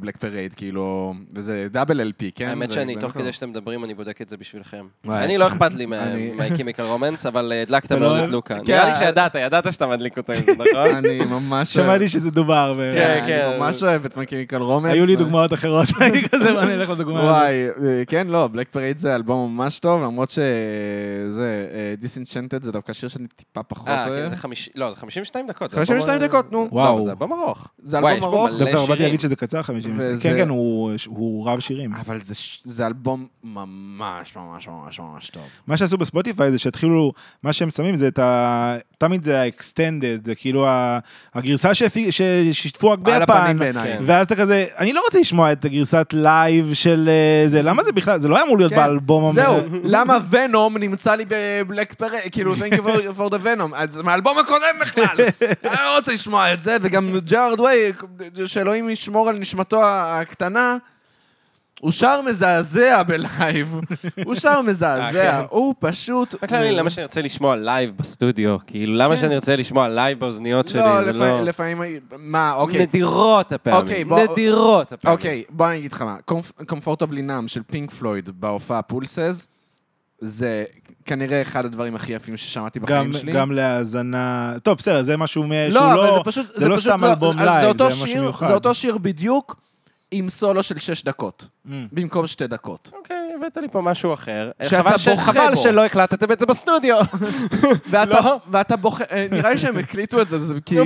בלק 0.00 0.16
פרייד, 0.16 0.54
כאילו, 0.54 1.14
וזה 1.34 1.66
דאבל 1.70 2.00
אלפי, 2.00 2.30
כן? 2.34 2.48
האמת 2.48 2.72
שאני, 2.72 2.96
תוך 2.96 3.16
לא. 3.16 3.22
כדי 3.22 3.32
שאתם 3.32 3.50
מדברים, 3.50 3.84
אני 3.84 3.94
בודק 3.94 4.22
את 4.22 4.28
זה 4.28 4.36
בשבילכם. 4.36 4.86
אני, 5.08 5.38
לא 5.38 5.46
אכפת 5.46 5.74
לי 5.74 5.86
מהקימיקל 6.38 6.82
רומנס, 6.82 7.26
אבל 7.26 7.52
אה, 7.52 7.62
הדלקת 7.62 7.86
אתה 7.86 7.96
לא 7.96 8.00
מאוד 8.00 8.20
את? 8.20 8.28
לוקה. 8.28 8.54
כן, 8.54 8.72
נראה 8.72 8.84
לי 8.84 8.90
אה, 8.90 8.98
שידעת, 8.98 9.34
ידעת 9.34 9.72
שאתה 9.72 9.86
מדליק 9.86 10.18
אותו 10.18 10.32
עם 10.32 10.38
זה, 10.38 10.52
נכון? 10.70 10.96
אני 10.96 11.18
ממש 11.24 11.78
אוהב. 11.78 11.86
שמעתי 11.86 12.08
שזה 12.08 12.30
דובר. 12.30 12.80
כן, 12.94 13.24
כן. 13.26 13.48
אני 13.50 13.58
ממש 13.58 13.82
אוהב 13.82 14.04
את 14.04 14.16
מקמיקל 14.16 14.56
רומנס. 14.56 14.94
היו 15.08 15.18
לי 15.18 15.24
דוגמאות 15.24 15.52
אחרות, 15.52 15.88
אני 16.00 16.28
כזה, 16.28 16.52
מה 16.52 16.62
אני 16.62 16.74
אלך 16.74 16.90
לדוגמה 16.90 17.20
הזאת. 17.20 17.30
וואי, 17.32 17.68
אה, 17.88 18.04
כן, 18.06 18.26
לא, 18.26 18.46
בלק 18.46 18.68
פרייד 18.70 18.98
זה 18.98 19.14
אלבום 19.14 19.56
ממש 19.56 19.78
טוב, 19.78 20.02
למרות 20.02 20.30
שזה, 20.30 21.66
דיסנצ'נטד 21.98 22.62
זה 22.62 22.72
דווקא 22.72 22.92
שיר 22.92 23.08
שאני 23.08 23.26
טיפה 23.36 23.62
פחות 23.62 23.88
אה, 23.88 24.04
כן, 24.04 24.10
אוהב. 24.10 24.28
זה 24.28 24.36
חמיש... 24.36 24.70
לא, 24.74 24.90
זה 24.90 24.96
52 24.96 25.46
דקות. 25.46 25.70
זה 25.70 25.76
52 25.76 26.18
אלבום- 26.22 26.28
דקות, 26.28 26.52
נו. 26.52 26.68
וואו. 26.72 26.98
לא, 26.98 27.04
זה 27.04 27.10
אלבום 27.10 27.32
ארוך. 27.32 27.68
זה 27.82 27.98
אלבום 27.98 28.10
ארוך. 28.24 28.48
דווקא 28.58 28.86
באתי. 28.88 29.02
להגיד 29.02 29.20
שזה 29.20 29.36
קצר 29.36 29.62
50. 29.62 29.92
וזה- 29.96 30.22
כן, 30.22 30.36
כן, 30.36 30.48
הוא- 30.48 31.46
רב 31.46 31.60
שירים. 31.60 31.94
אבל 31.94 32.18
זה 32.64 32.86
אלבום 32.86 33.26
ממש 33.44 34.36
ממש 34.36 34.68
ממש 34.68 35.00
ממש 35.00 35.30
טוב. 35.30 35.42
מה 35.66 35.76
שעשו 35.76 35.98
בספוטיפיי 35.98 36.52
זה 36.52 36.58
שהתחילו, 36.58 37.12
מה 37.42 37.52
שהם 37.52 37.70
שמים 37.70 37.96
זה 37.96 38.08
את 38.08 38.18
ה... 38.18 38.76
תמיד 38.98 39.22
זה 39.24 39.42
ה-extended, 39.42 40.26
זה 40.26 40.34
כאילו 40.34 40.66
ה- 40.68 40.98
הגרסה 41.34 41.70
ששיתפו 41.74 42.90
רק 42.90 42.98
על 42.98 43.18
ביפן. 43.20 43.32
הפנים 43.32 43.56
בעיניי. 43.56 43.92
כן. 43.92 43.98
ואז 44.06 44.26
אתה 44.26 44.36
כזה, 44.36 44.64
אני 44.78 44.92
לא 44.94 45.00
רוצה 45.04 45.20
לשמוע 45.20 45.52
את 45.52 45.64
הגרסת 45.64 46.06
לייב 46.12 46.74
של 46.74 47.08
אה, 47.08 47.48
זה, 47.48 47.62
למה 47.62 47.82
זה 47.84 47.92
בכלל, 47.92 48.20
זה 48.20 48.28
לא 48.28 48.36
היה 48.36 48.44
אמור 48.44 48.58
להיות 48.58 48.72
כן. 48.72 48.76
באלבום. 48.76 49.24
המ- 49.24 49.32
זהו, 49.32 49.56
למה 49.84 50.18
Venom 50.30 50.76
נמצא 50.76 51.14
לי 51.14 51.24
ב 51.28 51.39
Black 51.39 51.94
Parade, 51.94 52.22
כאילו, 52.32 52.54
thank 52.54 52.72
you 52.72 52.82
for- 52.82 53.18
for 53.18 53.30
the 53.30 53.44
venom, 53.44 53.74
אז 53.74 53.96
מהאלבום 53.96 54.38
הקודם 54.38 54.64
בכלל. 54.80 55.16
אני 55.64 55.72
לא 55.72 55.96
רוצה 55.96 56.12
לשמוע 56.12 56.52
את 56.52 56.62
זה, 56.62 56.76
וגם 56.82 57.18
ג'רארד 57.24 57.60
וויי, 57.60 57.92
שאלוהים 58.46 58.88
ישמור 58.88 59.28
על 59.28 59.38
נשמתו 59.38 59.80
הקטנה, 59.84 60.76
הוא 61.84 61.92
שר 61.92 62.20
מזעזע 62.22 63.02
בלייב. 63.02 63.80
הוא 64.26 64.34
שר 64.34 64.48
אה, 64.48 64.62
מזעזע, 64.62 65.32
כן. 65.40 65.44
הוא 65.50 65.74
פשוט... 65.78 66.34
אני, 66.52 66.70
למה 66.76 66.90
שאני 66.90 67.02
ארצה 67.02 67.22
לשמוע 67.22 67.56
לייב 67.56 67.90
בסטודיו? 67.96 68.56
כאילו, 68.66 68.94
למה 68.96 69.14
כן. 69.14 69.20
שאני 69.20 69.34
ארצה 69.34 69.56
לשמוע 69.56 69.88
לייב 69.88 70.18
באוזניות 70.20 70.68
שלי? 70.68 70.80
לא, 70.80 71.04
זה 71.12 71.42
לפעמים-. 71.42 71.82
מה, 72.18 72.52
אוקיי. 72.54 72.82
נדירות 72.82 73.52
אוקיי, 73.52 73.72
הפעמים. 73.72 74.08
בוא- 74.08 74.20
נדירות 74.32 74.92
הפעמים. 74.92 75.16
אוקיי, 75.16 75.42
בוא 75.50 75.66
אני 75.68 75.78
אגיד 75.78 75.92
לך 75.92 76.02
מה. 76.02 76.16
Comfortably 76.66 77.22
Numb 77.22 77.48
של 77.48 77.60
פינק 77.70 77.90
פלויד 77.90 78.30
בהופעה 78.40 78.82
Pulse, 78.82 79.46
זה 80.20 80.64
כנראה 81.04 81.42
אחד 81.42 81.64
הדברים 81.64 81.94
הכי 81.94 82.12
יפים 82.12 82.36
ששמעתי 82.36 82.78
גם, 82.78 82.84
בחיים 82.86 83.12
שלי. 83.12 83.32
גם 83.32 83.52
להאזנה, 83.52 84.54
טוב 84.62 84.78
בסדר, 84.78 85.02
זה 85.02 85.16
משהו 85.16 85.42
מ- 85.42 85.52
שהוא 85.70 85.74
לא, 85.82 85.92
אבל 85.92 86.06
לא, 86.06 86.14
זה 86.14 86.20
פשוט... 86.24 86.46
זה 86.54 86.68
לא 86.68 86.76
סתם 86.76 87.04
אלבום 87.04 87.38
אז 87.38 87.44
לייב, 87.44 87.76
זה 87.78 87.84
משהו 87.86 88.06
שיר- 88.06 88.22
מיוחד. 88.22 88.46
זה 88.46 88.54
אותו 88.54 88.74
שיר 88.74 88.98
בדיוק 88.98 89.56
עם 90.10 90.28
סולו 90.28 90.62
של 90.62 90.78
שש 90.78 91.04
דקות, 91.04 91.46
Mm. 91.66 91.70
במקום 91.92 92.26
שתי 92.26 92.46
דקות. 92.46 92.90
אוקיי, 92.92 93.16
הבאת 93.38 93.56
לי 93.56 93.68
פה 93.68 93.80
משהו 93.80 94.14
אחר. 94.14 94.50
שאתה 94.62 94.78
חבל 94.82 94.98
ש- 94.98 95.08
בוכה 95.08 95.32
חבל 95.32 95.54
בו. 95.54 95.62
שלא 95.62 95.84
הקלטתם 95.84 96.32
את 96.32 96.40
זה 96.40 96.46
בסטודיו. 96.46 96.96
ואתה, 97.90 98.04
לא? 98.20 98.40
ואתה 98.50 98.76
בוכה, 98.76 99.04
אה, 99.10 99.26
נראה 99.30 99.50
לי 99.50 99.58
שהם 99.58 99.78
הקליטו 99.78 100.20
את 100.22 100.28
זה, 100.28 100.38
זה 100.38 100.54
כי 100.66 100.76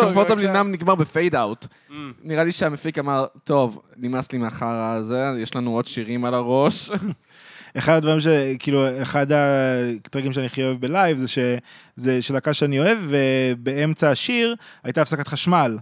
Comfortably 0.00 0.34
בבקשה. 0.46 0.52
Numb 0.52 0.72
נגמר 0.72 0.94
ב 0.94 1.34
fade 1.34 1.49
out. 1.49 1.64
Mm. 1.90 1.92
נראה 2.24 2.44
לי 2.44 2.52
שהמפיק 2.52 2.98
אמר, 2.98 3.26
טוב, 3.44 3.82
נמאס 3.96 4.32
לי 4.32 4.38
מהחרא 4.38 4.92
הזה, 4.96 5.24
יש 5.38 5.56
לנו 5.56 5.70
עוד 5.74 5.86
שירים 5.86 6.24
על 6.24 6.34
הראש. 6.34 6.90
אחד 7.78 7.96
הדברים 7.96 8.20
ש... 8.20 8.26
כאילו, 8.58 9.02
אחד 9.02 9.26
הטרגים 9.32 10.32
שאני 10.32 10.46
הכי 10.46 10.62
אוהב 10.64 10.80
בלייב 10.80 11.16
זה 11.18 11.26
שזה 11.28 12.22
של 12.22 12.34
להקה 12.34 12.52
שאני 12.52 12.80
אוהב, 12.80 12.98
ובאמצע 13.08 14.10
השיר 14.10 14.54
הייתה 14.84 15.02
הפסקת 15.02 15.28
חשמל. 15.28 15.76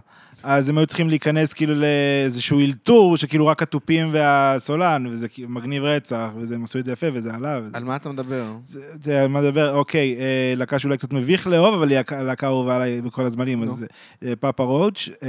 אז 0.47 0.69
הם 0.69 0.77
היו 0.77 0.85
צריכים 0.87 1.09
להיכנס 1.09 1.53
כאילו 1.53 1.73
לאיזשהו 1.75 2.59
אלתור, 2.59 3.17
שכאילו 3.17 3.47
רק 3.47 3.61
התופים 3.61 4.09
והסולן, 4.11 5.07
וזה 5.09 5.27
כאילו 5.27 5.49
מגניב 5.49 5.83
רצח, 5.83 6.27
וזה, 6.39 6.55
הם 6.55 6.63
עשו 6.63 6.79
את 6.79 6.85
זה 6.85 6.91
יפה, 6.91 7.07
וזה 7.13 7.33
עלה. 7.33 7.59
וזה... 7.63 7.77
על 7.77 7.83
מה 7.83 7.95
אתה 7.95 8.09
מדבר? 8.09 8.43
זה, 8.67 8.79
זה 9.01 9.21
על 9.21 9.27
מה 9.27 9.41
לדבר, 9.41 9.73
אוקיי, 9.75 10.15
אה, 10.19 10.23
להקה 10.57 10.79
שאולי 10.79 10.97
קצת 10.97 11.13
מביך 11.13 11.47
לאהוב, 11.47 11.73
אבל 11.75 11.89
היא 11.89 11.97
הלהקה- 11.97 12.21
להקה 12.23 12.47
אהובה 12.47 12.75
עליי 12.75 13.01
בכל 13.01 13.25
הזמנים, 13.25 13.63
אז 13.63 13.85
אה, 14.25 14.33
פאפא 14.39 14.63
רואץ', 14.63 15.09
אה. 15.23 15.27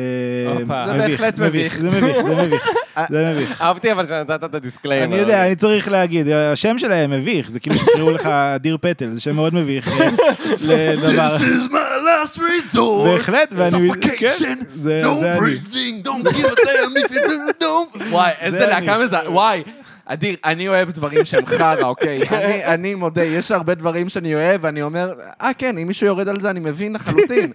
זה 0.87 0.95
מביך, 0.95 1.21
בהחלט 1.21 1.39
מביך. 1.39 1.79
זה 1.79 1.91
מביך, 1.91 2.17
זה 2.23 2.35
מביך, 2.35 2.67
זה 3.11 3.33
מביך. 3.33 3.63
אהבתי 3.63 3.93
אבל 3.93 4.07
שנתת 4.07 4.45
את 4.45 4.55
ה 4.55 4.59
disclaimer. 4.59 5.05
אני 5.15 5.23
יודע, 5.23 5.47
אני 5.47 5.57
צריך 5.57 5.89
להגיד, 5.89 6.29
השם 6.29 6.79
שלהם 6.79 7.11
מביך, 7.11 7.51
זה 7.51 7.61
כאילו 7.61 7.77
שקראו 7.79 8.11
לך 8.11 8.27
אדיר 8.27 8.79
פטל, 8.81 9.09
זה 9.09 9.21
שם 9.21 9.35
מאוד 9.37 9.55
מביך 9.55 9.89
אה, 10.01 10.09
לדבר. 10.69 11.37
is 11.37 11.71
my 11.73 11.86
last 12.17 12.39
resort. 12.39 13.05
בהחלט, 13.05 13.53
ואני... 13.57 13.91
כן, 14.19 14.59
זה 14.75 15.03
אני. 15.05 15.39
breathing, 15.39 16.07
don't 16.07 16.29
give 16.29 16.45
a 16.45 16.55
damn 16.55 17.05
if 17.05 17.11
you 17.11 17.29
do, 17.29 17.63
don't. 17.63 18.03
וואי, 18.13 18.33
איזה 18.41 18.59
זה 18.59 18.67
להקה. 18.67 18.99
מזה, 18.99 19.31
וואי. 19.31 19.63
אדיר, 20.09 20.37
אני 20.45 20.69
אוהב 20.69 20.91
דברים 20.91 21.25
שהם 21.25 21.47
חרא, 21.47 21.83
אוקיי? 21.83 22.23
אני, 22.31 22.65
אני 22.65 22.95
מודה, 22.95 23.25
יש 23.25 23.51
הרבה 23.51 23.75
דברים 23.75 24.09
שאני 24.09 24.35
אוהב, 24.35 24.61
ואני 24.65 24.83
אומר, 24.83 25.13
אה, 25.43 25.51
כן, 25.59 25.79
אם 25.79 25.87
מישהו 25.87 26.07
יורד 26.07 26.29
על 26.29 26.41
זה, 26.41 26.51
אני 26.51 26.61
מבין 26.61 26.93
לחלוטין. 26.93 27.53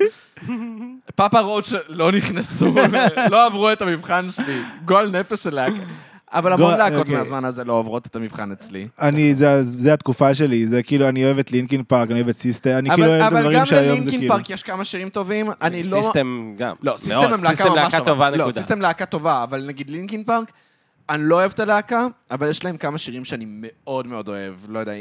פאפא 1.15 1.39
רואץ' 1.39 1.73
לא 1.87 2.11
נכנסו, 2.11 2.75
לא 3.29 3.45
עברו 3.45 3.71
את 3.71 3.81
המבחן 3.81 4.29
שלי. 4.29 4.61
גועל 4.85 5.09
נפש 5.09 5.43
של 5.43 5.55
להקה. 5.55 5.83
אבל 6.33 6.53
המון 6.53 6.67
גועל- 6.67 6.77
להקות 6.79 6.99
אוקיי. 6.99 7.15
מהזמן 7.15 7.45
הזה 7.45 7.63
לא 7.63 7.73
עוברות 7.73 8.07
את 8.07 8.15
המבחן 8.15 8.51
אצלי. 8.51 8.87
אני, 9.01 9.35
זה, 9.35 9.63
זה 9.63 9.93
התקופה 9.93 10.33
שלי, 10.33 10.67
זה 10.67 10.83
כאילו, 10.83 11.09
אני 11.09 11.25
אוהב 11.25 11.39
את 11.39 11.51
לינקין 11.51 11.83
פארק, 11.87 12.11
אני 12.11 12.19
אוהב 12.19 12.29
את 12.29 12.37
סיסטם, 12.37 12.77
אני 12.79 12.89
כאילו 12.89 13.03
אבל, 13.05 13.11
אוהב 13.11 13.21
את 13.21 13.27
אבל 13.27 13.37
הדברים 13.37 13.59
גם 13.59 13.65
שהיום 13.65 13.85
זה 13.85 13.91
ללינקין 13.91 14.19
כאילו... 14.19 14.33
פארק 14.35 14.49
יש 14.49 14.63
כמה 14.63 14.85
שירים 14.85 15.09
טובים, 15.09 15.49
אני 15.61 15.83
לא... 15.83 16.01
סיסטם 16.01 16.53
גם. 16.57 16.75
לא, 16.81 16.93
סיסטם. 16.97 17.19
הם 17.21 17.31
להקה 17.31 17.49
סיסטם 17.49 17.69
ממש 17.69 17.93
להקה 17.93 18.05
טובה, 18.05 18.29
לא. 18.29 18.51
סיסטם 18.51 18.81
להקה 18.81 19.05
טובה, 19.05 19.43
אבל 19.43 19.65
נגיד 19.67 19.89
לינקין 19.89 20.23
פארק, 20.23 20.51
אני 21.11 21.23
לא 21.23 21.35
אוהב 21.35 21.51
את 21.51 21.59
הלהקה, 21.59 22.07
אבל 22.31 22.49
יש 22.49 22.63
להם 22.63 22.77
כמה 22.77 22.97
שירים 22.97 23.25
שאני 23.25 23.45
מאוד 23.47 24.07
מאוד 24.07 24.27
אוהב. 24.27 24.53
לא 24.69 24.79
יודע, 24.79 24.91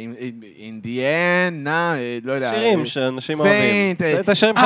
אינדיאנה, 0.59 1.95
לא 2.25 2.33
יודע. 2.33 2.53
שירים 2.55 2.81
אה, 2.81 2.87
שאנשים 2.87 3.41
אוהבים. 3.41 3.97
אה, 4.03 4.21
את 4.21 4.29
השירים 4.29 4.55
me 4.57 4.61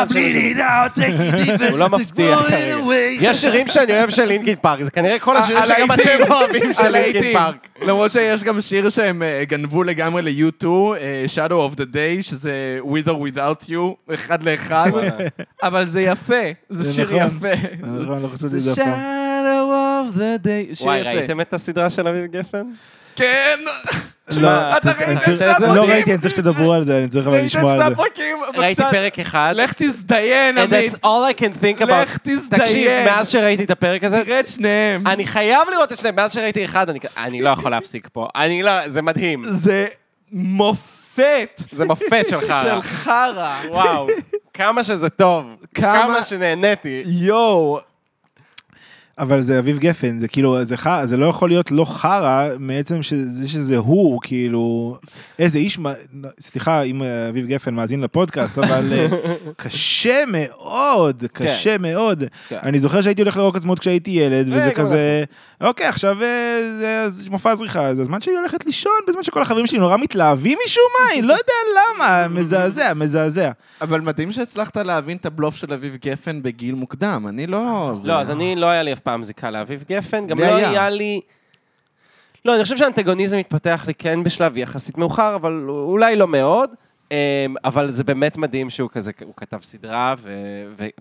deep 1.46 1.62
הוא 1.70 1.78
לא 1.78 1.86
it 1.86 2.14
כרגע. 2.48 2.76
away. 2.76 3.20
יש 3.20 3.40
שירים 3.40 3.68
שאני 3.68 3.92
אוהב 3.92 4.10
של 4.10 4.24
לינקין 4.24 4.56
פארק, 4.60 4.82
זה 4.82 4.90
כנראה 4.90 5.18
כל 5.18 5.36
השירים 5.36 5.62
על 5.62 5.68
שגם. 5.68 5.92
אתם 5.92 6.32
אוהבים 6.32 6.74
של 6.74 6.88
לינקין 6.88 7.14
העיתים. 7.14 7.32
פארק. 7.32 7.68
למרות 7.82 8.10
שיש 8.10 8.44
גם 8.44 8.60
שיר 8.60 8.88
שהם 8.88 9.22
אה, 9.22 9.42
גנבו 9.48 9.82
לגמרי 9.82 10.22
ל-U2, 10.22 10.66
אה, 11.00 11.24
Shadow 11.34 11.72
of 11.72 11.76
the 11.76 11.84
Day, 11.94 12.22
שזה 12.22 12.78
With 12.82 13.08
or 13.08 13.36
Without 13.36 13.68
You, 13.68 14.14
אחד 14.14 14.42
לאחד, 14.42 14.90
אבל 15.62 15.86
זה 15.86 16.00
יפה, 16.00 16.34
זה 16.68 16.94
שיר 16.94 17.04
נכון. 17.04 17.18
יפה. 17.26 17.62
נכון, 17.80 18.22
לא 18.22 18.28
זה. 18.34 18.72
Shadow 18.72 18.84
of 19.72 20.16
the 20.16 20.46
Day, 20.46 20.74
שיר 20.74 20.92
יפה. 20.94 21.33
ראיתם 21.34 21.48
את 21.48 21.54
הסדרה 21.54 21.90
של 21.90 22.08
אביב 22.08 22.24
גפן? 22.26 22.62
כן! 23.16 23.58
אתה 24.28 24.34
ראית 24.34 25.18
את? 25.26 25.38
לא 25.38 25.46
הפרקים? 25.50 25.90
ראיתי, 25.90 26.10
אני 26.12 26.20
צריך 26.20 26.34
שתדברו 26.34 26.72
על 26.72 26.84
זה, 26.84 26.98
אני 26.98 27.08
צריך 27.08 27.26
אבל 27.26 27.34
ראית 27.36 27.44
את 27.46 27.56
לשמוע 27.56 27.70
שני 27.72 27.82
על 27.82 27.88
זה. 27.88 27.94
הפרקים? 28.02 28.36
ראיתי 28.56 28.82
פרק 28.90 29.18
אחד, 29.18 29.52
לך 29.56 29.72
תזדיין, 29.76 30.58
and 30.58 30.60
עמית. 30.60 30.92
that's 30.92 30.96
all 30.96 31.36
I 31.36 31.40
can 31.40 31.62
think 31.64 31.82
about. 31.82 31.90
לך 31.90 32.18
תזדיין. 32.22 32.62
תקשיב, 32.62 32.90
מאז 33.06 33.28
שראיתי 33.28 33.64
את 33.64 33.70
הפרק 33.70 34.04
הזה, 34.04 34.22
תראה 34.24 34.40
את 34.40 34.48
שניהם. 34.48 35.06
אני 35.06 35.26
חייב 35.26 35.68
לראות 35.72 35.92
את 35.92 35.98
שניהם, 35.98 36.16
מאז 36.16 36.32
שראיתי 36.32 36.64
אחד, 36.64 36.86
אני 37.18 37.42
לא 37.42 37.50
יכול 37.50 37.70
להפסיק 37.70 38.08
פה. 38.12 38.28
אני 38.36 38.62
לא, 38.62 38.88
זה 38.88 39.02
מדהים. 39.02 39.42
זה 39.46 39.86
מופת 40.32 41.62
זה 41.72 41.84
מופת 41.84 42.24
של 42.30 42.36
חרא. 42.36 42.62
של 42.62 42.82
חרא. 42.82 43.54
וואו, 43.70 44.06
כמה 44.54 44.84
שזה 44.84 45.08
טוב. 45.08 45.44
כמה- 45.74 46.02
כמה 46.02 46.22
שנהניתי. 46.24 47.02
יואו. 47.06 47.80
אבל 49.18 49.40
זה 49.40 49.58
אביב 49.58 49.78
גפן, 49.78 50.18
זה 50.18 50.28
כאילו, 50.28 50.64
זה, 50.64 50.76
חרא, 50.76 51.06
זה 51.06 51.16
לא 51.16 51.26
יכול 51.26 51.48
להיות 51.48 51.70
לא 51.70 51.84
חרא 51.84 52.48
מעצם 52.58 53.02
שזה 53.02 53.48
שזה 53.48 53.76
הוא, 53.76 54.20
כאילו, 54.22 54.96
איזה 55.38 55.58
איש, 55.58 55.78
סליחה 56.40 56.82
אם 56.82 57.02
אה, 57.02 57.28
אביב 57.28 57.46
גפן 57.46 57.74
מאזין 57.74 58.00
לפודקאסט, 58.00 58.58
אבל 58.58 58.92
אה, 58.92 59.06
קשה 59.56 60.24
מאוד, 60.26 61.24
קשה 61.32 61.78
מאוד. 61.78 62.24
כן. 62.48 62.58
אני 62.62 62.78
זוכר 62.78 63.00
שהייתי 63.00 63.22
הולך 63.22 63.36
לרוק 63.36 63.56
עצמאות 63.56 63.78
כשהייתי 63.78 64.10
ילד, 64.10 64.46
וזה 64.52 64.66
גם 64.66 64.74
כזה, 64.74 65.24
אוקיי, 65.60 65.86
עכשיו 65.86 66.22
אה, 66.22 66.60
זה 66.78 67.08
זה 67.08 67.30
מופע 67.30 67.54
זריחה, 67.54 67.94
זה 67.94 68.02
הזמן 68.02 68.20
שלי 68.20 68.34
ללכת 68.42 68.66
לישון, 68.66 68.92
בזמן 69.08 69.22
שכל 69.22 69.42
החברים 69.42 69.66
שלי 69.66 69.78
נורא 69.78 69.96
מתלהבים 69.96 70.58
משום 70.66 70.84
מה, 70.98 71.14
אני 71.14 71.22
לא 71.22 71.32
יודע 71.32 71.80
למה, 71.96 72.28
מזעזע, 72.28 72.94
מזעזע. 72.94 73.50
אבל 73.80 74.00
מדהים 74.00 74.32
שהצלחת 74.32 74.76
להבין 74.76 75.16
את 75.16 75.26
הבלוף 75.26 75.56
של 75.56 75.72
אביב 75.72 75.96
גפן 76.04 76.42
בגיל 76.42 76.74
מוקדם, 76.74 77.26
אני 77.28 77.46
לא... 77.46 77.92
לא, 78.04 78.20
אז 78.20 78.30
אני, 78.30 78.56
לא 78.56 78.66
היה 78.66 78.82
לי 78.82 78.92
אף 78.92 79.03
פעם 79.04 79.22
זיקה 79.22 79.50
לאביב 79.50 79.84
גפן, 79.88 80.26
גם 80.26 80.38
לי 80.38 80.46
לא 80.46 80.54
היה. 80.54 80.70
היה 80.70 80.90
לי... 80.90 81.20
לא, 82.44 82.54
אני 82.54 82.62
חושב 82.62 82.76
שהאנטגוניזם 82.76 83.36
התפתח 83.36 83.84
לי 83.86 83.94
כן 83.94 84.22
בשלב 84.22 84.56
יחסית 84.56 84.98
מאוחר, 84.98 85.36
אבל 85.36 85.64
אולי 85.68 86.16
לא 86.16 86.28
מאוד. 86.28 86.70
אמ, 87.10 87.16
אבל 87.64 87.90
זה 87.90 88.04
באמת 88.04 88.36
מדהים 88.36 88.70
שהוא 88.70 88.90
כזה, 88.92 89.12
הוא 89.24 89.34
כתב 89.36 89.58
סדרה, 89.62 90.14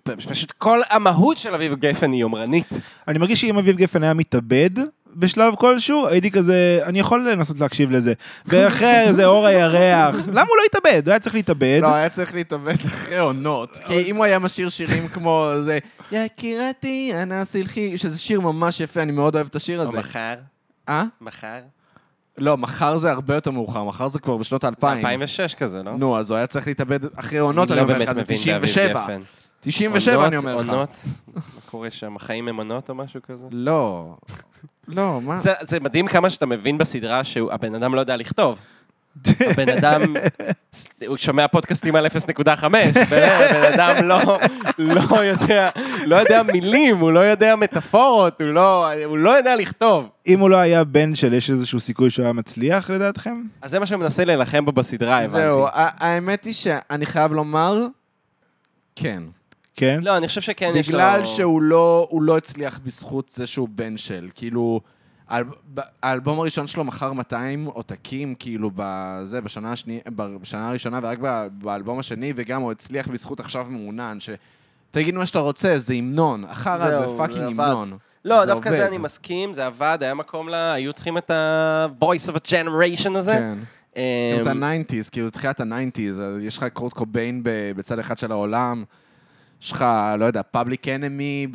ופשוט 0.07 0.51
כל 0.51 0.79
המהות 0.89 1.37
של 1.37 1.55
אביב 1.55 1.75
גפן 1.75 2.11
היא 2.11 2.21
יומרנית. 2.21 2.69
אני 3.07 3.19
מרגיש 3.19 3.41
שאם 3.41 3.57
אביב 3.57 3.77
גפן 3.77 4.03
היה 4.03 4.13
מתאבד 4.13 4.69
בשלב 5.15 5.55
כלשהו, 5.55 6.07
הייתי 6.07 6.31
כזה, 6.31 6.79
אני 6.83 6.99
יכול 6.99 7.31
לנסות 7.31 7.59
להקשיב 7.59 7.91
לזה. 7.91 8.13
ואחרי 8.45 8.99
איזה 8.99 9.25
אור 9.25 9.45
הירח, 9.45 10.15
למה 10.35 10.41
הוא 10.49 10.57
לא 10.57 10.63
התאבד? 10.65 11.01
הוא 11.05 11.11
היה 11.11 11.19
צריך 11.19 11.35
להתאבד. 11.35 11.79
לא, 11.81 11.93
היה 11.93 12.09
צריך 12.09 12.33
להתאבד 12.33 12.75
אחרי 12.85 13.17
עונות. 13.17 13.77
כי 13.87 14.01
אם 14.01 14.15
הוא 14.15 14.25
היה 14.25 14.39
משאיר 14.39 14.69
שירים 14.69 15.07
כמו 15.07 15.51
זה, 15.61 15.79
יקירתי, 16.11 17.11
אנא 17.23 17.45
סלחי, 17.45 17.97
שזה 17.97 18.17
שיר 18.17 18.39
ממש 18.41 18.79
יפה, 18.79 19.01
אני 19.01 19.11
מאוד 19.11 19.35
אוהב 19.35 19.47
את 19.47 19.55
השיר 19.55 19.81
או 19.81 19.87
הזה. 19.87 19.97
מחר, 19.97 20.35
אה? 20.89 21.03
מחר. 21.21 21.59
לא, 22.37 22.57
מחר 22.57 22.97
זה 22.97 23.11
הרבה 23.11 23.35
יותר 23.35 23.51
מאוחר, 23.51 23.83
מחר 23.83 24.07
זה 24.07 24.19
כבר 24.19 24.37
בשנות 24.37 24.63
האלפיים. 24.63 24.97
2006 24.97 25.55
כזה, 25.55 25.83
לא? 25.83 25.91
נו, 25.97 26.19
אז 26.19 26.29
הוא 26.31 26.37
היה 26.37 26.47
צריך 26.47 26.67
להתאבד 26.67 26.99
אחרי 27.19 27.39
עונות, 27.39 27.71
אני 27.71 27.79
אני 27.79 27.87
לא 27.87 27.93
אומר 27.93 28.05
לך, 28.05 28.13
זה 28.13 28.21
מבין 28.23 28.37
באביב 28.45 28.65
97. 28.69 29.03
גפן. 29.03 29.21
97 29.59 30.27
אני 30.27 30.37
אומר 30.37 30.55
לך. 30.55 30.69
עונות, 30.69 30.97
מה 31.35 31.41
קורה 31.71 31.91
שם? 31.91 32.15
החיים 32.15 32.47
הם 32.47 32.57
עונות 32.57 32.89
או 32.89 32.95
משהו 32.95 33.21
כזה? 33.21 33.45
לא. 33.51 34.15
לא, 34.87 35.21
מה? 35.21 35.39
זה, 35.39 35.53
זה 35.61 35.79
מדהים 35.79 36.07
כמה 36.07 36.29
שאתה 36.29 36.45
מבין 36.45 36.77
בסדרה 36.77 37.23
שהבן 37.23 37.75
אדם 37.75 37.95
לא 37.95 37.99
יודע 37.99 38.17
לכתוב. 38.17 38.59
הבן 39.39 39.69
אדם, 39.69 40.01
הוא 41.07 41.17
שומע 41.17 41.47
פודקאסטים 41.47 41.95
על 41.95 42.05
0.5, 42.05 42.67
באמת, 43.09 43.51
בן 43.51 43.73
אדם 43.73 44.07
לא, 44.07 44.39
לא 44.77 45.23
יודע, 45.23 45.69
לא 46.05 46.15
יודע 46.15 46.43
מילים, 46.43 46.97
הוא 46.97 47.11
לא 47.11 47.19
יודע 47.19 47.55
מטאפורות, 47.55 48.41
הוא 48.41 48.49
לא, 48.49 48.91
הוא 49.05 49.17
לא 49.17 49.29
יודע 49.29 49.55
לכתוב. 49.55 50.09
אם 50.27 50.39
הוא 50.39 50.49
לא 50.49 50.57
היה 50.57 50.83
בן 50.83 51.15
של, 51.15 51.33
יש 51.33 51.49
איזשהו 51.49 51.79
סיכוי 51.79 52.09
שהוא 52.09 52.23
היה 52.23 52.33
מצליח 52.33 52.89
לדעתכם? 52.89 53.41
אז 53.61 53.71
זה 53.71 53.79
מה 53.79 53.85
שאני 53.85 53.99
מנסה 53.99 54.25
להילחם 54.25 54.65
בו 54.65 54.71
בסדרה, 54.71 55.17
הבנתי. 55.17 55.31
זהו, 55.31 55.67
האמת 55.73 56.43
היא 56.43 56.53
שאני 56.53 57.05
חייב 57.05 57.33
לומר, 57.33 57.85
כן. 58.95 59.23
כן? 59.75 59.99
לא, 60.03 60.17
אני 60.17 60.27
חושב 60.27 60.41
שכן 60.41 60.73
יש 60.75 60.89
לו... 60.89 60.93
בגלל 60.97 61.25
שהוא 61.25 61.61
לא, 61.61 62.07
הוא 62.09 62.21
לא 62.21 62.37
הצליח 62.37 62.79
בזכות 62.83 63.29
זה 63.29 63.47
שהוא 63.47 63.69
בן 63.71 63.97
של, 63.97 64.29
כאילו, 64.35 64.81
האל- 65.29 65.43
ב- 65.73 65.79
האלבום 66.03 66.39
הראשון 66.39 66.67
שלו 66.67 66.83
מכר 66.83 67.13
200 67.13 67.65
עותקים, 67.65 68.35
כאילו, 68.35 68.71
בזה, 68.75 69.41
בשנה, 69.41 69.71
השני, 69.71 69.99
בשנה 70.15 70.69
הראשונה, 70.69 70.99
ורק 71.03 71.17
ב- 71.21 71.47
באלבום 71.51 71.99
השני, 71.99 72.33
וגם 72.35 72.61
הוא 72.61 72.71
הצליח 72.71 73.07
בזכות 73.07 73.39
עכשיו 73.39 73.65
מעונן, 73.69 74.19
ש... 74.19 74.29
תגיד 74.91 75.15
מה 75.15 75.25
שאתה 75.25 75.39
רוצה, 75.39 75.79
זה 75.79 75.93
המנון. 75.93 76.43
החרא 76.47 76.89
זה 76.89 76.97
זהו, 76.97 77.17
fucking 77.17 77.39
זה 77.39 77.45
עבד. 77.47 77.59
המנון. 77.63 77.97
לא, 78.25 78.45
דווקא 78.45 78.69
עובד. 78.69 78.77
זה 78.79 78.87
אני 78.87 78.97
מסכים, 78.97 79.53
זה 79.53 79.65
עבד, 79.65 79.97
היה 80.01 80.13
מקום 80.13 80.49
ל... 80.49 80.53
היו 80.53 80.93
צריכים 80.93 81.17
את 81.17 81.31
ה-voice 81.31 82.29
of 82.29 82.35
a 82.35 82.39
generation 82.49 83.17
הזה. 83.17 83.33
כן. 83.33 83.57
אמ, 83.95 84.01
גם 84.35 84.41
זה 84.41 84.51
ה-90's, 84.51 85.09
כאילו, 85.11 85.29
תחילת 85.29 85.59
ה-90's, 85.59 85.99
יש 86.41 86.57
לך 86.57 86.65
קורט 86.73 86.93
קוביין 86.93 87.43
ב- 87.43 87.49
בצד 87.75 87.99
אחד 87.99 88.17
של 88.17 88.31
העולם, 88.31 88.83
יש 89.63 89.71
לך, 89.71 89.85
לא 90.19 90.25
יודע, 90.25 90.41
פאבליק 90.51 90.87
אנמי 90.87 91.47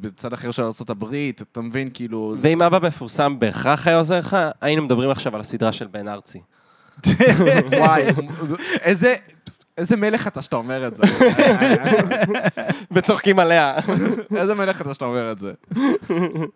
בצד 0.00 0.32
אחר 0.32 0.50
של 0.50 0.62
ארה"ב, 0.62 1.14
אתה 1.42 1.60
מבין, 1.60 1.88
כאילו... 1.94 2.34
זה- 2.36 2.48
ואם 2.48 2.62
אבא 2.62 2.78
מפורסם 2.86 3.38
בהכרח 3.38 3.86
היה 3.86 3.96
עוזר 3.96 4.18
לך, 4.18 4.36
היינו 4.60 4.82
מדברים 4.82 5.10
עכשיו 5.10 5.34
על 5.34 5.40
הסדרה 5.40 5.72
של 5.72 5.86
בן 5.86 6.08
ארצי. 6.08 6.40
וואי, 7.78 8.02
איזה... 8.82 9.14
איזה 9.78 9.96
מלך 9.96 10.26
אתה 10.26 10.42
שאתה 10.42 10.56
אומר 10.56 10.86
את 10.86 10.96
זה. 10.96 11.02
וצוחקים 12.92 13.38
עליה. 13.38 13.78
איזה 14.36 14.54
מלך 14.54 14.80
אתה 14.80 14.94
שאתה 14.94 15.04
אומר 15.04 15.32
את 15.32 15.38
זה. 15.38 15.52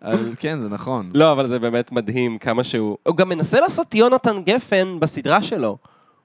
אבל 0.01 0.33
כן, 0.39 0.59
זה 0.59 0.69
נכון. 0.69 1.11
לא, 1.13 1.31
אבל 1.31 1.47
זה 1.47 1.59
באמת 1.59 1.91
מדהים 1.91 2.37
כמה 2.37 2.63
שהוא... 2.63 2.97
הוא 3.03 3.17
גם 3.17 3.29
מנסה 3.29 3.59
לעשות 3.59 3.95
יונתן 3.95 4.35
גפן 4.43 4.99
בסדרה 4.99 5.41
שלו. 5.41 5.77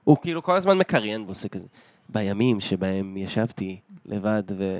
הוא 0.03 0.17
כאילו 0.21 0.43
כל 0.43 0.55
הזמן 0.55 0.77
מקריין 0.77 1.21
ועושה 1.25 1.47
כזה. 1.49 1.65
בימים 2.09 2.59
שבהם 2.59 3.17
ישבתי 3.17 3.79
לבד 4.05 4.43
ו... 4.59 4.79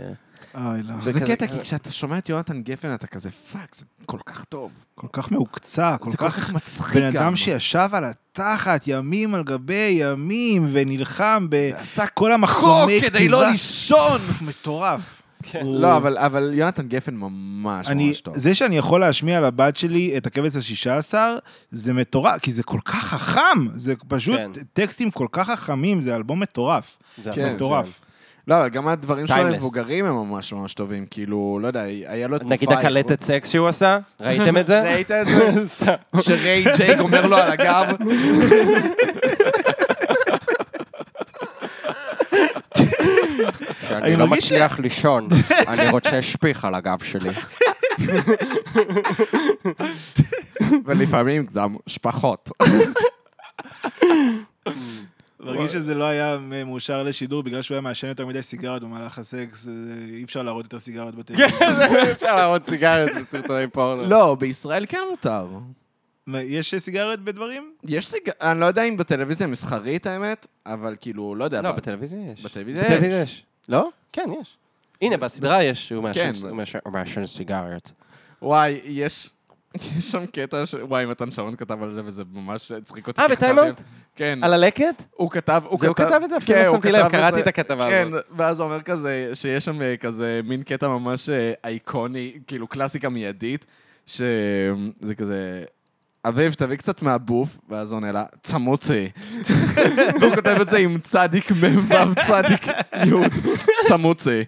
אוי, 0.65 0.83
לא. 0.83 0.93
זה 1.11 1.19
קטע, 1.19 1.47
כי 1.47 1.59
כשאתה 1.59 1.91
שומע 1.91 2.17
את 2.17 2.29
יונתן 2.29 2.61
גפן, 2.61 2.93
אתה 2.93 3.07
כזה, 3.07 3.29
fuck, 3.29 3.75
זה 3.75 3.85
כל 4.05 4.17
כך 4.25 4.43
טוב. 4.43 4.71
כל 4.95 5.07
כך 5.13 5.31
מהוקצע, 5.31 5.97
כל 5.97 6.11
זה 6.11 6.17
כל 6.17 6.29
כך... 6.29 6.35
כך 6.39 6.53
מצחיק 6.53 7.03
בן 7.03 7.11
גם. 7.11 7.23
אדם 7.23 7.35
שישב 7.35 7.89
על 7.93 8.03
התחת 8.05 8.81
ימים 8.87 9.35
על 9.35 9.43
גבי 9.43 9.95
ימים 9.99 10.67
ונלחם 10.71 11.47
עשה 11.77 12.03
בכל 12.05 12.31
המחסומי 12.31 12.99
קוק 13.01 13.09
כדי 13.09 13.27
לא 13.27 13.49
לישון. 13.51 14.17
מטורף. 14.47 15.21
הוא- 15.61 15.79
לא, 15.79 15.97
אבל, 15.97 16.17
אבל 16.17 16.51
יונתן 16.53 16.87
גפן 16.87 17.15
ממש 17.15 17.87
אני, 17.87 18.07
ממש 18.07 18.21
טוב. 18.21 18.37
זה 18.37 18.53
שאני 18.55 18.77
יכול 18.77 18.99
להשמיע 19.01 19.41
לבת 19.41 19.75
שלי 19.75 20.17
את 20.17 20.25
הכבש 20.27 20.55
השישה 20.55 20.97
עשר, 20.97 21.37
זה 21.71 21.93
מטורף, 21.93 22.41
כי 22.41 22.51
זה 22.51 22.63
כל 22.63 22.79
כך 22.85 23.03
חכם. 23.05 23.67
זה 23.75 23.93
פשוט 24.07 24.35
כן. 24.35 24.51
טקסטים 24.73 25.11
כל 25.11 25.27
כך 25.31 25.49
חכמים, 25.49 26.01
זה 26.01 26.15
אלבום 26.15 26.39
מטורף. 26.39 26.97
זה 27.23 27.31
כן, 27.31 27.55
מטורף. 27.55 28.01
לא, 28.47 28.61
אבל 28.61 28.69
גם 28.69 28.87
הדברים 28.87 29.27
שלו 29.27 29.35
Timeless. 29.35 29.39
למבוגרים 29.39 30.05
הם 30.05 30.15
ממש 30.15 30.53
ממש 30.53 30.73
טובים. 30.73 31.05
כאילו, 31.09 31.59
לא 31.61 31.67
יודע, 31.67 31.81
היה 31.81 32.27
לו 32.27 32.39
תקופה... 32.39 32.53
נגיד 32.53 32.71
הקלטת 32.71 33.23
סקס 33.23 33.51
שהוא 33.51 33.67
עשה? 33.67 33.97
ראיתם 34.21 34.57
את 34.57 34.67
זה? 34.67 34.81
ראית 34.93 35.11
את 35.11 35.27
זה? 35.27 35.65
סתם. 35.75 35.93
שריי 36.21 36.65
ג'ייג 36.77 36.99
אומר 36.99 37.25
לו 37.25 37.37
על 37.37 37.51
הגב. 37.51 37.95
שאני 43.87 44.01
אני 44.01 44.15
לא 44.15 44.27
מצליח 44.27 44.79
לישון, 44.79 45.27
אני 45.67 45.89
רוצה 45.89 46.21
שפיך 46.21 46.65
על 46.65 46.75
הגב 46.75 47.03
שלי. 47.03 47.29
ולפעמים 50.85 51.45
גם 51.53 51.75
שפחות. 51.87 52.49
מרגיש 55.39 55.71
שזה 55.71 55.93
לא 55.93 56.03
היה 56.03 56.37
מאושר 56.65 57.03
לשידור 57.03 57.43
בגלל 57.43 57.61
שהוא 57.61 57.75
היה 57.75 57.81
מעשן 57.81 58.07
יותר 58.07 58.25
מדי 58.25 58.41
סיגריות 58.41 58.83
במהלך 58.83 59.19
הסקס, 59.19 59.67
אה, 59.67 59.73
אי 60.15 60.23
אפשר 60.23 60.43
להראות 60.43 60.65
יותר 60.65 60.79
סיגריות 60.79 61.15
בטלוויזיה. 61.15 62.11
אפשר 62.11 62.35
להראות 62.35 62.65
סיגריות 62.65 63.11
בסרטוני 63.21 63.67
פורנו. 63.67 64.03
לא, 64.03 64.35
בישראל 64.39 64.85
כן 64.89 64.99
מותר. 65.09 65.47
יש 66.27 66.75
סיגריות 66.75 67.19
בדברים? 67.19 67.73
יש 67.83 68.07
סיג... 68.07 68.29
אני 68.41 68.59
לא 68.59 68.65
יודע 68.65 68.83
אם 68.83 68.97
בטלוויזיה 68.97 69.47
מסחרית, 69.47 70.05
האמת, 70.05 70.47
אבל 70.65 70.95
כאילו, 70.99 71.35
לא 71.35 71.43
יודע. 71.43 71.61
לא, 71.61 71.71
בטלוויזיה 71.71 72.19
יש. 72.31 72.41
בטלוויזיה 72.41 73.21
יש. 73.21 73.45
לא? 73.69 73.89
כן, 74.11 74.29
יש. 74.41 74.57
הנה, 75.01 75.17
בסדרה 75.17 75.63
יש, 75.63 75.93
כן. 76.13 76.33
הוא 76.85 76.93
מעשן 76.93 77.25
סיגריות. 77.25 77.91
וואי, 78.41 78.79
יש... 78.83 79.29
יש 79.97 80.11
שם 80.11 80.25
קטע 80.25 80.65
ש... 80.65 80.73
וואי, 80.73 81.05
מתן 81.05 81.31
שרון 81.31 81.55
כתב 81.55 81.83
על 81.83 81.91
זה, 81.91 82.01
וזה 82.05 82.23
ממש 82.33 82.71
הצחיק 82.71 83.07
אותי. 83.07 83.21
אה, 83.21 83.51
אאוט? 83.51 83.81
כן. 84.15 84.39
על 84.41 84.53
הלקט? 84.53 85.03
הוא 85.11 85.31
כתב, 85.31 85.61
הוא 85.65 85.79
זה 85.79 85.87
הוא 85.87 85.95
כתב 85.95 86.19
את 86.23 86.29
זה? 86.29 86.37
אפילו 86.37 86.57
כן, 86.57 86.63
לא 86.63 86.67
הוא 86.67 86.75
שמתי 86.75 86.91
לב, 86.91 86.99
כתב 86.99 87.05
את 87.05 87.11
קראתי 87.11 87.35
זה. 87.35 87.41
את 87.41 87.47
הכתבה 87.47 87.89
כן, 87.89 88.07
הזאת. 88.07 88.25
ואז 88.37 88.59
הוא 88.59 88.65
אומר 88.65 88.81
כזה, 88.81 89.29
שיש 89.33 89.65
שם 89.65 89.81
אה, 89.81 89.97
כזה 89.97 90.39
מין 90.43 90.63
קטע 90.63 90.87
ממש 90.87 91.29
אה, 91.29 91.53
אייקוני, 91.63 92.33
כאילו 92.47 92.67
קלאסיקה 92.67 93.09
מיידית, 93.09 93.65
שזה 94.07 95.15
כזה... 95.17 95.63
אביב, 96.27 96.53
תביא 96.53 96.75
קצת 96.75 97.01
מהבוף, 97.01 97.57
ואז 97.69 97.91
עונה 97.93 98.11
לה, 98.11 98.23
צמוצי. 98.41 99.09
והוא 100.19 100.35
כותב 100.35 100.57
את 100.61 100.69
זה 100.69 100.77
עם 100.77 100.97
צדיק 100.99 101.51
מ"ו 101.51 101.93
צדיק 102.27 102.67
י', 102.95 103.11
צמוצי. 103.87 104.43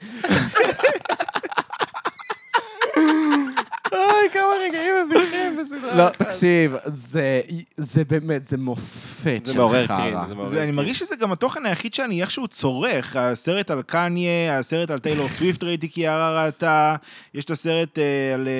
אוי, 4.25 4.33
כמה 4.33 4.43
רגעים 4.67 4.93
מביכים 5.09 5.57
בסדרה. 5.61 5.95
לא, 5.95 6.09
תקשיב, 6.09 6.75
זה- 6.85 7.41
זה 7.77 8.03
באמת, 8.03 8.45
זה 8.45 8.57
מופת 8.57 9.39
זה 9.43 9.53
של 9.53 9.59
מעורר 9.59 9.87
חרא. 9.87 9.97
קרין, 9.97 10.17
זה 10.27 10.35
מעורר 10.35 10.49
זה, 10.49 10.57
אני 10.57 10.65
קרין. 10.65 10.75
מרגיש 10.75 10.99
שזה 10.99 11.15
גם 11.15 11.31
התוכן 11.31 11.65
היחיד 11.65 11.93
שאני 11.93 12.21
איכשהו 12.21 12.47
צורך. 12.47 13.15
הסרט 13.15 13.71
על 13.71 13.81
קניה, 13.81 14.59
הסרט 14.59 14.91
על 14.91 14.99
טיילור 14.99 15.29
סוויפט 15.29 15.63
ראיתי 15.63 15.89
כי 15.89 16.01
יערה 16.01 16.45
ראתה, 16.45 16.95
יש 17.33 17.45
את 17.45 17.49
הסרט 17.49 17.99
אה, 17.99 18.03
על... 18.33 18.47
אה, 18.47 18.51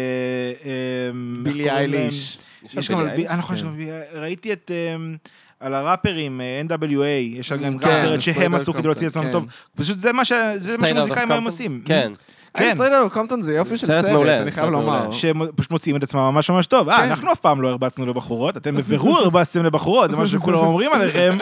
איך 1.08 1.16
בילי 1.44 1.64
להם? 1.66 1.76
אייליש. 1.76 2.38
יש 2.64 2.74
בילי 2.74 3.02
גם, 3.04 3.10
על 3.10 3.16
בי- 3.16 3.28
אייליש? 3.28 3.38
נכון, 3.40 3.56
כן. 3.58 4.02
ראיתי 4.20 4.54
את... 4.54 4.72
אה, 4.74 4.96
על 5.60 5.74
הראפרים, 5.74 6.42
אה, 6.42 6.62
NWA, 6.78 7.04
יש 7.06 7.52
גם 7.52 7.62
גם 7.64 7.80
כן, 7.80 8.02
סרט 8.02 8.22
שהם 8.22 8.56
עשו 8.56 8.74
כדי 8.74 8.84
להוציא 8.84 9.08
עצמם 9.08 9.24
כן. 9.24 9.32
טוב. 9.32 9.46
פשוט 9.76 9.98
זה 9.98 10.14
מה 10.14 10.26
ש- 10.26 10.32
זה 10.56 10.78
מה 10.78 10.88
Straight 10.88 10.92
Outta 10.92 10.96
שמוזיקאים 10.96 11.32
היום? 11.32 11.46
עושים. 11.46 11.82
כן. 11.86 12.12
כן. 12.58 12.74
Straight 12.74 12.94
Outta 12.94 13.14
Compton 13.14 13.42
זה 13.42 13.54
יופי 13.54 13.78
של 13.78 13.88
סרט 13.88 14.06
אני 14.06 14.52
חייב 14.52 14.70
לומר. 14.70 15.00
מעולה. 15.00 15.12
שהם 15.12 15.42
פשוט 15.56 15.72
מוציאים 15.72 15.98
את 15.98 16.04
עצמם 16.04 16.22
ממש 16.22 16.50
ממש 16.50 16.68
טוב. 16.68 16.90
אה, 16.90 16.98
כן. 16.98 17.04
אנחנו 17.04 17.32
אף 17.32 17.40
פעם 17.40 17.62
לא 17.62 17.68
הרבצנו 17.68 18.06
לבחורות, 18.06 18.58
אתם 18.58 18.76
בבירור 18.76 19.18
הרבצתם 19.18 19.66
לבחורות, 19.66 20.12
זה 20.12 20.18
מה 20.18 20.28
שכולם 20.28 20.60
אומרים 20.60 20.94
עליכם. 20.94 21.38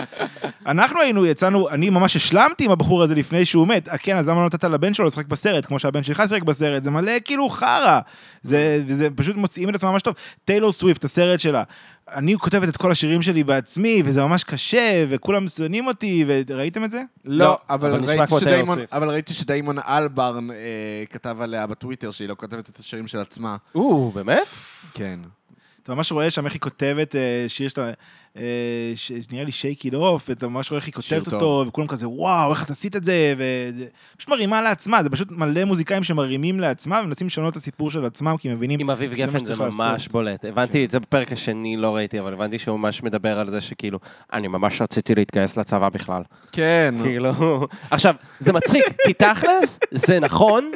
אנחנו 0.67 1.01
היינו, 1.01 1.25
יצאנו, 1.25 1.69
אני 1.69 1.89
ממש 1.89 2.15
השלמתי 2.15 2.65
עם 2.65 2.71
הבחור 2.71 3.03
הזה 3.03 3.15
לפני 3.15 3.45
שהוא 3.45 3.67
מת. 3.67 3.89
אה, 3.89 3.97
כן, 3.97 4.17
אז 4.17 4.29
למה 4.29 4.39
לא 4.39 4.45
נתת 4.45 4.63
לבן 4.63 4.93
שלו 4.93 5.05
לשחק 5.05 5.25
בסרט, 5.27 5.65
כמו 5.65 5.79
שהבן 5.79 6.03
שלך 6.03 6.23
שיחק 6.27 6.43
בסרט? 6.43 6.83
זה 6.83 6.91
מלא 6.91 7.11
כאילו 7.25 7.49
חרא. 7.49 7.99
זה, 8.41 9.07
פשוט 9.15 9.35
מוציאים 9.35 9.69
את 9.69 9.75
עצמם 9.75 9.91
ממש 9.91 10.01
טוב. 10.01 10.15
טיילור 10.45 10.71
סוויפט, 10.71 11.03
הסרט 11.03 11.39
שלה. 11.39 11.63
אני 12.07 12.37
כותבת 12.37 12.69
את 12.69 12.77
כל 12.77 12.91
השירים 12.91 13.21
שלי 13.21 13.43
בעצמי, 13.43 14.01
וזה 14.05 14.21
ממש 14.21 14.43
קשה, 14.43 15.05
וכולם 15.09 15.47
שונאים 15.47 15.87
אותי, 15.87 16.25
וראיתם 16.27 16.83
את 16.83 16.91
זה? 16.91 17.03
לא, 17.25 17.45
לא, 17.45 17.57
אבל 17.69 17.93
אבל 17.93 18.09
ראיתי 18.09 18.39
שדיימון-. 18.39 18.79
אבל 18.91 19.09
ראיתי 19.09 19.33
שדיימון 19.33 19.79
אלברן 19.79 20.51
אה, 20.51 20.55
כתב 21.09 21.37
עליה 21.41 21.67
בטוויטר 21.67 22.11
שהיא 22.11 22.29
לא 22.29 22.35
כותבת 22.35 22.69
את 22.69 22.79
השירים 22.79 23.07
של 23.07 23.19
עצמה. 23.19 23.57
או, 23.75 24.11
באמת? 24.11 24.47
כן. 24.93 25.19
אתה 25.83 25.95
ממש 25.95 26.11
רואה 26.11 26.29
שם 26.29 26.45
איך 26.45 26.53
היא 26.53 26.61
כותבת 26.61 27.15
אה, 27.15 27.45
שיר 27.47 27.67
שאתה, 27.67 27.91
אה, 28.37 28.41
ש- 28.95 29.11
נראה 29.31 29.43
לי 29.43 29.51
שייקי 29.51 29.89
אוף, 29.95 30.31
אתה 30.31 30.47
ממש 30.47 30.71
רואה 30.71 30.77
איך 30.79 30.85
היא 30.85 30.93
כותבת 30.93 31.23
טוב. 31.25 31.33
אותו, 31.33 31.65
וכולם 31.67 31.87
כזה, 31.87 32.09
וואו, 32.09 32.51
איך 32.51 32.63
את 32.63 32.69
עשית 32.69 32.95
את 32.95 33.03
זה, 33.03 33.33
ופשוט 34.15 34.29
מרימה 34.29 34.61
לעצמה, 34.61 35.03
זה 35.03 35.09
פשוט 35.09 35.31
מלא 35.31 35.65
מוזיקאים 35.65 36.03
שמרימים 36.03 36.59
לעצמם, 36.59 37.01
ומנסים 37.03 37.27
לשנות 37.27 37.51
את 37.51 37.57
הסיפור 37.57 37.91
של 37.91 38.05
עצמם, 38.05 38.35
כי 38.39 38.49
הם 38.49 38.55
מבינים, 38.55 38.79
עם 38.79 38.89
אביב 38.89 39.13
גפן 39.13 39.45
זה 39.45 39.55
ממש 39.55 39.79
לעשות. 39.79 40.11
בולט. 40.11 40.45
הבנתי 40.45 40.85
את 40.85 40.91
זה 40.91 40.99
בפרק 40.99 41.31
השני, 41.31 41.77
לא 41.77 41.95
ראיתי, 41.95 42.19
אבל 42.19 42.33
הבנתי 42.33 42.59
שהוא 42.59 42.79
ממש 42.79 43.03
מדבר 43.03 43.39
על 43.39 43.49
זה 43.49 43.61
שכאילו, 43.61 43.99
אני 44.33 44.47
ממש 44.47 44.81
רציתי 44.81 45.15
להתגייס 45.15 45.57
לצבא 45.57 45.89
בכלל. 45.89 46.21
כן. 46.51 46.95
כאילו... 47.03 47.67
עכשיו, 47.91 48.15
זה 48.39 48.53
מצחיק, 48.53 48.83
כי 49.05 49.13
תכלס, 49.13 49.79
זה 49.91 50.19
נכון, 50.19 50.71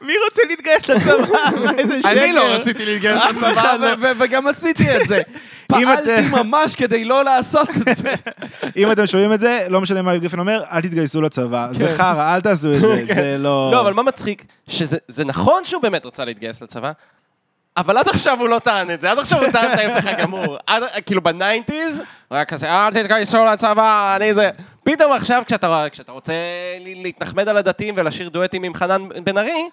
מי 0.00 0.12
רוצה 0.24 0.42
להתגייס 0.48 0.88
לצבא? 0.88 1.38
איזה 1.78 2.00
שקר. 2.00 2.10
אני 2.10 2.32
לא 2.32 2.54
רציתי 2.54 2.84
להתגייס 2.84 3.22
לצבא, 3.24 3.94
וגם 4.18 4.46
עשיתי 4.46 4.96
את 4.96 5.08
זה. 5.08 5.22
פעלתי 5.68 6.28
ממש 6.30 6.74
כדי 6.74 7.04
לא 7.04 7.24
לעשות 7.24 7.68
את 7.70 7.96
זה. 7.96 8.14
אם 8.76 8.92
אתם 8.92 9.06
שומעים 9.06 9.32
את 9.32 9.40
זה, 9.40 9.66
לא 9.68 9.80
משנה 9.80 10.02
מה 10.02 10.16
גפן 10.16 10.38
אומר, 10.38 10.62
אל 10.72 10.80
תתגייסו 10.80 11.20
לצבא. 11.20 11.68
זה 11.72 11.88
חרא, 11.88 12.34
אל 12.34 12.40
תעשו 12.40 12.74
את 12.74 12.80
זה, 12.80 13.14
זה 13.14 13.36
לא... 13.38 13.70
לא, 13.72 13.80
אבל 13.80 13.94
מה 13.94 14.02
מצחיק? 14.02 14.44
שזה 14.68 14.98
זה 15.08 15.24
נכון 15.24 15.64
שהוא 15.64 15.82
באמת 15.82 16.06
רצה 16.06 16.24
להתגייס 16.24 16.62
לצבא, 16.62 16.92
אבל 17.76 17.98
עד 17.98 18.08
עכשיו 18.08 18.40
הוא 18.40 18.48
לא 18.48 18.58
טען 18.58 18.90
את 18.90 19.00
זה, 19.00 19.10
עד 19.10 19.18
עכשיו 19.18 19.44
הוא 19.44 19.52
טען 19.52 19.72
את 19.72 19.78
ההפך 19.78 20.06
הגמור. 20.06 20.58
כאילו 21.06 21.22
ב 21.22 21.30
nineties, 21.30 21.98
הוא 22.28 22.36
היה 22.36 22.44
כזה, 22.44 22.70
אל 22.70 22.92
תתגייסו 22.92 23.44
לצבא, 23.44 24.16
אני 24.16 24.34
זה... 24.34 24.50
פתאום 24.92 25.12
עכשיו, 25.12 25.42
כשאתה, 25.46 25.86
כשאתה 25.92 26.12
רוצה 26.12 26.32
להתנחמד 26.80 27.48
על 27.48 27.56
הדתיים 27.56 27.94
ולשיר 27.96 28.28
דואטים 28.28 28.62
עם 28.62 28.74
חנן 28.74 29.08
בן 29.24 29.38
ארי, 29.38 29.68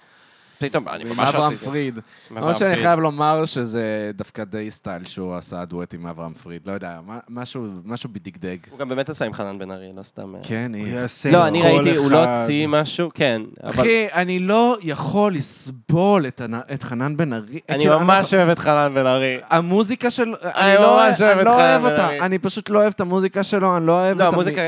פתאום, 0.59 0.87
אני 0.87 1.03
עם 1.03 1.09
ממש 1.09 1.29
אברהם 1.29 1.47
רציתי. 1.53 1.65
פריד. 1.65 1.95
עם 1.95 2.01
למרות 2.37 2.43
אברהם 2.43 2.55
שאני 2.59 2.71
פריד. 2.71 2.85
חייב 2.85 2.99
לומר 2.99 3.45
שזה 3.45 4.11
דווקא 4.13 4.43
די 4.43 4.71
style 4.71 5.05
שהוא 5.05 5.35
עשה 5.35 5.65
דואט 5.65 5.93
עם 5.93 6.07
אברהם 6.07 6.33
פריד. 6.33 6.61
לא 6.65 6.71
יודע, 6.71 6.99
משהו 7.29 8.09
בדגדג. 8.11 8.57
הוא 8.69 8.79
גם 8.79 8.89
באמת 8.89 9.09
עשה 9.09 9.25
עם 9.25 9.33
חנן 9.33 9.59
בן 9.59 9.71
ארי, 9.71 9.91
לא 9.97 10.03
סתם... 10.03 10.35
אה. 10.35 10.39
כן, 10.43 10.71
הוא 10.75 10.85
היא. 10.85 10.95
יעשה 10.95 11.31
לא, 11.31 11.47
אני 11.47 11.61
ראיתי, 11.61 11.95
הוא 11.97 12.11
לא. 12.11 12.25
הוציא 12.25 12.67
משהו, 12.67 13.09
כן. 13.13 13.41
אחי, 13.63 14.07
אני 14.13 14.39
לא 14.39 14.77
יכול 14.81 15.33
לסבול 15.35 16.25
את 16.73 16.83
חנן 16.83 17.17
בן 17.17 17.33
ארי. 17.33 17.59
אני 17.69 17.79
כאילו, 17.79 17.99
ממש 17.99 18.33
אוהב 18.33 18.49
את 18.49 18.59
חנן 18.59 18.91
בן 18.95 19.05
ארי. 19.05 19.37
המוזיקה 19.49 20.11
של... 20.11 20.23
אני 20.43 20.75
אני 20.75 20.83
לא 20.83 20.95
ממש 20.97 21.21
אוהב 21.21 21.31
אני 21.31 21.41
את 21.41 21.45
לא 21.45 21.51
חנן 21.51 21.59
אוהב 21.61 21.81
בן 21.81 21.91
אותה. 21.91 22.05
ארי. 22.07 22.21
אני 22.21 22.39
פשוט 22.39 22.69
לא 22.69 22.79
אוהב 22.79 22.93
את 22.95 23.01
המוזיקה 23.01 23.43
שלו, 23.43 23.77
אני 23.77 23.87
לא 23.87 23.91
אוהב 23.91 24.17
לא, 24.17 24.23
את... 24.23 24.27
המ- 24.27 24.33
המוזיקה, 24.33 24.61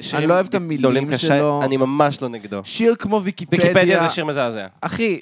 שירים 0.00 0.28
לא 0.28 0.34
אוהב 0.34 0.46
את 0.46 0.54
המילים 0.54 1.18
שלו. 1.18 1.60
אני 1.64 1.76
ממש 1.76 2.22
לא 2.22 2.28
נגדו. 2.28 2.60
שיר 2.64 2.94
כמו 2.98 3.20
ויקיפדיה. 3.24 3.60
ויקיפדיה 3.64 4.00
זה 4.00 4.08
שיר 4.08 4.24
מזעזע. 4.24 4.66
אחי, 4.80 5.20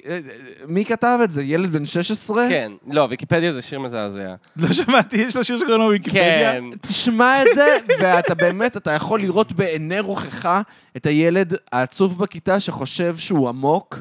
מי 0.67 0.85
כתב 0.85 1.19
את 1.23 1.31
זה? 1.31 1.43
ילד 1.43 1.71
בן 1.71 1.85
16? 1.85 2.49
כן, 2.49 2.71
לא, 2.87 3.07
ויקיפדיה 3.09 3.53
זה 3.53 3.61
שיר 3.61 3.79
מזעזע. 3.79 4.35
לא 4.57 4.73
שמעתי, 4.73 5.17
יש 5.17 5.35
לו 5.35 5.43
שיר 5.43 5.57
שקוראים 5.57 5.81
לו 5.81 5.87
ויקיפדיה. 5.87 6.51
כן. 6.51 6.63
תשמע 6.81 7.41
את 7.41 7.47
זה, 7.55 7.77
ואתה 8.01 8.35
באמת, 8.35 8.77
אתה 8.77 8.91
יכול 8.91 9.21
לראות 9.21 9.51
בעיני 9.51 9.99
רוחך 9.99 10.61
את 10.97 11.05
הילד 11.05 11.53
העצוב 11.71 12.19
בכיתה 12.19 12.59
שחושב 12.59 13.17
שהוא 13.17 13.49
עמוק. 13.49 13.99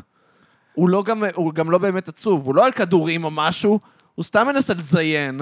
הוא, 0.72 0.88
לא 0.88 1.02
גם, 1.02 1.24
הוא 1.34 1.54
גם 1.54 1.70
לא 1.70 1.78
באמת 1.78 2.08
עצוב, 2.08 2.46
הוא 2.46 2.54
לא 2.54 2.64
על 2.64 2.72
כדורים 2.72 3.24
או 3.24 3.30
משהו, 3.30 3.78
הוא 4.20 4.24
סתם 4.24 4.46
מנסה 4.46 4.74
לזיין. 4.74 5.40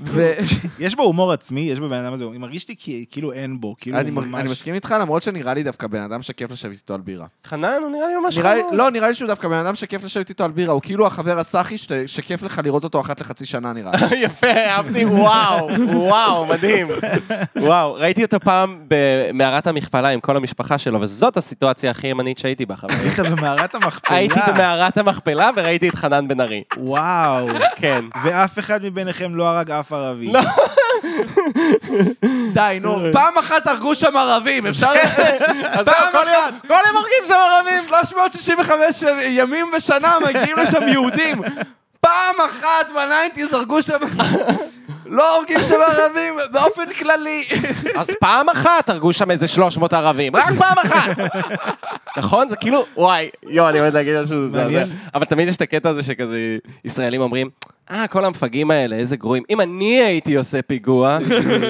ואני 0.00 0.46
יש 0.78 0.94
בו 0.94 1.02
הומור 1.02 1.32
עצמי, 1.32 1.60
יש 1.60 1.80
בבן 1.80 2.04
אדם 2.04 2.12
הזה, 2.12 2.24
הוא 2.24 2.34
מרגיש 2.36 2.68
לי 2.68 2.74
כאילו 3.10 3.32
אין 3.32 3.60
בו, 3.60 3.74
כאילו 3.78 3.98
הוא 3.98 4.10
מר- 4.10 4.22
ממש... 4.26 4.40
אני 4.40 4.50
מסכים 4.50 4.74
איתך, 4.74 4.94
למרות 5.00 5.22
שנראה 5.22 5.54
לי 5.54 5.62
דווקא 5.62 5.86
בן 5.86 6.00
אדם 6.00 6.22
שכיף 6.22 6.50
לשבת 6.50 6.72
איתו 6.72 6.94
על 6.94 7.00
בירה. 7.00 7.26
חנן, 7.46 7.78
הוא 7.82 7.90
נראה 7.90 8.06
לי 8.08 8.14
ממש 8.24 8.38
חמוד. 8.38 8.56
לא, 8.72 8.90
נראה 8.90 9.08
לי 9.08 9.14
שהוא 9.14 9.28
דווקא 9.28 9.48
בן 9.48 9.56
אדם 9.56 9.74
שכיף 9.74 10.04
לשבת 10.04 10.28
איתו 10.28 10.44
על 10.44 10.50
בירה, 10.50 10.72
הוא 10.72 10.82
כאילו 10.82 11.06
החבר 11.06 11.38
הסאחי 11.38 11.76
שכיף 12.06 12.42
לך 12.42 12.60
לראות 12.64 12.84
אותו 12.84 13.00
אחת 13.00 13.20
לחצי 13.20 13.46
שנה 13.46 13.72
נראה 13.72 13.92
לי. 14.10 14.16
יפה, 14.26 14.50
אהבתי, 14.50 15.04
וואו, 15.04 15.68
וואו, 15.88 16.46
מדהים. 16.46 16.88
וואו, 17.56 17.94
ראיתי 17.94 18.24
אותו 18.24 18.40
פעם 18.40 18.84
במערת 18.88 19.66
המכפלה 19.66 20.08
עם 20.08 20.20
כל 20.20 20.36
המשפחה 20.36 20.78
שלו, 20.78 21.00
וזאת 21.00 21.36
הסיטואציה 21.36 21.90
הכי 21.90 22.06
ימנית 22.06 22.38
שהייתי 22.38 22.66
בה, 22.66 22.76
חברים. 22.76 22.98
היית 23.00 23.18
במערת 23.18 23.74
המכפלה. 23.74 24.16
הייתי 24.16 24.40
במערת 24.48 24.98
המכפלה 24.98 25.50
וראיתי 25.56 25.88
את 25.88 25.94
חנן 25.94 26.28
בן 26.28 26.40
ארי. 26.40 26.62
וואו. 26.76 27.46
כן. 27.76 28.04
ואף 28.22 28.58
אחד 28.58 28.82
מביניכם 28.82 29.34
לא 29.34 29.48
הרג 29.48 29.70
אף 29.70 29.92
ערבי. 29.92 30.32
לא. 30.32 30.40
די, 32.52 32.78
נו, 32.80 32.98
פעם 33.12 33.38
אחת 33.38 33.66
הרגו 33.66 33.94
שם 33.94 34.16
ערבים, 34.16 34.66
אפשר... 34.66 34.90
אז 35.78 35.84
פעם 35.84 36.14
אחת. 36.14 36.54
כל 36.66 36.74
יום 36.86 36.96
הורגים 36.96 37.26
שם 37.26 37.34
ערבים. 37.34 37.88
365 37.88 39.02
ימים 39.20 39.70
בשנה 39.76 40.16
מגיעים 40.28 40.56
לשם 40.56 40.88
יהודים. 40.88 41.42
פעם 42.00 42.34
אחת 42.50 42.86
בניינטיז 42.94 43.52
הרגו 43.52 43.82
שם... 43.82 43.98
לא 45.10 45.36
הורגים 45.36 45.60
שם 45.68 45.74
ערבים 45.74 46.34
באופן 46.52 46.92
כללי. 46.98 47.44
אז 47.96 48.10
פעם 48.20 48.48
אחת 48.48 48.88
הרגו 48.88 49.12
שם 49.12 49.30
איזה 49.30 49.48
300 49.48 49.92
ערבים, 49.92 50.36
רק 50.36 50.54
פעם 50.58 50.76
אחת. 50.84 51.16
נכון? 52.16 52.48
זה 52.48 52.56
כאילו, 52.56 52.84
וואי, 52.96 53.28
יואו, 53.48 53.68
אני 53.68 53.78
עומד 53.78 53.94
להגיד 53.94 54.22
משהו 54.22 54.36
מזעזע. 54.36 54.84
אבל 55.14 55.24
תמיד 55.24 55.48
יש 55.48 55.56
את 55.56 55.60
הקטע 55.60 55.88
הזה 55.88 56.02
שכזה, 56.02 56.56
ישראלים 56.84 57.20
אומרים, 57.20 57.50
אה, 57.90 58.06
כל 58.08 58.24
המפגעים 58.24 58.70
האלה, 58.70 58.96
איזה 58.96 59.16
גרועים. 59.16 59.42
אם 59.50 59.60
אני 59.60 60.02
הייתי 60.02 60.34
עושה 60.34 60.62
פיגוע, 60.62 61.18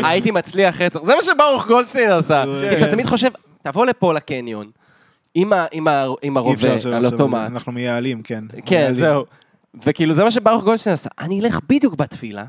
הייתי 0.05 0.31
מצליח 0.31 0.81
רצח. 0.81 1.03
זה 1.03 1.15
מה 1.15 1.23
שברוך 1.23 1.67
גולדשטיין 1.67 2.11
עשה. 2.11 2.45
כן. 2.63 2.69
כי 2.77 2.85
אתה 2.85 2.93
תמיד 2.93 3.07
חושב, 3.07 3.29
תבוא 3.63 3.87
לפה 3.87 4.15
לקניון, 4.15 4.71
עם 5.35 6.37
הרובה 6.37 6.69
על 6.95 7.07
אוטומט. 7.07 7.51
אנחנו 7.51 7.73
מייעלים, 7.73 8.23
כן. 8.23 8.45
כן. 8.67 8.95
זהו. 8.99 9.25
וכאילו 9.85 10.15
זה 10.15 10.25
מה 10.25 10.31
שברוך 10.31 10.65
גולדשטיין 10.65 10.95
עשה. 10.95 11.11
אני 11.19 11.41
אלך 11.41 11.59
בדיוק 11.69 11.95
בתפילה, 11.95 12.45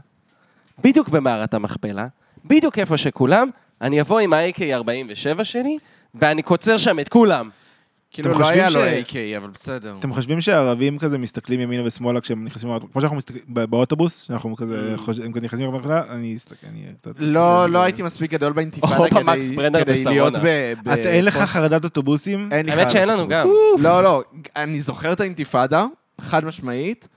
בדיוק 0.84 1.10
במערת 1.10 1.54
המכפלה, 1.54 2.08
בדיוק 2.46 2.80
איפה 2.80 2.98
שכולם, 2.98 3.50
אני 3.82 4.02
אבוא 4.02 4.20
עם 4.20 4.34
ה-AK47 4.34 5.44
שלי, 5.44 5.78
ואני 6.16 6.42
קוצר 6.42 6.78
שם 6.78 7.00
את 7.00 7.10
כולם. 7.10 7.50
כאילו 8.14 8.40
לא 8.40 8.50
היה 8.50 8.70
לו 8.70 8.80
AK, 8.80 9.38
אבל 9.38 9.50
בסדר. 9.50 9.96
אתם 10.00 10.14
חושבים 10.14 10.42
שהערבים 10.42 10.98
כזה 10.98 11.18
מסתכלים 11.18 11.60
ימינה 11.60 11.84
ושמאלה 11.86 12.22
כשהם 12.22 12.46
נכנסים 12.46 12.70
לאוטובוס? 12.70 12.92
כמו 12.92 13.02
שאנחנו 13.02 13.18
מסתכלים 13.18 13.44
באוטובוס, 13.48 14.22
שאנחנו 14.22 14.56
כזה 14.56 14.94
חושבים, 14.98 15.26
הם 15.26 15.34
כזה 15.34 15.46
נכנסים 15.46 15.66
למכפלה, 15.66 16.04
אני 16.10 16.36
אסתכל, 16.36 16.68
אני 16.68 16.86
קצת... 16.98 17.12
לא. 17.20 17.70
לא 17.70 17.84
הייתי 17.84 18.02
מספיק 18.02 18.32
גדול 18.32 18.54
באינתיפאדה 18.54 19.84
כדי-. 19.86 20.04
להיות 20.06 20.34
ב... 20.44 20.46
אין 20.88 21.26
לך 21.26 21.38
חרדת 21.38 21.84
אוטובוסים? 21.84 22.50
האמת 22.52 22.92
שאין 22.92 23.10
לנו. 23.10 23.28
גם. 23.28 23.48
לא, 23.80 24.04
לא, 24.04 24.24
אני 24.56 24.82
זוכר 24.82 25.14
את 25.14 25.20
האינתיפאדה, 25.20 25.86
חד 26.22 26.46
משמעית. 26.46 27.08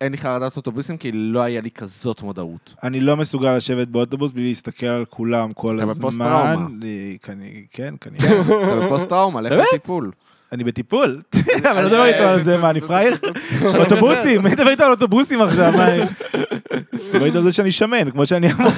אין 0.00 0.12
לי 0.12 0.18
חרדת 0.18 0.56
אוטובוסים, 0.56 0.96
כי 0.96 1.10
לא 1.12 1.40
היה 1.40 1.60
לי 1.60 1.70
כזאת 1.70 2.22
מודעות. 2.22 2.74
אני 2.82 3.00
לא 3.00 3.16
מסוגל 3.16 3.56
לשבת 3.56 3.88
באוטובוס 3.88 4.30
בלי 4.30 4.48
להסתכל 4.48 4.86
על 4.86 5.04
כולם 5.04 5.52
כל 5.52 5.76
אתה 5.76 5.90
הזמן. 5.90 5.98
בפוסט-טראומה. 5.98 6.66
אה, 6.84 7.12
כן, 7.72 7.94
כנראה. 8.00 8.40
אתה 8.40 8.86
בפוסט 8.86 9.08
טראומה, 9.08 9.40
לך 9.40 9.52
באמת? 9.52 9.66
לטיפול. 9.72 10.10
אני 10.52 10.64
בטיפול. 10.64 11.20
אבל 11.70 11.82
לא 11.82 11.86
מדבר 11.88 12.04
איתו 12.04 12.22
על 12.22 12.40
זה, 12.42 12.58
מה, 12.58 12.70
אני 12.70 12.80
פראייר? 12.80 13.14
אוטובוסים, 13.78 14.42
מי 14.42 14.50
מדבר 14.50 14.68
איתו 14.70 14.84
על 14.84 14.90
אוטובוסים 14.90 15.42
עכשיו? 15.42 15.72
מה, 15.72 15.86
מדבר 16.92 17.24
איתו 17.24 17.38
על 17.38 17.44
זה 17.44 17.52
שאני 17.52 17.72
שמן, 17.72 18.10
כמו 18.10 18.26
שאני 18.26 18.52
אמור. 18.52 18.70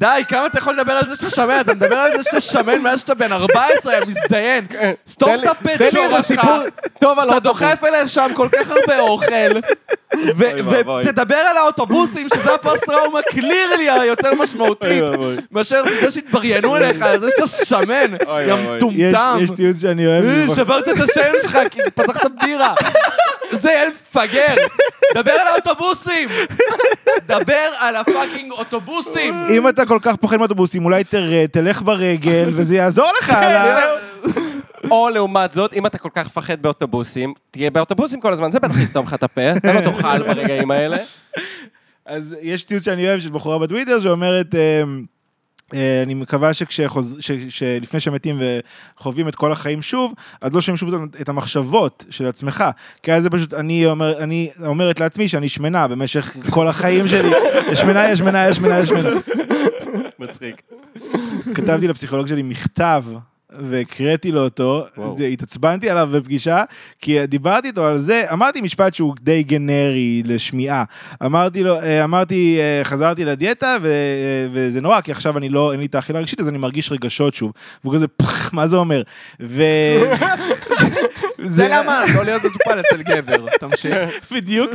די, 0.00 0.22
כמה 0.28 0.46
אתה 0.46 0.58
יכול 0.58 0.74
לדבר 0.74 0.92
על 0.92 1.06
זה 1.06 1.14
שאתה 1.14 1.30
שמן? 1.30 1.60
אתה 1.60 1.74
מדבר 1.74 1.96
על 1.96 2.16
זה 2.16 2.22
שאתה 2.22 2.40
שמן 2.40 2.78
מאז 2.78 3.00
שאתה 3.00 3.14
בן 3.14 3.32
14, 3.32 3.94
יא 3.94 4.00
מזדיין. 4.06 4.66
סתום 5.06 5.36
תן 5.36 5.42
את 5.42 5.46
הפה 5.46 5.78
תן 5.78 5.84
לי 5.84 5.90
שור 5.90 6.04
איזה 6.04 6.16
שלך. 6.16 6.26
סיפור 6.26 6.58
טוב 7.00 7.18
על 7.18 7.28
שאתה. 7.28 7.40
דוחף 7.40 7.84
אליהם 7.84 8.08
שם 8.08 8.30
כל 8.34 8.48
כך 8.52 8.70
הרבה 8.70 9.00
אוכל. 9.00 9.60
ותדבר 11.04 11.36
על 11.36 11.56
האוטובוסים, 11.56 12.28
שזה 12.34 12.54
הפוסט-טראומה 12.54 13.22
קלירלי 13.22 13.90
היותר 13.90 14.34
משמעותית. 14.34 15.04
מאשר 15.52 15.82
זה 16.00 16.10
שהתבריינו 16.10 16.76
אליך, 16.76 17.02
על 17.02 17.20
זה 17.20 17.30
שאתה 17.30 17.46
שמן, 17.46 18.16
יא 18.46 18.54
מטומטם. 18.76 19.38
יש 19.40 19.50
ציוץ 19.50 19.80
שאני 19.80 20.06
אוהב. 20.06 20.24
אה, 20.24 20.54
שברת 20.54 20.88
את 20.88 21.00
השם 21.10 21.32
שלך 21.42 21.58
כי 21.70 21.80
פתחת 21.94 22.30
בירה. 22.44 22.74
זה 23.52 23.70
ילד 23.82 23.92
מפגר. 23.92 24.54
דבר 25.14 25.30
על 25.32 25.46
האוטובוסים. 25.46 26.28
דבר 27.26 27.54
על 27.78 27.96
הפאקינג 27.96 28.52
אוטובוסים. 28.52 29.34
אם 29.50 29.68
אתה 29.68 29.86
כל 29.86 29.98
כך 30.02 30.16
פוחד 30.16 30.36
מאוטובוסים, 30.36 30.84
אולי 30.84 31.04
תרד, 31.04 31.46
תלך 31.52 31.82
ברגל, 31.82 32.50
וזה 32.54 32.76
יעזור 32.76 33.06
לך. 33.22 33.30
על 33.36 33.56
ה- 33.56 33.80
או 34.90 35.08
לעומת 35.08 35.52
זאת, 35.52 35.72
אם 35.74 35.86
אתה 35.86 35.98
כל 35.98 36.08
כך 36.14 36.26
מפחד 36.26 36.62
באוטובוסים, 36.62 37.34
תהיה 37.50 37.70
באוטובוסים 37.70 38.20
כל 38.20 38.32
הזמן, 38.32 38.50
זה 38.50 38.60
בטח 38.60 38.80
יסתום 38.80 39.06
לך 39.06 39.14
את 39.14 39.22
הפה, 39.22 39.52
אתה 39.56 39.72
לא 39.72 39.80
תאכל 39.80 40.18
ברגעים 40.18 40.70
האלה. 40.70 40.96
אז 42.06 42.36
יש 42.42 42.64
ציוץ 42.64 42.84
שאני 42.84 43.08
אוהב 43.08 43.20
של 43.20 43.30
בחורה 43.30 43.58
בטוויטר 43.58 44.00
שאומרת, 44.00 44.54
אה, 44.54 44.60
אה, 44.60 44.82
אני 46.02 46.14
מקווה 46.14 46.54
שכשחוז... 46.54 47.16
ש... 47.20 47.30
שלפני 47.48 48.00
שמתים 48.00 48.42
וחווים 48.98 49.28
את 49.28 49.34
כל 49.34 49.52
החיים 49.52 49.82
שוב, 49.82 50.14
אז 50.40 50.54
לא 50.54 50.60
שומעים 50.60 50.76
שוב 50.76 50.94
את 51.20 51.28
המחשבות 51.28 52.04
של 52.10 52.26
עצמך. 52.26 52.64
כי 53.02 53.12
אז 53.12 53.22
זה 53.22 53.30
פשוט, 53.30 53.54
אני, 53.54 53.86
אומר, 53.86 54.22
אני 54.22 54.50
אומרת 54.66 55.00
לעצמי 55.00 55.28
שאני 55.28 55.48
שמנה 55.48 55.88
במשך 55.88 56.36
כל 56.50 56.68
החיים 56.68 57.08
שלי. 57.08 57.30
שמנה, 57.80 58.10
יש 58.10 58.18
שמנה, 58.18 58.48
יש 58.48 58.56
שמנה, 58.56 58.78
יש 58.78 58.88
שמנה. 58.88 59.10
מצחיק. 60.18 60.62
כתבתי 61.54 61.88
לפסיכולוג 61.88 62.26
שלי 62.26 62.42
מכתב. 62.42 63.04
והקראתי 63.58 64.32
לו 64.32 64.40
אותו, 64.44 64.84
וואו. 64.96 65.16
זה- 65.16 65.24
התעצבנתי 65.26 65.90
עליו 65.90 66.08
בפגישה, 66.12 66.64
כי 67.00 67.26
דיברתי 67.26 67.68
איתו 67.68 67.86
על 67.86 67.98
זה, 67.98 68.22
אמרתי 68.32 68.60
משפט 68.60 68.94
שהוא 68.94 69.14
די 69.20 69.42
גנרי 69.42 70.22
לשמיעה. 70.26 70.84
אמרתי 71.24 71.62
לו, 71.62 71.80
אה, 71.80 72.04
אמרתי, 72.04 72.58
אה, 72.60 72.84
חזרתי 72.84 73.24
לדיאטה, 73.24 73.76
ו- 73.82 73.86
אה, 73.86 74.48
וזה 74.52 74.80
נורא, 74.80 75.00
כי 75.00 75.12
עכשיו 75.12 75.38
אני 75.38 75.48
לא, 75.48 75.72
אין 75.72 75.80
לי 75.80 75.86
את 75.86 75.94
האכילה 75.94 76.18
הרגשית, 76.18 76.40
אז 76.40 76.48
אני 76.48 76.58
מרגיש 76.58 76.92
רגשות 76.92 77.34
שוב. 77.34 77.52
והוא 77.84 77.94
כזה, 77.94 78.08
פח, 78.08 78.52
מה 78.54 78.66
זה 78.66 78.76
אומר? 78.76 79.02
ו... 79.40 79.62
זה 81.44 81.68
למה 81.70 82.04
לא 82.16 82.24
להיות 82.24 82.42
מטופל 82.44 82.80
אצל 82.80 83.02
גבר. 83.02 83.46
תמשיך. 83.60 83.94
בדיוק. 84.34 84.70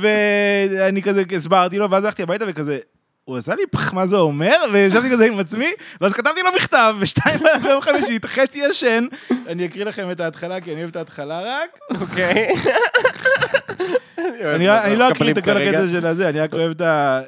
ואני 0.00 1.02
כזה 1.02 1.22
הסברתי 1.36 1.78
לו, 1.78 1.90
ואז 1.90 2.04
הלכתי 2.04 2.22
הביתה 2.22 2.44
וכזה... 2.48 2.78
הוא 3.26 3.36
עשה 3.36 3.54
לי 3.54 3.62
פח, 3.70 3.92
מה 3.92 4.06
זה 4.06 4.16
אומר? 4.16 4.56
וישבתי 4.72 5.10
כזה 5.10 5.26
עם 5.26 5.38
עצמי, 5.38 5.66
ואז 6.00 6.12
כתבתי 6.12 6.40
לו 6.42 6.50
מכתב, 6.56 6.94
ושתיים 6.98 7.40
ביום 7.62 7.80
חמישי, 7.80 8.18
חצי 8.26 8.58
ישן. 8.70 9.04
אני 9.46 9.66
אקריא 9.66 9.84
לכם 9.84 10.10
את 10.10 10.20
ההתחלה, 10.20 10.60
כי 10.60 10.72
אני 10.72 10.80
אוהב 10.80 10.90
את 10.90 10.96
ההתחלה 10.96 11.40
רק. 11.40 11.78
אוקיי. 12.00 12.48
אני 14.54 14.70
אני 14.70 14.96
לא 14.96 15.10
אקריא 15.10 15.32
את 15.32 15.44
כל 15.44 15.50
הקטע 15.50 15.86
של 15.92 16.06
הזה, 16.06 16.28
אני 16.28 16.40
רק 16.40 16.52
אוהב 16.52 16.70
את 16.70 16.80
ה... 16.80 17.22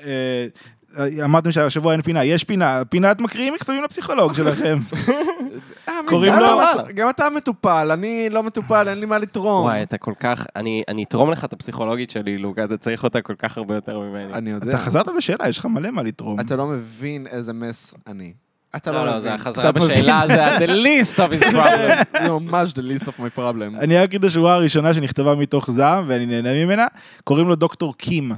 אה, 0.98 1.24
אמרתם 1.24 1.52
שהשבוע 1.52 1.92
אין 1.92 2.02
פינה, 2.02 2.24
יש 2.24 2.44
פינה, 2.44 2.82
פינת 2.88 3.20
מקריאים 3.20 3.54
מכתבים 3.54 3.84
לפסיכולוג 3.84 4.34
שלכם. 4.34 4.78
קוראים 6.06 6.32
גם 6.32 6.38
לו- 6.40 6.60
גם 6.94 7.08
אתה 7.10 7.24
מטופל, 7.36 7.90
אני 7.92 8.28
לא 8.30 8.42
מטופל, 8.42 8.88
אין 8.88 8.98
לי 9.00 9.06
מה 9.06 9.18
לתרום. 9.18 9.64
וואי, 9.64 9.82
אתה 9.82 9.98
כל 9.98 10.12
כך... 10.20 10.46
אני 10.56 11.04
אתרום 11.08 11.30
לך 11.30 11.44
את 11.44 11.52
הפסיכולוגית 11.52 12.10
שלי, 12.10 12.38
לוקה, 12.38 12.64
אתה 12.64 12.76
צריך 12.76 13.04
אותה 13.04 13.20
כל 13.20 13.34
כך 13.38 13.58
הרבה 13.58 13.74
יותר 13.74 14.00
ממני. 14.00 14.34
אני 14.34 14.50
יודע. 14.50 14.70
אתה 14.70 14.78
חזרת 14.78 15.06
בשאלה, 15.16 15.48
יש 15.48 15.58
לך 15.58 15.66
מלא 15.66 15.90
מה 15.90 16.02
לתרום. 16.02 16.40
אתה 16.40 16.56
לא 16.56 16.66
מבין 16.66 17.26
איזה 17.26 17.52
מס 17.52 17.94
אני. 18.06 18.32
אתה 18.76 18.92
לא, 18.92 18.98
לא 18.98 19.12
לא, 19.12 19.20
זה 19.20 19.28
מבין. 19.28 19.40
החזרה. 19.40 19.72
בשאלה, 19.72 20.22
זה 20.26 20.56
the 20.56 20.68
least 20.68 21.16
of 21.16 21.42
his 21.42 21.46
problem. 21.56 22.22
זה 22.22 22.30
ממש 22.30 22.70
the 22.70 22.82
least 23.00 23.04
of 23.04 23.12
my 23.20 23.38
problem. 23.38 23.78
אני 23.78 23.96
רק 23.98 24.02
אגיד 24.04 24.24
את 24.24 24.30
השורה 24.30 24.54
הראשונה 24.54 24.94
שנכתבה 24.94 25.34
מתוך 25.34 25.70
זעם, 25.70 26.04
ואני 26.08 26.26
נהנה 26.26 26.54
ממנה, 26.64 26.86
קוראים 27.24 27.48
לו 27.48 27.54
דוקטור 27.54 27.94
קים. 27.96 28.32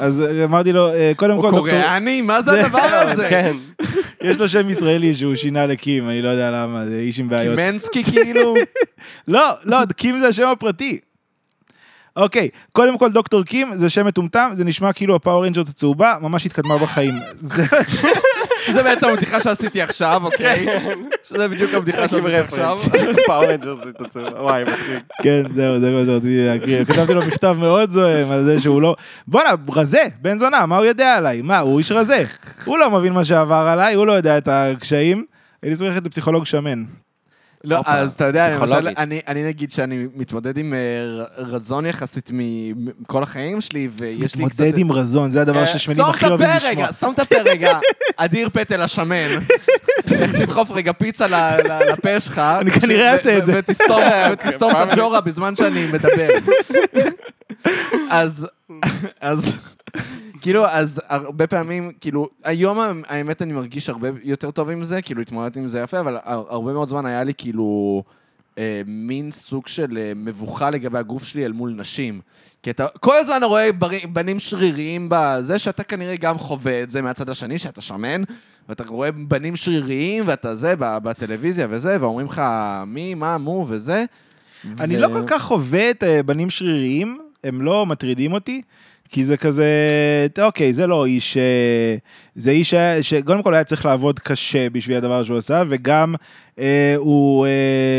אז 0.00 0.20
אה, 0.22 0.44
אמרתי 0.44 0.72
לו, 0.72 0.88
אה, 0.92 1.12
קודם 1.16 1.34
הוא 1.34 1.42
כל, 1.42 1.48
דוקטור, 1.50 1.68
קוריאני? 1.68 2.20
מה 2.22 2.42
זה 2.42 2.64
הדבר 2.66 2.78
הזה? 3.02 3.28
כן. 3.28 3.56
יש 4.22 4.36
לו 4.36 4.48
שם 4.48 4.70
ישראלי 4.70 5.14
שהוא 5.14 5.34
שינה 5.34 5.66
לקים, 5.66 6.08
אני 6.08 6.22
לא 6.22 6.28
יודע 6.28 6.50
למה, 6.50 6.86
זה 6.86 6.98
איש 6.98 7.20
עם 7.20 7.28
בעיות. 7.28 7.58
קימנסקי 7.58 8.04
כאילו? 8.12 8.54
לא, 9.28 9.50
לא, 9.64 9.78
קים 9.96 10.18
זה 10.18 10.28
השם 10.28 10.46
הפרטי. 10.46 10.98
אוקיי, 12.16 12.48
קודם 12.72 12.98
כל 12.98 13.10
דוקטור 13.10 13.42
קים 13.42 13.74
זה 13.74 13.88
שם 13.88 14.06
מטומטם, 14.06 14.50
זה 14.52 14.64
נשמע 14.64 14.92
כאילו 14.92 15.14
הפאוור 15.16 15.44
ריינג'רס 15.44 15.68
הצהובה, 15.68 16.14
ממש 16.20 16.46
התקדמה 16.46 16.78
בחיים. 16.78 17.14
זה 18.58 18.72
שזה 18.72 18.82
בעצם 18.82 19.08
הבדיחה 19.08 19.40
שעשיתי 19.40 19.82
עכשיו, 19.82 20.22
אוקיי? 20.24 20.66
שזה 21.28 21.48
בדיוק 21.48 21.74
הבדיחה 21.74 22.08
שעשיתי 22.08 22.36
עכשיו. 22.36 22.78
פאוור 23.26 23.50
וואי, 24.40 24.64
מצחיק. 24.64 24.98
כן, 25.22 25.42
זהו, 25.54 25.80
זה 25.80 25.90
מה 25.90 26.04
שרציתי 26.06 26.46
להקריא. 26.46 26.84
כתבתי 26.84 27.14
לו 27.14 27.22
מכתב 27.26 27.56
מאוד 27.58 27.90
זועם 27.90 28.30
על 28.30 28.44
זה 28.44 28.58
שהוא 28.58 28.82
לא... 28.82 28.96
בואנה, 29.26 29.50
רזה, 29.70 30.02
בן 30.22 30.38
זונה, 30.38 30.66
מה 30.66 30.76
הוא 30.76 30.84
יודע 30.84 31.14
עליי? 31.14 31.42
מה, 31.42 31.58
הוא 31.58 31.78
איש 31.78 31.92
רזה. 31.92 32.24
הוא 32.64 32.78
לא 32.78 32.90
מבין 32.90 33.12
מה 33.12 33.24
שעבר 33.24 33.68
עליי, 33.72 33.94
הוא 33.94 34.06
לא 34.06 34.12
יודע 34.12 34.38
את 34.38 34.48
הקשיים. 34.48 35.24
הייתי 35.62 35.76
צריך 35.76 35.90
ללכת 35.90 36.04
לפסיכולוג 36.04 36.46
שמן. 36.46 36.84
לא, 37.68 37.76
הופה, 37.76 37.92
אז 37.92 38.12
אתה 38.14 38.24
יודע, 38.24 38.48
למשל. 38.48 38.88
אני 38.96 39.20
אני 39.28 39.42
נגיד 39.44 39.72
שאני 39.72 40.06
מתמודד 40.14 40.58
עם 40.58 40.74
אה, 40.74 40.78
רזון 41.36 41.86
יחסית 41.86 42.30
מכל 42.32 43.22
החיים 43.22 43.60
שלי, 43.60 43.88
ויש 44.00 44.34
לי 44.34 44.44
קצת... 44.44 44.54
מתמודד 44.60 44.78
עם 44.78 44.92
רזון, 44.92 45.30
זה 45.30 45.40
הדבר 45.40 45.66
ששמנים 45.66 46.00
הכי 46.00 46.18
סתום 46.18 46.34
את 46.34 46.40
אוהבים 46.40 46.46
הפה 46.46 46.56
לשמוע. 46.56 46.70
רגע, 46.70 46.92
סתום 46.92 47.14
את 47.14 47.18
הפה 47.18 47.34
רגע. 47.44 47.78
אדיר 48.16 48.48
פטל 48.48 48.82
השמן. 48.82 49.26
לך 50.06 50.34
תדחוף 50.34 50.70
רגע 50.70 50.92
פיצה 50.92 51.26
ל- 51.26 51.34
ל- 51.34 51.92
לפה 51.92 52.20
שלך. 52.20 52.38
אני 52.38 52.70
כנראה 52.70 53.12
אעשה 53.12 53.38
את 53.38 53.46
זה. 53.46 53.52
ותסתום 53.58 54.02
ותסתום 54.32 54.70
את 54.70 54.92
הג'ורה 54.92 55.20
בזמן 55.20 55.56
שאני 55.56 55.86
מדבר. 55.92 56.28
אז, 58.10 58.46
אז, 59.20 59.58
כאילו, 60.40 60.66
אז 60.66 61.00
הרבה 61.08 61.46
פעמים, 61.46 61.92
כאילו, 62.00 62.28
היום 62.44 62.78
האמת 63.08 63.42
אני 63.42 63.52
מרגיש 63.52 63.88
הרבה 63.88 64.08
יותר 64.22 64.50
טוב 64.50 64.70
עם 64.70 64.84
זה, 64.84 65.02
כאילו, 65.02 65.22
התמודדתי 65.22 65.58
עם 65.60 65.68
זה 65.68 65.80
יפה, 65.80 66.00
אבל 66.00 66.16
הר- 66.24 66.44
הרבה 66.48 66.72
מאוד 66.72 66.88
זמן 66.88 67.06
היה 67.06 67.24
לי 67.24 67.32
כאילו... 67.36 68.02
אה, 68.58 68.82
מין 68.86 69.30
סוג 69.30 69.66
של 69.66 69.98
אה, 69.98 70.12
מבוכה 70.16 70.70
לגבי 70.70 70.98
הגוף 70.98 71.24
שלי 71.24 71.44
אל 71.46 71.52
מול 71.52 71.70
נשים. 71.76 72.20
כי 72.62 72.70
אתה 72.70 72.86
כל 73.00 73.16
הזמן 73.16 73.40
רואה 73.44 73.72
בר- 73.72 74.06
בנים 74.12 74.38
שריריים 74.38 75.06
בזה, 75.10 75.58
שאתה 75.58 75.82
כנראה 75.82 76.16
גם 76.16 76.38
חווה 76.38 76.82
את 76.82 76.90
זה 76.90 77.02
מהצד 77.02 77.28
השני, 77.30 77.58
שאתה 77.58 77.80
שמן, 77.80 78.22
ואתה 78.68 78.84
רואה 78.86 79.12
בנים 79.12 79.56
שריריים, 79.56 80.24
ואתה 80.26 80.54
זה, 80.54 80.74
בטלוויזיה 80.78 81.66
וזה, 81.70 81.96
ואומרים 82.00 82.26
לך 82.26 82.42
מי, 82.86 83.14
מה, 83.14 83.38
מו 83.38 83.66
וזה. 83.68 84.04
אני 84.80 84.96
ו- 84.96 85.00
לא 85.00 85.08
כל 85.08 85.22
כך 85.26 85.42
חווה 85.42 85.90
את 85.90 86.04
אה, 86.04 86.22
בנים 86.22 86.50
שריריים, 86.50 87.18
הם 87.44 87.62
לא 87.62 87.86
מטרידים 87.86 88.32
אותי, 88.32 88.62
כי 89.10 89.24
זה 89.24 89.36
כזה, 89.36 89.66
אוקיי, 90.42 90.74
זה 90.74 90.86
לא 90.86 91.06
איש, 91.06 91.36
אה, 91.36 91.96
זה 92.34 92.50
איש 92.50 92.70
ש- 92.70 92.74
שקודם 93.00 93.42
כל 93.42 93.54
היה 93.54 93.64
צריך 93.64 93.86
לעבוד 93.86 94.18
קשה 94.18 94.70
בשביל 94.70 94.96
הדבר 94.96 95.24
שהוא 95.24 95.38
עשה, 95.38 95.62
וגם 95.68 96.14
אה, 96.58 96.94
הוא 96.96 97.46
אה, 97.46 97.50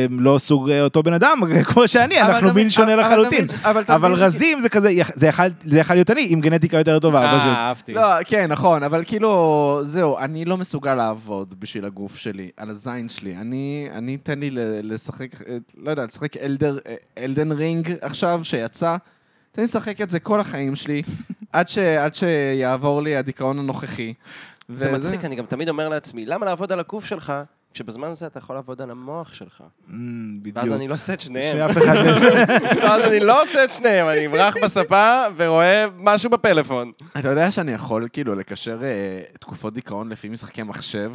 לא 0.10 0.38
סוג 0.38 0.70
אה, 0.70 0.82
אותו 0.82 1.04
בן 1.04 1.14
אדם, 1.14 1.40
כמו 1.70 1.88
שאני, 1.88 2.22
אבל 2.22 2.32
אנחנו 2.34 2.54
מין 2.54 2.70
שונה 2.70 2.94
אבל 2.94 3.02
לחלוטין. 3.02 3.48
אבל 3.64 3.84
אבל 3.88 4.16
שכי- 4.16 4.24
רזים 4.26 4.60
זה 4.60 4.70
כזה, 4.70 4.90
זה 5.16 5.28
יכל- 5.28 5.44
זה 5.64 5.80
יכל 5.80 5.94
להיות 5.94 6.10
אני, 6.10 6.28
עם 6.30 6.40
גנטיקה 6.42 6.78
יותר 6.78 7.00
טובה, 7.00 7.22
אה. 7.26 7.56
אהבתי. 7.56 7.94
לא, 7.94 8.02
כן, 8.26 8.52
נכון, 8.52 8.84
אבל 8.84 9.04
כאילו, 9.06 9.80
זהו, 9.84 10.18
אני 10.18 10.46
לא 10.46 10.58
מסוגל 10.58 10.96
לעבוד 10.96 11.54
בשביל 11.60 11.86
הגוף 11.86 12.16
שלי, 12.18 12.50
על 12.58 12.70
הזין 12.70 13.10
שלי. 13.10 13.36
אני, 13.38 13.88
אני 13.94 14.18
תן 14.18 14.40
לי 14.40 14.50
ל- 14.50 14.60
לשחק, 14.94 15.28
אה, 15.50 15.58
לא 15.84 15.90
יודע, 15.92 16.06
לשחק 16.06 16.38
אלדר, 16.38 16.78
אלדן 17.18 17.52
רינג 17.52 17.94
עכשיו, 18.02 18.40
שיצא. 18.44 18.96
תן 19.52 19.62
לי 19.62 19.66
לשחק 19.66 20.02
את 20.02 20.10
זה 20.10 20.20
כל 20.20 20.40
החיים 20.40 20.76
שלי, 20.76 21.02
עד, 21.54 21.68
ש, 21.68 21.78
עד 21.78 22.16
שיעבור 22.16 23.02
לי 23.02 23.16
הדיכאון 23.16 23.60
הנוכחי. 23.60 24.14
זה 24.76 24.92
מצחיק, 24.92 25.26
אני 25.26 25.36
גם 25.36 25.46
תמיד 25.46 25.70
אומר 25.70 25.90
לעצמי, 25.90 26.26
למה 26.26 26.46
לעבוד 26.46 26.72
על 26.72 26.80
הגוף 26.80 27.06
שלך, 27.06 27.34
כשבזמן 27.74 28.08
הזה 28.08 28.28
אתה 28.28 28.38
יכול 28.38 28.56
לעבוד 28.56 28.82
על 28.82 28.92
המוח 28.92 29.34
שלך? 29.34 29.64
אמ, 29.90 30.38
בדיוק. 30.42 30.58
ואז 30.58 30.72
אני 30.72 30.88
לא 30.88 30.94
עושה 30.94 31.14
את 31.14 31.22
שניהם. 31.22 31.58
שאף 31.58 31.78
אחד 31.78 31.96
לא- 31.96 32.82
ואז 32.84 33.02
אני 33.12 33.20
לא 33.20 33.44
עושה 33.44 33.64
את 33.64 33.72
שניהם, 33.72 34.08
אני 34.08 34.28
אברח 34.28 34.56
בספה 34.64 35.24
ורואה 35.38 35.86
משהו 35.98 36.30
בפלאפון. 36.30 36.92
אתה 37.20 37.30
יודע 37.30 37.52
שאני 37.52 37.72
יכול 37.72 38.08
כאילו 38.14 38.36
לקשר 38.36 38.84
אה, 38.84 38.90
תקופות 39.40 39.74
דיכאון 39.74 40.10
לפי 40.10 40.30
משחקי 40.30 40.64
מחשב? 40.64 41.14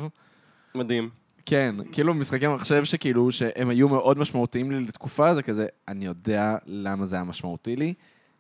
מדהים. 0.75 1.11
כן, 1.47 1.75
כאילו 1.93 2.15
משחקי 2.15 2.49
מחשב 2.49 2.85
שכאילו, 2.85 3.33
שהם 3.33 3.69
היו 3.71 3.89
מאוד 3.89 4.19
משמעותיים 4.19 4.71
לי 4.71 4.81
לתקופה, 4.81 5.35
זה 5.35 5.43
כזה, 5.43 5.67
אני 5.89 6.07
יודע 6.07 6.57
למה 6.67 7.07
זה 7.07 7.17
היה 7.17 7.25
משמעותי 7.25 7.77
לי, 7.77 7.95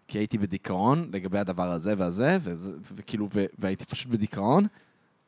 כי 0.09 0.19
הייתי 0.19 0.39
בדיכאון 0.39 1.11
לגבי 1.13 1.39
הדבר 1.39 1.71
הזה 1.71 1.95
והזה, 1.99 2.39
וזה, 2.41 2.71
וכאילו, 2.95 3.29
ו, 3.35 3.45
והייתי 3.59 3.85
פשוט 3.85 4.09
בדיכאון, 4.09 4.67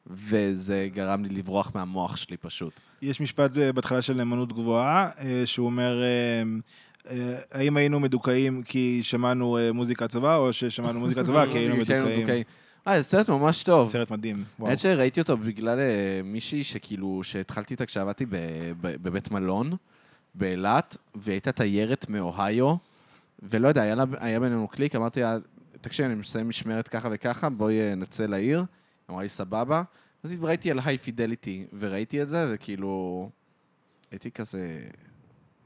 וזה 0.06 0.88
גרם 0.92 1.24
לי 1.24 1.28
לברוח 1.28 1.72
מהמוח 1.74 2.16
שלי 2.16 2.36
פשוט. 2.36 2.80
יש 3.02 3.20
משפט 3.20 3.58
אה, 3.58 3.72
בהתחלה 3.72 4.02
של 4.02 4.14
נאמנות 4.14 4.52
גבוהה, 4.52 5.08
אה, 5.18 5.42
שהוא 5.44 5.66
אומר, 5.66 6.02
אה, 6.02 7.38
האם 7.52 7.76
היינו 7.76 8.00
מדוכאים 8.00 8.62
כי 8.62 9.00
שמענו 9.02 9.58
מוזיקת 9.74 10.10
צבא, 10.10 10.36
או 10.36 10.52
ששמענו 10.52 11.00
מוזיקת 11.00 11.24
צבא 11.24 11.46
כי 11.52 11.58
היינו 11.58 11.74
כן, 11.86 12.04
מדוכאים? 12.04 12.44
אה, 12.88 12.96
זה 12.96 13.02
סרט 13.02 13.28
ממש 13.28 13.62
טוב. 13.62 13.88
סרט 13.88 14.10
מדהים, 14.10 14.44
וואו. 14.58 14.68
האמת 14.68 14.78
שראיתי 14.78 15.20
אותו 15.20 15.36
בגלל 15.36 15.78
מישהי 16.24 16.64
שכאילו, 16.64 17.20
שהתחלתי 17.22 17.74
איתה 17.74 17.86
כשעבדתי 17.86 18.26
בבית 18.80 19.30
מלון, 19.30 19.72
באילת, 20.34 20.96
והיא 21.14 21.32
הייתה 21.32 21.52
תיירת 21.52 22.08
מאוהיו, 22.08 22.76
ולא 23.42 23.68
יודע, 23.68 23.82
היה, 23.82 23.94
היה 24.18 24.40
בינינו 24.40 24.68
קליק, 24.68 24.96
אמרתי 24.96 25.20
לה, 25.20 25.36
תקשיב, 25.80 26.06
אני 26.06 26.14
מסיים 26.14 26.48
משמרת 26.48 26.88
ככה 26.88 27.08
וככה, 27.12 27.48
בואי 27.48 27.80
אה, 27.80 27.94
נצא 27.94 28.26
לעיר. 28.26 28.64
אמרה 29.10 29.22
לי, 29.22 29.28
סבבה. 29.28 29.82
אז 30.22 30.34
ראיתי 30.40 30.70
על 30.70 30.78
היי 30.84 30.98
פידליטי, 30.98 31.66
וראיתי 31.78 32.22
את 32.22 32.28
זה, 32.28 32.46
וכאילו, 32.50 33.30
הייתי 34.10 34.30
כזה... 34.30 34.80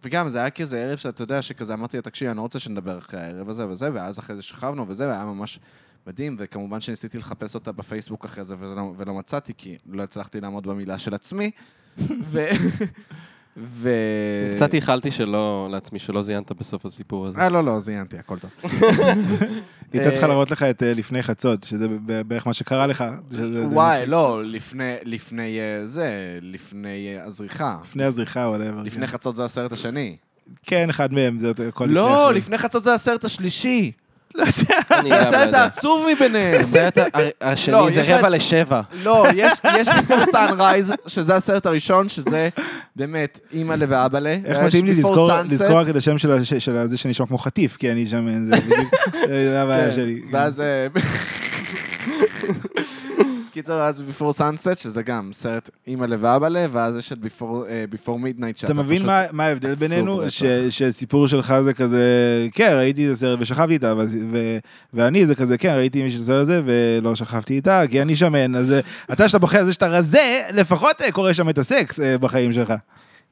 וגם, 0.04 0.28
זה 0.28 0.38
היה 0.38 0.50
כזה 0.50 0.84
ערב 0.84 0.98
שאתה 0.98 1.22
יודע, 1.22 1.42
שכזה 1.42 1.74
אמרתי 1.74 1.96
לה, 1.96 2.02
תקשיב, 2.02 2.28
אני 2.28 2.36
לא 2.36 2.42
רוצה 2.42 2.58
שנדבר 2.58 2.98
אחרי 2.98 3.20
הערב 3.20 3.48
הזה 3.48 3.68
וזה, 3.68 3.90
ואז 3.94 4.18
אחרי 4.18 4.36
זה 4.36 4.42
שכבנו 4.42 4.88
וזה, 4.88 5.08
והיה 5.08 5.24
ממש 5.24 5.60
מדהים, 6.06 6.36
וכמובן 6.38 6.80
שניסיתי 6.80 7.18
לחפש 7.18 7.54
אותה 7.54 7.72
בפייסבוק 7.72 8.24
אחרי 8.24 8.44
זה, 8.44 8.54
ולא, 8.58 8.92
ולא 8.96 9.14
מצאתי, 9.14 9.52
כי 9.56 9.78
לא 9.86 10.02
הצלחתי 10.02 10.40
לעמוד 10.40 10.66
במילה 10.66 10.98
של 10.98 11.14
עצמי. 11.14 11.50
ו... 12.30 12.44
ו... 13.56 13.90
קצת 14.54 14.74
איחלתי 14.74 15.10
שלא, 15.10 15.68
לעצמי 15.70 15.98
שלא 15.98 16.22
זיינת 16.22 16.52
בסוף 16.52 16.84
הסיפור 16.86 17.26
הזה. 17.26 17.38
אה, 17.38 17.48
לא, 17.48 17.64
לא, 17.64 17.80
זיינתי, 17.80 18.18
הכל 18.18 18.38
טוב. 18.38 18.50
היא 19.92 20.00
הייתה 20.00 20.10
צריכה 20.10 20.26
אה, 20.26 20.28
להראות 20.28 20.50
לך 20.50 20.62
את 20.62 20.82
אה, 20.82 20.94
לפני 20.94 21.22
חצות, 21.22 21.62
שזה 21.64 21.86
בערך 22.26 22.46
מה 22.46 22.52
שקרה 22.52 22.86
לך. 22.86 23.04
וואי. 23.72 24.06
לא, 24.06 24.44
לפני, 24.44 24.94
לפני 25.04 25.60
אה, 25.60 25.86
זה, 25.86 26.38
לפני 26.42 27.16
הזריחה. 27.20 27.76
לפני 27.84 28.04
הזריחה 28.04 28.44
או 28.44 28.56
whatever. 28.56 28.82
לפני 28.84 29.06
כן. 29.06 29.12
חצות 29.12 29.36
זה 29.36 29.44
הסרט 29.44 29.72
השני. 29.72 30.16
כן, 30.62 30.90
אחד 30.90 31.12
מהם, 31.12 31.38
זה 31.38 31.50
הכל 31.68 31.84
לפני 31.84 31.94
לא, 31.94 32.24
אחרי. 32.24 32.38
לפני 32.38 32.58
חצות 32.58 32.82
זה 32.82 32.94
הסרט 32.94 33.24
השלישי. 33.24 33.92
אני 34.38 34.48
זה 35.02 35.08
לא 35.08 35.14
הסרט 35.14 35.46
יודע. 35.46 35.62
העצוב 35.62 36.06
מביניהם. 36.12 36.60
הסרט 36.60 36.98
ה- 36.98 37.02
ה- 37.14 37.20
לא, 37.20 37.28
השני 37.40 37.90
זה 37.90 38.18
רבע 38.18 38.28
לשבע. 38.28 38.80
לא, 39.04 39.26
יש, 39.34 39.52
Before 39.88 40.32
Sunrise, 40.32 40.92
שזה 41.06 41.36
הסרט 41.36 41.66
הראשון, 41.66 42.08
שזה 42.08 42.48
באמת 42.96 43.40
אימא'לה 43.52 43.86
ואבא'לה. 43.88 44.36
איך 44.44 44.58
מתאים 44.58 44.86
לי 44.86 44.94
לזכור- 44.94 45.30
רק 45.80 45.88
את 45.88 45.96
השם 45.96 46.18
של 46.18 46.32
זה 46.86 46.96
שנשמע 46.96 47.26
כמו 47.26 47.38
חטיף, 47.38 47.76
כי 47.76 47.92
אני 47.92 48.06
שם, 48.06 48.28
זה 48.48 48.56
בדיוק, 48.56 48.94
זה 49.28 49.62
הבעיה 49.62 49.86
כן, 49.88 49.94
שלי. 49.94 50.20
ואז... 50.32 50.62
קיצר, 53.52 53.82
אז 53.82 54.00
Before 54.00 54.38
Sunset, 54.40 54.76
שזה 54.80 55.02
גם 55.02 55.30
סרט 55.32 55.70
אימא'לה 55.86 56.16
ואבא'לה, 56.20 56.66
ואז 56.72 56.96
יש 56.96 57.12
את 57.12 57.18
Before, 57.18 57.42
אה, 57.68 57.84
Before 57.92 58.14
Midnight, 58.16 58.56
שאתה 58.56 58.66
אתה 58.66 58.74
מבין 58.74 58.96
פשוט... 58.96 59.06
מה- 59.06 59.22
מה 59.32 59.44
ההבדל 59.44 59.72
עצוב 59.72 59.88
בינינו? 59.88 60.16
רצח. 60.18 60.28
ש- 60.30 60.44
שסיפור 60.70 61.28
שלך 61.28 61.54
זה 61.64 61.74
כזה, 61.74 62.02
כן, 62.52 62.72
ראיתי 62.76 63.06
את 63.08 63.12
הסרט 63.12 63.38
ושכבתי 63.42 63.72
איתה, 63.72 63.92
אבל- 63.92 64.06
ו- 64.32 64.58
ואני 64.94 65.26
זה 65.26 65.34
כזה, 65.34 65.58
כן, 65.58 65.72
ראיתי 65.74 66.02
מישהו 66.02 66.18
שעושה 66.18 66.40
את 66.40 66.46
זה 66.46 66.62
ולא 66.64 67.14
שכבתי 67.14 67.54
איתה, 67.54 67.82
כי 67.90 68.02
אני 68.02 68.16
שמן, 68.16 68.54
אז 68.56 68.72
אה, 68.72 68.80
אתה 69.12 69.28
שאתה 69.28 69.38
בוחר 69.38 69.58
על 69.58 69.64
זה 69.66 69.72
שאתה 69.72 69.86
רזה, 69.86 70.18
לפחות 70.52 71.02
אה, 71.02 71.12
קורה 71.12 71.34
שם 71.34 71.48
את 71.48 71.58
הסקס 71.58 72.00
אה, 72.00 72.18
בחיים 72.18 72.52
שלך. 72.52 72.72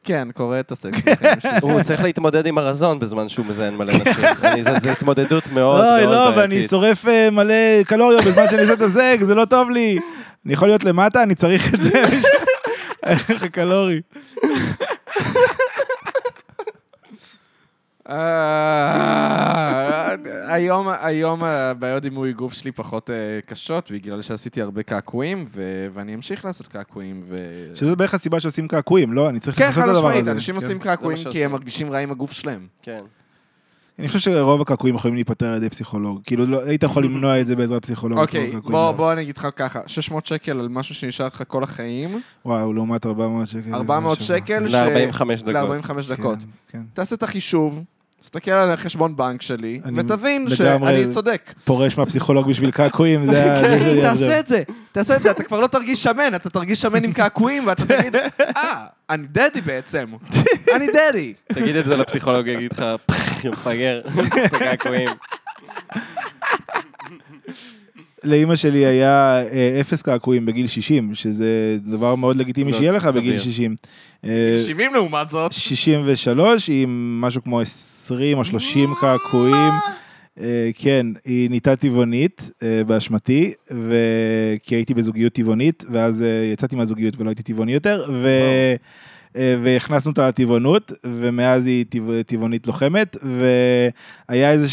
כן, 0.05 0.29
קורא 0.35 0.61
את 0.61 0.73
הסקס 0.73 1.03
בחיים. 1.09 1.35
הוא 1.63 1.83
צריך 1.83 2.03
להתמודד 2.03 2.47
עם 2.47 2.59
הרזון 2.59 2.99
בזמן 2.99 3.29
שהוא 3.29 3.47
מזיין 3.47 3.77
מלא 3.77 3.93
נשים. 3.93 4.13
אני- 4.45 4.63
זה- 4.63 4.79
זה 4.83 4.93
התמודדות 4.93 5.49
מאוד 5.53 5.85
מאוד 5.85 5.95
אוי, 5.99 6.07
לא, 6.07 6.33
ואני 6.37 6.49
בעייתית. 6.49 6.71
שורף 6.71 7.09
אה, 7.09 7.31
מלא 7.31 7.55
קלוריות 7.87 8.25
בזמן 8.25 8.45
שאני 8.51 8.63
עושה 8.63 8.73
את 8.73 8.83
הסקס, 8.83 9.23
זה 9.27 9.35
לא 9.35 9.45
טוב 9.45 9.71
לי. 9.71 9.99
אני 10.47 10.53
יכול 10.55 10.69
להיות 10.69 10.85
למטה, 10.85 11.23
אני 11.23 11.35
צריך 11.35 11.75
את 11.75 11.81
זה. 11.81 12.03
הערך 13.03 13.43
הקלורי. 13.43 14.01
היום, 20.27 20.87
היום 21.01 21.45
הבעיות 21.45 22.03
דימוי 22.03 22.33
גוף 22.33 22.53
שלי 22.53 22.73
פחות 22.73 23.11
אה, 23.11 23.17
קשות, 23.47 23.91
בגלל 23.91 24.23
שעשיתי 24.23 24.63
הרבה 24.63 24.83
קעקועים, 24.83 25.45
ו- 25.55 25.87
ואני 25.95 26.15
אמשיך 26.15 26.45
לעשות 26.45 26.67
קעקועים. 26.67 27.21
ו... 27.29 27.37
שזה 27.75 27.97
בערך 27.97 28.15
הסיבה 28.15 28.41
שעושים 28.41 28.69
קעקועים, 28.69 29.13
לא? 29.13 29.29
אני 29.29 29.39
צריך 29.41 29.59
כן, 29.59 29.67
לעשות 29.67 29.85
את 29.85 29.89
הדבר 29.89 30.13
הזה. 30.17 30.31
אנשים 30.31 30.53
כן. 30.55 30.57
עושים 30.57 30.69
זה 30.69 30.75
מה 30.75 30.97
קעקועים 30.97 31.19
כי. 31.31 31.45
הם 31.45 31.53
מרגישים 31.53 31.91
רע 31.93 31.99
עם 31.99 32.11
הגוף 32.11 32.33
שלהם. 32.33 32.67
כן. 32.83 32.99
אני 33.99 34.09
חושב 34.09 34.19
שרוב 34.21 34.61
הקעקועים 34.61 34.95
יכולים 34.97 35.15
להיפטר 35.15 35.47
על 35.51 35.57
ידי 35.57 35.69
פסיכולוג. 35.71 36.21
כאילו, 36.25 36.47
לא- 36.47 36.63
היית 36.65 36.83
יכול 36.83 37.05
למנוע 37.05 37.41
את 37.41 37.47
זה 37.47 37.57
בעזרת 37.57 37.83
פסיכולוג. 37.83 38.19
אוקיי, 38.19 38.45
קעקועים. 38.53 38.63
בוא 38.73 38.93
בוא 38.93 39.13
אני 39.13 39.23
אגיד 39.23 39.37
לך 39.39 39.49
ככה, 39.57 39.81
600 39.87 40.27
שקל 40.27 40.61
על 40.61 40.69
משהו 40.69 40.95
שנשאר 40.95 41.27
לך 41.27 41.43
כל 41.49 41.63
החיים, 41.65 42.21
וואו, 42.45 42.73
לעומת 42.73 43.07
400 43.07 43.49
שקל. 43.49 43.75
400 43.75 44.21
זה 44.21 44.25
שבוע. 44.27 44.37
שקל 44.39 44.69
ש- 44.69 44.75
ל-45 44.75 45.25
דקות. 45.43 45.47
ל-45 45.55 46.09
דקות. 46.17 46.39
כן, 46.39 46.47
כן. 46.69 46.83
תעשה 46.95 47.15
את 47.17 47.23
החישוב, 47.23 47.83
תסתכל 48.21 48.51
על 48.51 48.71
החשבון 48.71 49.17
בנק 49.17 49.43
שלי, 49.43 49.81
ותבין 49.97 50.49
שאני 50.49 51.09
צודק. 51.09 51.55
פורש 51.65 51.99
מהפסיכולוג 51.99 52.49
בשביל 52.49 52.71
קעקועים, 52.71 53.27
זה 53.27 53.53
ה... 53.53 53.57
זה- 53.63 53.63
כן, 53.79 53.79
זה- 53.79 54.01
תעשה 54.03 54.41
את 54.41 54.47
זה, 54.47 54.63
תעשה 54.93 55.17
את 55.17 55.23
זה, 55.23 55.31
אתה 55.31 55.43
כבר 55.43 55.61
לא 55.61 55.67
תרגיש 55.67 56.03
שמן, 56.03 56.35
אתה 56.35 56.51
תרגיש 56.51 56.81
שמן 56.83 57.05
עם 57.05 57.13
קעקועים, 57.13 57.67
ואתה 57.67 57.87
תגיד, 57.87 58.17
אה, 58.17 58.23
אני 59.11 59.27
דדי 59.27 59.61
בעצם, 59.61 60.07
אני 60.75 60.87
דדי. 60.87 61.35
תגיד 61.53 61.77
את 61.77 61.85
זה 61.85 61.97
לפסיכולוג, 61.97 62.47
יגיד 62.47 62.73
לך, 62.73 62.85
"פח, 63.07 63.45
יא 63.45 63.51
מפגר, 63.51 64.01
זה 64.51 64.59
קעקועים. 64.59 65.09
לאימא 68.25 68.57
שלי 68.57 68.87
היה 68.87 69.43
אה, 69.53 69.79
אפס 69.81 70.03
קעקועים 70.03 70.47
בגיל 70.47 70.67
60, 70.67 71.15
שזה 71.15 71.79
דבר 71.87 72.15
מאוד 72.15 72.37
לגיטימי 72.37 72.73
לא, 72.73 72.79
שיהיה 72.79 72.93
לך 72.93 73.03
סביר. 73.11 73.23
בגיל 73.23 73.39
60. 73.39 73.77
אה, 74.25 74.55
70 74.67 74.95
לעומת 74.95 75.29
זאת. 75.29 75.53
63 75.53 76.71
עם 76.73 77.21
משהו 77.21 77.45
כמו 77.45 77.61
20 77.61 78.39
או 78.39 78.45
30 78.45 78.91
קעקועים. 79.01 79.73
אה, 80.41 80.71
כן, 80.79 81.07
היא 81.25 81.49
נהייתה 81.49 81.77
טבעונית 81.77 82.51
אה, 82.63 82.85
באשמתי, 82.87 83.53
ו- 83.71 84.55
כי 84.63 84.75
הייתי 84.75 84.95
בזוגיות 84.95 85.33
טבעונית, 85.33 85.85
ואז 85.91 86.23
אה, 86.23 86.51
יצאתי 86.53 86.77
מהזוגיות 86.77 87.21
ולא 87.21 87.29
הייתי 87.29 87.43
טבעוני 87.43 87.73
יותר, 87.73 88.11
ו... 88.13 88.29
אה, 89.39 89.55
והכנסנו 89.63 90.11
אותה 90.11 90.29
לטבעונות, 90.29 90.93
ומאז 91.05 91.67
היא 91.67 91.85
טבע- 91.89 92.23
טבעונית 92.27 92.67
לוחמת, 92.67 93.17
והיה 94.29 94.53
איזה 94.53 94.71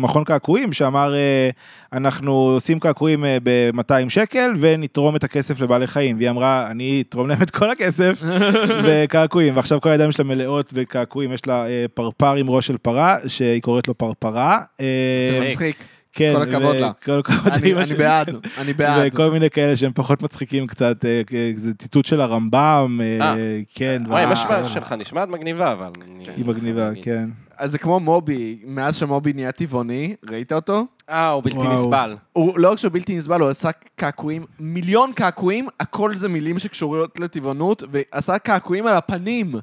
מכון 0.00 0.24
קעקועים 0.24 0.72
שאמר, 0.72 1.14
אה, 1.14 1.50
אנחנו 1.92 2.32
עושים 2.32 2.78
קעקועים 2.80 3.24
ב-200 3.42 4.08
שקל 4.08 4.50
ונתרום 4.60 5.16
את 5.16 5.24
הכסף 5.24 5.60
לבעלי 5.60 5.86
חיים. 5.86 6.16
והיא 6.16 6.30
אמרה, 6.30 6.70
אני 6.70 7.04
אתרום 7.08 7.28
להם 7.28 7.42
את 7.42 7.50
כל 7.50 7.70
הכסף 7.70 8.22
בקעקועים. 8.88 9.56
ועכשיו 9.56 9.80
כל 9.80 9.90
הידיים 9.90 10.12
שלה 10.12 10.24
מלאות 10.24 10.72
בקעקועים, 10.72 11.32
יש 11.32 11.46
לה 11.46 11.66
אה, 11.66 11.84
פרפר 11.94 12.34
עם 12.34 12.50
ראש 12.50 12.66
של 12.66 12.76
פרה, 12.78 13.16
שהיא 13.26 13.62
קוראת 13.62 13.88
לו 13.88 13.94
פרפרה. 13.98 14.60
אה, 14.80 15.28
זה 15.30 15.46
מצחיק. 15.46 15.84
כן, 16.16 16.32
כל 16.36 16.42
הכבוד 16.42 16.76
לה. 16.76 16.92
כל 17.04 17.12
הכבוד 17.18 17.52
אני 17.52 17.74
אני 17.74 17.86
שלי. 17.86 17.96
בעד, 17.98 18.28
אני 18.58 18.72
בעד. 18.72 19.10
וכל 19.12 19.30
מיני 19.30 19.50
כאלה 19.50 19.76
שהם 19.76 19.92
פחות 19.94 20.22
מצחיקים 20.22 20.66
קצת, 20.66 21.04
אה, 21.04 21.20
זה 21.56 21.74
ציטוט 21.74 22.04
של 22.04 22.20
הרמב"ם, 22.20 23.00
אה, 23.02 23.20
אה. 23.34 23.60
כן. 23.74 24.02
וואי, 24.06 24.24
אמא 24.24 24.34
שלך- 24.34 24.92
נשמעת 24.92 25.28
מגניבה, 25.28 25.72
אבל... 25.72 25.88
היא 26.36 26.44
מגניבה, 26.44 26.90
כן. 27.02 27.28
אז 27.58 27.70
זה 27.70 27.78
כמו 27.78 28.00
מובי, 28.00 28.58
מאז 28.66 28.96
שמובי 28.96 29.32
נהיה 29.32 29.52
טבעוני, 29.52 30.14
ראית 30.30 30.52
אותו? 30.52 30.86
אה, 31.10 31.28
הוא 31.28 31.42
בלתי 31.42 31.56
וואו. 31.56 31.72
נסבל. 31.72 32.16
הוא 32.32 32.58
לא 32.58 32.72
רק 32.72 32.78
שהוא 32.78 32.92
בלתי 32.92 33.16
נסבל, 33.18 33.40
הוא 33.40 33.48
עשה 33.48 33.68
קעקועים, 33.96 34.44
מיליון 34.60 35.12
קעקועים, 35.12 35.68
הכל 35.80 36.16
זה 36.16 36.28
מילים 36.28 36.58
שקשורות 36.58 37.20
לטבעונות, 37.20 37.82
ועשה 37.92 38.38
קעקועים 38.38 38.86
על 38.86 38.96
הפנים 38.96 39.54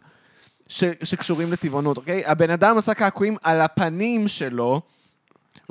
ש, 0.68 0.84
שקשורים 1.04 1.52
לטבעונות, 1.52 1.98
אוקיי? 1.98 2.24
הבן 2.26 2.50
אדם 2.50 2.78
עשה 2.78 2.94
קעקועים 2.94 3.36
על 3.44 3.62
הפנים 3.62 4.28
שלו, 4.28 4.82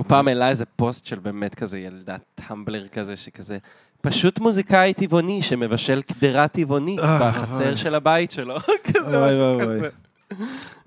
הוא 0.03 0.09
פעם 0.09 0.29
העלה 0.29 0.49
איזה 0.49 0.65
פוסט 0.67 1.07
של 1.07 1.19
באמת 1.19 1.55
כזה 1.55 1.79
ילדת 1.79 2.21
טמבלר 2.35 2.89
כזה, 2.89 3.17
שכזה... 3.17 3.59
פשוט 4.01 4.39
מוזיקאי 4.39 4.95
טבעוני 4.95 5.43
שמבשל 5.43 6.03
קדרה 6.03 6.49
טבעונית 6.49 7.01
אה, 7.01 7.31
בחצר. 7.31 7.77
של 7.77 7.95
הבית 7.95 8.31
שלו. 8.31 8.57
כזה 8.95 9.27
משהו. 9.27 9.61
כזה. 9.61 9.89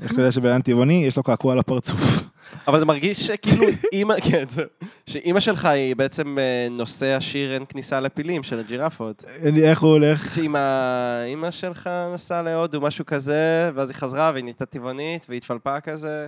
איך 0.01 0.11
אתה 0.11 0.21
יודע 0.21 0.31
שבן 0.31 0.51
אדם 0.51 0.61
טבעוני, 0.61 1.05
יש 1.05 1.17
לו 1.17 1.23
קעקוע 1.23 1.53
על 1.53 1.59
הפרצוף. 1.59 2.23
אבל 2.67 2.79
זה 2.79 2.85
מרגיש 2.85 3.27
שכאילו 3.27 3.65
אימא, 3.91 4.15
כן, 4.29 4.43
זה, 4.49 4.63
שאימא 5.05 5.39
שלך 5.39 5.65
היא 5.65 5.95
בעצם 5.95 6.37
אה, 6.39 6.67
נושא 6.71 7.05
השיר 7.05 7.53
אין 7.53 7.63
כניסה 7.69 7.99
לפילים 7.99 8.43
של 8.43 8.59
הג'ירפות. 8.59 9.23
איך 9.63 9.81
הוא 9.81 9.91
הולך? 9.91 10.35
שאם 10.35 10.55
האימא 10.55 11.51
שלך 11.51 11.89
נסעה 12.13 12.41
להודו, 12.41 12.81
משהו 12.81 13.05
כזה, 13.05 13.71
ואז 13.75 13.89
היא 13.89 13.95
חזרה 13.95 14.31
והיא 14.33 14.43
נהייתה 14.43 14.65
טבעונית 14.65 15.25
והיא 15.29 15.37
התפלפה 15.37 15.79
כזה. 15.79 16.27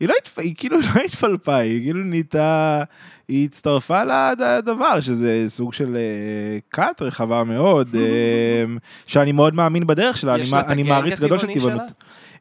היא 0.00 0.08
לא 0.08 0.14
התפ... 0.22 0.38
היא 0.38 0.54
כאילו 0.56 0.80
לא 0.80 1.00
התפלפה, 1.04 1.56
היא 1.56 1.84
כאילו 1.84 2.04
נהייתה... 2.04 2.82
היא 3.28 3.44
הצטרפה 3.44 4.02
לדבר, 4.04 5.00
שזה 5.00 5.44
סוג 5.46 5.74
של 5.74 5.96
אה, 5.96 6.58
כת 6.70 7.02
רחבה 7.02 7.44
מאוד, 7.44 7.88
אה, 7.98 8.64
שאני 9.06 9.32
מאוד 9.32 9.54
מאמין 9.54 9.86
בדרך 9.86 10.16
שלה, 10.16 10.34
אני, 10.34 10.44
אני 10.52 10.82
מעריץ 10.82 11.20
גדול 11.20 11.38
של 11.38 11.54
טבעונות. 11.54 11.82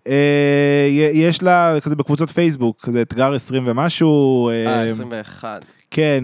אה, 0.07 0.87
יש 1.13 1.43
לה 1.43 1.73
כזה 1.81 1.95
בקבוצות 1.95 2.31
פייסבוק, 2.31 2.81
כזה 2.81 3.01
אתגר 3.01 3.33
20 3.33 3.63
ומשהו, 3.67 4.49
אה, 4.49 4.65
אה, 4.65 4.83
21. 4.83 5.65
כן, 5.91 6.23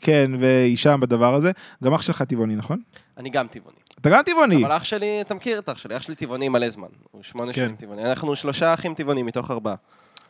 כן, 0.00 0.30
והיא 0.38 0.76
שם 0.76 1.00
בדבר 1.00 1.34
הזה. 1.34 1.52
גם 1.84 1.94
אח 1.94 2.02
שלך 2.02 2.22
טבעוני, 2.22 2.56
נכון? 2.56 2.78
אני 3.18 3.30
גם 3.30 3.46
טבעוני. 3.46 3.76
אתה 4.00 4.10
גם 4.10 4.22
טבעוני. 4.22 4.64
אבל 4.64 4.76
אח 4.76 4.84
שלי, 4.84 5.20
אתה 5.20 5.34
מכיר 5.34 5.58
את 5.58 5.68
אח 5.68 5.78
שלי, 5.78 5.96
אח 5.96 6.02
שלי 6.02 6.14
טבעוני 6.14 6.48
מלא 6.48 6.68
זמן. 6.68 6.88
הוא 7.10 7.22
שמונה 7.22 7.52
כן. 7.52 7.64
שנים 7.64 7.76
טבעוני. 7.76 8.04
אנחנו 8.04 8.36
שלושה 8.36 8.74
אחים 8.74 8.94
טבעונים 8.94 9.26
מתוך 9.26 9.50
ארבעה. 9.50 9.74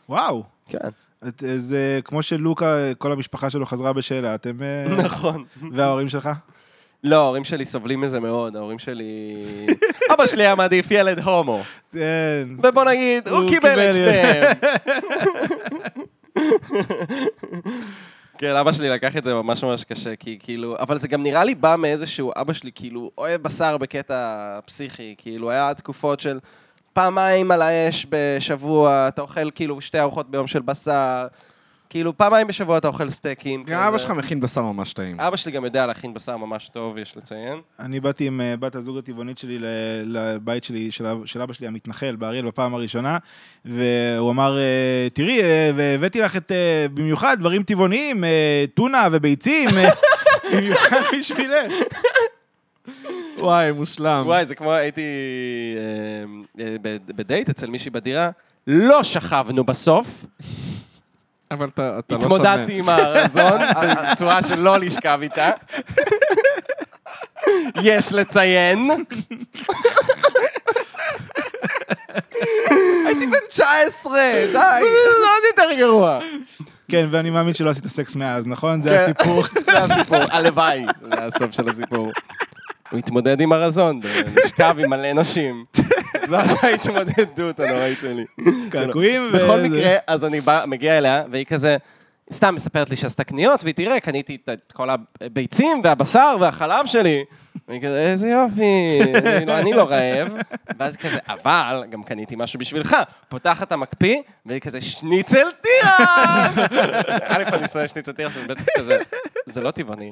וואו. 0.09 0.43
כן. 0.69 0.77
את- 1.27 1.43
זה 1.55 1.99
כמו 2.03 2.21
שלוקה, 2.23 2.65
כל 2.97 3.11
המשפחה 3.11 3.49
שלו 3.49 3.65
חזרה 3.65 3.93
בשאלה, 3.93 4.35
אתם... 4.35 4.57
אה, 4.63 4.85
נכון. 5.05 5.43
וההורים 5.71 6.09
שלך? 6.09 6.29
לא, 7.03 7.15
ההורים 7.21 7.43
שלי 7.43 7.65
סובלים 7.65 8.01
מזה 8.01 8.19
מאוד, 8.19 8.55
ההורים 8.55 8.79
שלי... 8.79 9.37
אבא 10.13 10.27
שלי 10.27 10.43
היה 10.43 10.55
מעדיף 10.55 10.91
ילד 10.91 11.19
הומו. 11.19 11.61
כן. 11.91 12.47
ובוא 12.63 12.83
נגיד, 12.83 13.27
הוא 13.27 13.37
הוא 13.39 13.49
קיבל 13.49 13.69
קיבל 13.69 13.89
את 13.89 13.93
שניהם. 13.95 14.53
כן, 18.37 18.55
אבא 18.55 18.71
שלי 18.71 18.89
לקח 18.89 19.17
את 19.17 19.23
זה 19.23 19.33
ממש 19.33 19.63
ממש 19.63 19.83
קשה, 19.83 20.15
כי 20.15 20.37
כאילו, 20.43 20.75
אבל 20.79 20.99
זה 20.99 21.07
גם 21.07 21.23
נראה 21.23 21.43
לי 21.43 21.55
בא 21.55 21.75
מאיזשהו, 21.79 22.31
אבא 22.35 22.53
שלי 22.53 22.71
כאילו 22.75 23.11
אוהב 23.17 23.41
בשר 23.41 23.77
בקטע 23.77 24.15
פסיכי, 24.65 25.15
כאילו 25.17 25.49
היה 25.51 25.73
תקופות 25.73 26.19
של 26.19 26.39
פעמיים 26.99 27.51
על 27.51 27.61
האש 27.61 28.07
בשבוע, 28.09 29.05
אתה 29.07 29.21
אוכל 29.21 29.51
כאילו 29.51 29.81
שתי 29.81 29.99
ארוחות 29.99 30.31
ביום 30.31 30.47
של 30.47 30.61
בשר, 30.61 31.27
כאילו 31.89 32.17
פעמיים 32.17 32.47
בשבוע 32.47 32.77
אתה 32.77 32.87
אוכל 32.87 33.09
סטייקים. 33.09 33.63
גם 33.63 33.79
כזה. 33.79 33.87
אבא 33.87 33.97
שלך 33.97 34.11
מכין 34.11 34.39
בשר 34.41 34.61
ממש 34.61 34.93
טעים. 34.93 35.19
אבא 35.19 35.35
שלי 35.37 35.51
גם 35.51 35.65
יודע 35.65 35.85
להכין 35.85 36.13
בשר 36.13 36.37
ממש 36.37 36.69
טוב, 36.73 36.97
יש 36.97 37.17
לציין. 37.17 37.59
אני 37.79 37.99
באתי 37.99 38.27
עם 38.27 38.41
אה, 38.41 38.57
בת 38.57 38.75
הזוג 38.75 38.97
הטבעונית 38.97 39.37
שלי 39.37 39.57
לבית 40.05 40.63
שלי, 40.63 40.91
של 40.91 41.05
אב- 41.07 41.25
של 41.25 41.41
אבא 41.41 41.53
שלי 41.53 41.67
המתנחל 41.67 42.15
באריאל 42.15 42.45
בפעם 42.45 42.73
הראשונה, 42.75 43.17
והוא 43.65 44.31
אמר, 44.31 44.57
אה, 44.59 45.07
תראי, 45.13 45.41
אה, 45.43 45.71
והבאתי 45.75 46.21
לך 46.21 46.37
את, 46.37 46.51
במיוחד 46.93 47.39
דברים 47.39 47.63
טבעוניים, 47.63 48.23
טונה 48.73 49.03
וביצים, 49.11 49.69
במיוחד 50.53 50.99
בשבילך. 51.19 51.71
וואי, 53.39 53.71
מושלם. 53.71 54.23
וואי, 54.25 54.45
זה 54.45 54.55
כמו 54.55 54.71
הייתי 54.73 55.01
אה, 56.59 56.65
אה, 56.65 56.75
ב- 56.81 56.97
בדייט 57.15 57.49
אצל 57.49 57.67
מישהי 57.69 57.91
בדירה, 57.91 58.29
לא 58.67 59.03
שכבנו 59.03 59.63
בסוף, 59.63 60.25
אבל 61.51 61.67
אתה 61.67 61.99
אתה 61.99 62.15
לא 62.15 62.21
שווה. 62.21 62.35
התמודדתי 62.35 62.79
עם 62.79 62.89
הרזון 62.89 63.59
בצורה 64.11 64.43
של 64.43 64.59
לא 64.59 64.77
לשכב 64.79 65.19
איתה. 65.21 65.49
יש 67.83 68.13
לציין. 68.13 68.89
הייתי 73.05 73.27
בן 73.27 73.37
19, 73.49 74.13
די. 74.45 74.51
זה 74.53 74.59
עוד 75.33 75.43
יותר 75.51 75.77
גרוע. 75.77 76.19
כן, 76.91 77.07
ואני 77.11 77.29
מאמין 77.29 77.53
שלא 77.53 77.69
עשית 77.69 77.87
סקס 77.87 78.15
מאז, 78.15 78.47
נכון? 78.47 78.81
זה 78.81 78.89
כן. 78.89 78.95
הסיפור. 78.95 79.43
זה 79.65 79.83
הסיפור, 79.83 80.17
הלוואי, 80.31 80.85
זה 81.01 81.25
הסוף 81.25 81.51
של 81.51 81.69
הסיפור. 81.69 82.11
הוא 82.91 82.99
התמודד 82.99 83.41
עם 83.41 83.51
הרזון, 83.51 83.99
לשכב 84.43 84.75
עם 84.79 84.89
מלא 84.89 85.13
נשים. 85.13 85.65
זו 86.29 86.37
ההתמודדות 86.61 87.59
הנוראית 87.59 87.99
שלי. 87.99 88.25
קעקועים. 88.69 89.31
בכל 89.33 89.51
וזה. 89.57 89.67
מקרה, 89.67 89.95
אז 90.07 90.25
אני 90.25 90.41
בא, 90.41 90.63
מגיע 90.67 90.97
אליה, 90.97 91.23
והיא 91.31 91.45
כזה, 91.45 91.77
סתם 92.33 92.55
מספרת 92.55 92.89
לי 92.89 92.95
שעשתה 92.95 93.23
קניות, 93.23 93.63
והיא 93.63 93.75
תראה, 93.75 93.99
קניתי 93.99 94.35
את- 94.43 94.49
את 94.49 94.71
כל 94.71 94.89
הביצים 95.21 95.81
והבשר 95.83 96.35
והחלב 96.39 96.85
שלי. 96.85 97.23
והיא 97.67 97.81
כזה, 97.81 97.99
איזה 98.11 98.27
יופי, 98.29 98.99
אני 99.37 99.45
לא- 99.45 99.57
אני 99.59 99.73
לא 99.73 99.83
רעב. 99.89 100.33
ואז 100.79 100.97
כזה, 100.97 101.17
אבל 101.27 101.83
גם 101.89 102.03
קניתי 102.03 102.35
משהו 102.37 102.59
בשבילך. 102.59 102.95
פותחת 103.29 103.71
המקפיא, 103.71 104.17
והיא 104.45 104.61
כזה, 104.61 104.81
שניצל 104.81 105.47
תירס! 105.61 106.65
א', 107.23 107.43
אני 107.53 107.67
שונא 107.67 107.87
שניצל 107.87 108.11
תירס, 108.11 108.37
וב' 108.37 108.51
כזה, 108.77 108.97
זה 109.45 109.61
לא 109.61 109.71
טבעוני. 109.71 110.09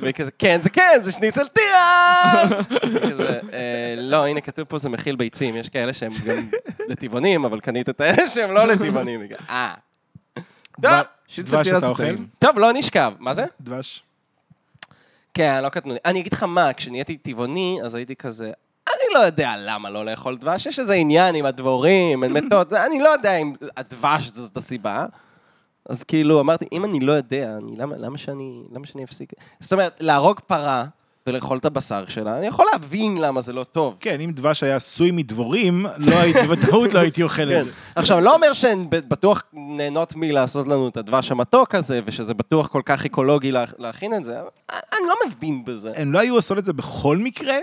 והיא 0.00 0.14
כזה, 0.14 0.30
כן, 0.38 0.62
זה 0.62 0.70
כן, 0.70 0.96
זה 1.00 1.12
שניצל 1.12 1.46
תירס! 1.48 2.66
כזה, 3.10 3.40
"אה, 3.52 3.94
לא, 3.96 4.26
הנה 4.26 4.40
כתוב 4.40 4.64
פה 4.64 4.78
זה 4.78 4.88
מכיל 4.88 5.16
ביצים, 5.16 5.56
יש 5.56 5.68
כאלה 5.68 5.92
שהם 5.92 6.10
גם 6.26 6.48
לטבעונים, 6.88 7.44
אבל 7.44 7.60
קנית 7.60 7.88
את 7.88 8.00
האלה 8.00 8.26
שהם 8.28 8.50
לא 8.52 8.66
לטבעונים. 8.66 9.20
אה. 9.50 9.70
דבש 11.38 11.68
תירס? 11.68 11.84
טעים. 11.96 12.26
טוב, 12.38 12.58
לא 12.58 12.72
נשכב. 12.72 13.12
מה 13.18 13.34
זה? 13.34 13.44
דבש. 13.60 14.02
כן, 15.34 15.62
לא 15.62 15.68
קטנוני. 15.68 15.98
אני 16.04 16.20
אגיד 16.20 16.32
לך 16.32 16.42
מה, 16.42 16.72
כשנהייתי 16.72 17.16
טבעוני, 17.16 17.78
אז 17.84 17.94
הייתי 17.94 18.16
כזה, 18.16 18.52
אני 18.88 19.14
לא 19.14 19.18
יודע 19.18 19.54
למה 19.58 19.90
לא 19.90 20.04
לאכול 20.04 20.36
דבש, 20.36 20.66
יש 20.66 20.78
איזה 20.78 20.94
עניין 20.94 21.34
עם 21.34 21.44
הדבורים, 21.44 22.22
הן 22.22 22.32
מתות, 22.32 22.72
אני 22.72 23.00
לא 23.00 23.08
יודע 23.08 23.36
אם 23.36 23.52
הדבש 23.76 24.26
זאת 24.26 24.56
הסיבה. 24.56 25.06
אז 25.88 26.04
כאילו, 26.04 26.40
אמרתי, 26.40 26.64
אם 26.72 26.84
אני 26.84 27.00
לא 27.00 27.12
יודע, 27.12 27.56
אני, 27.56 27.76
למה, 27.76 27.96
למה, 27.96 28.18
שאני, 28.18 28.62
למה 28.72 28.86
שאני 28.86 29.04
אפסיק? 29.04 29.32
זאת 29.60 29.72
אומרת, 29.72 29.96
להרוג 30.00 30.40
פרה 30.40 30.84
ולאכול 31.26 31.58
את 31.58 31.64
הבשר 31.64 32.04
שלה, 32.08 32.38
אני 32.38 32.46
יכול 32.46 32.66
להבין 32.72 33.18
למה 33.18 33.40
זה 33.40 33.52
לא 33.52 33.64
טוב. 33.64 33.96
כן, 34.00 34.20
אם 34.20 34.32
דבש 34.34 34.62
היה 34.62 34.76
עשוי 34.76 35.10
מדבורים, 35.10 35.86
לא 35.98 36.16
הייתי, 36.16 36.40
בוודאות 36.46 36.94
לא 36.94 36.98
הייתי 36.98 37.22
אוכל 37.22 37.52
את 37.52 37.64
זה. 37.64 37.70
עכשיו, 37.94 38.16
אני 38.16 38.24
לא 38.24 38.34
אומר 38.34 38.52
שהן 38.52 38.84
בטוח 38.90 39.42
נהנות 39.52 40.12
מלעשות 40.16 40.68
לנו 40.68 40.88
את 40.88 40.96
הדבש 40.96 41.30
המתוק 41.30 41.74
הזה, 41.74 42.00
ושזה 42.04 42.34
בטוח 42.34 42.66
כל 42.66 42.82
כך 42.84 43.04
אקולוגי 43.04 43.52
לה- 43.52 43.64
להכין 43.78 44.14
את 44.14 44.24
זה, 44.24 44.38
אני 44.72 45.08
לא 45.08 45.14
מבין 45.26 45.64
בזה. 45.64 45.92
הם 45.96 46.12
לא 46.12 46.18
היו 46.18 46.34
עושות 46.34 46.58
את 46.58 46.64
זה 46.64 46.72
בכל 46.72 47.16
מקרה? 47.16 47.56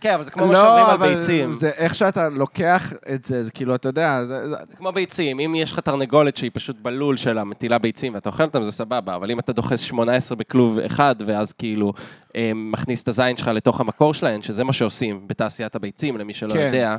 כן, 0.00 0.14
אבל 0.14 0.22
זה 0.22 0.30
כמו 0.30 0.46
מה 0.46 0.56
שאומרים 0.56 0.84
לא, 0.84 0.88
על 0.88 0.94
אבל 0.94 1.14
ביצים. 1.14 1.52
זה 1.52 1.70
איך 1.76 1.94
שאתה 1.94 2.28
לוקח 2.28 2.92
את 3.14 3.24
זה, 3.24 3.42
זה 3.42 3.50
כאילו, 3.50 3.74
אתה 3.74 3.88
יודע, 3.88 4.24
זה- 4.26 4.48
זה- 4.48 4.56
כמו 4.76 4.92
ביצים, 4.92 5.40
אם 5.40 5.54
יש 5.54 5.72
לך 5.72 5.78
תרנגולת 5.78 6.36
שהיא 6.36 6.50
פשוט 6.54 6.76
בלול 6.82 7.16
שלה, 7.16 7.44
מטילה 7.44 7.78
ביצים 7.78 8.14
ואתה 8.14 8.28
אוכל 8.28 8.42
אותם, 8.44 8.62
זה 8.62 8.72
סבבה, 8.72 9.14
אבל 9.14 9.30
אם 9.30 9.38
אתה 9.38 9.52
דוחס 9.52 9.80
18 9.80 10.36
בכלוב 10.36 10.78
אחד, 10.78 11.14
ואז 11.26 11.52
כאילו 11.52 11.92
אה, 12.36 12.52
מכניס 12.54 13.02
את 13.02 13.08
הזין 13.08 13.36
שלך 13.36 13.48
לתוך 13.48 13.80
המקור 13.80 14.14
שלהן, 14.14 14.42
שזה 14.42 14.64
מה 14.64 14.72
שעושים 14.72 15.28
בתעשיית 15.28 15.74
הביצים, 15.76 16.16
למי 16.18 16.32
שלא 16.34 16.52
כן. 16.52 16.66
יודע, 16.66 16.96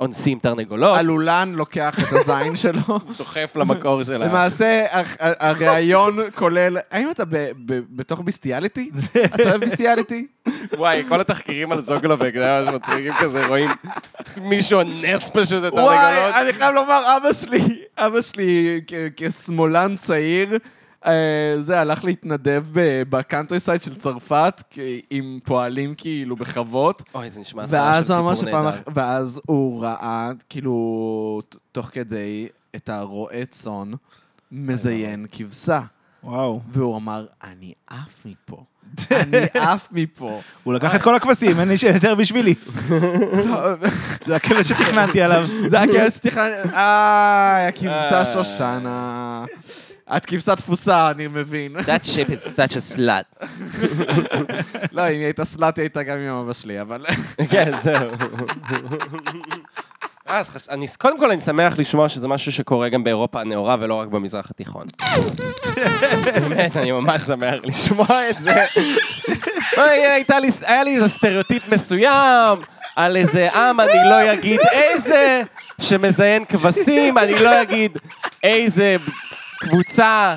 אונסים 0.00 0.38
תרנגולות, 0.38 0.96
הלולן 0.96 1.52
לוקח 1.56 1.94
את 1.98 2.12
הזין 2.12 2.56
שלו. 2.62 2.80
דוחף 3.18 3.52
למקור 3.56 4.02
שלה. 4.04 4.18
למעשה, 4.26 4.84
ה- 4.90 4.98
ה- 5.00 5.48
הראיון 5.50 6.18
כולל, 6.34 6.76
האם 6.90 7.10
אתה 7.10 7.22
בתוך 7.66 8.20
ביסטיאליטי? 8.24 8.90
אתה 9.34 9.42
אוהב 9.50 9.60
ביסטיאליטי? 9.60 10.26
וואי, 10.76 11.02
כל 11.08 11.20
התחקירים 11.20 11.72
על 11.72 11.80
זוגלובק, 11.82 12.30
זה 12.34 12.44
היה 12.44 12.62
ממש 12.64 12.74
מצחיקים 12.74 13.12
כזה, 13.20 13.46
רואים 13.46 13.70
מישהו 14.42 14.78
אונס 14.78 15.30
פשוט 15.32 15.64
את 15.68 15.72
וואי, 15.72 15.96
התרנגולות. 15.96 16.34
אני 16.42 16.52
חייב 16.52 16.74
לומר, 16.74 17.02
אבא 17.16 17.32
שלי, 17.32 17.58
אבא 17.98 18.20
שלי 18.20 18.80
כשמאלן 19.16 19.94
צעיר, 19.96 20.58
זה, 21.60 21.80
הלך 21.80 22.04
להתנדב 22.04 22.62
ב- 22.72 23.02
בקאנטרי 23.10 23.60
סייד 23.60 23.82
של 23.82 23.94
צרפת, 23.94 24.62
עם 25.10 25.38
פועלים 25.44 25.94
כאילו 25.96 26.36
בחוות. 26.36 27.02
אוי, 27.14 27.30
זה 27.30 27.40
נשמע 27.40 27.64
ואז 27.68 28.06
של 28.06 28.12
הוא 28.12 28.20
אמר 28.20 28.36
סיפור 28.36 28.50
שפעם, 28.50 28.64
נהדר. 28.64 28.76
אח- 28.78 28.82
ואז 28.94 29.40
הוא 29.46 29.82
ראה, 29.84 30.30
כאילו, 30.48 31.40
תוך 31.72 31.90
כדי, 31.92 32.48
את 32.76 32.88
הרועה 32.88 33.44
צאן 33.44 33.92
מזיין 34.52 35.26
כבשה. 35.32 35.80
וואו. 36.24 36.60
והוא 36.72 36.96
אמר, 36.96 37.26
אני 37.44 37.72
עף 37.90 38.20
מפה. 38.24 38.64
אני 39.10 39.38
עף 39.66 39.88
מפה. 39.92 40.40
הוא 40.64 40.74
לקח 40.74 40.94
את 40.94 41.02
כל 41.02 41.14
הכבשים, 41.14 41.60
אין 41.60 41.68
לי 41.68 41.74
יותר 41.94 42.14
בשבילי. 42.14 42.54
זה 44.26 44.36
הכבש 44.36 44.68
שתכננתי 44.68 45.22
עליו. 45.22 45.46
זה 45.66 45.80
הכבש 45.80 46.14
שתכנן... 46.14 46.50
איי, 46.72 47.66
הכבשה 47.66 48.18
אה. 48.18 48.24
שושנה. 48.24 49.44
את 50.16 50.26
כבשה 50.26 50.56
תפוסה, 50.56 51.10
אני 51.10 51.26
מבין. 51.26 51.76
That 51.76 52.04
ship 52.06 52.30
is 52.30 52.46
such 52.56 52.72
a 52.76 52.96
slut. 52.96 53.46
לא, 54.92 55.02
אם 55.02 55.06
היא 55.06 55.24
הייתה 55.24 55.44
סלאט, 55.44 55.78
היא 55.78 55.82
הייתה 55.82 56.02
גם 56.02 56.16
עם 56.18 56.34
אבא 56.34 56.52
שלי, 56.52 56.80
אבל... 56.80 57.06
כן, 57.50 57.72
זהו. 57.84 58.10
אז 60.26 60.50
חש- 60.50 60.68
אני, 60.70 60.86
קודם 60.98 61.20
כל 61.20 61.30
אני 61.30 61.40
שמח 61.40 61.78
לשמוע 61.78 62.08
שזה 62.08 62.28
משהו 62.28 62.52
שקורה 62.52 62.88
גם 62.88 63.04
באירופה 63.04 63.40
הנאורה 63.40 63.76
ולא 63.80 63.94
רק 63.94 64.08
במזרח 64.08 64.50
התיכון. 64.50 64.86
באמת, 66.24 66.76
אני 66.76 66.92
ממש 66.92 67.22
שמח 67.22 67.54
לשמוע 67.64 68.30
את 68.30 68.38
זה. 68.38 68.66
אוי, 69.78 69.88
הייתה 70.06 70.40
לי, 70.40 70.48
היה 70.66 70.84
לי 70.84 70.94
איזה 70.94 71.08
סטריאוטיפ 71.08 71.72
מסוים 71.72 72.58
על 72.96 73.16
איזה 73.16 73.48
עם, 73.54 73.80
אני 73.80 73.92
לא 74.10 74.32
אגיד 74.32 74.60
איזה, 74.72 75.42
שמזיין 75.80 76.44
כבשים, 76.44 77.18
אני 77.18 77.32
לא 77.42 77.62
אגיד 77.62 77.98
איזה 78.42 78.96
קבוצה 79.60 80.34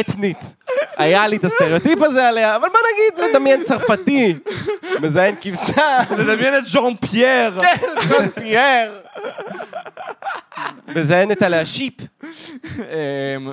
אתנית. 0.00 0.54
היה 0.96 1.26
לי 1.28 1.36
את 1.36 1.44
הסטריאוטיפ 1.44 1.98
הזה 2.02 2.28
עליה, 2.28 2.56
אבל 2.56 2.68
בוא 2.68 2.78
נגיד, 2.92 3.30
נדמיין 3.30 3.64
צרפתי, 3.64 4.34
מזיין 5.02 5.34
כבשה. 5.40 6.00
לדמיין 6.18 6.54
את 6.58 6.66
ז'אן 6.66 6.96
פייר. 7.10 7.60
כן, 7.60 7.76
ז'אן 8.08 8.28
פייר. 8.28 9.00
מזיינת 10.96 11.42
עליה 11.42 11.66
שיפ. 11.66 11.94
אמ, 12.78 13.52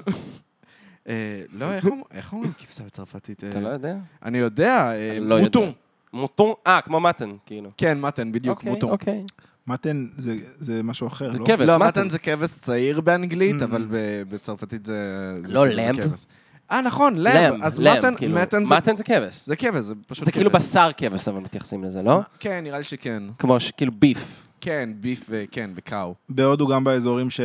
אה, 1.10 1.14
לא, 1.54 1.66
איך 2.12 2.34
אומרים- 2.34 2.52
כבשה 2.58 2.84
בצרפתית? 2.84 3.44
אתה 3.44 3.58
אה, 3.58 3.62
לא 3.62 3.70
יודע? 3.70 3.96
אני 4.26 4.38
יודע, 4.38 4.76
אה, 4.92 5.12
אני 5.18 5.20
לא. 5.30 5.40
מוטון. 5.40 5.72
מוטון, 6.14 6.54
אה, 6.68 6.82
כמו 6.82 7.00
מתן, 7.00 7.32
כאילו. 7.46 7.70
כן, 7.78 8.02
מתן, 8.02 8.32
בדיוק, 8.32 8.58
אוקיי, 8.58 8.72
מוטון. 8.72 8.90
אוקיי. 8.92 9.24
מתן 9.68 10.06
זה- 10.18 10.36
זה 10.60 10.84
משהו 10.84 11.08
אחר, 11.08 11.32
זה 11.32 11.38
לא? 11.40 11.46
כבש, 11.46 11.68
לא, 11.68 11.76
מתן. 11.80 11.88
מתן 11.88 12.10
זה 12.10 12.20
כבש 12.20 12.52
צעיר 12.52 13.02
באנגלית, 13.02 13.62
Mm. 13.62 13.66
אבל 13.66 13.88
ב- 13.92 14.24
בצרפתית 14.30 14.86
זה... 14.86 14.96
זה 15.44 15.54
לא? 15.54 15.66
כבש. 16.04 16.26
אה, 16.72 16.82
נכון, 16.82 17.14
למב. 17.18 17.54
אז 17.64 17.80
מתן, 17.80 18.14
כאילו, 18.18 18.36
מתן 18.36 18.66
זה... 18.66 18.76
מתן 18.76 18.98
זה 18.98 19.04
כבש. 19.04 19.46
זה 19.46 19.56
כבש, 19.56 19.82
זה 19.82 19.94
פשוט 20.08 20.26
זה 20.26 20.32
כאילו 20.32 20.50
כבש. 20.52 20.62
בשר 20.64 20.90
כבש, 20.98 21.28
אבל 21.28 21.40
מתייחסים 21.40 21.84
לזה, 21.84 22.02
לא? 22.02 22.20
כן, 22.40 22.60
נראה 22.64 22.78
לי 22.78 22.84
שכן. 22.84 23.24
כמו 23.40 23.60
ש- 23.60 23.72
כאילו 23.72 23.92
ביף. 24.00 24.42
כן, 24.62 24.90
ביף 25.00 25.26
וכן, 25.30 25.70
בקאו. 25.76 26.14
בהודו 26.30 26.68
גם 26.68 26.84
באזורים 26.84 27.30
ש... 27.30 27.40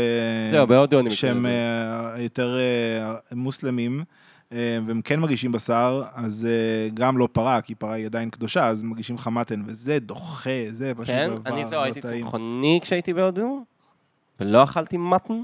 זהו, 0.51 0.67
בהודו 0.67 1.01
אני 1.01 1.11
שהם 1.11 1.43
מכיר. 1.43 1.53
אה, 1.53 2.23
יותר 2.23 2.59
אה, 2.59 3.15
מוסלמים, 3.33 4.05
והם 4.53 5.03
כן 5.03 5.21
מגישים 5.21 5.53
בשר, 5.53 6.03
אז 6.15 6.49
אה, 6.51 6.89
גם 6.95 7.19
לא 7.19 7.29
פרה, 7.33 7.61
כי 7.61 7.75
פרה 7.75 7.93
היא 7.93 8.07
עדיין 8.07 8.31
קדושה, 8.31 8.67
אז 8.67 8.83
מגישים 8.83 9.17
לך 9.17 9.27
מתן, 9.29 9.63
וזה 9.67 9.99
דוחה, 9.99 10.51
זה 10.71 10.93
פשוט 10.97 11.07
כן? 11.07 11.31
דבר 11.35 11.51
אני 11.55 11.65
זהו, 11.65 11.79
לא 11.79 11.85
הייתי. 11.85 12.01
צמחוני 12.01 12.81
כשהייתי 12.83 13.13
בהודו, 13.15 13.65
ולא 14.41 14.63
אכלתי 14.63 14.97
מתן. 14.97 15.41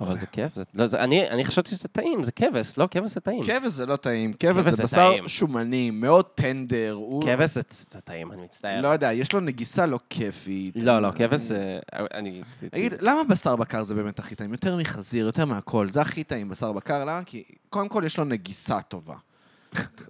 אבל 0.00 0.20
זה 0.20 0.26
כיף. 0.26 0.54
זה- 0.56 0.62
לא, 0.74 0.86
זה- 0.86 1.00
אני 1.04 1.30
אני 1.30 1.44
חשבתי 1.44 1.70
שזה 1.70 1.88
טעים, 1.88 2.24
זה 2.24 2.32
כבש, 2.32 2.78
לא? 2.78 2.88
כבש 2.90 3.10
זה 3.10 3.20
טעים. 3.20 3.42
כבש 3.42 3.66
זה 3.72 3.86
לא 3.86 3.96
טעים, 3.96 4.32
כבש 4.32 4.64
זה 4.64 4.70
זה 4.70 4.82
בשר 4.84 5.10
טעים. 5.10 5.28
שומני, 5.28 5.90
מאוד 5.90 6.24
טנדר. 6.34 6.92
הוא- 6.92 7.22
כבש 7.22 7.50
זה 7.50 7.60
זה 7.70 8.00
טעים, 8.00 8.32
אני 8.32 8.42
מצטער. 8.42 8.80
לא 8.82 8.88
יודע, 8.88 9.12
יש 9.12 9.32
לו 9.32 9.40
נגיסה 9.40 9.86
לא 9.86 9.98
כיפית. 10.10 10.74
לא, 10.82 11.00
לא, 11.02 11.08
כבש 11.16 11.40
זה... 11.40 11.78
אני... 12.14 12.42
נגיד, 12.72 12.94
למה 13.00 13.24
בשר 13.28 13.56
בקר 13.56 13.82
זה 13.82 13.94
באמת 13.94 14.18
הכי 14.18 14.34
טעים? 14.34 14.52
יותר 14.52 14.76
מחזיר, 14.76 15.26
יותר 15.26 15.44
מהכל. 15.44 15.90
זה 15.90 16.00
הכי 16.00 16.24
טעים, 16.24 16.48
בשר 16.48 16.72
בקר, 16.72 17.00
למה? 17.04 17.20
כי 17.26 17.44
קודם 17.70 17.88
כל 17.88 18.02
יש 18.06 18.18
לו 18.18 18.24
נגיסה 18.24 18.82
טובה. 18.82 19.16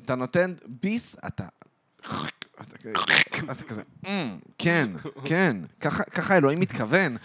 אתה 0.04 0.14
נותן 0.14 0.54
ביס, 0.66 1.16
אתה... 1.26 1.44
אתה 2.68 2.76
כזה- 2.78 2.92
אתה 3.52 3.64
כזה, 3.64 3.82
"אמ, 4.06 4.38
כן, 4.58 4.88
כן, 5.24 5.56
ככה 6.14 6.36
אלוהים 6.36 6.60
מתכוון. 6.60 7.16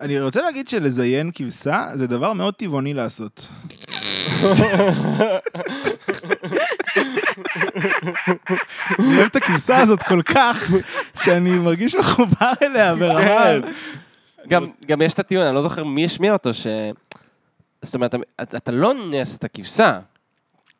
אני 0.00 0.20
רוצה 0.20 0.42
להגיד 0.42 0.68
שלזיין 0.68 1.30
כבשה 1.34 1.86
זה 1.94 2.06
דבר 2.06 2.32
מאוד 2.32 2.54
טבעוני 2.54 2.94
לעשות. 2.94 3.48
אני 8.98 9.16
אוהב 9.16 9.26
את 9.26 9.36
הכבשה 9.36 9.76
הזאת 9.80 10.02
כל 10.02 10.22
כך, 10.22 10.70
שאני 11.24 11.50
מרגיש 11.58 11.94
מחובר 11.94 12.52
אליה 12.62 12.94
ברמה... 12.94 13.20
כן. 13.24 13.60
גם, 14.48 14.66
גם 14.86 15.02
יש 15.02 15.14
את 15.14 15.18
הטיעון, 15.18 15.46
אני 15.46 15.54
לא 15.54 15.62
זוכר 15.62 15.84
מי 15.84 16.04
השמיע 16.04 16.32
אותו, 16.32 16.54
ש... 16.54 16.66
זאת 17.82 17.94
אומרת, 17.94 18.14
אתה, 18.42 18.56
אתה 18.56 18.72
לא 18.72 18.92
נס 19.10 19.36
את 19.36 19.44
הכבשה. 19.44 19.98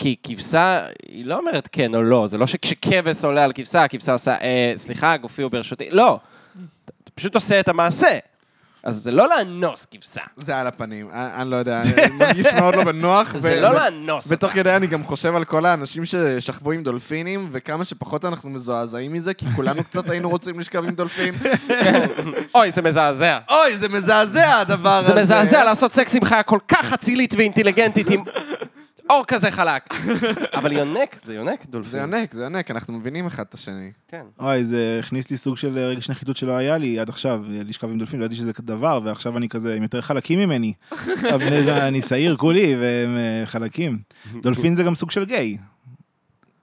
כי 0.03 0.17
כבשה, 0.23 0.81
היא 1.09 1.27
לא 1.27 1.39
אומרת 1.39 1.69
כן 1.73 1.95
או 1.95 2.03
לא, 2.03 2.27
זה 2.27 2.39
לא 2.39 2.47
שכשכבש 2.47 3.25
עולה 3.25 3.45
על 3.45 3.53
כבשה, 3.53 3.85
הכבשה 3.85 4.13
עושה, 4.13 4.35
אה, 4.35 4.73
סליחה, 4.77 5.17
גופי 5.17 5.43
הוא 5.43 5.51
ברשותי, 5.51 5.89
לא. 5.91 6.19
אתה 6.85 7.11
פשוט 7.15 7.35
עושה 7.35 7.61
את 7.61 7.69
המעשה. 7.69 8.19
אז 8.85 8.97
זה 8.97 9.11
לא 9.11 9.29
לאנוס 9.29 9.87
כבשה. 9.91 10.21
זה 10.37 10.57
על 10.57 10.67
הפנים, 10.67 11.11
אני 11.13 11.43
אני 11.43 11.51
לא 11.51 11.57
יודע, 11.57 11.81
אני 11.81 12.17
מרגיש 12.19 12.47
מאוד 12.47 12.75
לא 12.75 12.85
בנוח. 12.85 13.37
זה 13.39 13.61
לא 13.61 13.75
לאנוס. 13.75 14.27
ותוך 14.31 14.53
כדי 14.53 14.77
אני 14.77 14.87
גם 14.87 15.05
חושב 15.05 15.37
על 15.37 15.45
כל 15.45 15.67
האנשים 15.67 16.05
ששכבו 16.05 16.73
עם 16.73 16.83
דולפינים, 16.83 17.49
וכמה 17.53 17.85
שפחות 17.85 18.25
אנחנו 18.25 18.51
מזועזעים 18.51 19.13
מזה, 19.13 19.35
כי 19.35 19.47
כולנו 19.57 19.85
קצת 19.85 20.11
היינו 20.11 20.31
רוצים 20.31 20.61
לשכב 20.61 20.85
עם 20.85 20.91
דולפין. 20.91 21.35
אוי, 22.55 22.71
זה 22.71 22.83
מזעזע. 22.83 23.39
אוי, 23.51 23.77
זה 23.77 23.89
מזעזע 23.89 24.59
הדבר 24.59 24.91
הזה. 24.97 25.13
זה 25.13 25.23
מזעזע 25.23 25.65
לעשות 25.65 25.93
סקס 25.93 26.15
עם 26.15 26.25
חיה 26.25 26.43
כל 26.43 26.59
כך 26.69 26.93
אצילית 26.93 27.35
ואינטליגנטית 27.39 28.11
עם 28.11 28.25
אור 29.11 29.25
כזה 29.27 29.51
חלק. 29.51 29.83
אבל 30.59 30.73
יונק, 30.73 31.17
זה 31.25 31.35
יונק, 31.35 31.67
דולפין. 31.67 31.91
זה 31.91 31.99
יונק, 31.99 32.33
זה 32.33 32.43
יונק, 32.43 32.71
אנחנו 32.71 32.99
מבינים 32.99 33.27
אחד 33.27 33.45
את 33.49 33.55
השני. 33.55 33.91
כן. 34.09 34.23
אוי, 34.41 34.65
זה 34.65 34.97
הכניס 35.03 35.31
לי 35.31 35.37
סוג 35.37 35.57
של 35.57 35.79
רגש 35.79 36.11
נחיתות 36.11 36.37
שלא 36.37 36.53
היה 36.53 36.79
לי 36.79 36.99
עד 36.99 37.09
עכשיו, 37.09 37.41
לשכב 37.49 37.87
עם 37.89 37.99
דולפין, 37.99 38.21
לא 38.21 38.25
ידעתי 38.25 38.37
שזה 38.37 38.53
דבר, 38.61 39.01
ועכשיו 39.05 39.37
אני 39.37 39.49
כזה 39.49 39.75
עם 39.75 39.83
יותר 39.83 40.01
חלקים 40.01 40.39
ממני. 40.39 40.73
אני 41.89 42.03
שעיר 42.03 42.37
כולי, 42.37 42.77
והם 42.81 43.17
אה, 43.17 43.47
חלקים. 43.47 43.99
דולפין 44.43 44.75
זה 44.75 44.83
גם 44.83 44.95
סוג 44.95 45.11
של 45.11 45.25
גיי. 45.25 45.59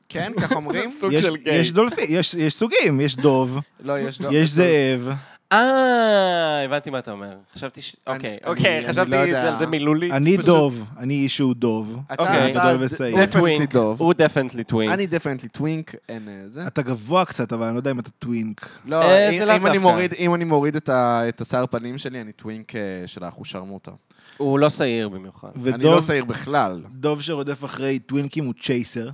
כן, 0.10 0.32
ככה 0.42 0.56
אומרים? 0.56 0.90
סוג 1.02 1.14
יש- 1.14 1.22
של 1.22 1.36
גיי. 1.38 1.56
יש 1.60 1.72
דולפין, 1.72 2.06
יש 2.10 2.34
יש 2.34 2.54
סוגים, 2.54 3.02
יש 3.02 3.16
דוב, 3.16 3.60
לא, 3.80 4.00
יש... 4.00 4.20
יש 4.32 4.50
זאב. 4.50 5.10
אה, 5.52 6.66
הבנתי 6.66 6.90
מה 6.90 7.00
אתה 7.00 7.12
אומר. 7.12 7.38
חשבתי 7.54 7.82
ש... 7.82 7.96
אוקיי, 8.08 8.38
אוקיי, 8.46 8.88
חשבתי 8.90 9.12
לא. 9.12 9.32
זה 9.32 9.52
על 9.52 9.58
זה 9.58 9.68
מילולית. 9.68 10.14
אני. 10.14 10.38
דוב, 10.38 10.86
אני 10.98 11.14
איש 11.14 11.36
שהוא 11.38 11.54
דוב. 11.56 12.00
אתה 12.14 12.24
אוקיי. 12.24 12.54
definitely 12.56 13.32
twink, 13.32 13.74
דוב. 13.74 14.02
הוא 14.02 14.14
definitely 14.18 14.64
twink. 14.64 14.94
אני 14.94 15.08
definitely 15.08 15.50
twink, 15.50 15.96
אין 16.10 16.28
אה, 16.30 16.48
זה. 16.48 16.68
אתה 16.68 16.82
גבוה 16.82 17.26
קצת, 17.26 17.54
אבל 17.54 17.66
אני 17.66 17.74
לא 17.74 17.80
יודע 17.80 17.92
אם 17.92 18.00
אתה 18.00 18.10
twink. 18.10 18.70
לא, 18.86 19.02
אה, 19.02 19.30
אם- 19.30 19.68
אני. 19.68 19.78
מוריד- 19.78 20.14
אם 20.20 20.36
אני 20.36 20.44
מוריד 20.46 20.76
את 20.76 21.42
השיער 21.42 21.66
פנים 21.68 21.98
שלי, 21.98 22.22
אני 22.22 22.32
twink 22.32 22.76
אה, 22.76 22.82
של 23.06 23.24
האחושרמוטה. 23.24 23.92
הוא 24.38 24.60
לא 24.60 24.70
שעיר 24.70 25.10
במיוחד. 25.10 25.50
אני 25.74 25.84
לא 25.84 26.02
שעיר 26.02 26.26
בכלל. 26.26 26.82
דוב 26.92 27.22
שרודף 27.22 27.66
אחרי 27.66 28.00
טווינקים 28.00 28.46
הוא 28.46 28.54
chaser. 28.62 29.10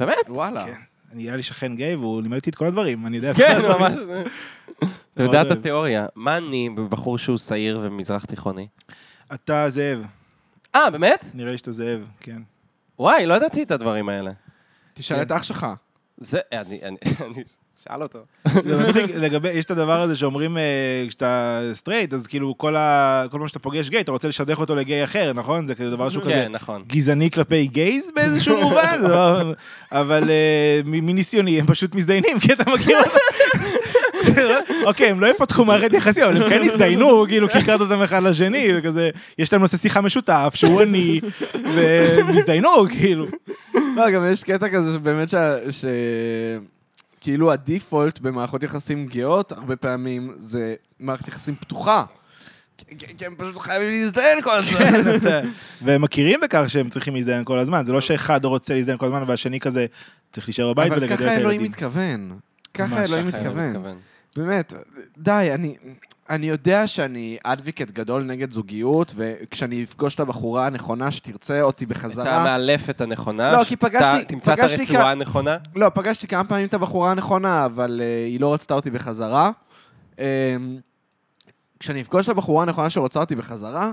באמת? 0.00 0.16
וואלה. 0.28 0.64
כן. 1.14 1.18
אני 1.18 1.28
היה 1.28 1.36
לי 1.36 1.42
שכן 1.42 1.76
גיי 1.76 1.94
והוא 1.94 2.22
לימד 2.22 2.36
אותי 2.36 2.50
את 2.50 2.54
כל 2.54 2.66
הדברים, 2.66 3.06
אני 3.06 3.16
יודע 3.16 3.30
את 3.30 3.36
כן, 3.36 3.60
כל 3.62 3.72
הדברים. 3.72 4.08
ממש. 4.08 4.28
אתה 5.14 5.22
יודע 5.22 5.42
את. 5.42 5.50
התיאוריה. 5.50 6.06
מה 6.14 6.36
אני 6.36 6.70
בבחור 6.70 7.18
שהוא 7.18 7.38
שעיר 7.38 7.80
ומזרח 7.82 8.24
תיכוני? 8.24 8.68
אתה 9.34 9.68
זאב, 9.68 10.06
אה, 10.74 10.90
באמת? 10.90 11.24
נראה 11.34 11.50
לי 11.50 11.58
שאתה 11.58 11.72
זאב, 11.72 12.08
כן. 12.20 12.42
וואי, 12.98 13.26
לא 13.26 13.34
ידעתי 13.34 13.62
את 13.62 13.70
הדברים 13.70 14.08
האלה. 14.08 14.30
תשאל 14.94 15.22
את 15.22 15.32
אח 15.32 15.42
שלך. 15.42 15.66
זה, 16.16 16.40
אני, 16.52 16.80
אני, 16.82 16.96
אני, 17.26 17.44
שאל 17.88 18.02
אותו. 18.02 18.18
זה 18.64 18.86
מצחיק, 18.86 19.04
לגבי, 19.14 19.50
יש 19.50 19.64
את 19.64 19.70
הדבר 19.70 20.00
הזה 20.00 20.16
שאומרים, 20.16 20.58
אה, 20.58 21.04
כשאתה 21.08 21.60
סטרייט, 21.72 22.14
אז 22.14 22.26
כאילו 22.26 22.54
כל 22.58 22.74
פעם 23.30 23.48
שאתה 23.48 23.58
פוגש 23.58 23.88
גיי, 23.88 24.00
אתה 24.00 24.12
רוצה 24.12 24.28
לשדך 24.28 24.58
אותו 24.58 24.74
לגיי 24.74 25.04
אחר, 25.04 25.32
נכון? 25.32 25.66
זה 25.66 25.74
כאילו 25.74 25.90
דבר 25.90 26.08
שהוא 26.08 26.22
כזה 26.22 26.32
כן, 26.32 26.52
נכון. 26.52 26.82
גזעני 26.86 27.30
כלפי 27.30 27.66
גייז 27.66 28.10
באיזשהו 28.16 28.60
מובן, 28.60 29.00
אבל 29.92 30.30
אה, 30.30 30.80
מניסיוני 30.84 31.60
הם 31.60 31.66
פשוט 31.66 31.94
מזדיינים, 31.94 32.40
כי 32.40 32.52
אתה 32.52 32.70
מכיר 32.70 32.98
אותם. 32.98 33.18
אוקיי, 34.84 35.10
הם 35.10 35.20
לא 35.20 35.26
יפתחו 35.26 35.64
מערכת 35.64 35.92
יחסים, 35.92 36.24
אבל 36.24 36.42
הם 36.42 36.48
כן 36.48 36.60
הזדיינו, 36.62 37.24
כאילו, 37.28 37.48
כי 37.48 37.58
הכרת 37.58 37.80
אותם 37.80 38.02
אחד 38.02 38.22
לשני, 38.22 38.68
וכזה, 38.76 39.10
יש 39.38 39.52
להם 39.52 39.62
נושא 39.62 39.76
שיחה 39.76 40.00
משותף, 40.00 40.52
שהוא 40.54 40.82
אני, 40.82 41.20
והם 41.74 42.28
הזדיינו, 42.28 42.70
כאילו. 42.98 43.26
לא, 43.96 44.10
גם 44.10 44.24
יש 44.32 44.44
קטע 44.44 44.68
כזה 44.68 44.94
שבאמת 44.94 45.28
ש... 45.28 45.34
כאילו 47.24 47.52
הדיפולט 47.52 48.18
במערכות 48.18 48.62
יחסים 48.62 49.06
גאות, 49.06 49.52
הרבה 49.52 49.76
פעמים 49.76 50.34
זה 50.38 50.74
מערכת 51.00 51.28
יחסים 51.28 51.54
פתוחה. 51.60 52.04
כי- 52.78 53.26
הם 53.26 53.34
פשוט 53.38 53.58
חייבים 53.58 53.90
להזדיין 53.90 54.42
כל 54.42 54.50
הזמן. 54.56 54.80
אתה- 55.16 55.40
והם 55.84 56.02
מכירים 56.02 56.40
בכך 56.42 56.64
שהם 56.68 56.88
צריכים 56.88 57.14
להזדיין 57.14 57.44
כל 57.44 57.58
הזמן, 57.58 57.84
זה 57.84 57.92
לא 57.92 58.00
שאחד 58.00 58.44
רוצה 58.44 58.74
להזדיין 58.74 58.98
כל 58.98 59.06
הזמן, 59.06 59.24
והשני 59.26 59.60
כזה 59.60 59.86
צריך 60.32 60.48
להישאר 60.48 60.72
בבית 60.72 60.92
אבל 60.92 61.00
ולגדל 61.00 61.14
את 61.14 61.20
ככה 61.20 61.34
אלוהים 61.36 61.48
הילדים. 61.60 61.70
מתכוון. 61.70 62.38
ככה 62.74 63.04
אלוהים 63.04 63.30
ככה 63.30 63.40
אני 63.40 63.48
מתכוון. 63.68 63.96
באמת, 64.36 64.74
די, 65.18 65.50
אני... 65.54 65.76
אני 66.30 66.48
יודע 66.48 66.86
שאני 66.86 67.38
אדביקט 67.44 67.90
גדול 67.90 68.22
נגד 68.22 68.52
זוגיות, 68.52 69.12
וכשאני 69.16 69.84
אפגוש 69.84 70.14
את 70.14 70.20
הבחורה 70.20 70.66
הנכונה 70.66 71.10
שתרצה 71.10 71.62
אותי 71.62 71.84
את 71.84 71.88
בחזרה... 71.88 72.40
המאלפת 72.40 73.00
הנכונה. 73.00 73.52
לא, 73.52 73.64
כי 73.64 73.76
פגשתי- 73.76 74.04
אתה 74.22 74.24
תמצא 74.24 74.54
את 74.54 74.58
הרצועה 74.58 75.04
כ- 75.04 75.08
הנכונה. 75.08 75.56
לא, 75.76 75.88
פגשתי 75.94 76.26
כמה 76.26 76.44
פעמים 76.44 76.66
את 76.66 76.74
הבחורה 76.74 77.10
הנכונה, 77.10 77.64
אבל 77.64 78.00
uh, 78.00 78.28
היא 78.28 78.40
לא 78.40 78.54
רצתה 78.54 78.74
אותי 78.74 78.90
בחזרה. 78.90 79.50
Um, 80.16 80.18
כשאני 81.80 82.02
אפגוש 82.02 82.24
את 82.24 82.30
הבחורה 82.30 82.62
הנכונה 82.62 82.90
שרוצה 82.90 83.20
אותי 83.20 83.34
בחזרה, 83.34 83.90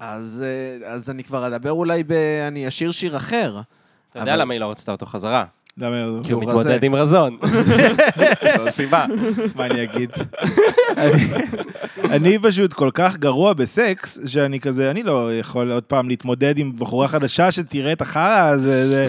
אז, 0.00 0.44
uh, 0.82 0.86
אז 0.86 1.10
אני 1.10 1.24
כבר 1.24 1.46
אדבר 1.46 1.72
אולי 1.72 2.04
ב... 2.04 2.12
אני 2.48 2.68
אשיר 2.68 2.90
שיר 2.92 3.16
אחר. 3.16 3.60
אתה 4.10 4.18
יודע 4.18 4.32
אבל- 4.32 4.40
למה 4.40 4.52
היא 4.54 4.60
לא 4.60 4.70
רצתה 4.70 4.92
אותו 4.92 5.06
חזרה? 5.06 5.44
למה, 5.78 5.96
כי 6.24 6.32
הוא. 6.32 6.42
מתמודד 6.44 6.84
עם 6.84 6.94
רזון. 6.94 7.36
זו 8.58 8.68
הסיבה. 8.68 9.04
מה 9.54 9.66
אני 9.66 9.82
אגיד? 9.84 10.10
אני- 12.10 12.38
פשוט 12.42 12.72
כל 12.72 12.90
כך 12.94 13.16
גרוע 13.16 13.52
בסקס, 13.52 14.18
שאני 14.26 14.60
כזה, 14.60 14.90
אני 14.90 15.02
לא 15.02 15.34
יכול 15.38 15.72
עוד 15.72 15.82
פעם 15.82 16.08
להתמודד 16.08 16.58
עם 16.58 16.72
בחורה 16.76 17.08
חדשה 17.08 17.52
שתראה 17.52 17.92
את 17.92 18.00
החרא 18.00 18.48
הזה, 18.48 18.88
זה- 18.88 19.08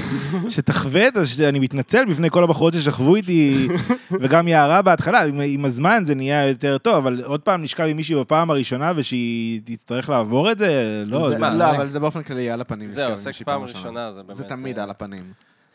שתחווה 0.50 1.08
את 1.08 1.14
זה, 1.24 1.50
אני 1.50 1.60
מתנצל 1.60 2.06
בפני 2.06 2.30
כל 2.30 2.44
הבחורות 2.44 2.74
ששכבו 2.74 3.16
איתי, 3.16 3.68
וגם 4.12 4.48
יערה 4.48 4.82
בהתחלה, 4.82 5.24
עם, 5.24 5.66
הזמן 5.66 6.02
זה 6.06 6.16
נהיה 6.16 6.48
יותר 6.48 6.78
טוב, 6.78 6.96
אבל 6.96 7.22
עוד 7.26 7.42
פעם 7.42 7.64
נשכב 7.64 7.84
עם 7.84 7.98
מישהי 7.98 8.16
בפעם 8.16 8.52
הראשונה 8.52 8.92
ושהיא 8.96 9.62
תצטרך 9.66 10.10
לעבור 10.10 10.52
את 10.52 10.60
זה, 10.60 11.04
לא, 11.08 11.30
זה, 11.30 11.40
לא? 11.40 11.70
אבל 11.70 11.86
זה 11.86 12.00
באופן 12.00 12.24
כללי 12.24 12.50
על 12.50 12.62
הפנים. 12.62 12.90
זהו, 12.90 13.18
סקס 13.18 13.42
פעם 13.42 13.62
ראשונה, 13.64 14.12
זה 14.12 14.22
באמת... 14.24 14.36
זה 14.36 14.44
תמיד 14.44 14.78
אה, 14.78 14.84
על 14.84 14.90
הפנים. 14.90 15.24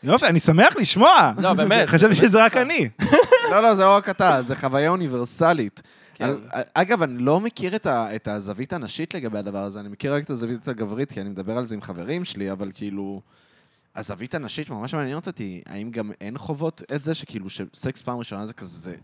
יופי, 0.03 0.25
אני 0.25 0.39
שמח 0.39 0.75
לשמוע. 0.75 1.31
לא, 1.37 1.53
באמת. 1.53 1.89
חשבתי 1.89 2.15
זה 2.15 2.21
שזה 2.21 2.45
רק 2.45 2.57
אני. 2.57 2.89
לא, 3.51 3.63
לא, 3.63 3.75
זה 3.75 3.83
לא 3.83 3.95
רק 3.95 4.09
אתה, 4.09 4.41
זה 4.43 4.55
חוויה 4.55 4.89
אוניברסלית. 4.89 5.81
כן. 6.13 6.25
על- 6.25 6.63
אגב, 6.73 7.01
אני 7.01 7.17
לא 7.17 7.39
מכיר 7.39 7.75
את, 7.75 7.85
ה, 7.85 8.15
את 8.15 8.27
הזווית 8.27 8.73
הנשית 8.73 9.13
לגבי 9.13 9.37
הדבר 9.37 9.63
הזה, 9.63 9.79
אני 9.79 9.89
מכיר 9.89 10.13
רק 10.15 10.23
את 10.23 10.29
הזווית 10.29 10.67
הגברית, 10.67 11.11
כי 11.11 11.21
אני 11.21 11.29
מדבר 11.29 11.57
על 11.57 11.65
זה 11.65 11.75
עם 11.75 11.81
חברים 11.81 12.25
שלי, 12.25 12.51
אבל 12.51 12.71
כאילו... 12.73 13.21
הזווית 13.95 14.35
הנשית 14.35 14.69
ממש 14.69 14.93
מעניינת 14.93 15.27
אותי. 15.27 15.61
האם 15.65 15.91
גם 15.91 16.11
הן 16.21 16.37
חוות 16.37 16.81
את 16.95 17.03
זה, 17.03 17.13
שכאילו 17.13 17.49
שסקס 17.49 18.01
פעם 18.01 18.17
ראשונה 18.17 18.45
זה 18.45 18.53
כזה... 18.53 18.95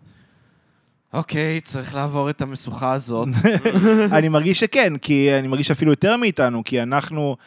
אוקיי, 1.13 1.61
צריך 1.61 1.95
לעבור 1.95 2.29
את 2.29 2.41
המשוכה 2.41 2.93
הזאת. 2.93 3.27
אני 4.17 4.29
מרגיש 4.29 4.59
שכן, 4.59 4.97
כי 4.97 5.33
אני 5.39 5.47
מרגיש 5.47 5.71
אפילו 5.71 5.91
יותר 5.91 6.17
מאיתנו, 6.17 6.63
כי 6.63 6.81
אנחנו... 6.81 7.37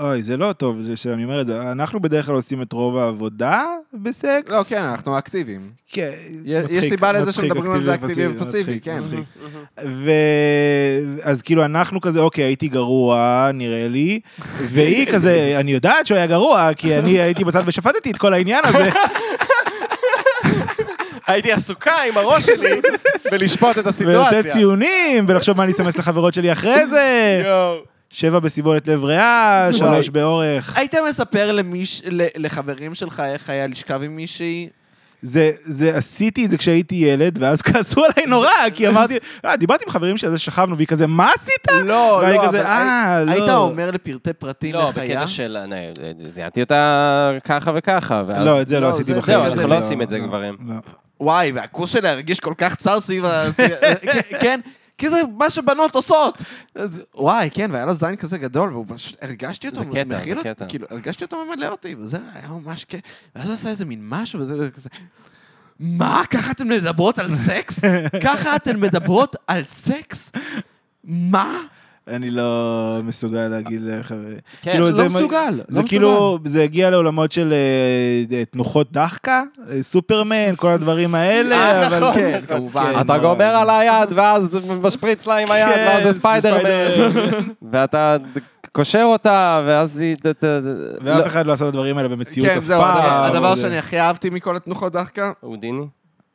אוי, 0.00 0.22
זה 0.22 0.36
לא 0.36 0.52
טוב 0.52 0.78
שאני 0.94 1.24
אומר 1.24 1.40
את 1.40 1.46
זה. 1.46 1.62
אנחנו 1.62 2.00
בדרך 2.00 2.26
כלל 2.26 2.34
עושים 2.34 2.62
את 2.62 2.72
רוב 2.72 2.96
העבודה 2.96 3.64
בסקס. 3.94 4.50
לא, 4.50 4.62
כן, 4.68 4.82
אנחנו 4.90 5.18
אקטיביים. 5.18 5.70
כן, 5.88 6.10
יש 6.44 6.64
מצחיק, 6.64 6.88
סיבה 6.88 7.12
לזה 7.12 7.32
שמדברים 7.32 7.72
על 7.72 7.84
זה 7.84 7.94
אקטיבי 7.94 8.26
ופסיבי, 8.26 8.80
כן. 8.80 8.98
מצחיק. 8.98 9.20
ו... 9.84 10.10
אז 11.22 11.42
כאילו 11.42 11.64
אנחנו 11.64 12.00
כזה, 12.00 12.20
אוקיי, 12.20 12.44
הייתי 12.44 12.68
גרוע, 12.68 13.50
נראה 13.54 13.88
לי, 13.88 14.20
והיא 14.72 15.12
כזה, 15.12 15.56
אני 15.60 15.72
יודעת 15.72 16.06
שהוא 16.06 16.16
היה 16.16 16.26
גרוע, 16.26 16.70
כי 16.76 16.98
אני 16.98 17.20
הייתי 17.20 17.44
בצד 17.44 17.62
ושפטתי 17.66 18.10
את 18.10 18.18
כל 18.18 18.34
העניין 18.34 18.64
הזה. 18.64 18.90
הייתי 21.26 21.52
עסוקה 21.52 22.02
עם 22.08 22.16
הראש 22.16 22.46
שלי 22.46 22.80
בלשפוט 23.30 23.78
את 23.78 23.86
הסיטואציה. 23.86 24.38
ולתת 24.38 24.50
ציונים, 24.50 25.24
ולחשוב 25.28 25.56
מה 25.56 25.64
אני 25.64 25.72
אסמס 25.72 25.98
לחברות 25.98 26.34
שלי 26.34 26.52
אחרי 26.52 26.86
זה. 26.86 27.40
יואו. 27.44 27.91
שבע 28.12 28.38
בסיבולת 28.38 28.88
לב 28.88 29.04
ריאה, 29.04 29.68
שלוש 29.72 30.08
באורך. 30.08 30.76
היית 30.78 30.94
מספר 31.08 31.52
למיש... 31.52 32.02
ל- 32.06 32.26
לחברים 32.36 32.94
שלך 32.94 33.22
איך 33.26 33.50
היה 33.50 33.66
לשכב 33.66 34.02
עם 34.02 34.16
מישהי? 34.16 34.68
זה, 35.22 35.50
זה, 35.62 35.96
עשיתי 35.96 36.44
את 36.44 36.50
זה 36.50 36.58
כשהייתי 36.58 36.94
ילד, 36.94 37.38
ואז 37.42 37.62
כעסו 37.66 38.00
עליי 38.04 38.26
נורא, 38.28 38.48
כי 38.74 38.88
אמרתי, 38.88 39.14
אה, 39.44 39.56
דיברתי 39.56 39.84
עם 39.86 39.90
חברים 39.90 40.16
שלי, 40.16 40.26
על 40.26 40.32
זה 40.32 40.38
שכבנו, 40.38 40.76
והיא 40.76 40.86
כזה, 40.88 41.06
מה 41.06 41.28
עשית? 41.34 41.68
לא, 41.84 42.20
ואני 42.22 42.36
לא, 42.36 42.46
כזה, 42.46 42.60
אבל 42.60 42.66
"אה, 42.70 43.24
לא." 43.26 43.32
היית 43.32 43.48
אומר 43.50 43.90
לפרטי 43.90 44.32
פרטים 44.32 44.74
לא, 44.74 44.88
איך 44.88 44.98
היה? 44.98 45.06
בקטע 45.16 45.26
של... 45.26 45.56
זיהנתי 46.26 46.60
אותה 46.62 47.32
ככה 47.44 47.70
וככה, 47.74 48.22
ואז... 48.26 48.46
לא, 48.46 48.62
את 48.62 48.68
זה 48.68 48.80
לא 48.80 48.86
לא, 48.86 48.90
עשיתי 48.90 49.14
זה- 49.14 49.18
בחיים. 49.20 49.38
זהו, 49.38 49.48
זה- 49.48 49.54
אנחנו 49.54 49.68
לא 49.74 49.78
עושים 49.78 50.02
את 50.02 50.08
זה, 50.10 50.18
לא, 50.18 50.26
גברים. 50.26 50.56
לא. 50.68 50.74
וואי, 51.20 51.52
והכוס 51.52 51.90
שלה 51.92 52.10
הרגיש 52.10 52.40
כל 52.40 52.54
כך 52.58 52.74
צר 52.74 53.00
סביב 53.00 53.24
ה... 53.24 53.52
סביב- 53.52 53.74
כן, 54.42 54.60
כי 55.02 55.10
זה 55.10 55.20
מה 55.38 55.50
שבנות 55.50 55.94
עושות. 55.94 56.42
אז- 56.74 57.02
וואי, 57.14 57.50
כן, 57.54 57.70
והיה 57.72 57.86
לו 57.86 57.94
זין 57.94 58.16
כזה 58.16 58.38
גדול, 58.38 58.72
והוא 58.72 58.84
פשוט, 58.88 59.16
הרגשתי 59.22 59.68
אותו, 59.68 59.78
זה 59.78 59.84
קטע, 59.84 60.04
מכיל 60.04 60.38
זה 60.38 60.44
קטע. 60.44 60.66
כאילו, 60.66 60.86
הרגשתי 60.90 61.24
אותו 61.24 61.44
ממלא 61.44 61.68
אותי, 61.68 61.94
וזה 61.98 62.18
היה 62.34 62.48
ממש 62.48 62.84
כיף. 62.84 63.00
ואז 63.36 63.46
הוא 63.46 63.54
עשה 63.54 63.68
איזה 63.68 63.84
מין 63.84 64.00
משהו, 64.08 64.40
וזה 64.40 64.68
כזה... 64.76 64.88
מה? 65.80 66.22
ככה 66.30 66.50
אתן 66.50 66.68
מדברות 66.68 67.18
על 67.18 67.30
סקס? 67.30 67.78
ככה 68.24 68.56
אתן 68.56 68.80
מדברות 68.80 69.36
על 69.46 69.64
סקס? 69.64 70.32
מה? 71.04 71.58
אני 72.08 72.30
לא 72.30 72.50
מסוגל 73.04 73.48
להגיד 73.48 73.80
לך... 73.84 74.14
כן, 74.62 74.70
כאילו, 74.70 74.84
לא 74.86 74.90
זה- 74.92 75.04
מסוגל, 75.08 75.60
זה 75.68 75.82
לא 75.82 75.86
כאילו, 75.86 76.38
זה 76.44 76.62
הגיע 76.62 76.90
לעולמות 76.90 77.32
של 77.32 77.52
אה, 77.52 78.36
אה, 78.36 78.44
תנוחות 78.44 78.92
דחקה, 78.92 79.42
אה, 79.70 79.82
סופרמן, 79.82 80.56
כל 80.56 80.68
הדברים 80.68 81.14
האלה, 81.14 81.86
אבל... 81.86 81.98
נכון. 81.98 82.14
כן, 82.14 82.40
כמובן. 82.48 82.92
אתה 83.00 83.16
לא, 83.16 83.22
גומר 83.22 83.44
על 83.44 83.70
היד, 83.70 84.08
ואז 84.14 84.58
משפריץ 84.82 85.26
לה 85.26 85.36
עם 85.36 85.50
היד, 85.50 85.68
כן, 85.68 85.86
ואז 85.88 86.02
זה 86.04 86.20
ספיידרמן. 86.20 86.60
ואתה 87.72 88.16
קושר 88.72 89.02
אותה, 89.04 89.62
ואז 89.66 90.00
היא... 90.00 90.16
ואף 90.22 91.18
לא. 91.20 91.26
אחד 91.26 91.46
לא 91.46 91.52
עשה 91.52 91.64
את 91.64 91.68
הדברים 91.68 91.98
האלה 91.98 92.08
במציאות 92.08 92.48
כן, 92.48 92.58
אף 92.58 92.64
זהו, 92.64 92.80
פעם. 92.80 92.96
הדבר- 92.96 93.24
הדבר 93.36 93.54
זה- 93.54 93.60
שאני 93.62 93.78
הכי 93.78 94.00
אהבתי 94.00 94.30
מכל 94.30 94.56
התנוחות 94.56 94.92
דחקה, 94.92 95.32
הודיני? 95.40 95.86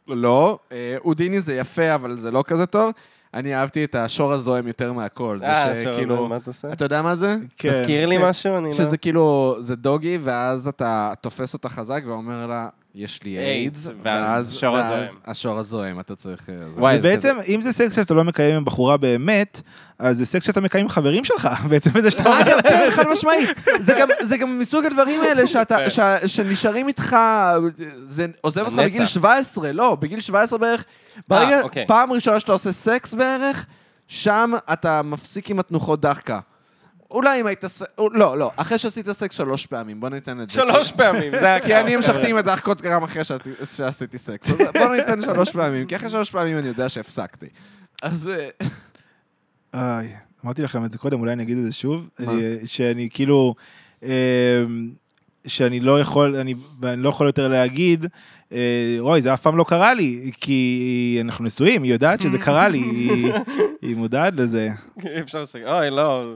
לא, 0.08 0.58
אודיני 1.06 1.42
זה 1.42 1.54
יפה, 1.56 1.96
אבל 1.96 2.18
זה 2.18 2.32
לא 2.32 2.44
כזה 2.48 2.66
טוב. 2.66 2.92
אני 3.38 3.56
אהבתי 3.56 3.84
את 3.84 3.96
השור 3.96 4.34
הזוהם 4.34 4.68
יותר 4.68 4.94
מהכל. 4.94 5.38
זה 5.40 5.48
אה, 5.48 5.74
שכאילו... 5.76 6.16
שוב, 6.18 6.30
מה 6.30 6.38
אתה 6.38 6.50
עושה? 6.50 6.74
אתה 6.74 6.86
יודע 6.86 7.02
מה 7.02 7.16
זה? 7.16 7.36
כן. 7.58 7.72
תזכיר 7.72 8.06
לי 8.06 8.18
כן. 8.18 8.26
משהו, 8.30 8.58
אני 8.58 8.70
לא... 8.70 8.76
שזה 8.76 8.98
כאילו, 8.98 9.56
זה 9.60 9.76
דוגי, 9.76 10.18
ואז 10.24 10.68
אתה 10.68 11.14
תופס 11.22 11.54
אותה 11.54 11.70
חזק 11.70 12.02
ואומר 12.06 12.48
לה, 12.48 12.68
יש 12.96 13.24
לי 13.24 13.38
איידס, 13.38 13.90
ואז 14.04 14.54
השור 14.54 14.78
הזוהם. 14.78 15.08
השור 15.26 15.58
הזוהם, 15.60 16.00
אתה 16.00 16.16
צריך... 16.16 16.50
אה, 16.50 16.56
זה. 16.76 16.82
וואי, 16.82 17.02
זה 17.02 17.08
ובעצם, 17.08 17.38
אם 17.48 17.62
זה 17.62 17.72
סקס 17.72 17.96
שאתה 17.96 18.14
לא 18.14 18.24
מקיים 18.24 18.56
עם 18.56 18.66
בחורה 18.66 18.98
באמת, 18.98 19.62
אז 20.00 20.18
זה 20.18 20.26
סקס 20.26 20.46
שאתה 20.46 20.62
מקיים 20.62 20.86
עם 20.86 20.90
חברים 20.90 21.26
שלך, 21.26 21.50
בעצם 21.70 21.92
בזה 21.94 22.12
שאתה 22.12 22.24
אומר... 22.30 22.42
אגב, 22.42 22.62
כן, 22.62 22.88
חד 22.92 23.04
משמעית. 23.12 23.50
זה 23.80 23.94
גם- 24.00 24.08
זה 24.22 24.38
מסוג 24.46 24.86
הדברים 24.86 25.22
האלה 25.22 25.48
ש- 25.90 26.00
שנשארים 26.26 26.88
איתך, 26.88 27.16
זה 28.06 28.26
עוזב 28.42 28.66
אותך. 28.66 28.76
בגיל 28.78 29.06
17, 29.06 29.72
לא, 29.72 29.96
בגיל 29.96 30.20
17 30.20 30.60
בערך. 30.60 30.86
ברגע, 31.28 31.62
אוקיי. 31.62 31.88
פעם 31.88 32.12
ראשונה 32.12 32.40
שאתה 32.40 32.52
עושה 32.52 32.72
סקס 32.72 33.14
בערך, 33.14 33.66
שם 34.08 34.54
אתה 34.74 35.02
מפסיק 35.02 35.50
עם 35.50 35.60
התנוחות 35.60 36.02
דאחקה. 36.02 36.40
אולי 37.12 37.42
אם 37.42 37.46
היית... 37.48 37.66
ס- 37.66 37.82
לא, 38.12 38.38
לא, 38.38 38.52
אחרי 38.56 38.78
שעשית 38.78 39.12
סקס 39.12 39.36
שלוש 39.36 39.66
פעמים, 39.66 40.00
בוא 40.00 40.10
ניתן 40.10 40.42
את 40.42 40.50
זה. 40.50 40.56
שלוש 40.56 40.92
פעמים, 40.92 41.32
זה 41.32 41.46
היה 41.46 41.60
כי 41.66 41.76
אני 41.76 41.96
המשכתי 41.96 42.30
עם 42.30 42.38
הדחקות 42.38 42.82
גם 42.82 43.04
אחרי 43.04 43.24
שעשיתי- 43.24 43.66
שעשיתי 43.76 44.18
סקס. 44.18 44.52
אז 44.52 44.58
בוא 44.74 44.96
ניתן 44.96 45.22
שלוש 45.22 45.52
פעמים, 45.52 45.86
כי 45.88 45.96
אחרי 45.96 46.10
שלוש 46.10 46.30
פעמים 46.32 46.58
אני 46.58 46.68
יודע 46.68 46.90
שהפסקתי. 46.90 47.46
אז... 48.04 48.30
אה, 48.30 48.50
איי, 50.00 50.16
אמרתי 50.46 50.62
לכם 50.62 50.86
את 50.86 50.92
זה 50.92 50.98
קודם, 50.98 51.20
אולי 51.20 51.34
אני 51.34 51.44
אגיד 51.44 51.58
את 51.58 51.64
זה 51.64 51.72
שוב. 51.74 52.08
מה? 52.20 52.32
אני- 52.32 52.42
שאני 52.68 53.10
כאילו... 53.14 53.56
אה, 54.04 54.64
שאני 55.48 55.80
לא 55.80 56.00
יכול, 56.00 56.36
אני, 56.36 56.56
אני 56.84 57.02
לא 57.04 57.10
יכול 57.10 57.28
יותר 57.28 57.48
להגיד, 57.48 58.06
אה, 58.54 58.98
רוי, 59.00 59.22
זה 59.22 59.34
אף 59.34 59.42
פעם 59.42 59.58
לא 59.58 59.66
קרה 59.68 59.94
לי, 59.94 60.32
כי 60.42 61.18
אנחנו 61.22 61.46
נשואים, 61.46 61.84
היא 61.84 61.92
יודעת 61.94 62.22
שזה 62.22 62.38
קרה 62.38 62.68
לי, 62.68 62.78
היא, 62.78 63.34
היא 63.82 63.96
מודעת 63.96 64.34
לזה. 64.36 64.70
אי 65.06 65.22
אפשר 65.22 65.46
ש... 65.46 65.56
אוי, 65.56 65.90
לא. 65.90 66.34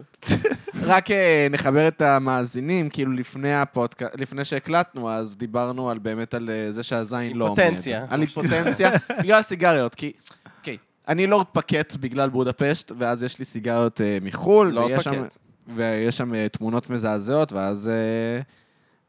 רק 0.84 1.12
אה, 1.12 1.48
נחבר 1.52 1.88
את 1.88 2.02
המאזינים, 2.02 2.90
כאילו 2.90 3.12
לפני 3.12 3.56
הפודקאסט, 3.56 4.20
לפני 4.20 4.46
שהקלטנו, 4.46 5.10
אז 5.12 5.38
דיברנו 5.38 5.90
על 5.90 6.00
באמת 6.00 6.34
על 6.34 6.50
אה, 6.50 6.72
זה 6.72 6.84
שהזין 6.84 7.38
לא 7.38 7.46
עומד. 7.46 7.60
היפוטנציה. 7.60 8.06
על 8.10 8.22
היפוטנציה, 8.22 8.92
בגלל 9.20 9.40
הסיגריות, 9.40 9.96
כי... 9.96 10.12
אוקיי, 10.60 10.78
אני 11.08 11.28
לא 11.28 11.46
פקט 11.52 11.96
בגלל 11.96 12.30
בודפשט, 12.30 12.92
ואז 12.98 13.24
יש 13.24 13.40
לי 13.40 13.46
סיגריות 13.46 14.02
אה, 14.02 14.18
מחו"ל, 14.22 14.68
לא 14.68 14.80
ויש 14.82 15.04
שם, 15.04 15.12
פקט. 15.12 15.38
ויש 15.76 16.18
שם 16.18 16.36
אה, 16.36 16.48
תמונות 16.50 16.90
מזעזעות, 16.90 17.54
ואז... 17.54 17.92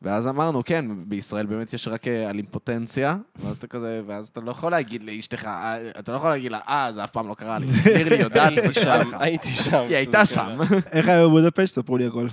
ואז 0.03 0.27
אמרנו, 0.29 0.63
כן, 0.65 0.85
בישראל 1.07 1.47
באמת 1.47 1.73
יש 1.73 1.89
רק 1.89 2.09
אה, 2.09 2.31
על 2.31 2.37
אימפוטנציה, 2.37 3.17
ואז 3.45 3.57
אתה 3.57 3.67
כזה, 3.67 4.03
ואז 4.07 4.29
אתה 4.29 4.41
לא 4.41 4.51
יכול 4.51 4.71
להגיד 4.71 5.03
לאשתך, 5.03 5.45
אה, 5.45 5.91
אתה 5.99 6.13
לא 6.13 6.17
יכול 6.17 6.31
להגיד 6.31 6.53
לה, 6.53 6.59
אה, 6.69 6.89
זה 6.93 7.05
אף 7.05 7.11
פעם 7.11 7.29
לא 7.29 7.35
קרה 7.35 7.59
לי. 7.59 7.67
לירלי 7.97 8.17
יודעת 8.17 8.53
שזה 8.53 8.75
קרה 8.75 9.03
שם, 9.03 9.09
לך. 9.09 9.17
הייתי 9.21 9.49
שם. 9.49 9.85
היא 9.89 9.97
הייתה 9.97 10.27
שם. 10.27 10.59
איך 10.93 11.09
היה 11.09 11.27
בבודפשט? 11.27 11.75
ספרו 11.75 11.97
לי 11.97 12.07
הכל. 12.07 12.29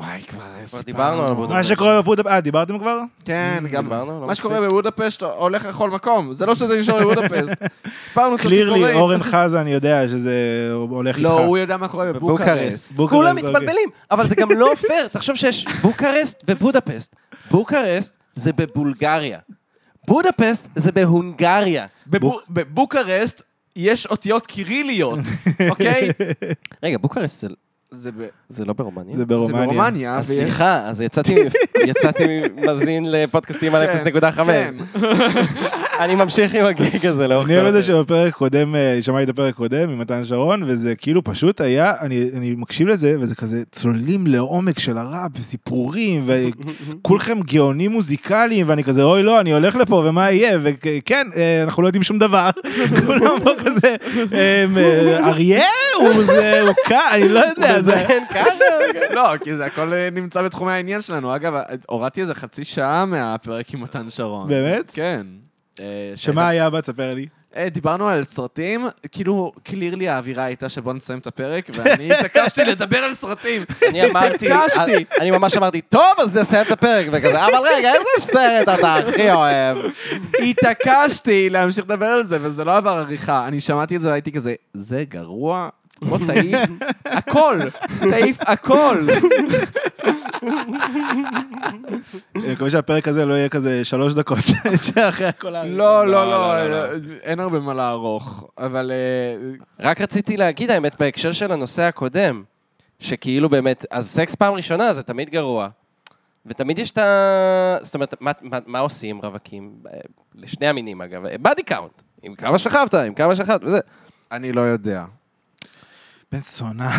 וואי, 0.00 0.22
כבר 0.22 0.40
סיפרנו. 0.66 0.82
דיברנו 0.84 1.22
על 1.22 1.34
בודפשט. 1.34 1.56
מה 1.56 1.64
שקורה 1.64 2.02
בבודפשט, 2.02 2.26
אה, 2.26 2.40
דיברתם 2.40 2.78
כבר? 2.78 3.00
כן, 3.24 3.64
גם 3.70 3.84
דיברנו, 3.84 4.20
לא 4.20 4.26
מה 4.26 4.34
שקורה 4.34 4.60
בבודפשט 4.60 5.22
הולך 5.22 5.64
לכל 5.64 5.90
מקום. 5.90 6.32
זה 6.34 6.46
לא 6.46 6.54
שזה 6.54 6.78
נשאר 6.78 6.98
בבודפשט. 7.00 7.62
סיפרנו 8.04 8.34
את 8.36 8.40
clearly, 8.40 8.70
הסיפורים. 8.72 8.96
אורן 8.96 9.22
חזן 9.22 9.66
יודע 9.66 10.08
שזה 10.08 10.34
הולך 10.90 11.16
איתך. 11.16 11.28
לא, 11.28 11.40
הוא 11.44 11.58
יודע 11.58 11.76
מה 11.76 11.88
קורה 11.88 12.12
בבוקרסט. 12.12 12.92
בוקרסט, 12.92 13.10
כולם 13.16 13.36
אוקיי. 13.36 13.50
מתבלבלים, 13.50 13.88
אבל 14.10 14.28
זה 14.28 14.34
גם 14.34 14.48
לא 14.50 14.72
פייר. 14.86 15.08
תחשוב 15.12 15.36
שיש 15.36 15.66
בוקרסט 15.82 16.44
ובודפשט. 16.48 17.16
בוקרסט 17.50 18.16
זה 18.34 18.52
בבולגריה. 18.52 19.38
בודפשט 20.06 20.68
זה 20.76 20.92
בהונגריה. 20.92 21.86
בבו- 22.06 22.40
בבוקרסט 22.50 23.42
יש 23.76 24.06
אותיות 24.06 24.46
קיריליות, 24.46 25.18
אוקיי? 25.70 26.08
רגע, 26.82 26.98
בוקרסט 26.98 27.44
זה- 27.92 28.10
ב- 28.12 28.26
זה 28.48 28.64
לא 28.64 28.72
ברומניה? 28.72 29.12
זה 29.16 29.22
זה 29.22 29.26
ברומניה. 29.26 29.66
ברומניה. 29.66 30.16
אז 30.16 30.30
ויש- 30.30 30.40
סליחה, 30.42 30.76
אז 30.86 31.00
יצאתי 31.00 31.34
יצאתי 31.90 32.40
מזין 32.68 33.10
לפודקאסטים 33.12 33.74
על 33.74 33.86
כן, 33.86 34.18
0.5. 34.20 34.44
כן. 34.44 34.74
אני 36.00 36.14
ממשיך 36.14 36.54
עם 36.54 36.64
הגיג 36.66 37.06
הזה 37.06 37.28
לאורך 37.28 37.46
אני 37.48 37.56
אוהב 37.56 37.66
את 37.66 37.72
זה. 37.72 37.82
שבפרק 37.82 38.34
קודם, 38.34 38.74
אה, 38.76 38.98
שמעתי 39.00 39.24
את 39.24 39.28
הפרק 39.28 39.54
קודם 39.54 39.90
עם 39.90 39.98
מתן 39.98 40.24
שרון, 40.24 40.62
וזה 40.66 40.94
כאילו 40.94 41.24
פשוט 41.24 41.60
היה, 41.60 41.92
אני, 42.00 42.30
אני 42.36 42.54
מקשיב 42.58 42.88
לזה, 42.88 43.16
וזה 43.20 43.34
כזה 43.34 43.62
צוללים 43.72 44.26
לעומק 44.26 44.78
של 44.78 44.98
הראפ, 44.98 45.30
וסיפורים, 45.38 46.24
וכולכם 46.26 47.38
גאונים 47.40 47.90
מוזיקליים, 47.90 48.68
ואני 48.68 48.84
כזה, 48.84 49.02
אוי 49.02 49.22
לא, 49.22 49.40
אני 49.40 49.52
הולך 49.52 49.76
לפה, 49.76 50.02
ומה 50.06 50.30
יהיה? 50.30 50.58
וכן, 50.62 51.26
אה, 51.36 51.62
אנחנו 51.62 51.82
לא 51.82 51.88
יודעים 51.88 52.02
שום 52.02 52.18
דבר. 52.18 52.50
כולם 53.06 53.40
פה 53.44 53.50
כזה, 53.64 53.96
אה, 54.32 54.64
אה, 54.76 55.28
אריה? 55.28 55.62
הוא 56.00 56.24
זה, 56.24 56.60
הוא 56.60 56.74
קל, 56.84 56.94
אני 57.12 57.28
לא 57.28 57.40
יודע, 57.40 57.79
זה... 57.80 57.94
מזיין 57.94 58.26
ככה? 58.26 58.50
לא, 59.10 59.36
כי 59.44 59.56
זה 59.56 59.64
הכל 59.64 59.92
אה, 59.92 60.08
נמצא 60.12 60.42
בתחומי 60.42 60.72
העניין 60.72 61.02
שלנו. 61.02 61.36
אגב, 61.36 61.54
הורדתי 61.88 62.20
איזה 62.20 62.34
חצי 62.34 62.64
שעה 62.64 63.04
מהפרק 63.04 63.74
עם 63.74 63.80
מתן 63.80 64.10
שרון. 64.10 64.48
באמת? 64.48 64.90
כן. 64.94 65.26
אה, 65.80 66.12
שמה 66.16 66.48
היה 66.48 66.70
בה? 66.70 66.80
תספר 66.80 67.14
לי. 67.14 67.26
אה, 67.56 67.68
דיברנו 67.68 68.08
על 68.08 68.24
סרטים, 68.24 68.86
כאילו, 69.12 69.52
קלירלי 69.62 70.08
האווירה 70.08 70.44
הייתה 70.44 70.68
שבוא 70.68 70.92
נסיים 70.92 71.18
את 71.18 71.26
הפרק, 71.26 71.70
ואני 71.74 72.12
התעקשתי 72.14 72.64
לדבר 72.64 72.98
על 72.98 73.14
סרטים. 73.14 73.64
אני 73.88 74.04
אמרתי, 74.10 74.52
התעקשתי. 74.52 75.04
אני 75.20 75.30
ממש 75.30 75.56
אמרתי, 75.56 75.80
טוב, 75.80 76.12
אז 76.18 76.38
נסיים 76.38 76.66
את 76.66 76.72
הפרק, 76.72 77.06
וכזה, 77.12 77.44
אבל 77.46 77.58
רגע, 77.76 77.92
איזה 77.92 78.32
סרט 78.32 78.68
אתה 78.68 78.94
הכי 78.94 79.32
אוהב? 79.32 79.78
התעקשתי 80.50 81.50
להמשיך 81.50 81.84
לדבר 81.84 82.06
על 82.06 82.26
זה, 82.26 82.38
וזה 82.40 82.64
לא 82.64 82.76
עבר 82.76 82.90
עריכה. 82.90 83.46
אני 83.46 83.60
שמעתי 83.60 83.96
את 83.96 84.00
זה 84.00 84.08
והייתי 84.08 84.32
כזה, 84.32 84.54
זה 84.74 85.04
גרוע? 85.08 85.68
בוא 86.04 86.18
תעיף 86.26 86.70
הכל, 87.04 87.60
תעיף 88.10 88.38
הכל. 88.40 89.06
אני 92.36 92.52
מקווה 92.52 92.70
שהפרק 92.70 93.08
הזה 93.08 93.24
לא 93.24 93.34
יהיה 93.34 93.48
כזה 93.48 93.84
שלוש 93.84 94.14
דקות, 94.14 94.38
שאחרי 94.86 95.26
הכל... 95.26 95.56
ה- 95.56 95.64
לא, 95.64 96.06
לא, 96.06 96.30
לא, 96.30 96.30
לא, 96.30 96.70
לא, 96.70 96.98
אין 97.22 97.40
הרבה 97.40 97.60
מה 97.60 97.74
לערוך, 97.74 98.48
אבל... 98.58 98.90
אה, 98.90 99.50
רק 99.80 100.00
רציתי 100.00 100.36
להגיד, 100.36 100.70
האמת, 100.70 101.00
בהקשר 101.00 101.32
של 101.32 101.52
הנושא 101.52 101.82
הקודם, 101.82 102.42
שכאילו 102.98 103.48
באמת, 103.48 103.86
אז 103.90 104.08
סקס 104.10 104.34
פעם 104.34 104.54
ראשונה 104.54 104.92
זה 104.92 105.02
תמיד 105.02 105.30
גרוע. 105.30 105.68
ותמיד 106.46 106.78
יש 106.78 106.90
את 106.90 106.98
ה... 106.98 107.76
זאת 107.82 107.94
אומרת, 107.94 108.14
מה, 108.20 108.32
מה, 108.42 108.58
מה 108.66 108.78
עושים 108.78 109.20
רווקים? 109.22 109.70
אה, 109.92 109.98
לשני 110.34 110.66
המינים, 110.66 111.02
אגב. 111.02 111.22
body 111.42 111.62
count. 111.62 112.02
עם 112.22 112.34
כמה 112.34 112.58
שכבת, 112.58 112.94
עם 112.94 113.14
כמה 113.14 113.36
שכבת, 113.36 113.60
וזה. 113.64 113.78
אני 114.32 114.52
לא 114.52 114.60
יודע. 114.60 115.04
בן 116.32 116.40
זונה, 116.40 116.90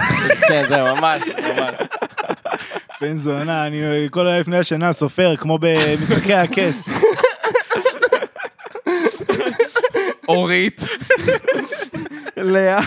כן, 0.47 0.63
זהו, 0.69 0.95
ממש, 0.95 1.21
ממש. 1.27 1.71
בן 3.01 3.17
זונה, 3.17 3.67
אני 3.67 3.77
כל 4.11 4.27
היום 4.27 4.39
לפני 4.39 4.57
השינה 4.57 4.93
סופר, 4.93 5.35
כמו 5.35 5.57
במשחקי 5.61 6.33
הכס. 6.33 6.89
אורית, 10.27 10.81
לאה, 12.37 12.79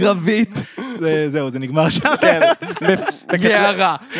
רבית, 0.00 0.64
זה- 0.98 1.28
זהו, 1.28 1.50
זה 1.50 1.58
נגמר 1.58 1.90
שם. 1.90 2.14
כן. 2.20 2.40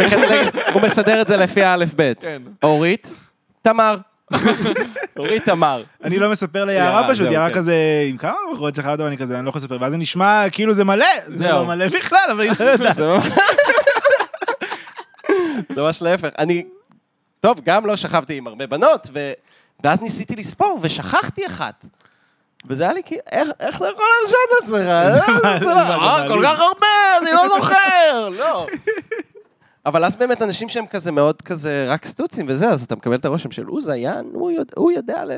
מחלק- 0.01 0.55
הוא 0.72 0.82
מסדר 0.82 1.20
את 1.22 1.28
זה 1.28 1.36
לפי 1.36 1.62
האלף-בית. 1.62 2.20
כן. 2.22 2.43
אורית, 2.62 3.14
תמר. 3.62 3.97
אורית, 5.16 5.45
תמר. 5.45 5.82
אני 6.05 6.19
לא 6.19 6.31
מספר 6.31 6.59
יערה, 6.59 6.73
ליערה 6.91 7.09
פשוט, 7.09 7.31
יערה 7.31 7.49
כן. 7.51 7.55
כזה, 7.55 7.74
עם 8.09 8.16
כמה 8.16 8.35
בחורות 8.53 8.74
שכבת, 8.74 9.01
ואני 9.01 9.19
כזה, 9.19 9.36
אני 9.39 9.45
לא 9.45 9.51
יכול 9.51 9.61
לספר, 9.61 9.78
ואז 9.81 9.93
זה 9.93 9.99
נשמע 9.99 10.45
כאילו 10.53 10.74
זה 10.74 10.85
מלא, 10.85 11.07
זה. 11.27 11.49
לא 11.49 11.66
מלא 11.66 11.89
בכלל, 11.89 12.19
אבל 12.32 12.41
אני 12.41 12.51
לא 12.61 12.65
יודעת. 12.65 12.97
זה 15.74 15.82
ממש... 15.82 16.03
להפך. 16.03 16.28
אני, 16.39 16.65
טוב, 17.41 17.61
גם 17.65 17.86
לא 17.86 17.97
שכבתי 17.97 18.36
עם 18.36 18.47
הרבה 18.47 18.66
בנות. 18.66 19.09
ואז 19.85 20.03
ניסיתי 20.03 20.36
לספור, 20.36 20.78
ושכחתי 20.82 21.47
אחת. 21.47 21.85
וזה 22.66 22.82
היה 22.85 22.93
לי 22.93 23.01
כאילו, 23.05 23.23
איך, 23.32 23.49
איך 23.61 23.77
אתה 23.77 23.89
יכול 23.89 24.05
להרשות 24.23 24.39
את 24.59 24.65
עצמך? 24.65 24.86
מה- 25.45 25.59
זה 25.59 25.66
מה 25.74 25.85
זה 25.86 25.93
אה? 25.95 26.28
כל 26.28 26.41
כך 26.45 26.59
הרבה, 26.61 26.86
אני 27.23 27.32
לא 27.32 27.49
זוכר. 27.49 28.28
לא. 28.39 28.66
אבל 29.86 30.05
אז 30.05 30.16
באמת 30.16 30.43
אנשים 30.43 30.69
שהם 30.69 30.86
כזה 30.86 31.12
מאוד 31.12 31.43
כזה 31.43 31.86
רק 31.89 32.06
סטוצים 32.06 32.47
וזה, 32.48 32.69
אז 32.70 32.82
אתה 32.82 32.97
מקבל 32.97 33.15
את 33.15 33.24
הרושם 33.24 33.51
של 33.51 33.65
הוא 33.65 33.81
זיין, 33.81 34.31
הוא 34.32 34.51
יודע, 34.51 34.73
הוא 34.77 34.93
יודע 34.93 35.24
ל... 35.24 35.31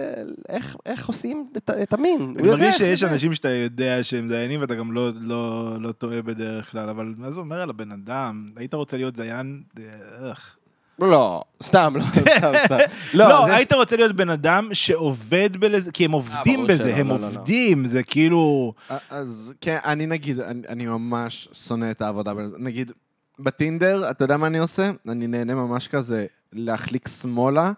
איך, 0.49 0.77
איך 0.87 1.09
עושים 1.09 1.47
את, 1.57 1.71
את 1.83 1.93
המין. 1.93 2.35
אני 2.39 2.49
מרגיש 2.49 2.77
שיש 2.77 3.01
זה. 3.01 3.11
אנשים 3.11 3.35
שאתה 3.35 3.49
יודע 3.49 3.99
שהם 4.03 4.27
זיינים 4.27 4.61
ואתה 4.61 4.75
גם 4.75 4.93
לא- 4.93 5.11
לא 5.21 5.77
לא 5.81 5.93
טועה 5.93 6.23
בדרך 6.23 6.71
כלל, 6.73 6.89
אבל 6.89 7.15
מה 7.19 7.31
זה 7.31 7.41
אומר 7.41 7.61
על 7.63 7.71
הבן 7.71 7.93
אדם? 7.93 8.51
היית 8.57 8.75
רוצה 8.75 8.97
להיות 8.97 9.17
זיין? 9.17 9.63
אה, 9.79 9.85
איך. 10.31 10.57
לא, 10.99 11.43
סתם, 11.63 11.95
לא, 11.97 12.03
סתם, 12.21 12.53
סתם. 12.65 12.77
לא, 13.19 13.29
לא, 13.29 13.43
זה- 13.47 13.55
היית 13.57 13.73
רוצה 13.73 13.97
להיות 13.97 14.17
בן 14.17 14.31
אדם 14.31 14.69
שעובד 14.73 15.57
בזה, 15.57 15.93
כי 15.93 16.05
הם 16.05 16.13
עובדים 16.13 16.55
ברור 16.57 16.69
בזה, 16.69 16.85
שלא, 16.85 16.93
הם 17.01 17.09
לא, 17.09 17.15
לא, 17.15 17.21
לא. 17.21 17.27
עובדים, 17.27 17.87
זה 17.87 18.03
כאילו... 18.03 18.73
אז 19.11 19.55
כן, 19.61 19.79
אני 19.85 20.07
נגיד, 20.07 20.41
אני, 20.41 20.63
אני 20.69 20.87
ממש 20.87 21.49
שונא 21.53 21.91
את 21.91 22.03
העבודה 22.03 22.35
בזה. 22.35 22.57
נגיד, 22.59 22.93
בטינדר, 23.39 24.11
אתה 24.11 24.25
יודע 24.25 24.37
מה 24.37 24.47
אני 24.47 24.59
עושה? 24.59 24.91
אני 25.09 25.27
נהנה 25.27 25.55
ממש 25.55 25.89
כזה 25.89 26.27
להחליק 26.53 27.09
שמאלה, 27.09 27.73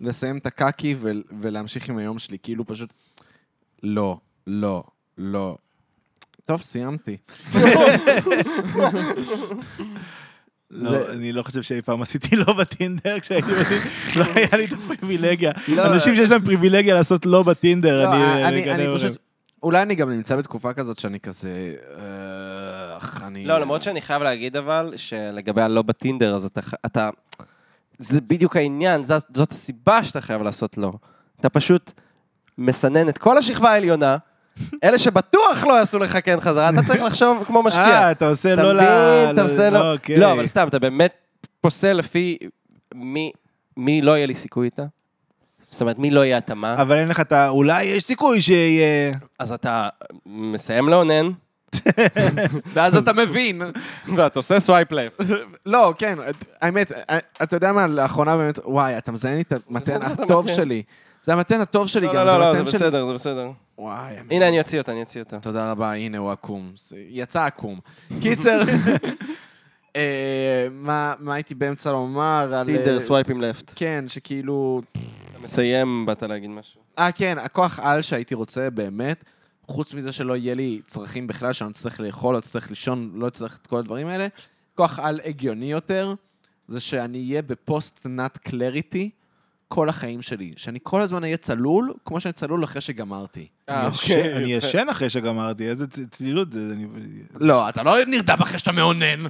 לסיים 0.00 0.38
את 0.38 0.46
הקקי 0.46 0.94
ו- 0.98 1.10
ולהמשיך 1.40 1.88
עם 1.88 1.98
היום 1.98 2.18
שלי. 2.18 2.38
כאילו 2.42 2.66
פשוט, 2.66 2.92
לא, 3.82 4.18
לא, 4.46 4.84
לא. 5.18 5.56
טוב, 6.44 6.62
סיימתי. 6.62 7.16
לא, 10.70 11.10
אני 11.10 11.32
לא 11.32 11.42
חושב 11.42 11.62
שאי 11.62 11.82
פעם 11.82 12.02
עשיתי 12.02 12.36
לא 12.36 12.52
בטינדר 12.52 13.20
כשהייתי 13.20 13.48
בטינדר, 13.52 13.84
לא 14.16 14.24
היה 14.34 14.48
לי 14.52 14.64
את 14.64 14.72
הפריבילגיה. 14.72 15.52
לא. 15.68 15.92
אנשים 15.94 16.16
שיש 16.16 16.30
להם 16.30 16.44
פריבילגיה 16.44 16.94
לעשות 16.94 17.26
לא 17.26 17.42
בטינדר, 17.42 18.02
לא, 18.02 18.14
אני 18.48 18.70
אני. 18.70 18.86
פשוט... 18.96 19.16
אולי 19.62 19.82
אני 19.82 19.94
גם 19.94 20.10
נמצא 20.10 20.36
בתקופה 20.36 20.72
כזאת 20.72 20.98
שאני 20.98 21.20
כזה... 21.20 21.74
אני... 23.36 23.44
לא, 23.44 23.58
למרות 23.58 23.82
שאני 23.82 24.00
חייב 24.00 24.22
להגיד 24.22 24.56
אבל, 24.56 24.92
שלגבי 24.96 25.62
הלא 25.62 25.82
בטינדר, 25.82 26.36
אז 26.36 26.44
אתה... 26.44 26.60
אתה 26.86 27.10
זה 27.98 28.20
בדיוק 28.20 28.56
העניין, 28.56 29.04
זאת, 29.04 29.24
זאת 29.34 29.52
הסיבה 29.52 30.04
שאתה 30.04 30.20
חייב 30.20 30.42
לעשות 30.42 30.78
לא. 30.78 30.92
אתה 31.40 31.48
פשוט 31.48 31.92
מסנן 32.58 33.08
את 33.08 33.18
כל 33.18 33.38
השכבה 33.38 33.70
העליונה, 33.70 34.16
אלה 34.84 34.98
שבטוח 34.98 35.64
לא 35.64 35.72
יעשו 35.72 35.98
לך 35.98 36.18
כן 36.24 36.40
חזרה, 36.40 36.70
אתה 36.70 36.82
צריך 36.86 37.02
לחשוב 37.02 37.44
כמו 37.46 37.62
משקיע. 37.62 37.84
אה, 37.84 38.10
אתה 38.10 38.28
עושה 38.28 38.54
לא 38.54 38.74
ל... 38.74 38.80
אתה 39.32 39.42
עושה 39.42 39.70
לא... 39.70 39.92
אוקיי. 39.92 40.16
לא, 40.16 40.32
אבל 40.32 40.46
סתם, 40.46 40.68
אתה 40.68 40.78
באמת 40.78 41.14
פוסל 41.60 41.92
לפי 41.92 42.38
מי, 42.94 43.32
מי 43.76 44.02
לא 44.02 44.16
יהיה 44.16 44.26
לי 44.26 44.34
סיכוי 44.34 44.64
איתה. 44.66 44.84
זאת 45.68 45.80
אומרת, 45.80 45.98
מי 45.98 46.10
לא 46.10 46.24
יהיה 46.24 46.38
התאמה. 46.38 46.74
אבל 46.82 46.96
אין 46.96 47.08
לך 47.08 47.20
את 47.20 47.32
ה... 47.32 47.48
אולי 47.48 47.84
יש 47.84 48.04
סיכוי 48.04 48.40
שיהיה... 48.40 49.12
אז 49.38 49.52
אתה 49.52 49.88
מסיים 50.26 50.88
לאונן, 50.88 51.30
ואז 52.74 52.96
אתה 52.96 53.12
מבין. 53.12 53.62
ואתה 54.16 54.38
עושה 54.38 54.60
swipe 54.60 54.92
left. 54.92 55.10
לא, 55.66 55.94
כן, 55.98 56.18
האמת, 56.60 56.92
אתה 57.42 57.56
יודע 57.56 57.72
מה, 57.72 57.86
לאחרונה 57.86 58.36
באמת, 58.36 58.58
וואי, 58.64 58.98
אתה 58.98 59.12
מזיין 59.12 59.36
לי 59.36 59.42
את 59.42 59.52
המתן 59.70 60.02
הטוב 60.02 60.44
מתן. 60.44 60.54
שלי. 60.54 60.82
זה 61.22 61.32
המתן 61.32 61.60
הטוב 61.60 61.86
שלי 61.88 62.06
לא, 62.06 62.12
גם, 62.14 62.26
לא, 62.26 62.38
לא, 62.40 62.52
מתן 62.54 62.64
זה 62.66 62.70
של- 62.70 62.76
בסדר, 62.78 63.06
זה 63.06 63.12
בסדר. 63.12 63.50
וואי, 63.78 64.14
הנה, 64.30 64.48
אני 64.48 64.58
אוציא 64.58 64.78
אותה, 64.78 64.92
אני 64.92 65.00
אוציא 65.00 65.20
אותה. 65.22 65.38
תודה 65.40 65.70
רבה, 65.70 65.92
הנה 65.92 66.18
הוא 66.18 66.30
עקום. 66.32 66.72
זה- 66.76 66.96
יצא 67.08 67.44
עקום. 67.44 67.80
קיצר, 68.20 68.62
אה, 69.96 70.66
מה 70.70 71.14
מה 71.18 71.34
הייתי 71.34 71.54
באמצע 71.54 71.92
לומר 71.92 72.54
על... 72.54 72.66
טינדר, 72.66 72.94
אה, 72.94 73.00
סווייפים 73.00 73.40
לפט. 73.40 73.72
כן, 73.76 74.04
שכאילו... 74.08 74.80
אתה 75.30 75.38
מסיים, 75.42 76.06
באת 76.06 76.22
להגיד 76.22 76.50
משהו. 76.50 76.80
אה, 76.98 77.12
כן, 77.12 77.36
הכוח 77.40 77.78
על 77.82 78.02
שהייתי 78.02 78.34
רוצה 78.34 78.70
באמת, 78.70 79.24
חוץ 79.68 79.94
מזה 79.94 80.12
שלא 80.12 80.36
יהיה 80.36 80.54
לי 80.54 80.80
צרכים 80.86 81.26
בכלל, 81.26 81.52
שאני 81.52 81.66
לא 81.66 81.72
אצטרך 81.72 82.00
לאכול, 82.00 82.34
לא 82.34 82.38
אצטרך 82.38 82.68
לישון, 82.70 83.10
לא 83.14 83.28
אצטרך 83.28 83.58
את 83.62 83.66
כל 83.66 83.78
הדברים 83.78 84.06
האלה, 84.06 84.26
כוח 84.74 84.98
על 84.98 85.20
הגיוני 85.24 85.70
יותר, 85.72 86.14
זה 86.68 86.80
שאני 86.80 87.18
אהיה 87.30 87.42
בפוסט 87.42 88.06
נאט 88.06 88.36
קלריטי 88.38 89.10
כל 89.68 89.88
החיים 89.88 90.22
שלי. 90.22 90.52
שאני 90.56 90.78
כל 90.82 91.02
הזמן 91.02 91.22
אהיה 91.24 91.36
צלול, 91.36 91.92
כמו 92.04 92.20
שאני 92.20 92.32
צלול 92.32 92.64
אחרי 92.64 92.80
שגמרתי. 92.80 93.46
אה, 93.68 93.80
אני 93.80 93.86
אוקיי, 93.86 94.20
ישן- 94.20 94.36
אני. 94.36 94.52
ישן 94.52 94.86
אחרי 94.90 95.10
שגמרתי, 95.10 95.68
איזה 95.68 95.86
צלילות 96.10 96.52
זה, 96.52 96.68
אני 96.72 96.86
לא, 97.40 97.68
אתה 97.68 97.82
לא 97.82 97.96
נרדם 98.06 98.36
אחרי 98.42 98.58
שאתה 98.58 98.72
מאונן. 98.72 99.22
לא 99.22 99.28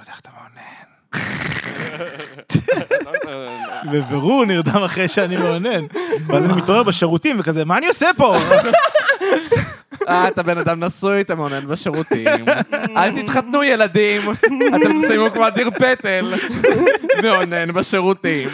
יודע 0.00 0.12
איך 0.12 0.20
אתה 0.20 0.30
מאונן. 0.36 0.84
בבירור 3.92 4.44
נרדם 4.44 4.82
אחרי 4.84 5.08
שאני 5.08 5.36
מאונן. 5.36 5.84
ואז 6.26 6.46
אני 6.46 6.52
מתעורר 6.54 6.82
בשירותים 6.82 7.36
וכזה, 7.40 7.64
מה 7.64 7.78
אני 7.78 7.86
עושה 7.86 8.06
פה? 8.16 8.36
אה, 10.08 10.28
אתה 10.28 10.42
בן 10.42 10.58
אדם 10.58 10.84
נשוי, 10.84 11.20
אתה 11.20 11.34
מאונן 11.34 11.66
בשירותים. 11.66 12.28
אל 12.96 13.22
תתחתנו, 13.22 13.62
ילדים. 13.62 14.30
אתם 14.76 15.02
תסיימו 15.02 15.30
כמו 15.32 15.46
אדיר 15.46 15.70
פטל. 15.70 16.34
מאונן 17.22 17.72
בשירותים. 17.72 18.48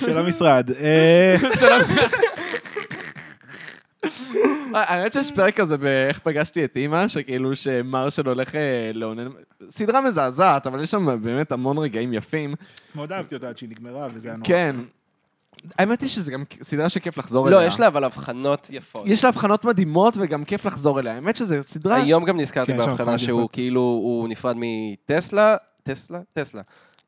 של 0.00 0.18
המשרד. 0.18 0.70
אה, 4.04 4.10
האמת 4.72 5.12
שיש 5.12 5.30
פרק 5.30 5.56
כזה 5.56 5.76
באיך 5.76 6.18
פגשתי 6.18 6.64
את 6.64 6.76
אימא, 6.76 7.08
שכאילו 7.08 7.56
שמרשל 7.56 8.28
הולך 8.28 8.54
אה, 8.54 8.90
לאונן, 8.94 9.28
סדרה 9.68 10.00
מזעזעת, 10.00 10.66
אבל 10.66 10.82
יש 10.82 10.90
שם 10.90 11.22
באמת 11.22 11.52
המון 11.52 11.78
רגעים 11.78 12.12
יפים. 12.12 12.54
מאוד 12.94 13.12
אהבתי 13.12 13.34
אותה 13.34 13.48
עד 13.48 13.58
שהיא 13.58 13.70
נגמרה, 13.70 14.08
וזה 14.14 14.28
היה 14.28 14.36
נורא. 14.36 14.48
כן. 14.48 14.76
האמת 15.78 16.00
היא 16.00 16.08
שזה 16.08 16.32
גם 16.32 16.44
סדרה 16.62 16.88
שכיף 16.88 17.18
לחזור 17.18 17.48
אליה. 17.48 17.58
לא, 17.58 17.64
יש 17.66 17.80
לה 17.80 17.86
אבל 17.86 18.04
הבחנות 18.04 18.68
יפות. 18.70 19.06
יש 19.06 19.24
לה 19.24 19.30
הבחנות 19.30 19.64
מדהימות 19.64 20.16
וגם 20.20 20.44
כיף 20.44 20.64
לחזור 20.64 21.00
אליה. 21.00 21.14
האמת 21.14 21.36
שזו 21.36 21.56
סדרה... 21.62 21.96
היום 21.96 22.24
גם 22.24 22.40
נזכרתי 22.40 22.72
כן, 22.72 22.78
בהבחנה 22.78 22.94
הבחנות 22.94 23.20
שהוא. 23.20 23.48
כאילו, 23.52 23.80
הוא 23.80 24.28
נפרד 24.28 24.56
מטסלה, 24.58 25.56
טסלה? 25.82 26.20
טסלה. 26.32 26.62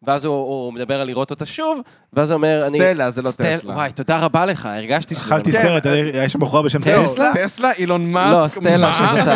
ואז 0.06 0.24
הוא, 0.24 0.34
הוא 0.34 0.72
מדבר 0.72 1.00
על 1.00 1.06
לראות 1.06 1.30
אותה 1.30 1.46
שוב, 1.46 1.80
ואז 2.12 2.30
הוא 2.30 2.36
אומר, 2.36 2.66
אני... 2.66 2.78
סטלה, 2.78 3.10
זה 3.10 3.22
לא 3.22 3.30
סטל- 3.30 3.56
טסלה. 3.56 3.74
וואי, 3.74 3.92
תודה 3.92 4.18
רבה 4.18 4.46
לך, 4.46 4.66
הרגשתי 4.66 5.14
שזה... 5.14 5.24
אכלתי 5.24 5.52
לא- 5.52 5.58
סרט, 5.58 5.86
היה 5.86 6.28
שם 6.28 6.38
בחורה 6.38 6.62
בשם 6.62 6.80
טסלה? 6.80 7.02
טסלה. 7.02 7.32
טסלה, 7.34 7.72
אילון 7.72 8.12
מאסק. 8.12 8.56
לא, 8.56 8.62
סטלה, 8.62 8.76
מה? 8.76 9.08
שזאת 9.08 9.34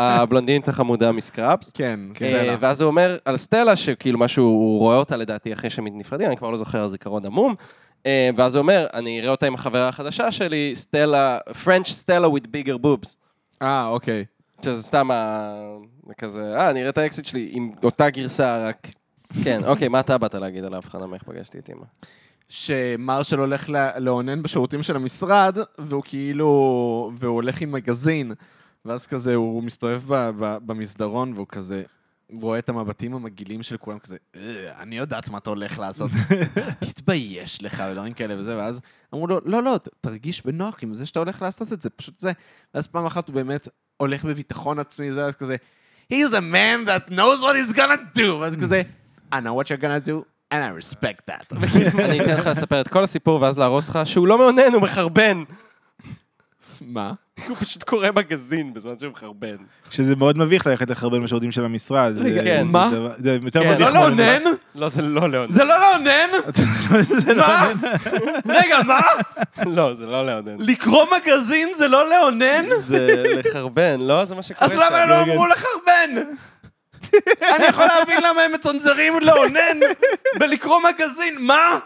הבלונדינית 0.00 0.68
החמודה 0.68 1.12
מסקראפס. 1.12 1.70
כן, 1.70 2.00
אה, 2.10 2.14
סטלה. 2.14 2.56
ואז 2.60 2.80
הוא 2.80 2.88
אומר 2.88 3.16
על 3.24 3.36
סטלה, 3.36 3.76
שכאילו 3.76 4.18
משהו, 4.18 4.44
הוא 4.44 4.78
רואה 4.78 4.96
אותה 4.96 5.16
לדעתי 5.16 5.52
אחרי 5.52 5.70
שהם 5.70 5.86
נפרדים, 5.98 6.26
אני 6.26 6.36
כבר 6.36 6.50
לא 6.50 6.56
זוכר, 6.58 6.86
זיכרון 6.86 7.26
עמום. 7.26 7.54
אה, 8.06 8.30
ואז 8.36 8.56
הוא 8.56 8.62
אומר, 8.62 8.86
אני 8.94 9.20
אראה 9.20 9.30
אותה 9.30 9.46
עם 9.46 9.54
החברה 9.54 9.88
החדשה 9.88 10.32
שלי, 10.32 10.72
סטלה, 10.74 11.38
French 11.64 11.88
סטלה 11.88 12.26
with 12.26 12.46
bigger 12.46 12.78
boobs. 12.84 13.08
אה, 13.62 13.88
אוקיי. 13.88 14.24
שזה 14.64 14.82
סתם 14.82 15.10
ה... 15.10 15.50
כזה, 16.18 16.52
אה, 16.56 16.70
אני 16.70 16.80
אראה 16.80 16.90
את 16.90 16.98
האקסיט 16.98 17.24
שלי 17.24 17.48
עם 17.52 17.70
אותה 17.84 18.10
גרסה, 18.10 18.68
רק... 18.68 18.88
כן, 19.44 19.64
אוקיי, 19.64 19.88
מה 19.88 20.00
אתה 20.00 20.18
באת 20.18 20.34
להגיד 20.34 20.64
על 20.64 20.74
ההבחנה 20.74 21.06
מאיך 21.06 21.22
פגשתי 21.22 21.58
את 21.58 21.70
אמא? 21.70 21.84
שמרשל 22.48 23.38
הולך 23.38 23.68
לאונן 23.98 24.42
בשירותים 24.42 24.82
של 24.82 24.96
המשרד, 24.96 25.58
והוא 25.78 26.02
כאילו... 26.06 26.48
והוא 27.18 27.34
הולך 27.34 27.60
עם 27.60 27.72
מגזין, 27.72 28.32
ואז 28.84 29.06
כזה 29.06 29.34
הוא 29.34 29.62
מסתובב 29.62 30.02
במסדרון, 30.38 31.32
והוא 31.34 31.46
כזה... 31.48 31.82
רואה 32.32 32.58
את 32.58 32.68
המבטים 32.68 33.14
המגעילים 33.14 33.62
של 33.62 33.76
כולם 33.76 33.98
כזה, 33.98 34.16
"אה, 34.36 34.40
אני 34.82 34.98
יודעת 34.98 35.28
מה 35.28 35.38
אתה 35.38 35.50
הולך 35.50 35.78
לעשות, 35.78 36.10
תתבייש 36.80 37.62
לך, 37.62 37.82
ודברים 37.90 38.12
כאלה 38.12 38.38
וזה, 38.38 38.56
ואז 38.56 38.80
אמרו 39.14 39.26
לו, 39.26 39.40
לא, 39.44 39.62
לא, 39.62 39.78
תרגיש 40.00 40.46
בנוח 40.46 40.76
עם 40.82 40.94
זה 40.94 41.06
שאתה 41.06 41.18
הולך 41.18 41.42
לעשות 41.42 41.72
את 41.72 41.82
זה, 41.82 41.90
פשוט 41.90 42.20
זה. 42.20 42.32
ואז 42.74 42.86
פעם 42.86 43.06
אחת 43.06 43.28
הוא 43.28 43.34
באמת 43.34 43.68
הולך 43.96 44.24
בביטחון 44.24 44.78
עצמי, 44.78 45.12
זה, 45.12 45.24
אז 45.26 45.36
כזה, 45.36 45.56
he's 46.12 46.30
a 46.32 46.40
man 46.52 46.88
that 46.88 47.10
knows 47.12 47.42
what 47.42 47.54
he's 47.70 47.76
gonna 47.76 48.18
do, 48.18 48.30
ואז 48.40 48.56
כזה, 48.56 48.82
I 49.32 49.40
know 49.40 49.54
what 49.54 49.68
you're 49.70 49.82
gonna 49.82 50.00
do, 50.00 50.24
and 50.54 50.60
I 50.64 50.70
respect 50.84 51.30
that. 51.30 51.56
אני 52.04 52.20
אתן 52.20 52.36
לך 52.36 52.46
לספר 52.46 52.80
את 52.80 52.88
כל 52.88 53.04
הסיפור 53.04 53.40
ואז 53.42 53.58
להרוס 53.58 53.88
לך 53.88 53.98
שהוא 54.04 54.26
לא 54.28 54.38
מאונן, 54.38 54.72
הוא 54.74 54.82
מחרבן. 54.82 55.42
מה? 56.80 57.12
הוא 57.48 57.56
פשוט 57.56 57.82
קורא 57.82 58.08
מגזין 58.16 58.74
בזמן 58.74 58.92
שהוא 59.00 59.12
מחרבן. 59.12 59.56
שזה 59.90 60.16
מאוד 60.16 60.38
מביך 60.38 60.66
ללכת 60.66 60.90
לחרבן 60.90 61.24
בשירותים 61.24 61.52
של 61.52 61.64
המשרד. 61.64 62.12
זה- 62.16 62.40
כן. 62.44 62.66
זה 62.66 62.72
מה? 62.72 62.90
זה 63.18 63.38
יותר 63.42 63.62
כן, 63.64 63.72
מביך. 63.72 63.80
לא 63.88 63.94
מה- 63.94 64.00
לאונן? 64.00 64.42
לא, 64.74 64.88
זה 64.88 65.02
לא 65.02 65.30
לאונן. 65.30 65.50
זה 65.52 65.64
לא 65.64 65.74
לאונן? 65.80 66.28
מה? 67.36 67.70
רגע, 68.48 68.76
מה? 68.86 69.00
לא, 69.66 69.94
זה 69.94 70.06
לא 70.06 70.26
לאונן. 70.26 70.56
לקרוא 70.58 71.04
מגזין 71.16 71.68
זה 71.78 71.88
לא 71.88 72.10
לאונן? 72.10 72.64
זה 72.78 73.24
לחרבן, 73.26 74.00
לא? 74.00 74.24
זה 74.24 74.34
מה 74.34 74.42
שקורה 74.42 74.66
אז 74.66 74.74
למה. 74.74 75.06
לא 75.06 75.22
אמרו 75.22 75.46
לחרבן? 75.46 76.22
אני 77.56 77.64
יכול 77.66 77.84
להבין 77.98 78.18
למה 78.22 78.42
הם 78.42 78.52
מצנזרים 78.52 79.20
לאונן 79.20 79.78
בלקרוא 80.38 80.80
מגזין, 80.88 81.34
מה? 81.38 81.78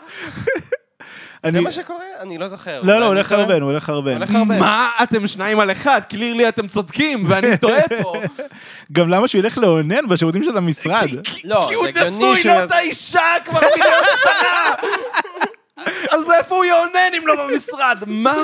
זה 1.42 1.48
אני- 1.48 1.60
מה 1.60 1.72
שקורה? 1.72 2.04
אני 2.20 2.38
לא 2.38 2.48
זוכר. 2.48 2.80
לא, 2.82 2.94
לא, 2.94 2.98
הוא 2.98 3.04
הולך? 3.04 3.32
לחרבן, 3.32 3.60
הוא 3.62 3.70
הולך 3.70 3.82
לחרבן. 3.82 4.18
מה? 4.58 4.90
אתם 5.02 5.26
שניים 5.26 5.60
על 5.60 5.70
אחד, 5.72 6.00
קלירלי 6.08 6.48
אתם 6.48 6.68
צודקים, 6.68 7.24
ואני 7.28 7.56
טועה 7.58 7.82
פה. 8.02 8.12
גם 8.92 9.08
למה 9.08 9.28
שהוא 9.28 9.38
ילך 9.38 9.58
לאונן 9.58 10.08
בשירותים 10.08 10.42
של 10.42 10.56
המשרד? 10.56 11.08
לא, 11.44 11.66
כי 11.68 11.74
הוא 11.74 11.84
זה 11.94 12.00
הגיוני 12.06 12.32
נשוי. 12.40 12.44
לאותה 12.58 12.78
אישה 12.78 13.20
כבר 13.44 13.60
מיליון 13.76 14.04
שנה! 14.22 14.74
אז 16.10 16.30
איפה 16.38 16.54
הוא 16.56 16.64
יאונן 16.64 17.10
אם 17.18 17.26
לא 17.26 17.34
במשרד? 17.46 17.98
מה? 18.06 18.34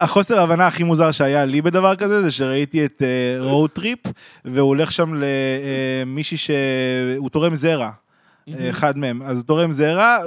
החוסר 0.00 0.40
ההבנה 0.40 0.66
הכי 0.66 0.82
מוזר 0.84 1.10
שהיה 1.10 1.44
לי 1.44 1.62
בדבר 1.62 1.96
כזה, 1.96 2.22
זה 2.22 2.30
שראיתי 2.30 2.84
את 2.84 3.02
Road 3.40 3.70
Trip, 3.70 3.98
והוא 4.44 4.68
הולך 4.68 4.92
שם 4.92 5.14
למישהי 6.06 6.36
שהוא 6.36 7.28
תורם 7.28 7.54
זרע. 7.54 7.90
אחד 8.70 8.98
מהם. 8.98 9.22
אז 9.22 9.36
הוא 9.36 9.46
תורם 9.46 9.72
זרע, 9.72 10.18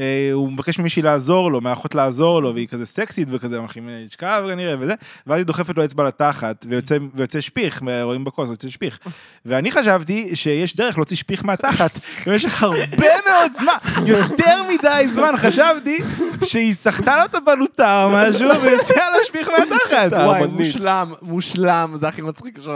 והוא 0.00 0.52
מבקש 0.52 0.78
ממישהי 0.78 1.02
לעזור 1.02 1.52
לו, 1.52 1.60
מאחות 1.60 1.94
לעזור 1.94 2.42
לו, 2.42 2.54
והיא 2.54 2.68
כזה 2.68 2.86
סקסית 2.86 3.28
וכזה, 3.30 3.56
הולכים 3.56 3.88
לשכב 3.90 4.42
כנראה 4.48 4.74
וזה, 4.80 4.94
ואז 5.26 5.38
היא 5.38 5.46
דוחפת 5.46 5.76
לו 5.76 5.84
אצבע 5.84 6.04
לתחת, 6.04 6.66
ויוצא, 6.68 6.96
ויוצא 7.14 7.40
שפיך, 7.40 7.82
רואים 8.02 8.24
בכוס, 8.24 8.50
יוצא 8.50 8.68
שפיך. 8.68 8.98
ואני 9.46 9.70
חשבתי 9.70 10.36
שיש 10.36 10.76
דרך 10.76 10.98
להוציא 10.98 11.16
שפיך 11.16 11.44
מהתחת, 11.44 11.98
במשך 12.26 12.62
הרבה 12.62 12.86
מאוד 13.28 13.52
זמן, 13.52 14.06
יותר 14.06 14.62
מדי 14.68 15.06
זמן, 15.14 15.34
חשבתי 15.36 15.98
שהיא 16.44 16.74
סחטה 16.74 17.16
לו 17.16 17.24
את 17.24 17.34
הבלוטה 17.34 18.04
או 18.04 18.10
משהו, 18.10 18.62
ויוצאה 18.62 19.10
לה 19.10 19.24
שפיך 19.24 19.48
מהתחת. 19.48 20.12
וואי. 20.12 20.46
מושלם, 20.46 21.12
מושלם, 21.22 21.92
זה 21.96 22.08
הכי 22.08 22.22
מצחיק 22.22 22.58
שלי. 22.58 22.70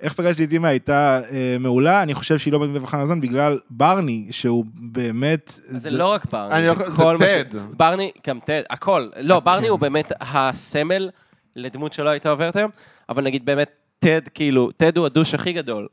איך 0.00 0.12
פגשתי 0.12 0.44
את 0.44 0.52
אימא 0.52 0.66
הייתה 0.66 1.20
אה, 1.30 1.56
מעולה, 1.60 2.02
אני 2.02 2.14
חושב 2.14 2.38
שהיא 2.38 2.52
לא 2.52 2.58
בנווה 2.58 2.86
חנזון 2.86 3.20
בגלל 3.20 3.58
ברני, 3.70 4.26
שהוא 4.30 4.64
באמת... 4.74 5.52
אז 5.76 5.82
זה 5.82 5.90
לא 5.90 6.06
רק 6.12 6.24
ברני, 6.32 6.54
אני 6.54 6.66
לא- 6.66 6.90
זה 6.90 7.02
כל 7.02 7.16
מה 7.16 7.26
ש- 7.26 7.52
טד. 7.52 7.58
ברני, 7.76 8.10
גם 8.26 8.38
טד, 8.44 8.62
הכל. 8.70 9.08
לא, 9.20 9.40
ברני 9.40 9.68
הוא 9.68 9.78
באמת 9.78 10.12
הסמל 10.20 11.10
לדמות 11.56 11.92
שלא 11.92 12.08
הייתה 12.08 12.30
עוברת 12.30 12.56
היום, 12.56 12.70
אבל 13.08 13.22
נגיד 13.24 13.44
באמת, 13.44 13.70
טד, 13.98 14.20
כאילו, 14.34 14.70
טד 14.76 14.96
הוא 14.96 15.06
הדוש 15.06 15.34
הכי 15.34 15.52
גדול. 15.52 15.86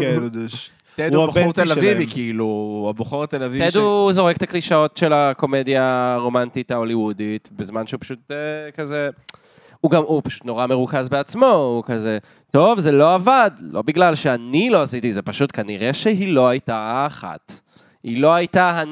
כן, 0.00 0.18
הוא 0.20 0.28
דוש. 0.28 0.70
טד 0.96 1.14
הוא 1.14 1.22
הוא 1.22 1.28
בחור 1.30 1.42
הבנטי 1.42 1.62
תל 1.64 1.72
אביבי, 1.72 1.94
שלהם. 1.94 2.06
כאילו, 2.10 2.44
הוא 2.44 2.90
הבחור 2.90 3.24
התל 3.24 3.42
אביבי 3.42 3.70
טד 3.70 3.76
הוא 3.76 4.12
זורק 4.12 4.36
את 4.36 4.42
הקלישאות 4.42 4.96
של 4.96 5.12
הקומדיה 5.12 6.14
הרומנטית 6.14 6.70
ההוליוודית, 6.70 7.48
בזמן 7.56 7.86
שהוא 7.86 8.00
פשוט 8.00 8.18
אה, 8.30 8.36
כזה... 8.72 9.10
הוא 9.80 9.90
גם, 9.90 10.02
הוא 10.02 10.22
פשוט 10.24 10.44
נורא 10.44 10.66
מרוכז 10.66 11.08
בעצמו, 11.08 11.46
הוא 11.46 11.84
כזה, 11.86 12.18
טוב, 12.50 12.80
זה 12.80 12.92
לא 12.92 13.14
עבד, 13.14 13.50
לא 13.60 13.82
בגלל 13.82 14.14
שאני 14.14 14.70
לא 14.70 14.82
עשיתי, 14.82 15.12
זה 15.12 15.22
פשוט 15.22 15.50
כנראה 15.52 15.92
שהיא 15.92 16.32
לא 16.32 16.48
הייתה 16.48 16.76
האחת. 16.76 17.60
היא 18.02 18.22
לא 18.22 18.34
הייתה 18.34 18.82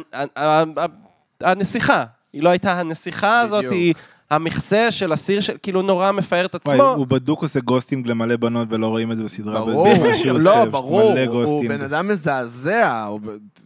הנסיכה. 1.41 2.05
היא 2.33 2.43
לא 2.43 2.49
הייתה 2.49 2.81
הנסיכה 2.81 3.41
הזאת. 3.41 3.65
היא 3.71 3.95
המכסה 4.31 4.91
של 4.91 5.13
הסיר 5.13 5.41
של, 5.41 5.57
כאילו 5.63 5.83
נורא 5.83 6.13
מפאר 6.13 6.45
את 6.45 6.57
וואי, 6.65 6.77
עצמו. 6.77 6.89
הוא 6.89 7.07
בדוק 7.07 7.43
עושה 7.43 7.61
ghosting 7.61 8.07
למלא 8.07 8.37
בנות 8.37 8.69
ולא 8.71 8.87
רואים 8.87 9.13
את 9.13 9.17
זה 9.17 9.25
בסדרה. 9.25 9.61
ברור, 9.61 9.95
לא, 10.35 10.65
ברור, 10.65 11.13
מלא 11.13 11.25
הוא. 11.25 11.69
בן 11.69 11.83
אדם 11.83 12.09
מזעזע, 12.09 13.05
הוא 13.05 13.21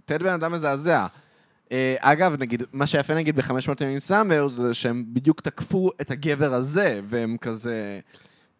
טד 0.04 0.22
בן 0.22 0.32
אדם 0.32 0.52
מזעזע. 0.52 1.06
אה, 1.72 1.94
אגב, 1.98 2.36
נגיד, 2.38 2.62
מה 2.72 2.86
שיפה 2.86 3.14
נגיד 3.14 3.36
ב-500 3.36 3.84
ימים 3.84 3.93
עם 3.93 3.98
סאמר, 3.98 4.48
זה 4.48 4.74
שהם 4.74 5.04
בדיוק 5.12 5.40
תקפו 5.40 5.90
את 6.00 6.10
הגבר 6.10 6.54
הזה, 6.54 7.00
והם 7.04 7.36
כזה... 7.40 8.00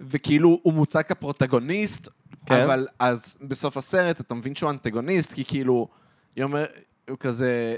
וכאילו, 0.00 0.60
הוא 0.62 0.72
מוצג 0.72 1.02
כפרוטגוניסט, 1.02 2.08
כן. 2.46 2.62
אבל 2.62 2.86
אז 2.98 3.36
בסוף 3.42 3.76
הסרט 3.76 4.20
אתה 4.20 4.34
מבין 4.34 4.54
שהוא 4.54 4.70
אנטגוניסט, 4.70 5.32
כי 5.32 5.44
כאילו, 5.44 5.88
היא 6.36 6.44
אומר, 6.44 6.66
הוא 7.08 7.16
כזה... 7.20 7.76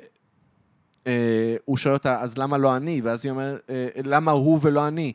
אה, 1.06 1.56
הוא 1.64 1.76
שואל 1.76 1.94
אותה, 1.94 2.20
אז 2.20 2.38
למה 2.38 2.59
לא 2.59 2.76
אני? 2.76 3.00
ואז 3.04 3.24
היא 3.24 3.30
אומרת, 3.30 3.60
אה, 3.70 3.88
למה 4.04 4.30
הוא 4.30 4.59
ולא 4.62 4.88
אני? 4.88 5.12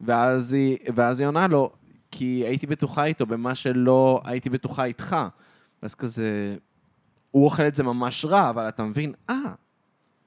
ואז 0.00 0.52
היא, 0.52 0.76
ואז 0.94 1.20
היא 1.20 1.26
עונה 1.26 1.46
לו, 1.46 1.72
כי 2.10 2.44
הייתי 2.46 2.66
בטוחה 2.66 3.04
איתו 3.04 3.26
במה 3.26 3.54
שלא 3.54 4.20
הייתי 4.24 4.50
בטוחה 4.50 4.84
איתך. 4.84 5.16
ואז 5.82 5.94
כזה, 5.94 6.56
הוא 7.38 7.44
אוכל 7.44 7.66
את 7.66 7.74
זה 7.74 7.82
ממש 7.82 8.24
רע, 8.24 8.50
אבל 8.50 8.68
אתה 8.68 8.82
מבין, 8.82 9.12
אה, 9.30 9.34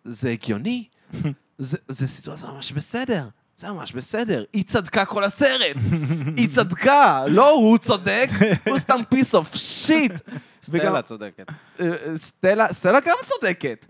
זה 0.03 0.29
הגיוני, 0.29 0.87
זה, 1.57 1.77
זה 1.87 2.07
סיטואציה 2.07 2.47
ממש 2.51 2.71
בסדר. 2.71 3.27
זה 3.57 3.71
ממש 3.71 3.91
בסדר, 3.91 4.43
היא 4.53 4.63
צדקה 4.63 5.05
כל 5.05 5.23
הסרט, 5.23 5.77
היא 6.37 6.49
צדקה, 6.49 7.23
לא 7.27 7.49
הוא 7.49 7.77
צודק, 7.77 8.29
הוא 8.67 8.77
סתם 8.77 8.99
piece 9.09 9.35
of 9.35 9.55
shit. 9.55 10.11
סטלה 10.63 11.01
צודקת. 11.01 11.45
סטלה, 12.15 12.73
סטלה 12.73 12.99
גם 12.99 13.15
צודקת. 13.23 13.85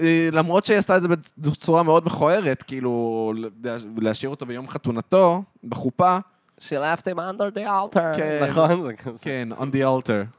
אה, 0.00 0.28
למרות 0.32 0.66
שהיא 0.66 0.78
עשתה 0.78 0.96
את 0.96 1.02
זה 1.02 1.08
בצורה 1.38 1.82
מאוד 1.82 2.06
מכוערת, 2.06 2.62
כאילו, 2.62 3.32
לה- 3.64 3.76
להשאיר 3.96 4.30
אותו 4.30 4.46
ביום 4.46 4.68
חתונתו, 4.68 5.42
בחופה. 5.64 6.18
She 6.60 6.62
left 6.72 7.02
him 7.02 7.18
under 7.18 7.56
the 7.58 7.66
altar. 7.66 8.16
כן. 8.16 8.46
נכון? 8.50 8.86
כן, 9.20 9.48
on 9.58 9.64
the 9.72 10.06
altar. 10.06 10.37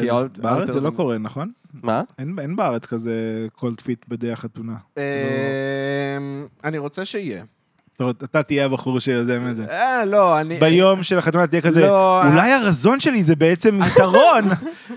כי. 0.00 0.10
אולט- 0.10 0.38
בארץ 0.38 0.70
זה 0.72 0.80
לא 0.80 0.90
קורה, 0.90 1.18
נכון? 1.18 1.50
מה? 1.82 2.02
אין 2.18 2.36
אין 2.40 2.56
בארץ 2.56 2.86
כזה 2.86 3.12
cold 3.56 3.80
feet 3.80 4.04
בדי 4.08 4.32
החתונה. 4.32 4.74
אני 6.64 6.78
רוצה 6.78 7.04
שיהיה. 7.04 7.44
זאת 7.92 8.00
אומרת, 8.00 8.24
אתה 8.24 8.42
תהיה 8.42 8.64
הבחור 8.64 8.98
שיוזם 9.00 9.46
את 9.50 9.56
זה. 9.56 9.64
אה, 9.64 10.04
לא, 10.04 10.40
אני... 10.40 10.58
ביום 10.60 11.02
של 11.02 11.18
החתונה 11.18 11.46
תהיה 11.46 11.62
כזה, 11.62 11.80
לא, 11.80 12.26
אולי 12.26 12.52
הרזון 12.52 13.00
שלי 13.00 13.22
זה 13.22 13.36
בעצם 13.36 13.78
יתרון. 13.92 14.44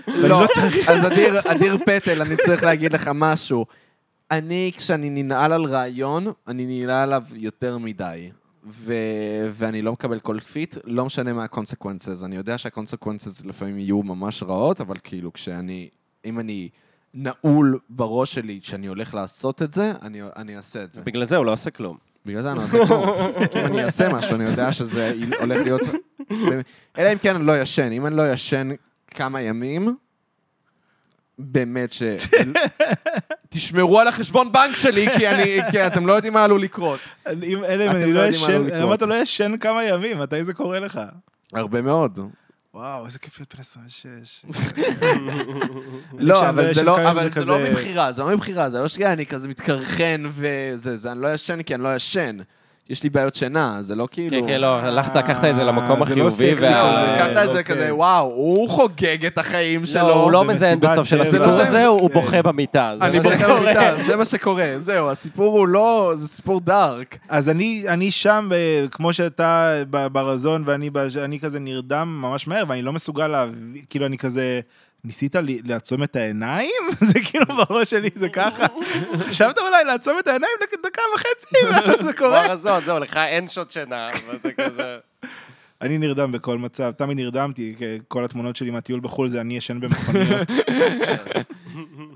לא, 0.06 0.28
לא. 0.28 0.46
אז 0.88 1.06
אדיר 1.46 1.78
פטל, 1.86 2.22
אני 2.22 2.36
צריך 2.36 2.64
להגיד 2.64 2.92
לך 2.92 3.10
משהו. 3.14 3.66
אני, 4.30 4.72
כשאני 4.76 5.10
ננעל 5.10 5.52
על 5.52 5.64
רעיון, 5.64 6.26
אני 6.48 6.66
ננעל 6.82 6.98
עליו 7.02 7.22
יותר 7.34 7.78
מדי. 7.78 8.30
ו... 8.66 8.94
ואני 9.52 9.82
לא 9.82 9.92
מקבל 9.92 10.20
cold 10.20 10.38
feet, 10.40 10.76
לא 10.84 11.04
משנה 11.04 11.32
מה 11.32 11.44
ה 11.44 11.50
consequences. 11.50 12.24
אני 12.24 12.36
יודע 12.36 12.58
שה 12.58 12.75
consequences 12.75 13.44
לפעמים 13.44 13.78
יהיו 13.78 14.02
ממש 14.02 14.42
רעות, 14.42 14.80
אבל 14.80 14.96
כאילו 15.04 15.32
כשאני, 15.32 15.88
אם 16.24 16.40
אני 16.40 16.68
נעול 17.14 17.78
בראש 17.90 18.34
שלי 18.34 18.60
שאני 18.62 18.86
הולך 18.86 19.14
לעשות 19.14 19.62
את 19.62 19.74
זה, 19.74 19.92
אני, 20.02 20.20
אני 20.36 20.56
אעשה 20.56 20.84
את 20.84 20.94
זה. 20.94 21.02
בגלל 21.02 21.24
זה 21.24 21.36
הוא 21.36 21.46
לא 21.46 21.52
עושה 21.52 21.70
כלום. 21.70 21.96
בגלל 22.26 22.42
זה 22.42 22.50
אני 22.50 22.58
לא 22.58 22.64
עושה 22.64 22.86
כלום. 22.86 23.02
כי 23.52 23.60
אם 23.60 23.66
אני 23.66 23.84
אעשה 23.84 24.08
משהו, 24.12 24.36
אני 24.36 24.44
יודע 24.44 24.72
שזה 24.72 25.14
הולך 25.40 25.62
להיות... 25.62 25.80
אלא 26.98 27.12
אם 27.12 27.18
כן 27.18 27.36
אני 27.36 27.46
לא 27.46 27.60
ישן. 27.60 27.92
אם 27.92 28.06
אני 28.06 28.16
לא 28.16 28.32
ישן 28.32 28.68
כמה 29.10 29.40
ימים, 29.40 29.96
באמת 31.38 31.92
ש... 31.92 32.02
תשמרו 33.54 34.00
על 34.00 34.08
החשבון 34.08 34.52
בנק 34.52 34.76
שלי, 34.76 35.06
כי 35.16 35.28
אני... 35.28 35.58
כי 35.70 35.86
אתם 35.86 36.06
לא 36.06 36.12
יודעים 36.12 36.32
מה 36.32 36.44
עלול 36.44 36.62
לקרות. 36.62 37.00
אם- 37.42 37.64
אלא 37.64 37.84
אם 37.84 37.90
אתם 37.90 37.96
אני 38.02 38.12
לא 38.12 38.22
לא 38.22 38.28
ישן. 38.28 38.62
למה 38.66 38.94
אתה 38.94 39.06
לא 39.06 39.14
ישן 39.14 39.56
כמה 39.56 39.84
ימים? 39.84 40.18
מתי 40.18 40.44
זה 40.44 40.54
קורה 40.54 40.78
לך? 40.78 41.00
הרבה 41.52 41.82
מאוד. 41.82 42.18
וואו, 42.74 43.06
איזה 43.06 43.18
כיף 43.18 43.38
להיות 43.38 43.54
בן 43.54 43.60
26. 43.60 44.44
לא, 46.18 46.48
אבל 46.48 46.72
זה 46.74 46.82
לא, 46.82 47.10
אבל 47.10 47.30
זה 47.30 47.44
לא 47.44 47.58
מבחירה, 47.58 48.12
זה 48.12 48.22
לא 48.22 48.28
מבחירה, 48.36 48.70
זה 48.70 48.78
לא 48.78 48.88
שנייה, 48.88 49.12
אני 49.12 49.26
כזה 49.26 49.48
מתקרחן 49.48 50.22
וזה, 50.34 50.96
זה, 50.96 51.12
אני 51.12 51.20
לא 51.22 51.34
ישן 51.34 51.62
כי 51.62 51.74
אני 51.74 51.82
לא 51.82 51.96
ישן. 51.96 52.36
יש 52.90 53.02
לי 53.02 53.10
בעיות 53.10 53.34
שינה, 53.34 53.76
זה 53.80 53.94
לא 53.94 54.08
כאילו... 54.10 54.30
כן, 54.42 54.46
כן, 54.46 54.60
לא, 54.60 54.80
הלכת, 54.80 55.16
לקחת 55.16 55.44
את 55.44 55.56
זה 55.56 55.64
למקום 55.64 56.04
זה 56.04 56.14
לא 56.14 56.26
החיובי. 56.26 56.30
סקסי 56.30 56.54
וה- 56.54 56.56
כזה. 56.56 57.14
לקחת 57.14 57.44
את 57.44 57.50
זה 57.50 57.58
לא, 57.58 57.62
כזה, 57.62 57.84
כן. 57.86 57.92
וואו, 57.92 58.24
הוא 58.24 58.68
חוגג 58.68 59.26
את 59.26 59.38
החיים 59.38 59.86
שלו. 59.86 60.08
לא, 60.08 60.14
הוא 60.22 60.32
לא 60.32 60.40
במסיבת 60.42 60.56
מזיין 60.56 60.80
בסוף 60.80 61.08
של 61.08 61.16
טבע. 61.16 61.22
הסיפור 61.28 61.52
זה 61.52 61.58
לא 61.62 61.66
הזה, 61.66 61.86
הוא 61.86 62.08
כן. 62.08 62.14
בוכה 62.14 62.42
במיטה. 62.42 62.92
זה 62.98 63.04
אני 63.04 63.18
מה 63.18 63.36
שקורה. 63.38 63.60
במיטה, 63.60 64.02
זה 64.06 64.16
מה 64.16 64.24
שקורה, 64.24 64.74
זהו, 64.78 65.10
הסיפור 65.10 65.58
הוא 65.58 65.68
לא, 65.68 66.12
זה 66.16 66.28
סיפור 66.28 66.60
דארק. 66.60 67.18
אז 67.28 67.48
אני, 67.48 67.84
אני 67.88 68.10
שם, 68.10 68.48
אה, 68.52 68.84
כמו 68.90 69.12
שאתה 69.12 69.74
ב- 69.90 70.06
ברזון, 70.06 70.62
ואני 70.66 70.90
אני 71.24 71.40
כזה 71.40 71.60
נרדם 71.60 72.18
ממש 72.22 72.48
מהר, 72.48 72.64
ואני 72.68 72.82
לא 72.82 72.92
מסוגל 72.92 73.26
להביא, 73.28 73.82
כאילו, 73.90 74.06
אני 74.06 74.18
כזה... 74.18 74.60
ניסית 75.04 75.34
לי- 75.36 75.60
לעצום 75.64 76.02
את 76.02 76.16
העיניים? 76.16 76.70
זה 77.10 77.20
כאילו 77.24 77.46
בראש 77.46 77.90
שלי, 77.90 78.08
זה 78.14 78.28
ככה. 78.28 78.66
חשבת 79.18 79.58
אולי 79.58 79.84
לעצום 79.84 80.18
את 80.18 80.26
העיניים 80.28 80.52
דק- 80.60 80.86
דקה 80.86 81.02
וחצי, 81.14 81.56
ואז 81.70 82.04
זה 82.06 82.12
קורה. 82.18 82.48
ברזון, 82.48 82.84
זהו, 82.84 82.98
לך 82.98 83.16
אין 83.16 83.48
שעות 83.48 83.70
שינה, 83.72 84.08
ואתה 84.28 84.52
כזה... 84.52 84.98
אני 85.80 85.98
נרדם 85.98 86.32
בכל 86.32 86.58
מצב, 86.58 86.92
תמיד 86.96 87.16
נרדמתי, 87.16 87.74
כל 88.08 88.24
התמונות 88.24 88.56
שלי 88.56 88.70
מהטיול 88.70 89.00
בחו"ל 89.00 89.28
זה 89.28 89.40
אני 89.40 89.56
ישן 89.56 89.80
במכוניות. 89.80 90.48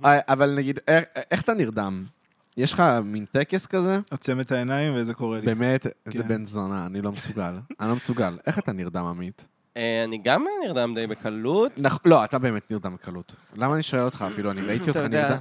אה, 0.04 0.18
אבל 0.28 0.54
נגיד, 0.54 0.78
איך- 0.88 1.04
איך 1.30 1.40
אתה 1.42 1.54
נרדם? 1.54 2.04
יש 2.56 2.72
לך 2.72 2.82
מין 3.04 3.24
טקס 3.32 3.66
כזה? 3.66 3.98
עוצם 4.10 4.40
את 4.40 4.52
העיניים 4.52 4.92
וזה 4.96 5.14
קורה 5.14 5.40
לי. 5.40 5.46
באמת, 5.46 5.86
איזה 6.06 6.22
כן. 6.22 6.28
בן 6.28 6.46
זונה, 6.46 6.86
אני 6.86 7.02
לא 7.02 7.12
מסוגל. 7.12 7.52
אני 7.80 7.88
לא 7.88 7.96
מסוגל. 7.96 8.38
איך 8.46 8.58
אתה 8.58 8.72
נרדם, 8.72 9.04
עמית? 9.06 9.44
אני 10.04 10.18
גם 10.24 10.44
נרדם 10.66 10.94
די 10.94 11.06
בקלות. 11.06 11.72
נכ- 11.78 11.98
לא, 12.04 12.24
אתה 12.24 12.38
באמת 12.38 12.70
נרדם 12.70 12.94
בקלות. 12.94 13.34
למה 13.56 13.74
אני 13.74 13.82
שואל 13.82 14.02
אותך 14.02 14.24
אפילו? 14.32 14.50
אני 14.50 14.60
ראיתי 14.60 14.88
אותך 14.88 14.96
אתה 15.00 15.06
יודע. 15.06 15.28
נרדם. 15.28 15.38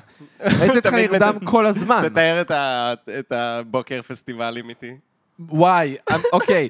ראיתי 0.59 0.77
אותך 0.77 0.89
תמיד 0.89 1.11
נרדם 1.11 1.33
מת- 1.35 1.41
כל 1.47 1.65
הזמן. 1.65 2.09
תתאר 2.09 2.41
את 2.41 2.51
ה- 2.51 2.93
את 3.19 3.31
הבוקר 3.31 4.01
פסטיבלים 4.01 4.69
איתי. 4.69 4.91
וואי, 5.39 5.95
אה, 6.11 6.15
אוקיי. 6.33 6.67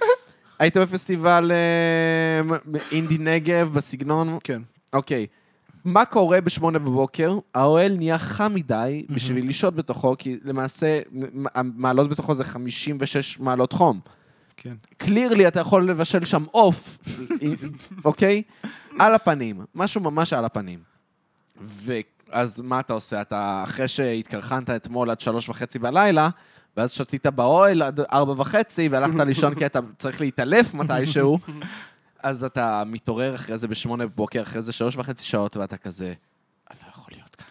היית 0.60 0.78
בפסטיבל 0.78 1.52
אה, 1.52 2.58
אינדי 2.92 3.18
נגב 3.18 3.70
בסגנון? 3.74 4.38
כן. 4.44 4.62
אוקיי. 4.94 5.28
מה 5.86 6.06
קורה 6.06 6.42
בשמונה 6.42 6.80
בבוקר? 6.80 7.38
האוהל 7.56 7.94
נהיה 7.98 8.18
חם 8.18 8.52
מדי 8.56 9.06
בשביל 9.10 9.50
לשהות 9.50 9.76
בתוכו, 9.76 10.16
כי 10.18 10.38
למעשה 10.44 11.00
המעלות 11.56 12.10
בתוכו 12.10 12.34
זה 12.36 12.44
56 12.44 13.40
מעלות 13.40 13.74
חום. 13.74 14.00
כן. 14.58 14.74
קלירלי 14.98 15.48
אתה 15.48 15.60
יכול 15.60 15.90
לבשל 15.90 16.26
שם 16.26 16.46
עוף, 16.52 16.98
אוקיי? 18.06 18.42
על 19.00 19.16
הפנים, 19.16 19.62
משהו 19.76 20.02
ממש 20.02 20.34
על 20.34 20.46
הפנים. 20.46 20.80
אז 22.32 22.62
מה 22.62 22.80
אתה 22.80 22.94
עושה? 22.94 23.22
אתה, 23.22 23.64
אחרי 23.64 23.88
שהתקרחנת 23.88 24.70
אתמול 24.70 25.10
עד 25.10 25.20
שלוש 25.22 25.50
וחצי 25.50 25.80
בלילה, 25.80 26.30
ואז 26.78 26.92
שתית 26.92 27.26
באוהל 27.28 27.82
עד 27.82 28.00
ארבע 28.00 28.34
וחצי, 28.38 28.88
והלכת 28.88 29.20
לישון 29.20 29.56
כי 29.56 29.66
אתה 29.66 29.80
צריך 29.98 30.22
להתעלף 30.22 30.74
מתישהו, 30.74 31.40
אז 32.24 32.44
אתה 32.44 32.84
מתעורר 32.86 33.36
אחרי 33.36 33.58
זה 33.58 33.68
בשמונה 33.68 34.08
בבוקר, 34.08 34.42
אחרי 34.42 34.62
זה 34.62 34.72
שלוש 34.72 34.96
וחצי 34.96 35.26
שעות, 35.26 35.58
ואתה 35.58 35.78
כזה, 35.78 36.14
אני 36.72 36.80
לא 36.84 36.90
יכול 36.90 37.06
להיות 37.12 37.36
כאן. 37.36 37.46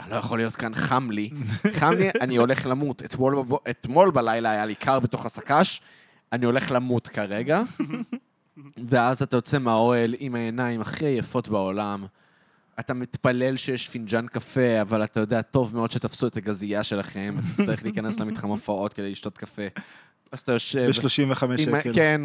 אני 0.00 0.10
לא 0.10 0.16
יכול 0.16 0.38
להיות 0.38 0.56
כאן, 0.56 0.74
חם 0.74 1.10
לי. 1.10 1.30
חם 1.78 1.90
לי, 1.90 2.10
אני 2.20 2.36
הולך 2.36 2.66
למות. 2.66 3.02
אתמול, 3.02 3.42
בב... 3.42 3.56
אתמול 3.70 4.10
בלילה 4.10 4.50
היה 4.50 4.64
לי 4.64 4.74
קר 4.74 5.00
בתוך 5.00 5.26
הסק"ש, 5.26 5.80
אני 6.32 6.46
הולך 6.46 6.70
למות 6.70 7.08
כרגע. 7.08 7.62
ואז 8.88 9.22
אתה 9.22 9.36
יוצא 9.36 9.58
מהאוהל 9.58 10.14
עם 10.18 10.34
העיניים 10.34 10.80
הכי 10.80 11.06
עייפות 11.06 11.48
בעולם. 11.48 12.06
אתה 12.80 12.94
מתפלל 12.94 13.56
שיש 13.56 13.88
פינג'אן 13.88 14.26
קפה, 14.26 14.80
אבל 14.80 15.04
אתה 15.04 15.20
יודע 15.20 15.42
טוב 15.42 15.74
מאוד 15.74 15.90
שתפסו 15.90 16.26
את 16.26 16.36
הגזייה 16.36 16.82
שלכם, 16.82 17.36
אתה 17.38 17.46
תצטרך 17.56 17.82
להיכנס 17.82 18.20
למתחם 18.20 18.48
הופעות 18.48 18.92
כדי 18.92 19.10
לשתות 19.12 19.38
קפה. 19.38 19.62
אז 20.32 20.40
אתה 20.40 20.52
יושב... 20.52 20.90
ב-35 20.90 21.44
עם 21.44 21.74
ה- 21.74 21.80
שקל. 21.80 21.92
כן. 21.94 22.20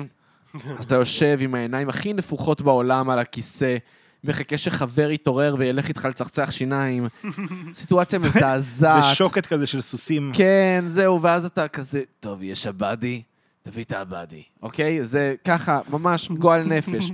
אז 0.79 0.85
אתה 0.85 0.95
יושב 0.95 1.37
עם 1.41 1.55
העיניים 1.55 1.89
הכי 1.89 2.13
נפוחות 2.13 2.61
בעולם 2.61 3.09
על 3.09 3.19
הכיסא, 3.19 3.77
מחכה 4.23 4.57
שחבר 4.57 5.11
יתעורר 5.11 5.55
וילך 5.59 5.87
איתך 5.87 6.05
לצחצח 6.05 6.51
שיניים. 6.51 7.07
סיטואציה 7.73 8.19
מזעזעת. 8.19 9.03
בשוקת 9.11 9.45
כזה 9.45 9.67
של 9.67 9.81
סוסים. 9.81 10.31
כן, 10.35 10.83
זהו, 10.85 11.21
ואז 11.21 11.45
אתה 11.45 11.67
כזה, 11.67 12.01
טוב, 12.19 12.43
יש 12.43 12.67
עבדי, 12.67 13.21
תביא 13.63 13.83
את 13.83 13.91
העבדי, 13.91 14.43
אוקיי? 14.61 15.05
זה 15.05 15.35
ככה, 15.45 15.79
ממש 15.89 16.29
גועל 16.31 16.63
נפש. 16.63 17.11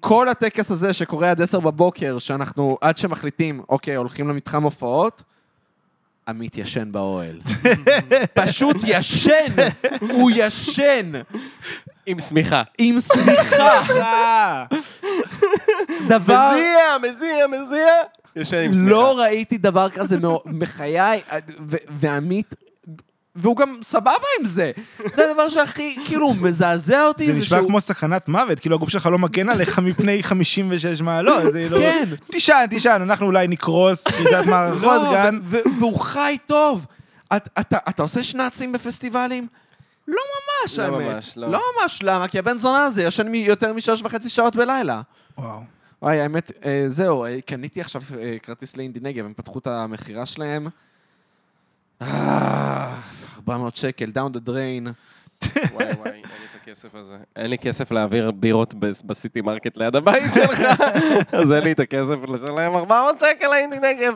כל 0.00 0.28
הטקס 0.28 0.70
הזה 0.70 0.92
שקורה 0.92 1.30
עד 1.30 1.42
עשר 1.42 1.60
בבוקר, 1.60 2.18
שאנחנו, 2.18 2.78
עד 2.80 2.98
שמחליטים, 2.98 3.62
אוקיי, 3.68 3.94
הולכים 3.94 4.28
למתחם 4.28 4.62
הופעות, 4.62 5.22
עמית 6.28 6.58
ישן 6.58 6.92
באוהל. 6.92 7.40
פשוט 8.34 8.76
ישן! 8.86 9.52
הוא 10.00 10.30
ישן! 10.34 11.12
עם 12.06 12.18
שמיכה. 12.18 12.62
עם 12.78 12.98
שמיכה! 13.00 14.64
דבר... 16.08 16.50
מזיע, 16.54 16.98
מזיע, 17.02 17.46
מזיע. 17.46 17.92
ישן 18.36 18.56
עם 18.56 18.74
שמיכה. 18.74 18.90
לא 18.90 19.18
ראיתי 19.18 19.58
דבר 19.58 19.90
כזה 19.90 20.16
ו- 21.66 21.76
ועמית, 21.88 22.54
והוא 23.36 23.56
גם 23.56 23.76
סבבה 23.82 24.10
עם 24.40 24.46
זה. 24.46 24.70
זה 25.14 25.30
הדבר 25.30 25.48
שהכי, 25.48 25.96
כאילו, 26.04 26.34
מזעזע 26.34 27.06
אותי. 27.06 27.32
זה 27.32 27.38
נשמע 27.38 27.56
שהוא- 27.58 27.68
כמו 27.68 27.80
סכנת 27.80 28.28
מוות, 28.28 28.60
כאילו 28.60 28.76
הגוף 28.76 28.88
שלך 28.88 29.06
לא 29.06 29.18
מגן 29.18 29.48
עליך 29.48 29.78
מפני 29.78 30.22
56 30.22 31.00
מעלות. 31.00 31.52
זה 31.52 31.68
לא- 31.70 31.78
כן. 31.78 32.04
תישן, 32.30 32.64
תישן, 32.70 32.98
אנחנו 33.02 33.26
אולי 33.26 33.48
נקרוס, 33.48 34.04
קריסת 34.08 34.42
מערכות 34.46 34.82
לא, 35.02 35.18
ו- 35.44 35.58
והוא 35.78 36.00
חי 36.00 36.36
טוב. 36.46 36.86
את- 37.36 37.48
אתה 37.60 37.78
אתה 37.88 38.02
עושה 38.02 38.22
שנאצים 38.22 38.72
בפסטיבלים? 38.72 39.46
לא 40.08 40.16
ממש, 40.64 40.78
לא 40.78 40.84
האמת. 40.84 41.14
ממש, 41.14 41.32
לא. 41.36 41.48
לא 41.50 41.60
ממש, 41.82 41.98
למה? 42.02 42.28
כי 42.28 42.38
הבן 42.38 42.58
זונה 42.58 42.84
הזה 42.84 43.02
ישן 43.02 43.34
יותר 43.34 43.72
משלוש 43.72 44.02
וחצי 44.02 44.28
שעות 44.28 44.56
בלילה. 44.56 45.00
וואו. 45.38 45.60
וואי, 46.02 46.20
האמת, 46.20 46.52
אה, 46.64 46.84
זהו, 46.88 47.24
אה, 47.24 47.38
קניתי 47.46 47.80
עכשיו 47.80 48.02
אה, 48.20 48.36
כרטיס 48.42 48.76
לאינדי 48.76 49.00
נגב, 49.02 49.24
הם 49.24 49.32
פתחו 49.36 49.58
את 49.58 49.66
המכירה 49.66 50.26
שלהם. 50.26 50.66
אה, 52.02 53.00
400 53.36 53.76
שקל, 53.76 54.10
down 54.14 54.36
the 54.36 54.48
drain. 54.48 54.88
וואי 55.72 55.86
וואי, 55.92 56.10
אין 56.10 56.22
לי 56.22 56.46
את 56.50 56.62
הכסף 56.62 56.94
הזה. 56.94 57.16
אין 57.36 57.50
לי 57.50 57.58
כסף 57.58 57.90
להעביר 57.90 58.30
בירות 58.30 58.74
בס- 58.74 59.02
בסיטי 59.02 59.40
מרקט 59.40 59.76
ליד 59.76 59.96
הבית 59.96 60.34
שלך, 60.34 60.60
אז 61.40 61.52
אין 61.52 61.62
לי 61.64 61.72
את 61.72 61.80
הכסף 61.80 62.16
לשלם 62.28 62.76
400 62.76 63.20
שקל 63.20 63.46
לאינדי 63.46 63.76
נגב. 63.78 64.14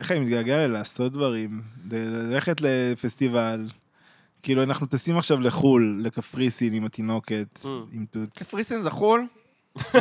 איך 0.00 0.12
אני 0.12 0.20
מתגעגע 0.20 0.66
ללעשות 0.66 1.12
דברים, 1.12 1.62
ללכת 1.90 2.60
לפסטיבל. 2.60 3.66
כאילו, 4.42 4.62
אנחנו 4.62 4.86
טסים 4.86 5.18
עכשיו 5.18 5.40
לחו"ל, 5.40 6.00
לקפריסין 6.02 6.72
עם 6.74 6.84
התינוקת, 6.84 7.58
Mm. 7.62 7.66
עם 7.92 8.04
תות. 8.10 8.28
קפריסין 8.38 8.80
זה 8.82 8.90
חו"ל? 8.90 9.26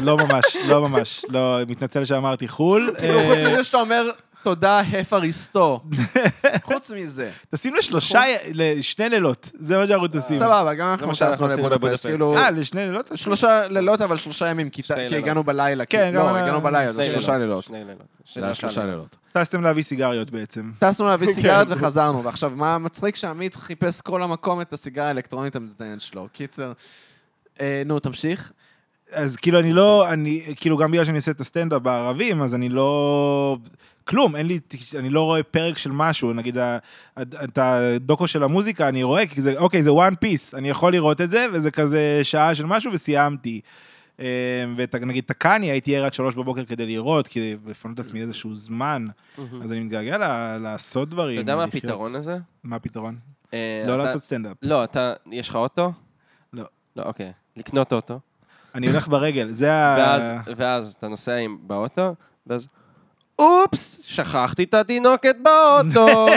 לא 0.04 0.18
ממש, 0.18 0.44
לא 0.68 0.88
ממש. 0.90 1.26
לא, 1.30 1.60
מתנצל 1.68 2.06
שאמרתי 2.06 2.48
חו"ל. 2.48 2.92
כאילו, 3.00 3.20
אה, 3.20 3.26
חוץ 3.30 3.52
מזה 3.52 3.64
שאתה 3.64 3.78
אומר, 3.78 4.10
תודה, 4.48 4.80
הפריסטו. 4.80 5.82
חוץ 6.64 6.92
מזה. 6.92 7.32
טסים 7.50 7.76
לשלושה, 7.76 8.22
לשני 8.54 9.10
לילות, 9.10 9.52
זה 9.60 9.78
מה 9.78 9.88
שאנחנו 9.88 10.08
טסים. 10.08 10.40
סבבה, 10.40 10.74
גם 10.74 10.88
אנחנו 10.88 11.16
שאנחנו 11.16 11.34
טסנו 11.34 11.46
עשינו 11.46 11.70
לבודפשט. 11.70 12.06
כאילו... 12.06 12.38
אה, 12.38 12.52
לשני 12.52 12.82
לילות? 12.88 13.12
שלושה 13.16 13.68
לילות, 13.68 14.02
אבל 14.02 14.18
שלושה 14.18 14.48
ימים, 14.48 14.70
כי. 14.70 14.82
הגענו 15.18 15.44
בלילה. 15.44 15.86
כן, 15.86 16.14
לא, 16.14 16.20
גם- 16.30 16.36
הגענו 16.36 16.62
בלילה, 16.62 16.94
זה 16.94 17.04
שלושה 17.04 17.38
לילות. 17.38 17.72
זה 18.34 18.46
היה 18.46 18.54
שלושה 18.54 18.86
לילות. 18.86 19.16
טסתם 19.32 19.64
להביא 19.64 19.84
סיגריות 19.84 20.32
בעצם. 20.32 20.72
טסנו 20.80 21.08
להביא 21.08 21.28
סיגריות 21.36 21.68
וחזרנו, 21.72 22.24
ועכשיו, 22.24 22.52
מה 22.56 22.78
מצחיק 22.78 23.16
שעמית 23.16 23.56
חיפש 23.56 24.02
כל 24.02 24.24
המקום 24.24 24.62
את 24.62 24.74
הסיגריה 24.74 25.08
האלקטרונית 25.08 25.56
המזדיין 25.56 26.00
שלו. 26.00 26.28
קיצר, 26.34 26.72
אה, 27.62 27.84
נו, 27.86 28.00
תמשיך. 28.00 28.52
אז 29.12 29.36
כאילו 29.36 29.60
אני 29.60 29.74
לא, 29.74 30.08
אני, 30.14 30.54
כאילו 30.56 30.78
גם 30.78 30.92
בגלל 30.92 31.06
שאני 31.06 31.18
עושה 31.18 31.32
את 31.32 31.42
הסטנדאפ 31.42 31.82
בערבים, 31.82 32.42
אז 32.42 32.56
אני 32.56 32.70
לא... 32.70 33.58
כלום, 34.08 34.36
אין 34.36 34.48
לי, 34.48 34.60
אני 34.96 35.10
לא 35.10 35.22
רואה 35.22 35.44
פרק 35.44 35.78
של 35.78 35.92
משהו, 35.92 36.34
נגיד 36.34 36.58
את 37.20 37.58
הדוקו 37.58 38.28
של 38.28 38.44
המוזיקה 38.44 38.88
אני 38.88 39.04
רואה, 39.04 39.28
כי 39.28 39.42
זה, 39.42 39.58
אוקיי, 39.58 39.84
זה 39.84 39.90
one 39.90 40.14
piece, 40.26 40.58
אני 40.58 40.70
יכול 40.70 40.92
לראות 40.92 41.22
את 41.22 41.30
זה, 41.30 41.46
וזה 41.54 41.72
כזה 41.72 42.20
שעה 42.24 42.56
של 42.56 42.66
משהו 42.66 42.92
וסיימתי. 42.92 43.62
אה, 44.20 44.26
ונגיד 44.94 45.24
את 45.24 45.32
הקאני 45.32 45.72
הייתי 45.72 45.98
ער 45.98 46.06
עד 46.06 46.14
שלוש 46.14 46.36
בבוקר 46.36 46.66
כדי 46.66 46.86
לראות, 46.86 47.28
כדי 47.28 47.58
לפנות 47.68 48.00
את 48.00 48.06
עצמי 48.06 48.22
איזשהו 48.22 48.56
זמן, 48.56 49.06
אז 49.64 49.72
אני 49.72 49.80
מתגעגע 49.80 50.18
לעשות 50.58 51.10
דברים. 51.10 51.34
אתה 51.34 51.42
יודע 51.42 51.56
מה. 51.56 51.64
הפתרון 51.64 52.14
לזה? 52.14 52.38
מה 52.64 52.76
הפתרון? 52.76 53.18
אה, 53.54 53.84
לא 53.88 53.98
לעשות 53.98 54.22
סטנדאפ. 54.22 54.58
לא, 54.62 54.84
אתה, 54.84 55.14
יש 55.32 55.50
לך 55.50 55.56
אוטו? 55.56 55.94
לא. 56.54 56.64
לא, 56.96 57.04
אוקיי. 57.04 57.32
לקנות 57.58 57.94
אוטו. 57.94 58.20
אני 58.76 58.88
הולך 58.88 59.08
ברגל, 59.08 59.50
זה 59.50 59.74
ה... 59.74 60.42
ואז, 60.58 60.96
אתה 61.00 61.08
נוסע 61.08 61.46
באוטו, 61.62 62.16
ואז... 62.48 62.68
אופס, 63.40 64.00
שכחתי 64.08 64.64
את 64.64 64.74
התינוקת 64.74 65.36
באוטו. 65.42 66.28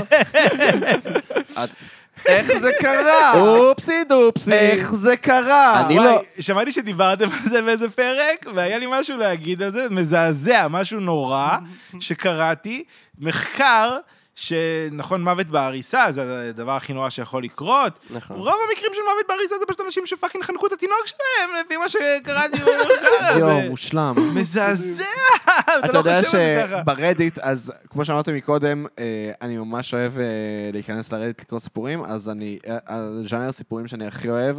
איך 2.26 2.52
זה 2.58 2.70
קרה? 2.80 3.32
אופסי 3.40 4.04
דופסי. 4.08 4.52
איך 4.52 4.94
זה 4.94 5.16
קרה? 5.16 5.80
אני 5.86 5.96
לא- 5.96 6.22
שמעתי 6.40 6.72
שדיברתם 6.72 7.28
על 7.32 7.48
זה 7.48 7.62
באיזה 7.62 7.88
פרק, 7.88 8.46
והיה 8.54 8.78
לי 8.78 8.86
משהו 8.90 9.16
להגיד 9.18 9.62
על 9.62 9.70
זה, 9.70 9.86
מזעזע, 9.90 10.66
משהו 10.70 11.00
נורא 11.00 11.56
שקראתי, 12.00 12.84
מחקר. 13.18 13.96
שנכון, 14.40 15.24
מוות 15.24 15.46
בעריסה 15.46 16.10
זה 16.10 16.48
הדבר 16.48 16.72
הכי 16.72 16.92
נורא 16.92 17.10
שיכול 17.10 17.44
לקרות. 17.44 17.92
נכון. 18.10 18.36
רוב 18.36 18.54
המקרים 18.68 18.90
של 18.94 19.00
מוות 19.00 19.26
בעריסה 19.28 19.54
זה 19.58 19.66
פשוט 19.66 19.80
אנשים 19.80 20.06
שפאקינג 20.06 20.44
חנקו 20.44 20.66
את 20.66 20.72
התינוק 20.72 21.06
שלהם, 21.06 21.50
לפי 21.64 21.76
מה 21.76 21.88
שקראתי 21.88 22.58
יואו. 23.38 23.70
מושלם. 23.70 24.14
מזעזע! 24.34 25.04
אתה 25.44 25.92
לא 25.92 25.98
יודע. 25.98 26.20
שברדיט, 26.22 27.38
אז 27.38 27.72
כמו 27.90 28.04
שאמרתי 28.04 28.32
מקודם, 28.32 28.86
אה, 28.98 29.32
אני 29.42 29.56
ממש 29.56 29.94
אוהב 29.94 30.18
אה, 30.18 30.24
להיכנס 30.72 31.12
לרדיט 31.12 31.40
לקרוא 31.40 31.60
סיפורים, 31.60 32.04
אז 32.04 32.28
אני, 32.28 32.58
אה, 32.68 32.78
הז'אנר 32.86 33.48
הסיפורים 33.48 33.86
שאני 33.86 34.06
הכי 34.06 34.30
אוהב, 34.30 34.56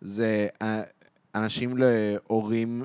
זה 0.00 0.48
אנשים 1.34 1.74
להורים 1.76 2.84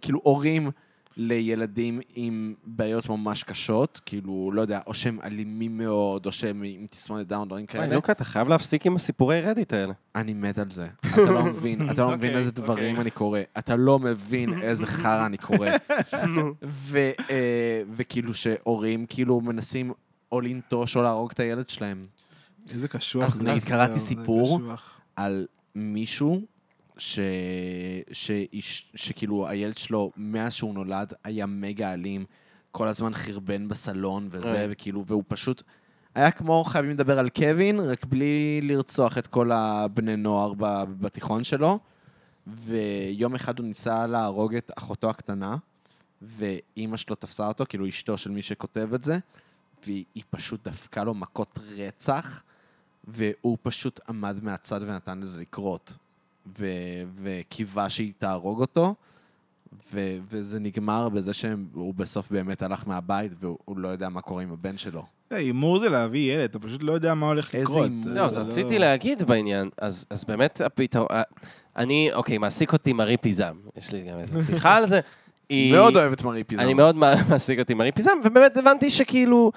כאילו 0.00 0.20
הורים 0.22 0.70
לילדים 1.16 2.00
עם 2.14 2.54
בעיות 2.64 3.08
ממש 3.08 3.42
קשות, 3.42 4.00
כאילו, 4.06 4.50
לא 4.54 4.60
יודע, 4.60 4.80
או 4.86 4.94
שהם 4.94 5.18
אלימים 5.24 5.78
מאוד, 5.78 6.26
או 6.26 6.32
שהם 6.32 6.62
עם 6.62 6.86
תסמונת 6.86 7.26
דאון, 7.26 7.48
דברים 7.48 7.66
וואי, 7.72 7.82
כאלה. 7.82 7.94
לוקה, 7.94 8.12
אתה 8.12 8.24
חייב 8.24 8.48
להפסיק 8.48 8.86
עם 8.86 8.96
הסיפורי 8.96 9.40
רדיט 9.40 9.72
האלה. 9.72 9.92
אני 10.14 10.34
מת 10.34 10.58
על 10.58 10.70
זה. 10.70 10.86
אתה 11.14 11.32
לא 11.32 11.44
מבין, 11.44 11.90
אתה 11.90 12.00
לא 12.02 12.08
מבין 12.10 12.30
אוקיי, 12.30 12.38
איזה 12.38 12.52
דברים 12.52 12.88
אוקיי. 12.90 13.00
אני 13.02 13.10
קורא. 13.10 13.40
אתה 13.58 13.76
לא 13.76 13.98
מבין 13.98 14.62
איזה 14.62 14.86
חרא 14.86 15.26
אני 15.26 15.36
קורא. 15.36 15.68
ו- 16.64 17.10
אה, 17.30 17.82
וכאילו 17.92 18.34
שהורים 18.34 19.06
כאילו 19.06 19.40
מנסים 19.40 19.92
או 20.32 20.40
לנטוש 20.40 20.96
או 20.96 21.02
להרוג 21.02 21.30
את 21.34 21.40
הילד 21.40 21.68
שלהם. 21.68 21.98
איזה 22.70 22.88
קשוח 22.88 23.24
אז. 23.24 23.42
נגיד 23.42 23.62
זה, 23.62 23.68
קראתי 23.70 23.98
סיפור. 23.98 24.60
על 25.16 25.46
מישהו 25.74 26.42
ש... 26.98 27.20
שאיש... 28.12 28.92
שכאילו 28.94 29.48
הילד 29.48 29.78
שלו, 29.78 30.12
מאז 30.16 30.54
שהוא 30.54 30.74
נולד, 30.74 31.12
היה 31.24 31.46
מגה 31.46 31.92
אלים, 31.92 32.24
כל 32.70 32.88
הזמן 32.88 33.14
חרבן 33.14 33.68
בסלון 33.68 34.28
וזה, 34.30 34.64
אוי. 34.64 34.72
וכאילו, 34.72 35.04
והוא 35.06 35.24
פשוט... 35.28 35.62
היה 36.14 36.30
כמו 36.30 36.64
חייבים 36.64 36.90
לדבר 36.90 37.18
על 37.18 37.28
קווין, 37.28 37.80
רק 37.80 38.04
בלי 38.04 38.60
לרצוח 38.62 39.18
את 39.18 39.26
כל 39.26 39.52
הבני 39.52 40.16
נוער 40.16 40.52
בתיכון 41.00 41.44
שלו. 41.44 41.78
ויום 42.46 43.34
אחד 43.34 43.58
הוא 43.58 43.66
ניסה 43.66 44.06
להרוג 44.06 44.54
את 44.54 44.70
אחותו 44.78 45.10
הקטנה, 45.10 45.56
ואימא 46.22 46.96
שלו 46.96 47.16
תפסה 47.16 47.48
אותו, 47.48 47.64
כאילו 47.68 47.88
אשתו 47.88 48.18
של 48.18 48.30
מי 48.30 48.42
שכותב 48.42 48.94
את 48.94 49.04
זה, 49.04 49.18
והיא 49.84 50.04
היא 50.14 50.22
פשוט 50.30 50.68
דפקה 50.68 51.04
לו 51.04 51.14
מכות 51.14 51.58
רצח, 51.76 52.42
והוא 53.04 53.58
פשוט 53.62 54.00
עמד 54.08 54.44
מהצד 54.44 54.80
ונתן 54.82 55.18
לזה 55.20 55.40
לקרות. 55.40 55.96
ו- 56.58 56.66
וקיווה 57.22 57.90
שהיא 57.90 58.12
תהרוג 58.18 58.60
אותו, 58.60 58.94
ו- 59.94 60.16
וזה 60.30 60.58
נגמר 60.58 61.08
בזה 61.08 61.32
שהוא 61.32 61.94
בסוף 61.94 62.30
באמת 62.30 62.62
הלך 62.62 62.82
מהבית 62.86 63.32
והוא 63.40 63.58
הוא 63.64 63.78
לא 63.78 63.88
יודע 63.88 64.08
מה 64.08 64.20
קורה 64.20 64.42
עם 64.42 64.52
הבן 64.52 64.78
שלו. 64.78 65.02
אה, 65.32 65.36
הימור 65.36 65.78
זה 65.78 65.88
להביא 65.88 66.32
ילד, 66.34 66.50
אתה 66.50 66.58
פשוט 66.58 66.82
לא 66.82 66.92
יודע 66.92 67.14
מה 67.14 67.26
הולך 67.26 67.54
איזה 67.54 67.64
לקרות. 67.64 67.84
הימור? 67.84 68.10
זהו, 68.12 68.24
אז 68.24 68.32
זה 68.32 68.40
רציתי 68.40 68.78
לא- 68.78 68.86
להגיד 68.86 69.22
בעניין, 69.22 69.70
אז 69.78 70.06
אז 70.10 70.24
באמת 70.24 70.60
הפתרון... 70.60 71.06
אה, 71.10 71.22
אני, 71.76 72.10
אוקיי, 72.12 72.38
מעסיק 72.38 72.72
אותי 72.72 72.92
מרי 72.92 73.16
פיזם. 73.16 73.54
יש 73.76 73.92
לי 73.92 74.02
גם 74.10 74.18
את 74.20 74.30
הבדיחה 74.32 74.74
על 74.74 74.86
זה. 74.86 75.00
היא- 75.48 75.72
מאוד 75.72 75.96
אוהב 75.96 76.12
את 76.12 76.22
מרי 76.22 76.44
פיזם. 76.44 76.62
אני 76.62 76.74
מאוד 76.74 76.96
מע- 76.96 77.14
מעסיק 77.30 77.58
אותי 77.58 77.74
מרי 77.74 77.92
פיזם, 77.92 78.10
ובאמת 78.24 78.56
הבנתי 78.56 78.90
שכאילו, 78.90 79.52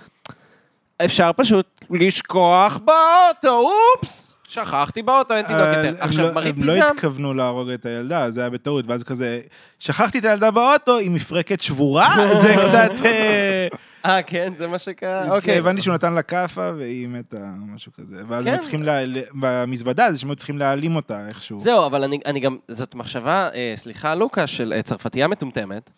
אפשר 1.06 1.32
פשוט 1.36 1.66
לשכוח 1.90 2.78
באוטו, 2.78 3.70
אופס! 3.96 4.34
שכחתי 4.50 5.02
באוטו, 5.02 5.34
אין 5.34 5.46
אבל 5.46 5.60
יותר. 5.86 5.96
עכשיו, 6.04 6.26
לא- 6.28 6.34
מרי 6.34 6.50
הם 6.50 6.64
לא 6.64 6.74
פיזם... 6.74 6.86
התכוונו 6.96 7.34
להרוג 7.34 7.70
את 7.70 7.86
הילדה, 7.86 8.30
זה 8.30 8.42
היה 8.42 8.50
בטעות, 8.50 8.86
ואז 8.88 9.04
כזה, 9.04 9.40
שכחתי 9.80 10.20
את 10.20 10.26
הילדה 10.26 10.52
באוטו 10.52 10.98
עם 10.98 11.14
מפרקת 11.14 11.62
שבורה, 11.62 12.16
זה 12.42 12.56
קצת... 12.68 13.06
אה, 13.06 13.68
אה, 14.06 14.24
כן, 14.24 14.54
זה 14.56 14.68
מה 14.68 14.78
שקרה? 14.78 15.24
כן, 15.24 15.32
אוקיי. 15.32 15.58
הבנתי 15.58 15.82
שהוא 15.82 15.94
נתן 15.94 16.14
לה 16.14 16.22
כאפה 16.22 16.72
והיא 16.78 17.08
מתה, 17.08 17.38
משהו 17.74 17.92
כזה. 17.94 18.16
ואז 18.28 18.46
כן. 18.46 18.54
הם 18.54 18.60
צריכים, 18.60 18.84
לה- 18.84 19.06
ל- 19.06 19.22
במזוודה, 19.34 20.08
זה 20.14 20.20
שהם 20.20 20.36
צריכים 20.36 20.58
להעלים 20.58 20.96
אותה 20.96 21.28
איכשהו. 21.28 21.60
זהו, 21.60 21.86
אבל 21.86 22.04
אני, 22.04 22.20
אני 22.26 22.40
גם, 22.40 22.58
זאת 22.68 22.96
מחשבה, 22.96 23.50
אה, 23.54 23.74
סליחה, 23.76 24.16
לוקה, 24.16 24.48
של 24.48 24.74
אה, 24.76 24.82
צרפתייה 24.82 25.28
מטומטמת, 25.28 25.90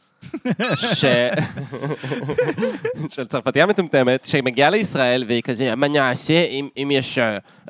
ש... 0.76 1.06
של 3.10 3.28
צרפתייה 3.28 3.66
מטומטמת, 3.66 4.26
שהיא 4.26 4.44
מגיעה 4.44 4.70
לישראל 4.70 5.24
והיא 5.28 5.42
כזה, 5.42 5.76
מה 5.76 5.88
נעשה 5.88 6.44
אם, 6.44 6.68
אם 6.78 6.90
יש 6.92 7.20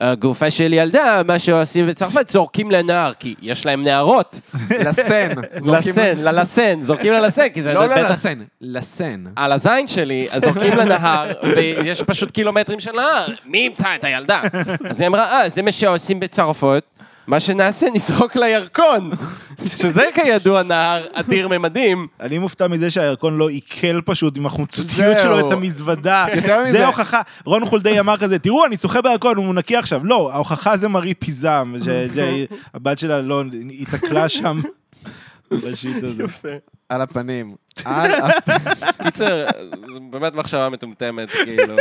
אה, 0.02 0.16
גופה 0.16 0.52
של 0.52 0.74
ילדה, 0.74 1.22
מה 1.28 1.40
שעושים 1.40 1.88
בצרפת, 1.88 2.30
זורקים 2.30 2.72
לנהר, 2.72 3.14
כי 3.14 3.36
יש 3.42 3.66
להם 3.66 3.84
נערות. 3.84 4.42
לסן. 4.70 5.30
לסן, 5.74 6.18
ללסן, 6.18 6.84
זורקים 6.84 7.14
ללסן, 7.14 7.50
כי 7.50 7.62
זה... 7.62 7.74
לא 7.74 7.86
ללסן, 7.86 8.40
לסן. 8.62 9.24
על 9.36 9.52
הזין 9.52 9.88
שלי, 9.88 10.28
אז 10.32 10.44
זורקים 10.44 10.78
לנהר, 10.78 11.32
ויש 11.56 12.04
פשוט 12.04 12.32
קילומטרים 12.32 12.80
של 12.80 12.92
נהר, 12.92 13.28
מי 13.46 13.58
ימצא 13.58 13.96
את 13.96 14.04
הילדה? 14.04 14.42
אז 14.90 15.02
היא 15.02 15.08
אמרה, 15.08 15.42
אה, 15.42 15.50
זה 15.50 15.62
מה 15.62 15.72
שעושים 15.72 16.20
בצרפות, 16.20 16.84
מה 17.32 17.40
שנעשה, 17.40 17.86
נזרוק 17.96 18.36
לירקון, 18.36 19.12
שזה 19.66 20.04
כידוע 20.14 20.64
נהר 20.64 21.08
אדיר 21.14 21.48
ממדים. 21.48 22.08
אני 22.20 22.38
מופתע 22.38 22.68
מזה 22.68 22.92
שהירקון 22.92 23.38
לא 23.38 23.50
עיכל 23.50 24.02
פשוט 24.06 24.38
עם 24.38 24.46
החומצתיות 24.46 24.88
זהו. 25.18 25.18
שלו 25.20 25.48
את 25.48 25.54
המזוודה. 25.54 26.26
יותר 26.36 26.62
מזה- 26.64 26.72
זה 26.72 26.84
ההוכחה. 26.84 27.22
רון 27.46 27.66
חולדאי 27.66 28.00
אמר 28.00 28.18
כזה, 28.18 28.40
תראו, 28.40 28.66
אני 28.66 28.78
שוחה 28.78 29.02
בירקון, 29.02 29.38
הוא 29.38 29.56
נקי 29.56 29.76
עכשיו. 29.78 30.02
לא, 30.04 30.32
ההוכחה 30.34 30.78
זה 30.78 30.88
מרי 30.88 31.14
פיזם, 31.14 31.74
שהבת 31.86 33.00
שלה 33.00 33.22
לא, 33.22 33.44
היא 33.70 33.86
תקלה 33.92 34.30
שם. 34.30 34.62
בשיט 35.52 36.04
הזה. 36.04 36.24
על 36.90 37.02
הפנים. 37.02 37.56
על 37.86 38.12
הפנים. 38.12 38.58
קיצר, 39.04 39.46
זו 39.94 40.00
באמת 40.10 40.34
מחשבה 40.34 40.70
מטומטמת, 40.70 41.30
כאילו... 41.30 41.76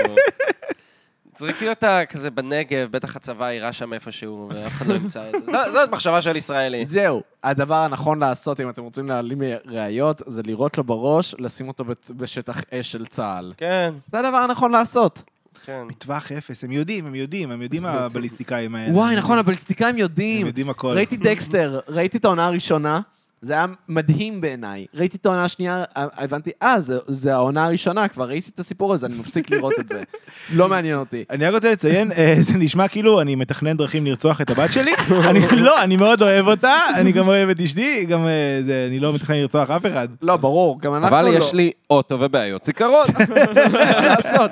זרקי 1.41 1.69
אותה 1.69 2.01
כזה 2.09 2.31
בנגב, 2.31 2.89
בטח 2.91 3.17
הצבא 3.17 3.51
יירה 3.51 3.73
שם 3.73 3.93
איפשהו, 3.93 4.49
ואף 4.55 4.73
אחד 4.73 4.87
לא 4.87 4.95
ימצא 4.95 5.23
את 5.29 5.47
זה. 5.47 5.53
זאת 5.73 5.91
מחשבה 5.93 6.23
של 6.23 6.37
ישראלי. 6.37 6.85
זהו, 6.85 7.23
הדבר 7.45 7.75
הנכון 7.75 8.19
לעשות 8.19 8.61
אם 8.61 8.69
אתם 8.69 8.83
רוצים 8.83 9.09
להעלים 9.09 9.43
ראיות, 9.67 10.23
זה 10.27 10.43
לירות 10.43 10.79
לו 10.79 10.85
בראש, 10.85 11.35
לשים 11.39 11.69
אותו 11.69 11.85
בשטח 12.11 12.61
אש 12.75 12.93
של 12.93 13.07
צה"ל. 13.07 13.53
כן, 13.57 13.95
זה 14.13 14.19
הדבר 14.19 14.37
הנכון 14.37 14.73
לעשות. 14.73 15.23
כן. 15.65 15.83
מטווח 15.87 16.33
אפס, 16.33 16.65
הם 16.65 16.73
יודעים, 16.73 17.07
הם 17.07 17.15
יודעים, 17.15 17.51
הם 17.51 17.63
יודעים 17.63 17.87
הבליסטיקאים 17.87 18.75
האלה. 18.75 18.95
וואי, 18.95 19.17
נכון, 19.17 19.39
הבליסטיקאים 19.39 19.89
הם 19.89 19.99
יודעים. 19.99 20.47
יודעים 20.47 20.71
הכל. 20.71 20.93
ראיתי 20.97 21.17
דקסטר, 21.17 21.81
ראיתי 21.89 22.19
את 22.19 22.25
העונה 22.25 22.47
הראשונה, 22.47 23.01
זה 23.43 23.53
היה 23.53 23.67
מדהים 23.89 24.41
בעיניי. 24.41 24.87
ראיתי 24.95 25.17
את 25.17 25.27
העונה 25.27 25.45
השנייה, 25.45 25.85
הבנתי, 25.97 26.51
אה, 26.63 26.81
זה- 26.81 26.99
זה 27.07 27.35
העונה 27.35 27.65
הראשונה, 27.65 28.09
כבר 28.09 28.29
ראיתי 28.29 28.51
את 28.55 28.59
הסיפור 28.59 28.95
הזה, 28.95 29.07
אני 29.07 29.15
מפסיק 29.19 29.51
לראות 29.51 29.73
את 29.81 29.89
זה. 29.89 30.03
לא 30.59 30.69
מעניין 30.69 30.97
אותי. 30.97 31.25
אני 31.31 31.47
רק 31.47 31.55
רוצה 31.55 31.71
לציין, 31.73 32.13
אה, 32.13 32.35
זה 32.39 32.59
נשמע 32.59 32.89
כאילו 32.89 33.21
אני 33.21 33.35
מתכנן 33.35 33.77
דרכים 33.77 34.07
לרצוח 34.07 34.41
את 34.41 34.51
הבת 34.51 34.73
שלי. 34.73 34.91
אני 35.31 35.41
לא, 35.57 35.83
אני 35.85 35.97
מאוד 35.97 36.23
אוהב 36.23 36.47
אותה, 36.47 36.77
אני 36.95 37.13
גם 37.13 37.29
אוהב 37.29 37.49
את 37.49 37.61
אשתי, 37.61 38.05
גם 38.05 38.27
אה, 38.27 38.61
זה- 38.67 38.87
אני 38.89 39.01
לא 39.01 39.13
מתכנן 39.15 39.37
לרצוח 39.37 39.71
אף 39.71 39.87
אחד. 39.87 40.09
לא, 40.23 40.37
ברור, 40.37 40.81
גם 40.81 40.95
אנחנו 40.95 41.17
אבל 41.17 41.25
לא. 41.25 41.37
יש 41.39 41.55
לי 41.55 41.71
אוטו 41.91 42.19
ובעיות 42.21 42.65
זיכרון. 42.65 43.05
מה 43.73 44.07
לעשות? 44.07 44.51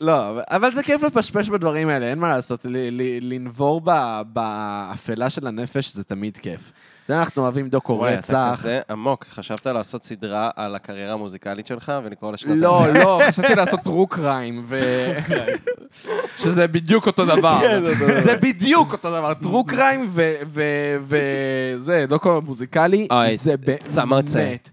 לא, 0.00 0.30
אבל- 0.50 0.72
זה 0.72 0.82
כיף 0.82 1.02
לפשפש 1.02 1.48
בדברים 1.48 1.88
האלה, 1.88 2.06
אין 2.06 2.18
מה 2.18 2.28
לעשות. 2.28 2.64
ל- 2.64 2.68
ל- 2.90 3.32
לנבור 3.34 3.80
ב- 3.84 4.20
באפלה 4.32 5.30
של 5.30 5.46
הנפש 5.46 5.94
זה 5.94 6.04
תמיד 6.04 6.36
כיף. 6.38 6.72
זה 7.06 7.18
אנחנו 7.20 7.42
אוהבים 7.42 7.68
דוקו 7.68 7.92
וואי, 7.92 8.12
אתה 8.12 8.18
רצח. 8.18 8.58
כזה 8.60 8.80
עמוק. 8.90 9.26
חשבת 9.34 9.66
לעשות 9.66 10.04
סדרה 10.04 10.50
על 10.56 10.74
הקריירה 10.74 11.12
המוזיקלית 11.12 11.66
שלך 11.66 11.92
ולקרוא 12.04 12.32
לשנות... 12.32 12.56
לא, 12.60 12.86
לא, 12.94 13.20
חשבתי 13.28 13.54
לעשות 13.54 13.80
טרו 13.80 14.06
קריים. 14.06 14.66
שזה 16.36 16.66
בדיוק 16.66 17.06
אותו 17.06 17.24
דבר. 17.24 17.60
זה 18.18 18.36
בדיוק 18.36 18.92
אותו 18.92 19.08
דבר. 19.10 19.34
טרו 19.34 19.64
קריים 19.64 20.10
וזה, 21.74 22.04
דוקו 22.08 22.40
מוזיקלי, 22.44 23.06
זה. 23.36 23.56
באמת. 24.36 24.70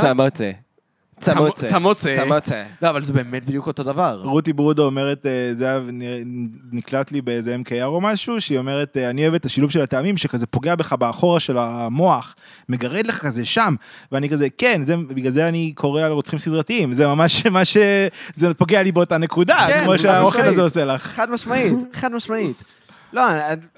צמוצה. 0.00 0.50
צמוצה. 1.22 1.66
צמוצה. 1.66 2.16
צמוצה. 2.22 2.64
לא, 2.82 2.90
אבל 2.90 3.04
זה 3.04 3.12
באמת 3.12 3.44
בדיוק 3.44 3.66
אותו 3.66 3.82
דבר. 3.82 4.20
רותי 4.24 4.52
ברודו 4.52 4.84
אומרת, 4.84 5.26
אה, 5.26 5.50
זה 5.54 5.68
היה 5.68 5.80
נקלט 6.72 7.12
לי 7.12 7.20
באיזה 7.20 7.56
MKR 7.64 7.84
או 7.84 8.00
משהו, 8.00 8.40
שהיא 8.40 8.58
אומרת, 8.58 8.96
אה, 8.96 9.10
אני 9.10 9.22
אוהבת 9.22 9.40
את 9.40 9.46
השילוב 9.46 9.70
של 9.70 9.80
הטעמים 9.80 10.16
שכזה 10.16 10.46
פוגע 10.46 10.74
בך 10.74 10.92
באחורה 10.92 11.40
של 11.40 11.58
המוח, 11.58 12.34
מגרד 12.68 13.06
לך 13.06 13.18
כזה 13.18 13.44
שם, 13.44 13.74
ואני 14.12 14.28
כזה, 14.30 14.48
כן, 14.58 14.82
זה, 14.82 14.96
בגלל 14.96 15.30
זה 15.30 15.48
אני 15.48 15.72
קורא 15.74 16.02
על 16.02 16.12
רוצחים 16.12 16.38
סדרתיים, 16.38 16.92
זה 16.92 17.06
ממש 17.06 17.46
מה 17.56 17.64
ש... 17.64 17.76
זה 18.34 18.54
פוגע 18.54 18.82
לי 18.82 18.92
באותה 18.92 19.18
נקודה, 19.18 19.66
כן, 19.68 19.80
כמו 19.84 19.98
שהאוכל. 19.98 20.40
הזה 20.40 20.62
עושה 20.62 20.84
לך. 20.84 21.02
חד 21.02 21.30
משמעית, 21.30 21.74
חד 21.92 22.12
משמעית. 22.12 22.64
לא, 23.12 23.22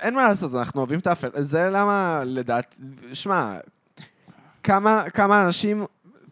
אין 0.00 0.14
מה 0.14 0.22
לעשות, 0.22 0.54
אנחנו 0.54 0.80
אוהבים 0.80 0.98
את 0.98 1.06
האפל. 1.06 1.28
זה 1.38 1.68
למה, 1.72 2.22
לדעת, 2.26 2.74
שמע, 3.12 3.54
כמה, 4.62 5.02
כמה 5.14 5.42
אנשים 5.42 5.84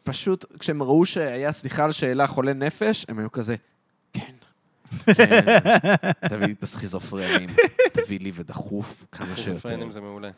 פשוט, 0.04 0.44
כשהם 0.58 0.82
ראו 0.82 1.06
שהיה 1.06 1.52
סליחה 1.52 1.84
על 1.84 1.92
שאלה 1.92 2.26
חולה 2.26 2.52
נפש, 2.52 3.06
הם 3.08 3.18
היו 3.18 3.32
כזה, 3.32 3.56
כן, 4.12 4.34
כן, 5.06 5.40
תביא 6.28 6.46
לי 6.46 6.52
את 6.52 6.62
הסכיזופרנים, 6.62 7.50
תביא 7.92 8.20
לי 8.20 8.32
ודחוף, 8.34 9.04
כזה 9.12 9.36
שיותר. 9.36 9.54
שופרנים 9.54 9.92
זה 9.92 10.00
מעולה. 10.00 10.30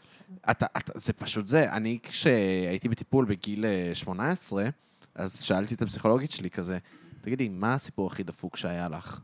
אתה, 0.50 0.66
אתה, 0.76 0.92
זה 0.94 1.12
פשוט 1.12 1.46
זה. 1.46 1.72
אני, 1.72 1.98
כשהייתי 2.02 2.88
בטיפול 2.88 3.24
בגיל 3.24 3.64
אה, 3.64 3.90
18, 3.94 4.68
אז 5.14 5.40
שאלתי 5.40 5.74
את 5.74 5.82
הפסיכולוגית 5.82 6.30
שלי 6.30 6.50
כזה, 6.50 6.78
תגידי, 7.20 7.48
מה 7.48 7.74
הסיפור 7.74 8.06
הכי 8.06 8.22
דפוק 8.22 8.56
שהיה 8.56 8.88
לך? 8.88 9.20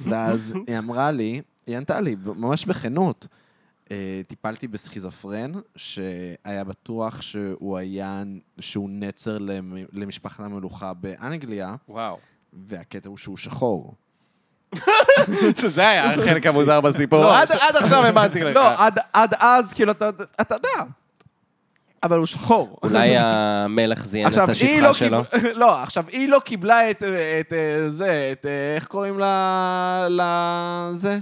ואז 0.00 0.54
היא 0.66 0.78
אמרה 0.78 1.10
לי, 1.10 1.42
היא 1.66 1.76
ענתה 1.76 2.00
לי, 2.00 2.16
ממש 2.24 2.64
בכנות, 2.64 3.26
אה, 3.32 3.36
טיפלתי 4.26 4.68
בסכיזופרן, 4.68 5.52
שהיה 5.76 6.64
בטוח 6.64 7.22
שהוא 7.22 7.78
היה, 7.78 8.22
שהוא 8.60 8.88
נצר 8.92 9.38
למ- 9.38 9.74
למשפחת 9.92 10.40
המלוכה 10.40 10.92
באנגליה, 10.94 11.74
וואו. 11.88 12.18
והקטע 12.52 13.08
הוא 13.08 13.16
שהוא 13.16 13.36
שחור. 13.36 13.94
שזה 15.56 15.88
היה 15.88 16.14
החלק 16.14 16.46
המוזר 16.46 16.80
בסיפור. 16.80 17.20
לא, 17.22 17.38
עד 17.38 17.52
עד 17.52 17.76
עכשיו 17.76 18.06
הבנתי 18.06 18.44
לך. 18.44 18.56
לא, 18.56 18.84
עד, 18.86 18.98
עד 19.12 19.34
אז, 19.38 19.72
כאילו, 19.72 19.92
אתה, 19.92 20.08
אתה 20.40 20.54
יודע, 20.54 20.90
אבל 22.02 22.18
הוא 22.18 22.26
שחור. 22.26 22.78
אולי 22.82 23.16
המלך 23.18 24.04
זיין 24.04 24.26
את 24.28 24.32
היא 24.60 24.82
לא 24.82 24.88
השפחה 24.90 24.94
שלו. 24.94 25.22
לא, 25.54 25.82
עכשיו, 25.82 26.04
היא 26.08 26.28
לא 26.28 26.40
קיבלה 26.44 26.90
את, 26.90 27.02
את, 27.40 27.52
אה, 27.52 27.90
זה, 27.90 28.28
את, 28.32 28.46
אה, 28.46 28.74
איך 28.74 28.86
קוראים 28.86 29.18
לה, 29.18 30.06
לזה? 30.10 31.18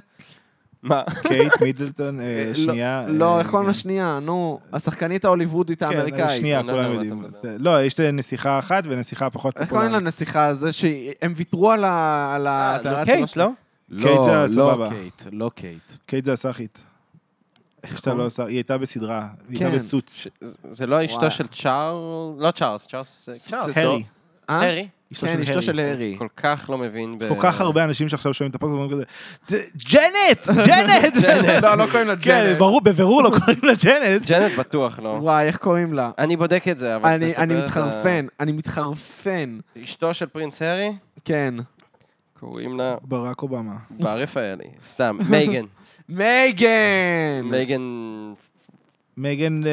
מה? 0.83 1.03
קייט 1.23 1.53
מידלטון, 1.63 2.21
אה, 2.21 2.51
שנייה. 2.55 3.05
לא, 3.09 3.35
אה, 3.35 3.39
איך 3.39 3.51
קוראים 3.51 3.69
לשנייה? 3.69 4.19
נו, 4.23 4.61
השחקנית 4.73 5.25
ההוליוודית 5.25 5.79
כן, 5.83 5.87
האמריקאית. 5.87 6.39
שנייה, 6.39 6.61
אני 6.61 6.67
לא 6.69 6.73
כולם 6.73 6.93
יודעים. 6.93 7.25
לא, 7.59 7.83
יש 7.85 8.01
נסיכה 8.01 8.59
אחת 8.59 8.85
ונסיכה 8.87 9.31
פחות 9.31 9.57
איך 9.57 9.69
קוראים 9.69 9.87
פופולרית. 9.87 10.05
לנסיכה 10.05 10.47
הזה 10.47 10.73
שהם 10.73 11.33
ויתרו 11.37 11.71
על 11.71 11.85
ה... 11.85 12.33
על 12.35 12.47
אה, 12.47 12.53
ה- 12.75 12.83
לא, 12.83 13.05
קייט, 13.05 13.21
לא? 13.21 13.27
שלה? 13.27 13.47
קייט 14.03 14.25
זה 14.25 14.31
לא, 14.31 14.45
הסבבה. 14.45 14.85
לא 14.85 14.91
קייט, 14.91 15.23
לא 15.33 15.51
קייט. 15.55 15.93
קייט 16.07 16.25
זה 16.25 16.33
הסאחית. 16.33 16.85
שאתה 17.95 18.15
לא 18.15 18.25
עושה, 18.27 18.45
היא 18.45 18.57
הייתה 18.57 18.79
בסדרה, 18.79 19.29
היא 19.49 19.59
כן. 19.59 19.65
הייתה 19.65 19.77
ב 19.79 19.86
Suits. 19.86 20.27
זה 20.71 20.87
לא 20.87 21.05
אשתו. 21.05 21.31
של 21.31 21.47
צ'ארל... 21.47 21.95
לא 22.39 22.51
צ'ארלס, 22.51 22.87
צ'ארלס... 22.87 23.29
צ'ארלס. 23.37 23.77
הרי. 23.77 24.03
אה? 24.51 24.63
הרי. 24.63 24.89
כן, 25.15 25.17
של 25.37 25.43
אשתו. 25.43 25.63
של 25.63 25.79
הארי. 25.79 26.15
כל 26.19 26.27
כך 26.37 26.67
לא 26.71 26.79
מבין 26.79 27.19
ב... 27.19 27.29
כל 27.29 27.35
כך 27.41 27.61
הרבה 27.61 27.85
אנשים 27.85 28.09
שעכשיו 28.09 28.35
שומעים 28.35 28.51
את 28.51 28.55
הפודקאסט 28.55 28.79
אומרים 28.81 28.91
כזה, 28.93 29.05
"ד- 29.57 29.65
ג'נט! 29.93 30.67
ג'נט! 30.69 31.25
לא, 31.63 31.75
לא 31.75 31.87
קוראים 31.91 32.09
לה 32.09 32.17
כן, 32.17 32.45
ג'נט. 32.47 32.59
ברור, 32.59 32.81
בבירור 32.81 33.23
לא 33.23 33.31
קוראים 33.31 33.59
לה 33.63 33.73
ג'נט. 33.85 34.27
ג'נט 34.27 34.59
בטוח 34.59 34.99
לא. 34.99 35.09
וואי, 35.09 35.47
איך 35.47 35.57
קוראים 35.57 35.93
לה? 35.95 36.11
אני 36.19 36.37
בודק 36.37 36.69
את 36.71 36.79
זה, 36.79 36.97
אבל... 36.97 37.09
אני 37.11 37.33
תספר 37.33 37.45
מתחרפן, 37.65 38.27
אני 38.41 38.53
מתחרפן. 38.53 39.59
אשתו 39.85 40.15
של 40.15 40.27
prince 40.27 40.63
הארי? 40.63 40.93
כן. 41.25 41.55
קוראים 42.41 42.79
לה 42.79 42.97
ברק 43.03 43.43
אובמה. 43.43 43.75
בר 43.91 44.19
רפאלי. 44.19 44.65
סתם, 44.85 45.19
מייגן. 45.29 45.65
מייגן! 46.09 47.43
מייגן... 47.45 47.83
מייגן 49.17 49.67
אה, 49.67 49.71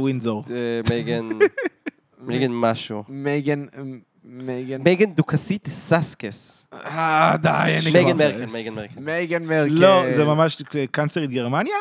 ווינזור. 0.00 0.44
אה, 0.50 0.54
מייגן... 0.90 1.28
מייגן 2.26 2.50
משהו. 2.52 3.04
מייגן, 3.08 3.64
מייגן... 4.40 4.82
מייגן 4.82 5.10
דוכסית 5.12 5.68
ססקס. 5.68 6.66
אה, 6.86 7.34
די, 7.40 7.48
אני 7.50 7.90
מייגן 7.92 8.12
כבר- 8.14 8.38
מרקל, 8.38 8.52
מייגן 8.52 8.74
מרקל. 8.74 9.00
מייגן 9.00 9.42
מרקל. 9.44 9.72
לא, 9.72 10.04
זה 10.10 10.24
ממש 10.24 10.62
קנצלרית 10.90 11.30
גרמניה? 11.30 11.74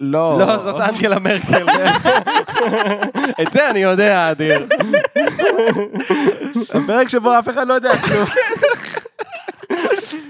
לא. 0.00 0.36
לא, 0.38 0.56
זאת 0.58 0.80
אנגלה 0.80 1.18
מרקל. 1.18 1.66
את 3.42 3.52
זה 3.52 3.70
אני 3.70 3.78
יודע, 3.78 4.30
אדיר. 4.30 4.66
הפרק 6.74 7.08
שבו 7.08 7.38
אף 7.38 7.48
אחד 7.48 7.68
לא 7.68 7.74
יודע 7.74 7.90
כלום. 7.98 8.26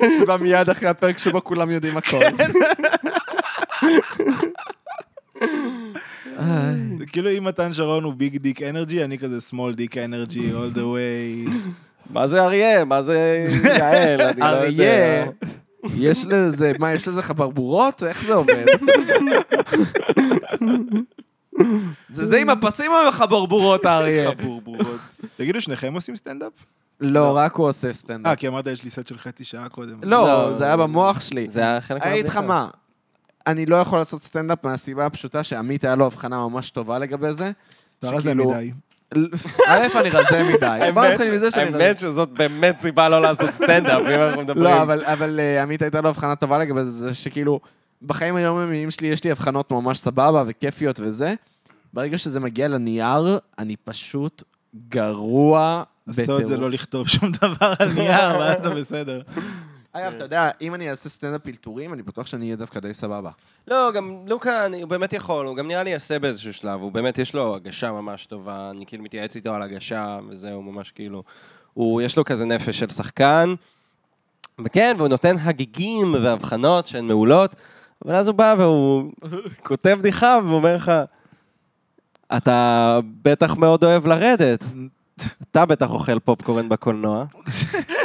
שבא 0.19 0.37
מיד 0.37 0.71
אחרי 0.71 0.89
הפרק 0.89 1.19
שבו 1.19 1.45
כולם 1.45 1.71
יודעים 1.71 1.97
הכל. 1.97 2.21
זה 6.99 7.07
כאילו 7.07 7.31
אם 7.31 7.45
מתן 7.45 7.73
שרון 7.73 8.05
הוא 8.05 8.15
ביג 8.15 8.37
דיק 8.37 8.63
אנרגי, 8.63 9.05
אני 9.05 9.19
כזה 9.19 9.39
small 9.51 9.75
דיק 9.77 9.97
אנרגי 9.97 10.51
all 10.51 10.77
the 10.77 10.81
way. 10.81 11.55
מה 12.15 12.27
זה 12.27 12.43
אריה? 12.45 12.85
מה 12.85 13.03
זה 13.03 13.45
יעל? 13.65 14.21
אני 14.21 14.41
לא 14.41 14.47
יודע. 14.47 14.49
אריה, 14.49 15.27
יש 15.95 16.25
לזה, 16.25 16.73
מה, 16.79 16.95
יש 16.95 17.09
לזה 17.09 17.23
חברבורות? 17.23 18.03
איך 18.03 18.25
זה 18.25 18.35
עובד? 18.35 18.65
זה 22.09 22.25
זה 22.25 22.39
עם 22.39 22.51
הפסים 22.51 22.91
או 22.91 22.97
עם 22.97 23.09
החברבורות, 23.09 23.85
האריה? 23.85 24.31
חבורבורות. 24.31 25.01
תגידו, 25.37 25.61
שניכם 25.61 25.95
עושים 25.95 26.17
סטנדאפ? 26.17 26.53
לא, 27.01 27.37
רק 27.37 27.57
הוא 27.57 27.69
עושה 27.69 27.89
אה, 27.89 27.95
סטנדאפ. 27.95 28.39
כי 28.39 28.49
אמרת 28.49 28.67
יש 28.67 28.85
לי 28.85 28.91
סט 28.91 29.07
של 29.07 29.19
חצי 29.19 29.45
שעה 29.45 29.69
קודם. 29.69 29.99
לא, 30.03 30.27
לא. 30.27 30.53
זה 30.53 30.65
היה 30.65 30.77
במוח 30.77 31.21
שלי. 31.21 31.47
זה 31.51 31.61
היה 31.61 31.81
חלק 31.81 32.03
אני 32.03 32.13
אגיד 32.13 32.27
לך 32.27 32.37
מה, 32.37 32.69
אני 33.47 33.67
לא 33.67 33.77
יכול 33.77 33.99
לעשות 33.99 34.23
סטנדאפ 34.23 34.65
מהסיבה 34.65 35.07
הפשוטה 35.07 35.43
שעמית 35.43 35.85
היה 35.85 35.95
לו 35.95 36.07
הבחנה 36.07 36.49
ממש 36.49 36.71
טובה 36.71 36.99
לגבי 36.99 37.33
זה. 37.33 37.51
אתה 37.99 38.11
רזה 38.11 38.35
מדי. 38.35 38.73
א', 39.69 39.87
אני 40.01 40.11
רזה 40.11 40.43
מדי. 40.55 40.67
האמת 41.57 41.99
שזאת 41.99 42.29
באמת 42.29 42.79
סיבה 42.79 43.09
לא 43.09 43.23
לעשות 43.23 43.51
סטנדאפ, 43.51 44.01
אם 44.01 44.21
אנחנו 44.21 44.43
מדברים. 44.43 44.65
לא, 44.65 44.83
אבל, 44.83 45.05
אבל 45.05 45.41
אה, 45.41 45.63
עמית 45.63 45.83
הייתה 45.83 46.01
לו 46.01 46.09
הבחנה 46.09 46.37
טובה 46.37 46.59
לגבי 46.59 46.85
זה, 46.85 47.15
שכאילו, 47.15 47.61
בחיים 48.03 48.37
היומיומיים 48.37 48.91
שלי 48.91 49.09
יש 49.09 49.25
לי 49.25 49.31
הבחנות 49.31 49.71
ממש 49.71 49.99
סבבה 49.99 50.45
וכיפיות 50.47 51.01
וזה. 51.01 51.35
ברגע 51.93 52.19
שזה 52.19 52.41
מגיע 52.41 52.69
לנייר, 52.69 53.39
אני 53.59 53.77
פשוט 53.77 54.43
גרוע 54.89 55.83
עשו 56.09 56.39
את 56.39 56.47
זה 56.47 56.57
לא 56.57 56.71
לכתוב 56.71 57.09
שום 57.09 57.33
דבר 57.33 57.73
על 57.79 57.93
נייר, 57.93 58.39
ואז 58.39 58.61
אתה 58.61 58.71
בסדר. 58.75 59.23
אגב, 59.93 60.13
אתה 60.15 60.25
יודע, 60.25 60.51
אם 60.61 60.75
אני 60.75 60.91
אעשה 60.91 61.09
סטנדאפ 61.09 61.47
אלתורים, 61.49 61.93
אני 61.93 62.03
בטוח 62.03 62.27
שאני 62.27 62.45
אהיה 62.45 62.57
דווקא 62.57 62.81
די 62.81 62.95
סבבה. 62.95 63.31
לא, 63.69 63.93
גם 63.95 64.25
לוקה, 64.27 64.67
אני- 64.67 64.83
הוא 64.83 64.91
באמת 64.91 65.13
יכול, 65.13 65.47
הוא 65.47 65.57
גם 65.57 65.69
נראה 65.69 65.83
לי 65.83 65.91
יעשה 65.91 66.19
באיזשהו 66.19 66.53
שלב, 66.53 66.81
הוא 66.81 66.93
באמת, 66.93 67.19
יש 67.19 67.35
לו 67.35 67.55
הגשה 67.57 67.93
ממש 67.93 68.27
טובה, 68.27 68.71
אני 68.71 68.87
כאילו 68.87 69.03
מתייעץ 69.03 69.37
איתו 69.37 69.55
על 69.55 69.63
הגשה, 69.63 70.19
וזהו, 70.29 70.63
ממש 70.63 70.91
כאילו, 70.91 71.23
הוא, 71.75 72.03
יש 72.03 72.17
לו 72.17 72.25
כזה 72.25 72.45
נפש 72.45 72.79
של 72.79 72.91
שחקן, 72.91 73.55
וכן, 74.65 74.95
והוא 74.99 75.09
נותן 75.09 75.37
הגיגים 75.41 76.15
והבחנות 76.23 76.87
שהן 76.87 77.07
מעולות, 77.07 77.57
אבל 78.05 78.15
אז 78.15 78.29
הוא 78.29 78.35
בא 78.37 78.55
והוא 78.59 79.13
כותב 79.69 79.97
בדיחה 79.99 80.39
והוא 80.45 80.55
אומר 80.57 80.77
לך, 80.77 80.93
אתה 82.37 82.99
בטח 83.23 83.57
מאוד 83.57 83.85
אוהב 83.85 84.07
לרדת. 84.07 84.65
אתה 85.51 85.67
בטח 85.67 85.91
אוכל 85.91 86.19
פופקורן 86.19 86.69
בקולנוע. 86.69 87.25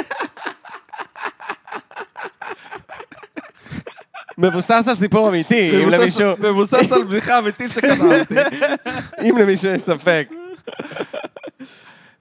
מבוסס 4.38 4.84
על 4.88 4.94
סיפור 4.94 5.28
אמיתי, 5.28 5.84
אם 5.84 5.88
למישהו, 5.88 6.30
מבוסס 6.38 6.92
על 6.92 7.04
בדיחה 7.04 7.38
אמיתית 7.38 7.70
שכתבתי. 7.70 8.34
אם 9.28 9.36
למישהו 9.36 9.68
יש 9.68 9.82
ספק. 9.82 10.28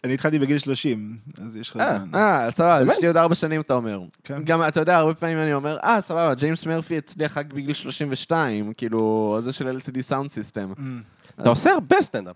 אני 0.03 0.13
התחלתי 0.13 0.39
בגיל 0.39 0.57
30, 0.57 1.17
אז 1.45 1.55
יש 1.55 1.69
לך 1.69 1.77
אה, 1.77 1.99
זמן. 1.99 2.19
אה, 2.19 2.51
סבבה, 2.51 2.77
אז 2.77 2.87
יש 2.87 2.99
לי 3.01 3.07
עוד 3.07 3.17
ארבע 3.17 3.35
שנים, 3.35 3.61
אתה 3.61 3.73
אומר. 3.73 3.99
כן. 4.23 4.43
גם, 4.43 4.67
אתה 4.67 4.79
יודע, 4.79 4.97
הרבה 4.97 5.13
פעמים 5.13 5.37
אני 5.37 5.53
אומר, 5.53 5.77
אה, 5.83 6.01
סבבה, 6.01 6.33
ג'יימס 6.33 6.65
מרפי 6.65 6.97
הצליח 6.97 7.37
רק 7.37 7.53
בגיל 7.53 7.73
32, 7.73 8.73
כאילו, 8.73 9.37
זה 9.39 9.51
של 9.51 9.77
LCD 9.77 10.01
Soundsystem. 10.01 10.73
אתה 11.41 11.49
עושה 11.49 11.71
הרבה 11.71 12.01
סטנדאפ. 12.01 12.35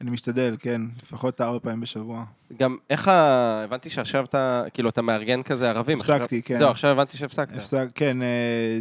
אני 0.00 0.10
משתדל, 0.10 0.56
כן, 0.58 0.80
לפחות 1.02 1.40
ארבע 1.40 1.58
פעמים 1.58 1.80
בשבוע. 1.80 2.24
גם 2.58 2.76
איך 2.90 3.08
ה... 3.08 3.60
הבנתי 3.64 3.90
שעכשיו 3.90 4.24
אתה, 4.24 4.62
כאילו, 4.74 4.88
אתה 4.88 5.02
מארגן 5.02 5.42
כזה 5.42 5.70
ערבים. 5.70 5.98
הפסקתי, 5.98 6.42
כן. 6.42 6.56
זהו, 6.56 6.70
עכשיו 6.70 6.90
הבנתי 6.90 7.16
שהפסקת. 7.16 7.56
הפסק, 7.56 7.86
כן, 7.94 8.22
אה, 8.22 8.78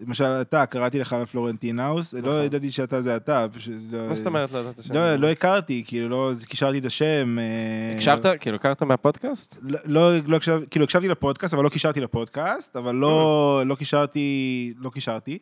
למשל 0.00 0.24
אתה, 0.24 0.66
קראתי 0.66 0.98
לך 0.98 1.16
לפלורנטין 1.22 1.80
האוס, 1.80 2.14
לא 2.14 2.44
ידעתי 2.44 2.70
שאתה 2.70 3.00
זה 3.00 3.16
אתה. 3.16 3.46
לא- 3.66 3.98
נכון. 3.98 4.08
מה 4.08 4.14
זאת 4.14 4.26
אומרת 4.26 4.52
לא 4.52 4.58
ידעת 4.58 4.82
שם? 4.82 4.94
לא, 4.94 5.16
לא 5.16 5.26
הכרתי, 5.30 5.84
כאילו, 5.86 6.08
לא 6.08 6.32
קישרתי 6.46 6.78
את 6.78 6.84
השם. 6.84 7.38
אה, 7.38 7.94
הקשבת? 7.96 8.26
כאילו, 8.40 8.56
הכרת 8.56 8.82
מהפודקאסט? 8.82 9.58
לא, 9.62 9.78
לא, 9.84 10.18
לא 10.26 10.36
הקשב, 10.36 10.60
כאילו 10.70 10.84
הקשבתי 10.84 11.08
לפודקאסט, 11.08 11.54
אבל 11.54 11.64
לא 11.64 11.68
קישרתי 11.68 12.00
לפודקאסט, 12.00 12.76
אבל 12.76 12.94
לא, 12.94 13.62
לא 13.66 13.74
קישרתי, 13.74 14.74
לא 14.80 14.90
קישרתי. 14.90 15.38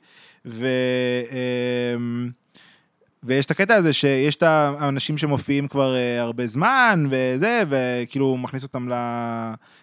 ויש 3.25 3.47
את 3.47 3.51
הקטע 3.51 3.75
הזה 3.75 3.93
שיש 3.93 4.37
את 4.37 4.43
האנשים 4.43 5.19
שמופיעים 5.19 5.69
כבר 5.69 5.95
אה, 5.95 6.21
הרבה 6.21 6.47
זמן, 6.47 7.07
וזה, 7.11 7.63
וכאילו 7.69 8.37
מכניס 8.37 8.63
אותם 8.63 8.89
ל... 8.89 8.95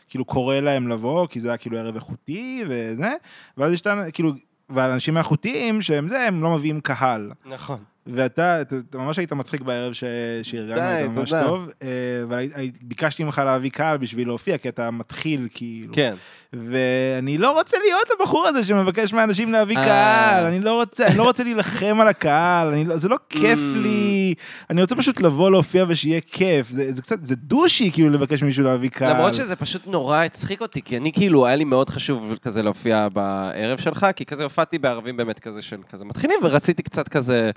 כאילו 0.09 0.25
קורא 0.25 0.55
להם 0.55 0.87
לבוא, 0.87 1.27
כי 1.27 1.39
זה 1.39 1.47
היה 1.47 1.57
כאילו 1.57 1.77
ערב 1.77 1.95
איכותי 1.95 2.63
וזה, 2.67 3.13
ואז 3.57 3.73
יש 3.73 3.81
את 3.81 3.87
ה... 3.87 4.03
כאילו, 4.13 4.31
והאנשים 4.69 5.17
האיכותיים 5.17 5.81
שהם 5.81 6.07
זה, 6.07 6.27
הם 6.27 6.43
לא 6.43 6.51
מביאים 6.51 6.81
קהל. 6.81 7.31
נכון. 7.45 7.79
ואתה 8.07 8.61
אתה, 8.61 8.75
אתה 8.89 8.97
ממש 8.97 9.17
היית 9.17 9.33
מצחיק 9.33 9.61
בערב 9.61 9.93
ש... 9.93 10.03
שארגנו 10.43 10.75
אותה 10.75 11.07
ממש 11.07 11.29
תודה. 11.29 11.43
טוב, 11.43 11.69
אה, 11.81 11.87
וביקשתי 12.27 13.23
ממך 13.23 13.41
להביא 13.45 13.69
קהל 13.69 13.97
בשביל 13.97 14.27
להופיע, 14.27 14.57
כי 14.57 14.69
אתה 14.69 14.91
מתחיל 14.91 15.47
כאילו. 15.53 15.93
כן. 15.93 16.15
ואני 16.53 17.37
לא 17.37 17.51
רוצה 17.51 17.77
להיות 17.85 18.07
הבחור 18.19 18.47
הזה 18.47 18.63
שמבקש 18.63 19.13
מאנשים 19.13 19.51
להביא 19.51 19.77
אה. 19.77 19.83
קהל, 19.83 20.45
אני 20.45 20.59
לא 20.59 20.73
רוצה, 20.73 21.07
אני 21.07 21.17
לא 21.17 21.23
רוצה 21.23 21.43
להילחם 21.43 21.97
על 22.01 22.07
הקהל, 22.07 22.67
אני 22.67 22.85
לא, 22.85 22.97
זה 22.97 23.09
לא 23.09 23.17
כיף 23.29 23.59
Mm. 23.59 23.77
לי, 23.77 24.33
אני 24.69 24.81
רוצה 24.81 24.95
פשוט 24.95 25.21
לבוא 25.21 25.51
להופיע 25.51 25.85
ושיהיה 25.87 26.21
כיף, 26.21 26.71
זה, 26.71 26.91
זה 26.91 27.01
קצת, 27.01 27.25
זה 27.25 27.35
douchey 27.35 27.91
כאילו 27.91 28.09
לבקש 28.09 28.43
מישהו 28.43 28.63
להביא 28.63 28.89
קהל. 28.89 29.13
למרות 29.13 29.33
שזה 29.33 29.55
פשוט 29.55 29.87
נורא 29.87 30.17
הצחיק 30.23 30.61
אותי, 30.61 30.81
כי 30.81 30.97
אני 30.97 31.11
כאילו, 31.13 31.45
היה 31.45 31.55
לי 31.55 31.63
מאוד 31.63 31.89
חשוב 31.89 32.37
כזה 32.41 32.63
להופיע 32.63 33.07
בערב 33.09 33.77
שלך, 33.79 34.07
כי 34.15 34.25
כזה 34.25 34.43
הופעתי 34.43 34.77
בערבים 34.77 35.17
באמת 35.17 35.39
כזה 35.39 35.61
של 35.61 35.77
כזה 35.89 36.05
מתחילים, 36.05 36.39
ורציתי 36.43 36.83
קצת 36.83 37.07
כזה 37.07 37.51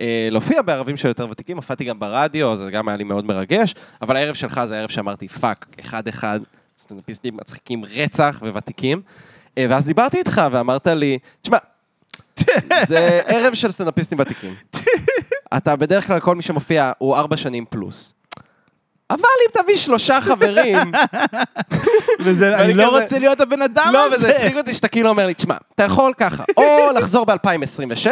אה, 0.00 0.28
להופיע 0.30 0.62
בערבים 0.62 0.96
של 0.96 1.08
יותר 1.08 1.30
ותיקים, 1.30 1.56
הופעתי 1.56 1.84
גם 1.84 1.98
ברדיו, 1.98 2.56
זה 2.56 2.70
גם 2.70 2.88
היה 2.88 2.96
לי 2.96 3.04
מאוד 3.04 3.24
מרגש, 3.24 3.74
אבל 4.02 4.16
הערב 4.16 4.34
שלך 4.34 4.60
זה 4.64 4.76
הערב 4.76 4.90
שאמרתי, 4.90 5.28
fuck, 5.28 5.66
אחד-אחד, 5.80 6.40
סטנדאפיסטים 6.78 7.36
מצחיקים 7.36 7.84
רצח 7.84 8.38
וותיקים. 8.42 9.02
אה, 9.58 9.66
ואז 9.70 9.86
דיברתי 9.86 10.18
איתך 10.18 10.42
ואמרת 10.52 10.86
לי, 10.86 11.18
תשמע, 11.42 11.58
זה 12.88 13.20
ערב 13.26 13.54
של 13.54 13.72
סטנדאפיסטים 13.72 14.18
ותיקים. 14.18 14.54
אתה 15.56 15.76
בדרך 15.76 16.06
כלל, 16.06 16.20
כל 16.20 16.34
מי 16.34 16.42
שמופיע 16.42 16.92
הוא 16.98 17.16
ארבע 17.16 17.36
שנים 17.36 17.64
פלוס. 17.70 18.12
אבל 19.10 19.18
אם 19.20 19.62
תביא 19.62 19.76
שלושה 19.76 20.20
חברים, 20.20 20.78
וזה, 22.20 22.56
אני 22.56 22.74
לא 22.74 22.98
רוצה 22.98 23.18
להיות 23.18 23.40
הבן 23.40 23.62
אדם 23.62 23.90
לא, 23.92 24.06
הזה. 24.06 24.16
וזה 24.16 24.36
הצחיק 24.36 24.56
אותי 24.56 24.74
שאתה 24.74 24.88
כאילו 24.88 25.08
אומר 25.08 25.26
לי, 25.26 25.34
תשמע, 25.34 25.54
אתה 25.74 25.82
יכול 25.82 26.12
ככה, 26.18 26.44
או 26.56 26.62
לחזור 26.94 27.24
ב-2026, 27.26 28.06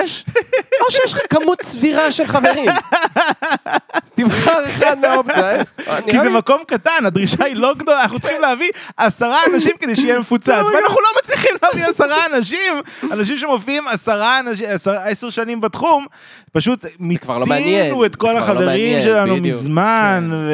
או 0.80 0.90
שיש 0.90 1.12
לך 1.12 1.18
כמות 1.30 1.62
סבירה 1.62 2.12
של 2.12 2.26
חברים. 2.26 2.70
תבחר 4.14 4.64
אחד 4.68 4.98
מהאופציה. 4.98 5.64
כי 5.64 5.82
נראה 6.06 6.22
זה 6.22 6.28
לי- 6.28 6.36
מקום 6.36 6.62
קטן, 6.66 7.06
הדרישה 7.06 7.44
היא 7.44 7.56
לא 7.56 7.74
גדולה, 7.74 8.02
אנחנו 8.02 8.18
צריכים 8.20 8.40
להביא 8.40 8.70
עשרה 8.96 9.38
אנשים 9.54 9.72
כדי 9.80 9.96
שיהיה 9.96 10.18
מפוצץ, 10.18 10.48
ואנחנו 10.48 10.96
לא 11.00 11.08
מצליחים 11.22 11.50
להביא 11.62 11.84
עשרה 11.86 12.26
אנשים, 12.26 12.74
אנשים 13.12 13.38
שמופיעים 13.38 13.88
עשרה 13.88 14.38
אנשים, 14.40 14.66
עשר- 15.04 15.30
שנים 15.30 15.60
בתחום, 15.60 16.06
פשוט 16.52 16.84
לא 16.84 16.90
מיצינו 17.46 18.04
את 18.04 18.12
זה 18.12 18.18
כל 18.18 18.32
לא 18.32 18.38
החברים 18.38 19.02
שלנו. 19.02 19.36
מזמן, 19.36 20.30
ו... 20.32 20.52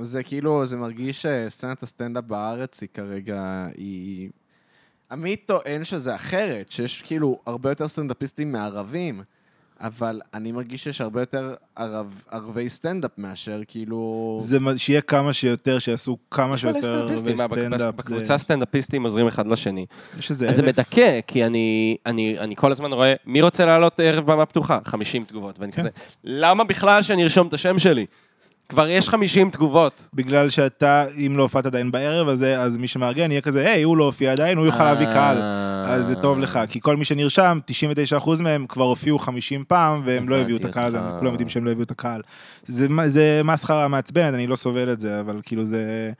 זה 0.00 0.22
כאילו, 0.22 0.66
זה 0.66 0.76
מרגיש 0.76 1.22
שסצנת 1.26 1.82
הסטנדאפ 1.82 2.24
בארץ 2.24 2.80
היא 2.80 2.88
כרגע, 2.94 3.66
היא... 3.76 4.28
עמית 5.12 5.42
טוען 5.46 5.84
שזה 5.84 6.14
אחרת, 6.14 6.72
שיש 6.72 7.02
כאילו 7.02 7.38
הרבה 7.46 7.70
יותר 7.70 7.88
סטנדאפיסטים 7.88 8.52
מערבים, 8.52 9.22
אבל 9.80 10.20
אני 10.34 10.52
מרגיש 10.52 10.84
שיש 10.84 11.00
הרבה 11.00 11.20
יותר 11.22 11.54
ערב, 11.76 12.22
ערבי 12.30 12.68
סטנדאפ 12.68 13.10
מאשר 13.18 13.60
כאילו... 13.68 14.38
זה 14.40 14.58
מה- 14.60 14.78
שיהיה 14.78 15.00
כמה 15.00 15.32
שיותר, 15.32 15.78
שיעשו 15.78 16.16
כמה 16.30 16.58
שיותר 16.58 16.82
סטנדאפיסטים, 16.82 17.36
מה, 17.36 17.44
סטנדאפ. 17.44 17.80
זה- 17.80 17.92
בקבוצה 17.92 18.38
סטנדאפיסטים 18.38 19.02
עוזרים 19.04 19.26
אחד 19.26 19.46
לשני. 19.46 19.86
יש 20.18 20.30
איזה 20.30 20.48
אז 20.48 20.56
זה 20.56 20.62
אלף. 20.62 20.68
מדכא, 20.78 21.20
כי 21.26 21.44
אני, 21.46 21.96
אני, 22.06 22.38
אני 22.38 22.56
כל 22.56 22.72
הזמן 22.72 22.92
רואה, 22.92 23.14
מי 23.26 23.42
רוצה 23.42 23.66
לעלות 23.66 24.00
ערב 24.00 24.32
במה 24.32 24.46
פתוחה? 24.46 24.78
50 24.84 25.24
תגובות, 25.24 25.58
ואני 25.58 25.72
כן. 25.72 25.78
כזה, 25.78 25.88
למה 26.24 26.64
בכלל 26.64 27.02
שאני 27.02 27.22
ארשום 27.22 27.46
את 27.48 27.52
השם 27.54 27.78
שלי? 27.78 28.06
כבר 28.68 28.88
יש 28.88 29.08
50 29.08 29.50
תגובות. 29.50 30.08
בגלל 30.14 30.50
שאתה, 30.50 31.04
אם 31.26 31.34
לא 31.36 31.42
הופעת 31.42 31.66
עדיין 31.66 31.90
בערב 31.90 32.28
הזה, 32.28 32.60
אז 32.60 32.76
מי 32.76 32.88
שמארגן 32.88 33.30
יהיה 33.30 33.40
כזה, 33.40 33.70
היי, 33.70 33.82
הוא 33.82 33.96
לא 33.96 34.04
הופיע 34.04 34.32
עדיין, 34.32 34.58
הוא 34.58 34.66
יוכל 34.66 34.84
להביא 34.84 35.06
קהל. 35.06 35.36
אה. 35.88 35.94
אז 35.94 36.06
זה 36.06 36.14
טוב 36.14 36.38
לך, 36.38 36.58
כי 36.68 36.80
כל 36.80 36.96
מי 36.96 37.04
שנרשם, 37.04 37.58
99% 38.20 38.42
מהם 38.42 38.66
כבר 38.68 38.84
הופיעו 38.84 39.18
50 39.18 39.64
פעם, 39.68 40.02
והם 40.04 40.28
לא 40.28 40.36
הביאו 40.36 40.56
את 40.56 40.64
הקהל, 40.64 40.86
הזה. 40.86 40.98
כולם 41.18 41.32
יודעים 41.32 41.48
שהם 41.48 41.64
לא 41.64 41.70
הביאו 41.70 41.84
את 41.84 41.90
הקהל. 41.90 42.22
זה, 42.66 42.88
מסחרה 43.44 43.88
מעצבנת, 43.88 44.34
אני 44.34 44.46
לא 44.46 44.56
סובל 44.56 44.92
את 44.92 45.00
זה, 45.00 45.20
אבל 45.20 45.40
כאילו 45.44 45.64
זה... 45.66 46.12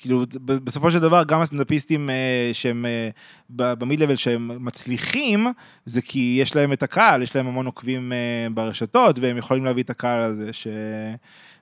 כאילו, 0.00 0.24
בסופו 0.44 0.90
של 0.90 0.98
דבר, 0.98 1.22
גם 1.24 1.40
הסטנדאפיסטים 1.40 2.10
אה, 2.10 2.50
שהם 2.52 2.86
אה, 2.86 3.74
במיד-לבל 3.74 4.16
שהם 4.16 4.64
מצליחים, 4.64 5.46
זה 5.84 6.02
כי 6.02 6.38
יש 6.40 6.56
להם 6.56 6.72
את 6.72 6.82
הקהל, 6.82 7.22
יש 7.22 7.36
להם 7.36 7.46
המון 7.46 7.66
עוקבים 7.66 8.12
אה, 8.12 8.46
ברשתות, 8.54 9.18
והם 9.18 9.36
יכולים 9.36 9.64
להביא 9.64 9.82
את 9.82 9.90
הקהל 9.90 10.22
הזה, 10.22 10.52
שזה 10.52 11.16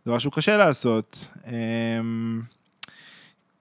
משהו 0.07 0.31
קשה 0.31 0.57
לעשות. 0.57 1.29
אמ, 1.47 2.41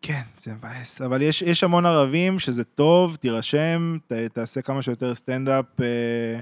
כן, 0.01 0.21
זה 0.37 0.53
מבאס, 0.53 1.01
אבל 1.01 1.21
יש, 1.21 1.41
יש 1.41 1.63
המון 1.63 1.85
ערבים 1.85 2.39
שזה 2.39 2.63
טוב, 2.63 3.15
תירשם, 3.15 3.97
ת, 4.07 4.13
תעשה 4.13 4.61
כמה 4.61 4.81
שיותר 4.81 5.15
סטנדאפ, 5.15 5.65
אה, 5.81 6.39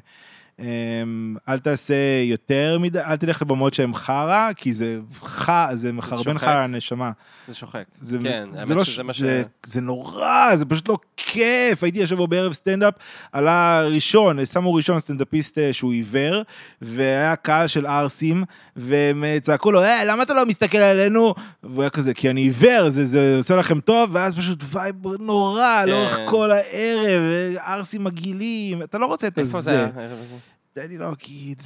אל 1.50 1.60
תעשה 1.60 1.96
יותר 2.24 2.78
מדי, 2.80 3.00
אל 3.00 3.16
תלך 3.16 3.42
לבמות 3.42 3.74
שהן 3.74 3.94
חרא, 3.94 4.50
כי 4.56 4.74
זה 4.74 4.98
ח... 5.24 5.74
זה 5.74 5.92
מחרבן 5.92 6.36
לך. 6.36 6.44
על 6.44 6.58
הנשמה. 6.58 7.12
זה 7.48 7.56
שוחק. 7.56 7.84
זה, 8.02 8.18
כן, 8.24 8.48
זה 8.54 8.60
האמת 8.60 8.70
לא, 8.70 8.84
שזה 8.84 9.04
מה 9.04 9.14
ש... 9.14 9.22
זה, 9.22 9.44
זה 9.66 9.82
נורא, 9.82 10.56
זה 10.56 10.66
פשוט 10.66 10.90
לא 10.90 10.98
כיף. 11.18 11.84
הייתי 11.84 12.04
השבוע 12.04 12.28
בערב 12.28 12.54
סטנדאפ, 12.54 12.94
עלה 13.32 13.82
ראשון, 13.82 14.46
שמו 14.46 14.74
ראשון 14.74 15.00
סטנדאפיסט 15.00 15.58
אה, 15.58 15.74
שהוא 15.74 15.94
עיוור, 15.94 16.42
והיה 16.82 17.36
קהל 17.36 17.68
של 17.68 17.86
ערסים, 17.86 18.44
והם 18.76 19.24
אה, 19.24 19.38
צעקו 19.42 19.72
לו, 19.72 19.84
אה, 19.84 20.06
למה 20.06 20.24
אתה 20.24 20.34
לא 20.34 20.46
מסתכל 20.46 20.78
עלינו? 20.78 21.34
והוא 21.64 21.82
היה 21.84 21.90
כזה, 21.90 22.14
כי 22.14 22.30
אני 22.30 22.42
עיוור, 22.42 22.90
זה, 22.90 23.06
זה 23.06 23.36
עושה 23.38 23.56
לכם 23.56 23.80
טוב, 23.80 24.10
ואז 24.14 24.38
פשוט 24.38 24.64
vibe 24.72 24.96
נורא, 25.20 25.82
כן. 25.84 25.90
לאורך 25.90 26.18
כל 26.26 26.52
הערב, 26.52 27.22
אה, 27.58 27.74
ערסים 27.74 28.04
מגעילים, 28.04 28.84
אתה 28.84 28.98
לא 28.98 29.06
רוצה 29.06 29.28
את 29.28 29.40
איפה 29.40 29.62
זה. 29.62 29.72
היה? 29.72 29.90
הערב 29.96 30.18
הזה? 30.24 30.36
אני 30.86 30.98
לא 30.98 31.06
אגיד. 31.12 31.62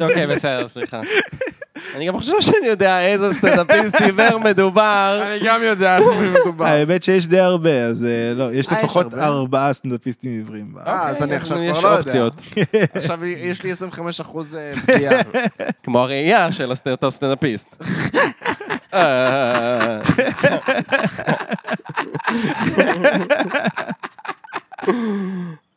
אוקיי, 0.00 0.26
בסדר, 0.26 0.68
סליחה. 0.68 1.00
אני 1.94 2.06
גם 2.06 2.18
חושב 2.18 2.32
שאני 2.40 2.66
יודע 2.66 3.00
איזה 3.00 3.34
סטנדאפיסט 3.34 3.94
עיוור 3.94 4.38
מדובר. 4.38 5.20
אני 5.26 5.38
גם 5.44 5.62
יודע 5.62 5.96
על 5.96 6.02
מי 6.20 6.28
מדובר. 6.40 6.64
האמת 6.64 7.02
שיש 7.02 7.26
די 7.26 7.40
הרבה, 7.40 7.84
אז 7.84 8.04
אה, 8.04 8.34
לא, 8.34 8.52
יש 8.52 8.68
אה, 8.68 8.78
לפחות? 8.78 9.14
ארבעה 9.14 9.72
סטנדאפיסטים 9.72 10.32
עיוורים. 10.32 10.74
אה, 10.86 11.08
אז 11.08 11.22
אני 11.22 11.36
עכשיו 11.36 11.58
כבר 11.72 11.80
לא 11.80 11.88
יודע. 11.88 12.28
עכשיו 12.94 13.24
יש 13.24 13.62
לי 13.62 13.72
25 13.72 14.20
אחוז 14.20 14.54
אה, 14.54 14.72
פגיעה. 14.86 15.22
כמו 15.82 16.00
הראייה 16.00 16.52
של 16.52 16.72
אותו 16.90 17.10
סטנדאפיסט. 17.10 17.76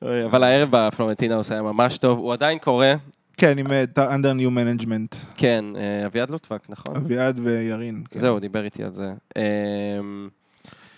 אה, 0.03 0.25
אבל 0.25 0.43
הערב 0.43 0.69
בפלומטינהאוס 0.71 1.51
היה 1.51 1.61
ממש 1.61 1.97
טוב, 1.97 2.19
הוא 2.19 2.33
עדיין 2.33 2.59
קורה. 2.59 2.93
כן, 3.37 3.57
עם 3.57 3.71
אה, 3.71 3.83
under 3.95 4.39
new 4.39 4.51
management. 4.51 5.15
כן, 5.35 5.65
אה, 5.75 6.05
אביעד 6.05 6.29
לוטבק, 6.29 6.69
נכון? 6.69 6.95
אביעד 6.95 7.39
וירין. 7.43 8.03
כן. 8.09 8.19
זהו, 8.19 8.31
הוא 8.31 8.39
דיבר 8.39 8.63
איתי 8.63 8.83
על 8.83 8.93
זה. 8.93 9.13
אמ, 9.37 10.29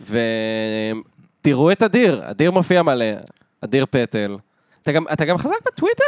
ותראו 0.02 1.72
את 1.72 1.84
אדיר, 1.84 2.32
אדיר 2.32 2.52
מופיע 2.52 2.84
מלא, 2.84 3.06
אדיר 3.62 3.86
פטל. 3.86 4.38
אתה 4.82 4.92
גם, 4.92 5.06
אתה 5.14 5.26
גם 5.26 5.38
חזק 5.38 5.66
בטוויטר? 5.66 6.04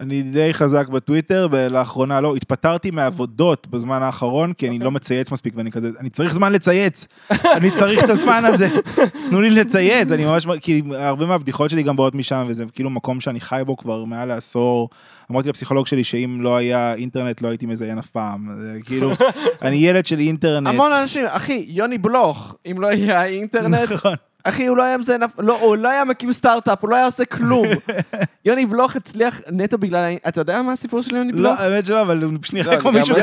אני 0.00 0.22
די 0.22 0.54
חזק 0.54 0.88
בטוויטר, 0.88 1.48
ולאחרונה 1.50 2.20
לא, 2.20 2.36
התפטרתי 2.36 2.90
מעבודות 2.90 3.66
בזמן 3.66 4.02
האחרון, 4.02 4.52
כי 4.52 4.66
אוקיי. 4.66 4.76
אני 4.76 4.84
לא 4.84 4.90
מצייץ 4.90 5.30
מספיק, 5.30 5.54
ואני 5.56 5.70
כזה, 5.70 5.90
אני 6.00 6.10
צריך 6.10 6.32
זמן 6.32 6.52
לצייץ, 6.52 7.06
אני 7.30 7.70
צריך 7.70 8.04
את 8.04 8.10
הזמן 8.10 8.44
הזה, 8.44 8.68
תנו 9.28 9.40
לי 9.40 9.50
לצייץ, 9.50 10.12
אני 10.12 10.24
ממש, 10.24 10.46
כי 10.60 10.82
הרבה 10.94 11.26
מהבדיחות 11.26 11.70
שלי 11.70 11.82
גם 11.82 11.96
באות 11.96 12.14
משם, 12.14 12.44
וזה 12.48 12.64
כאילו 12.74 12.90
מקום 12.90 13.20
שאני 13.20 13.40
חי 13.40 13.62
בו 13.66 13.76
כבר 13.76 14.04
מעל 14.04 14.28
לעשור. 14.28 14.88
אמרתי 15.30 15.48
לפסיכולוג 15.48 15.86
שלי 15.86 16.04
שאם 16.04 16.38
לא 16.40 16.56
היה 16.56 16.94
אינטרנט, 16.94 17.42
לא 17.42 17.48
הייתי 17.48 17.66
מזיין 17.66 17.98
אף 17.98 18.10
פעם. 18.10 18.48
זה 18.60 18.78
כאילו, 18.84 19.12
אני 19.62 19.76
ילד 19.76 20.06
של 20.06 20.18
אינטרנט. 20.18 20.68
המון 20.68 20.92
אנשים, 20.92 21.24
אחי, 21.26 21.64
יוני 21.68 21.98
בלוך, 21.98 22.54
אם 22.70 22.80
לא 22.80 22.86
היה 22.86 23.24
אינטרנט, 23.24 23.92
נכון. 23.92 24.14
אחי, 24.48 24.66
הוא 24.66 24.76
לא 24.76 24.82
היה 24.82 24.98
מזיין, 24.98 25.22
אף- 25.22 25.38
לא, 25.38 25.60
הוא 25.60 25.76
לא 25.76 25.88
היה 25.88 26.04
מקים 26.04 26.32
סטארט-אפ, 26.32 26.78
הוא 26.82 26.90
לא 26.90 26.96
היה 26.96 27.04
עושה 27.04 27.24
כלום. 27.24 27.66
יוני 28.44 28.66
בלוך 28.66 28.96
הצליח 28.96 29.40
נטו 29.52 29.78
בגלל... 29.78 30.12
אתה 30.28 30.40
יודע 30.40 30.62
מה 30.62 30.72
הסיפור 30.72 31.02
של 31.02 31.16
יוני 31.16 31.32
לא, 31.32 31.38
בלוך? 31.38 31.60
האמת 31.60 31.86
שלא, 31.86 32.02
אבל 32.02 32.22
הוא 32.22 32.32
נראה 32.52 32.74
לא, 32.76 32.80
כמו 32.80 32.92
מישהו 32.92 33.16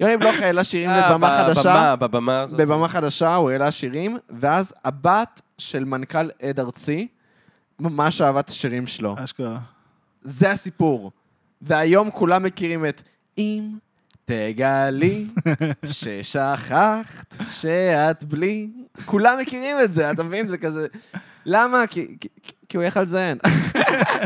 יוני. 0.00 0.16
בלוך 0.16 0.34
העלה 0.40 0.64
שירים 0.64 0.90
אה, 0.90 1.10
לבמה 1.10 1.38
חדשה. 1.46 1.70
בבמה, 1.70 1.96
בבמה 1.96 2.40
הזאת. 2.40 2.58
בבמה 2.58 2.88
חדשה, 2.88 3.34
הוא 3.34 3.50
העלה 3.50 3.70
שירים, 3.72 4.18
ואז 4.40 4.74
הבת 4.84 5.40
של 5.58 5.84
מנכ"ל 5.84 6.30
עד 6.42 6.60
ארצי 6.60 7.08
ממש 7.80 8.20
אהבה 8.20 8.40
את 8.40 8.48
השירים 8.48 8.86
שלו. 8.86 9.14
אשכרה. 9.24 9.58
זה 10.22 10.50
הסיפור. 10.50 11.10
והיום 11.62 12.10
כולם 12.10 12.42
מכירים 12.42 12.86
את 12.86 13.02
אם 13.38 13.62
תגלי 14.24 15.26
ששכחת 15.86 17.36
שאת 17.52 18.24
בלי. 18.24 18.70
כולם 19.04 19.38
מכירים 19.40 19.76
את 19.84 19.92
זה, 19.92 20.10
אתה 20.10 20.22
מבין? 20.22 20.48
זה 20.48 20.58
כזה... 20.58 20.86
למה? 21.46 21.86
כי, 21.86 22.16
כי, 22.68 22.76
הוא 22.76 22.84
יכול 22.84 23.02
לזיין. 23.02 23.38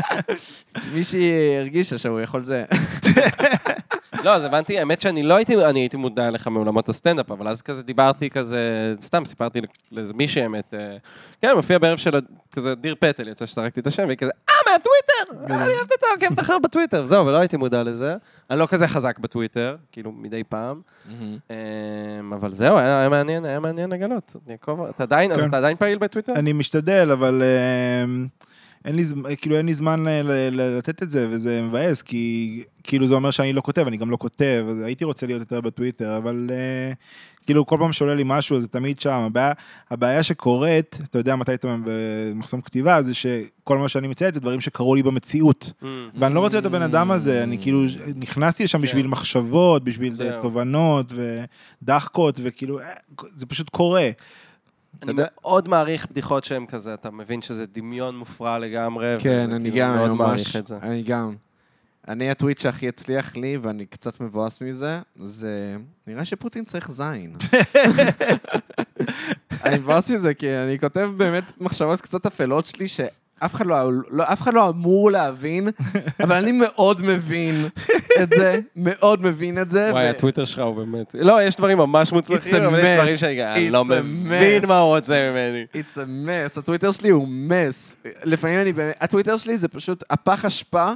מישהי 0.93 1.57
הרגישה 1.57 1.97
שהוא 1.97 2.19
יכול 2.19 2.39
לזיין. 2.39 2.65
לא, 4.23 4.35
אז 4.35 4.45
הבנתי, 4.45 4.79
האמת 4.79 5.01
שאני 5.01 5.23
לא 5.23 5.33
הייתי, 5.33 5.65
אני 5.65 5.79
הייתי 5.79 5.97
מודע 5.97 6.29
לך 6.29 6.47
מעולמות 6.47 6.89
הסטנדאפ, 6.89 7.31
אבל 7.31 7.47
אז 7.47 7.61
כזה 7.61 7.83
דיברתי 7.83 8.29
כזה, 8.29 8.93
סתם 8.99 9.25
סיפרתי 9.25 9.61
לאיזה 9.91 10.13
מישהי 10.13 10.45
אמת, 10.45 10.73
אה, 10.73 10.97
כן, 11.41 11.53
מופיע 11.55 11.77
בערב 11.77 11.97
של 11.97 12.19
כזה 12.51 12.75
דיר 12.75 12.95
פטל, 12.99 13.27
יצא 13.27 13.45
שזרקתי 13.45 13.79
את 13.79 13.87
השם, 13.87 14.05
והיא 14.05 14.17
כזה, 14.17 14.31
אה, 14.49 14.55
מהטוויטר, 14.71 15.53
אה, 15.53 15.65
אני 15.65 15.73
אוהבת 15.73 15.91
אותו, 15.91 16.05
עוקבת 16.13 16.39
אחר 16.39 16.59
בטוויטר, 16.59 17.05
זהו, 17.05 17.25
ולא 17.25 17.37
הייתי 17.37 17.57
מודע 17.57 17.83
לזה. 17.83 18.15
אני 18.49 18.59
לא 18.59 18.65
כזה 18.65 18.87
חזק 18.87 19.19
בטוויטר, 19.19 19.75
כאילו, 19.91 20.11
מדי 20.11 20.43
פעם. 20.43 20.81
אמ, 21.11 22.33
אבל 22.33 22.53
זהו, 22.53 22.77
היה 22.77 23.09
מעניין, 23.09 23.45
היה 23.45 23.59
מעניין 23.59 23.89
לגלות. 23.89 24.35
אתה 24.89 25.03
עדיין, 25.03 25.37
כן. 25.37 25.49
אתה 25.49 25.57
עדיין 25.57 25.77
פעיל 25.77 25.97
בטוויטר? 25.97 26.33
אני 26.33 26.53
משתדל, 26.53 27.11
אבל 27.11 27.41
אה, 27.41 28.05
אין 28.85 28.95
לי, 28.95 29.03
כאילו 29.41 29.57
אין 29.57 29.65
לי 29.65 29.73
זמן 29.73 30.03
ל- 30.03 30.21
ל- 30.21 30.49
ל- 30.51 30.77
לתת 30.77 31.03
את 31.03 31.09
זה, 31.09 31.27
וזה 31.29 31.61
מבאס, 31.61 32.01
כי 32.01 32.63
כאילו 32.83 33.07
זה 33.07 33.15
אומר 33.15 33.31
שאני 33.31 33.53
לא 33.53 33.61
כותב, 33.61 33.87
אני 33.87 33.97
גם 33.97 34.11
לא 34.11 34.17
כותב, 34.17 34.65
אז 34.69 34.81
הייתי 34.81 35.03
רוצה 35.03 35.27
להיות 35.27 35.39
יותר 35.39 35.61
בטוויטר, 35.61 36.17
אבל 36.17 36.49
אה, 36.51 36.93
כאילו 37.45 37.65
כל 37.65 37.77
פעם 37.79 37.91
שעולה 37.91 38.15
לי 38.15 38.23
משהו, 38.25 38.59
זה 38.59 38.67
תמיד 38.67 38.99
שם. 38.99 39.11
הבעיה, 39.11 39.51
הבעיה 39.91 40.23
שקורית, 40.23 40.99
אתה 41.09 41.19
יודע 41.19 41.35
מתי 41.35 41.53
אתה 41.53 41.75
במחסום 41.85 42.61
כתיבה, 42.61 43.01
זה 43.01 43.13
שכל 43.13 43.77
מה 43.77 43.87
שאני 43.87 44.07
מצייץ 44.07 44.33
זה 44.33 44.39
דברים 44.39 44.61
שקרו 44.61 44.95
לי 44.95 45.03
במציאות. 45.03 45.71
אמ, 45.83 46.09
ואני 46.19 46.35
לא 46.35 46.39
רוצה 46.39 46.57
להיות 46.57 46.65
הבן 46.65 46.81
אדם 46.81 47.11
הזה, 47.11 47.43
אני 47.43 47.57
כאילו 47.61 47.85
נכנסתי 48.15 48.63
לשם 48.63 48.81
בשביל 48.81 49.03
כן. 49.03 49.09
מחשבות, 49.09 49.83
בשביל. 49.83 50.13
תובנות 50.41 51.13
ודחקות, 51.81 52.39
וכאילו, 52.43 52.79
אה, 52.79 52.85
זה 53.35 53.45
פשוט 53.45 53.69
קורה. 53.69 54.09
אני 55.03 55.11
מאוד 55.15 55.67
מעריך 55.67 56.07
בדיחות 56.11 56.43
שהן 56.43 56.65
כזה, 56.65 56.93
אתה 56.93 57.11
מבין 57.11 57.41
שזה 57.41 57.65
דמיון 57.65 58.17
מופרע 58.17 58.59
לגמרי. 58.59 59.15
כן, 59.19 59.43
וזה 59.45 59.55
אני 59.55 59.71
כאילו 59.71 59.85
גם, 59.85 59.97
אני 60.03 60.07
ממש. 60.07 60.55
אני 60.81 61.03
גם. 61.03 61.35
אני 62.07 62.29
הטוויט 62.29 62.59
שהכי 62.59 62.87
הצליח 62.87 63.35
לי, 63.35 63.57
ואני 63.57 63.85
קצת 63.85 64.21
מבואס 64.21 64.61
מזה, 64.61 65.01
זה 65.21 65.77
נראה 66.07 66.25
שפוטין 66.25 66.65
צריך 66.65 66.91
זין. 66.91 67.35
אני 69.65 69.77
מבואס 69.77 70.11
מזה, 70.11 70.33
כי 70.33 70.49
אני 70.49 70.79
כותב 70.79 71.11
באמת 71.17 71.53
מחשבות 71.61 72.01
קצת 72.01 72.25
אפלות 72.25 72.65
שלי, 72.65 72.87
שאף 73.39 73.55
אחד 73.55 73.65
לא, 73.65 73.91
לא, 74.09 74.23
אף 74.23 74.41
אחד 74.41 74.53
לא 74.53 74.69
אמור 74.69 75.11
להבין, 75.11 75.67
אבל 76.23 76.35
אני 76.35 76.51
מאוד 76.51 77.01
מבין 77.01 77.67
את 78.23 78.29
זה, 78.35 78.59
מאוד 78.75 79.21
מבין 79.21 79.61
את 79.61 79.71
זה. 79.71 79.89
וואי, 79.91 80.05
ו- 80.05 80.09
הטוויטר 80.09 80.45
שלך 80.45 80.59
הוא 80.59 80.75
באמת... 80.75 81.15
לא, 81.19 81.43
יש 81.43 81.55
דברים 81.55 81.77
ממש 81.77 82.11
מוצלחים, 82.11 82.63
אבל 82.63 82.79
יש. 82.79 82.85
דברים 82.99 83.17
שאני 83.17 83.53
אני 83.53 83.69
לא 83.69 83.85
מבין. 83.85 84.61
מה 84.67 84.79
הוא 84.79 84.95
רוצה 84.95 85.31
ממני. 85.31 85.65
It's 85.83 85.93
a 85.95 86.27
mess, 86.27 86.59
הטוויטר 86.59 86.91
שלי 86.91 87.09
הוא 87.09 87.27
מס. 87.29 87.97
לפעמים 88.23 88.59
אני 88.61 88.73
באמת, 88.73 88.95
הטוויטר 89.01 89.37
שלי 89.37 89.57
זה 89.57 89.67
פשוט 89.67 90.03
הפח 90.09 90.45
אשפה 90.45 90.91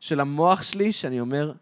של 0.00 0.20
המוח 0.20 0.62
שלי, 0.62 0.92
שאני 0.92 1.20
אומר, 1.20 1.52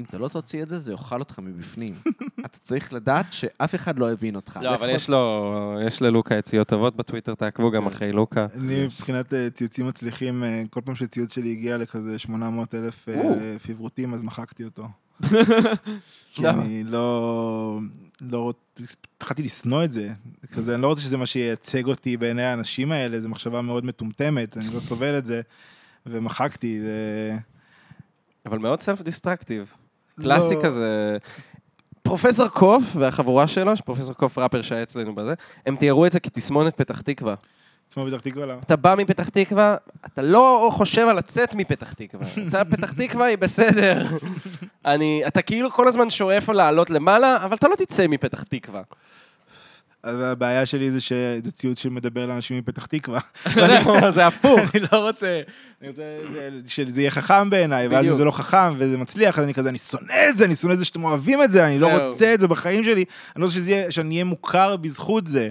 אם 0.00 0.04
אתה 0.04 0.18
לא 0.18 0.28
תוציא 0.28 0.62
את 0.62 0.68
זה, 0.68 0.78
זה 0.78 0.92
יאכל 0.92 1.18
אותך 1.20 1.38
מבפנים. 1.38 1.94
אתה 2.46 2.58
צריך 2.58 2.92
לדעת 2.92 3.32
שאף 3.32 3.74
אחד 3.74 3.98
לא 3.98 4.12
הבין 4.12 4.36
אותך. 4.36 4.58
לא, 4.62 4.74
אבל 4.74 4.88
יש 4.90 5.10
לו, 5.10 5.78
יש 5.86 6.02
ללוקה 6.02 6.34
יציאות 6.34 6.68
טובות 6.68 6.96
בטוויטר, 6.96 7.34
תעקבו 7.34 7.70
גם 7.70 7.86
אחרי 7.86 8.12
לוקה. 8.12 8.46
אני 8.54 8.84
מבחינת 8.84 9.34
אה, 9.34 9.50
ציוצים 9.50 9.88
מצליחים, 9.88 10.44
אה, 10.44 10.62
כל 10.70 10.80
פעם 10.84 10.94
שציוץ 10.94 11.34
שלי 11.34 11.52
הגיע 11.52 11.78
לכזה 11.78 12.18
800 12.18 12.74
אלף 12.74 13.08
אה. 13.08 13.58
פיברוטים, 13.58 14.14
אז 14.14 14.22
מחקתי 14.22 14.64
אותו. 14.64 14.88
כי? 16.34 16.48
אני 16.48 16.84
לא... 16.84 17.80
לא 18.20 18.52
התחלתי 19.16 19.42
לשנוא 19.42 19.84
את 19.84 19.92
זה. 19.92 20.08
כזה, 20.52 20.74
אני 20.74 20.82
לא 20.82 20.86
רוצה 20.86 21.02
שזה 21.02 21.16
מה 21.16 21.26
שייצג 21.26 21.86
אותי 21.86 22.16
בעיני 22.16 22.42
האנשים 22.42 22.92
האלה, 22.92 23.20
זו 23.20 23.28
מחשבה 23.28 23.62
מאוד 23.62 23.84
מטומטמת, 23.84 24.56
אני 24.56 24.66
לא 24.74 24.80
סובל 24.80 25.18
את 25.18 25.26
זה, 25.26 25.40
ומחקתי. 26.06 26.80
זה... 26.80 27.36
אבל 28.46 28.58
מאוד 28.58 28.80
סלף 28.80 29.02
דיסטרקטיב. 29.02 29.74
קלאסי 30.22 30.54
לא. 30.54 30.62
כזה. 30.62 31.16
פרופסור 32.02 32.48
קוף 32.48 32.82
והחבורה 32.94 33.48
שלו, 33.48 33.72
פרופסור 33.84 34.14
קוף 34.14 34.38
ראפר 34.38 34.62
שהיה 34.62 34.82
אצלנו 34.82 35.14
בזה, 35.14 35.34
הם 35.66 35.76
תיארו 35.76 36.06
את 36.06 36.12
זה 36.12 36.20
כתסמונת 36.20 36.76
פתח 36.76 37.00
תקווה. 37.00 37.34
עצמו 37.90 38.06
פתח 38.06 38.20
תקווה, 38.20 38.46
למה? 38.46 38.60
אתה 38.66 38.76
בא 38.76 38.94
מפתח 38.98 39.28
תקווה, 39.28 39.76
אתה 40.06 40.22
לא 40.22 40.70
חושב 40.72 41.08
על 41.08 41.16
לצאת 41.16 41.54
מפתח 41.54 41.92
תקווה. 41.92 42.26
אתה, 42.48 42.64
פתח 42.64 42.92
תקווה 42.92 43.26
היא 43.26 43.38
בסדר. 43.38 44.06
אני, 44.84 45.22
אתה 45.26 45.42
כאילו 45.42 45.70
כל 45.72 45.88
הזמן 45.88 46.10
שואף 46.10 46.48
לעלות 46.48 46.90
למעלה, 46.90 47.44
אבל 47.44 47.56
אתה 47.56 47.68
לא 47.68 47.76
תצא 47.76 48.06
מפתח 48.06 48.42
תקווה. 48.42 48.82
הבעיה 50.04 50.66
שלי 50.66 50.90
זה 50.90 51.00
שזה 51.00 51.52
ציוץ 51.52 51.78
שמדבר 51.78 52.26
לאנשים 52.26 52.58
מפתח 52.58 52.86
תקווה. 52.86 53.20
זה 54.14 54.26
הפוך. 54.26 54.60
אני 54.74 54.82
לא 54.92 55.08
רוצה, 55.08 55.40
אני 55.80 55.88
רוצה 55.88 56.02
שזה 56.66 57.00
יהיה 57.00 57.10
חכם 57.10 57.50
בעיניי, 57.50 57.88
ואז 57.88 58.08
אם. 58.08 58.14
זה 58.14 58.24
לא 58.24 58.30
חכם 58.30 58.74
וזה 58.78 58.96
מצליח, 58.98 59.38
אז 59.38 59.44
אני 59.44 59.54
כזה, 59.54 59.68
אני 59.68 59.78
שונא 59.78 60.14
את 60.28 60.36
זה, 60.36 60.44
אני 60.44 60.54
שונא 60.54 60.72
את 60.72 60.78
זה 60.78 60.84
שאתם 60.84 61.04
אוהבים 61.04 61.42
את 61.42 61.50
זה, 61.50 61.66
אני 61.66 61.78
לא. 61.78 61.98
רוצה 61.98 62.34
את 62.34 62.40
זה 62.40 62.48
בחיים 62.48 62.84
שלי, 62.84 63.04
אני 63.36 63.42
לא 63.42 63.46
רוצה 63.46 63.90
שאני 63.90 64.14
אהיה 64.14 64.24
מוכר 64.24 64.76
בזכות 64.76 65.26
זה. 65.26 65.48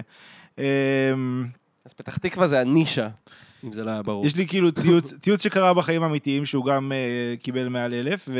אמ, 0.58 0.64
אז 1.86 1.92
פתח 1.92 2.16
תקווה 2.16 2.46
זה 2.46 2.60
הנישה, 2.60 3.08
אם 3.64 3.72
זה 3.72 3.84
לא 3.84 3.90
היה 3.90 4.02
ברור. 4.02 4.26
יש 4.26 4.36
לי 4.36 4.46
כאילו 4.46 4.72
ציוץ, 4.72 5.14
ציוץ 5.14 5.42
שקרה 5.42 5.74
בחיים 5.74 6.02
האמיתיים, 6.02 6.46
שהוא 6.46 6.64
גם 6.64 6.92
אה, 6.92 7.36
קיבל 7.36 7.68
מעל 7.68 7.94
אלף, 7.94 8.28
ו... 8.28 8.38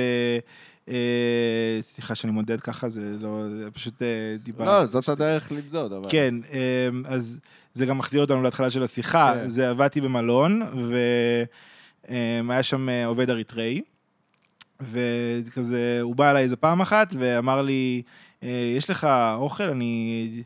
אה, 0.88 1.78
סליחה 1.80 2.14
שאני 2.14 2.32
מודד 2.32 2.60
ככה, 2.60 2.88
זה 2.88 3.16
לא, 3.20 3.48
זה 3.48 3.70
פשוט 3.70 4.02
אה, 4.02 4.36
דיבה. 4.42 4.64
לא, 4.64 4.86
זאת 4.86 5.08
הדרך 5.08 5.52
למדוד, 5.52 5.92
אבל... 5.92 6.08
כן, 6.10 6.34
אמ, 6.52 7.02
אז 7.08 7.40
זה 7.74 7.86
גם 7.86 7.98
מחזיר 7.98 8.20
אותנו 8.20 8.42
להתחלה 8.42 8.70
של 8.70 8.82
השיחה. 8.82 9.32
כן. 9.34 9.48
זה 9.48 9.70
עבדתי 9.70 10.00
במלון, 10.00 10.62
והיה 12.08 12.62
שם 12.62 12.88
אה, 12.88 13.06
עובד 13.06 13.30
אריתראי, 13.30 13.80
וכזה, 14.80 15.98
הוא 16.02 16.16
בא 16.16 16.30
אליי 16.30 16.42
איזה 16.42 16.56
פעם 16.56 16.80
אחת 16.80 17.14
ואמר 17.18 17.62
לי, 17.62 18.02
אה, 18.42 18.72
יש 18.76 18.90
לך 18.90 19.08
אוכל? 19.34 19.64
אני 19.64 20.42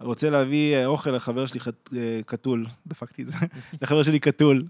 רוצה 0.00 0.30
להביא 0.30 0.76
אה, 0.76 0.86
אוכל 0.86 1.10
לחבר 1.10 1.46
שלי 1.46 1.60
אה, 1.96 2.20
קתול. 2.26 2.66
דפקתי 2.86 3.22
את 3.22 3.28
זה. 3.28 3.38
לחבר 3.82 4.02
שלי 4.02 4.18
קתול. 4.18 4.64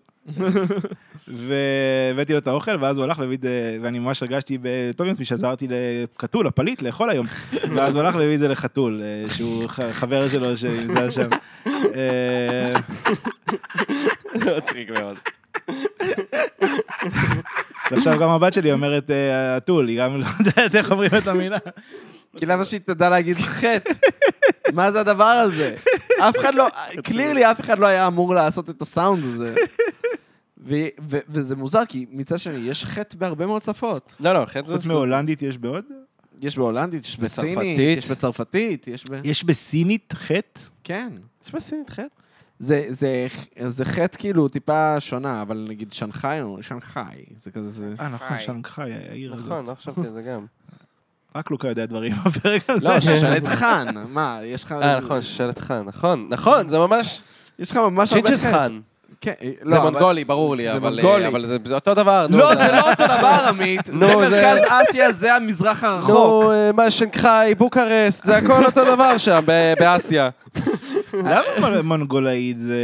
והבאתי 1.28 2.32
לו 2.32 2.38
את 2.38 2.46
האוכל, 2.46 2.76
ואז 2.80 2.96
הוא 2.96 3.05
הלך 3.05 3.18
והביא, 3.18 3.36
את 3.36 3.42
זה, 3.42 3.78
ואני 3.82 3.98
ממש 3.98 4.22
הרגשתי 4.22 4.59
טוב 4.96 5.06
עם 5.06 5.12
עצמי 5.12 5.24
שעזרתי 5.24 5.68
לקתול, 5.70 6.46
הפליט, 6.46 6.82
לאכול 6.82 7.10
היום. 7.10 7.26
ואז 7.76 7.96
הוא 7.96 8.05
הלך 8.05 8.14
והביא 8.14 8.34
את 8.34 8.38
זה 8.38 8.48
לחתול, 8.48 9.02
אה, 9.02 9.34
שהוא 9.34 9.68
חבר 9.68 10.28
שלו 10.28 10.56
שנמצא 10.56 11.10
שם. 11.10 11.28
אה, 11.66 12.72
מצחיק 14.56 14.90
מאוד. 14.90 15.16
ועכשיו 17.90 18.18
גם 18.18 18.30
הבת 18.30 18.52
שלי 18.52 18.72
אומרת 18.72 19.10
אה, 19.10 19.56
התול, 19.56 19.88
היא 19.88 19.98
גם 19.98 20.20
לא 20.20 20.26
יודעת 20.38 20.74
איך 20.74 20.90
אומרים 20.90 21.10
את 21.18 21.26
המילה. 21.26 21.59
כי 22.36 22.46
למה 22.46 22.64
שהיא 22.64 22.80
תדע 22.84 23.09
להגיד 23.09 23.36
חטא? 23.36 23.92
מה 24.72 24.92
זה 24.92 25.00
הדבר 25.00 25.24
הזה? 25.24 25.76
אף 26.20 26.36
אחד 26.38 26.55
לא, 26.55 26.66
קלירלי 27.05 27.50
אף 27.50 27.60
אחד 27.60 27.78
לא 27.78 27.86
היה 27.86 28.06
אמור 28.06 28.34
לעשות 28.34 28.70
את 28.70 28.82
הסאונד 28.82 29.24
הזה. 29.24 29.55
ו- 30.66 30.89
ו- 31.09 31.18
וזה 31.28 31.56
מוזר, 31.56 31.82
כי 31.89 32.06
מצד 32.10 32.39
שני, 32.39 32.56
יש 32.56 32.85
חטא 32.85 33.16
בהרבה 33.16 33.47
מאוד 33.47 33.62
שפות. 33.62 34.16
לא, 34.20 34.32
לא, 34.32 34.47
חטא 34.47 34.66
חוץ 34.66 34.82
זה... 34.82 34.93
מהולנדית 34.93 35.43
יש 35.43 35.59
בעוד? 35.59 35.85
יש 36.40 36.56
בהולנדית, 36.56 37.05
יש 37.05 37.16
בסינית. 37.16 37.78
יש 37.78 38.10
בצרפתית, 38.10 38.89
יש 38.89 39.05
ב... 39.10 39.20
יש 39.24 39.44
בסינית 39.44 40.12
חטא? 40.16 40.60
כן. 40.85 41.12
יש 41.47 41.55
בסינית 41.55 41.90
חטא? 41.90 42.06
זה, 42.59 42.86
זה, 42.89 43.26
זה 43.66 43.85
חטא 43.85 44.18
כאילו 44.18 44.48
טיפה 44.48 45.01
שונה, 45.01 45.43
אבל 45.43 45.66
נגיד 45.68 45.93
שנגחאי 45.93 46.43
או 46.43 46.62
שנגחאי, 46.62 47.24
זה 47.36 47.51
כזה, 47.51 47.68
זה... 47.68 47.94
אה, 48.01 48.09
נכון. 48.09 48.39
שנגחאי, 48.39 48.93
העיר 48.93 49.35
נכון, 49.35 49.52
הזאת. 49.52 49.68
לא 49.68 49.74
חשבתי 49.74 50.01
על 50.01 50.12
זה 50.12 50.22
גם. 50.22 50.47
רק 51.35 51.51
לוקה 51.51 51.68
יודע 51.68 51.86
דברים 51.86 52.12
בפרק 52.26 52.70
הזה. 52.70 52.89
לא, 52.89 53.01
שושלת 53.01 53.47
חאן, 53.47 53.94
מה, 54.09 54.40
יש 54.43 54.64
לך... 54.64 54.72
אה, 54.72 54.98
נכון, 54.98 55.22
שושלת 55.22 55.59
חאן, 55.59 55.82
נכון, 55.86 56.26
נכון, 56.30 56.68
זה 56.68 56.78
ממש... 56.78 57.22
יש 57.59 57.70
לך 57.70 57.76
ממש 57.76 58.12
הרבה 58.12 58.36
חטא. 58.36 58.51
חאן. 58.51 58.80
כן, 59.20 59.32
זה 59.43 59.49
לא, 59.62 59.77
אבל- 59.77 59.90
מונגולי, 59.90 60.24
ברור 60.24 60.57
לי, 60.57 60.62
זה 60.62 60.73
אבל 60.73 61.01
מונגולי. 61.03 61.27
אבל 61.27 61.47
זה 61.47 61.57
זה 61.65 61.74
אותו 61.74 61.95
דבר. 61.95 62.27
נו, 62.31 62.39
לא, 62.39 62.55
זה 62.55 62.69
לא 62.73 62.90
אותו 62.90 63.05
דבר, 63.05 63.45
עמית. 63.49 63.86
זה 63.99 63.99
זה- 63.99 64.16
מרכז 64.16 64.59
אסיה, 64.69 65.12
זה 65.12 65.35
המזרח 65.35 65.85
הרחוק. 65.85 66.11
נו, 66.11 66.53
אה, 66.53 66.70
מה, 66.74 66.90
שנגחאי, 66.90 67.55
בוקרסט, 67.55 68.24
זה 68.24 68.36
הכל 68.36 68.65
אותו 68.65 68.85
דבר 68.85 69.19
שם, 69.19 69.40
ב- 69.47 69.74
באסיה. 69.81 70.28
למה 71.15 71.40
מונ- 71.61 71.82
מונגולאית 71.82 72.59
זה 72.61 72.77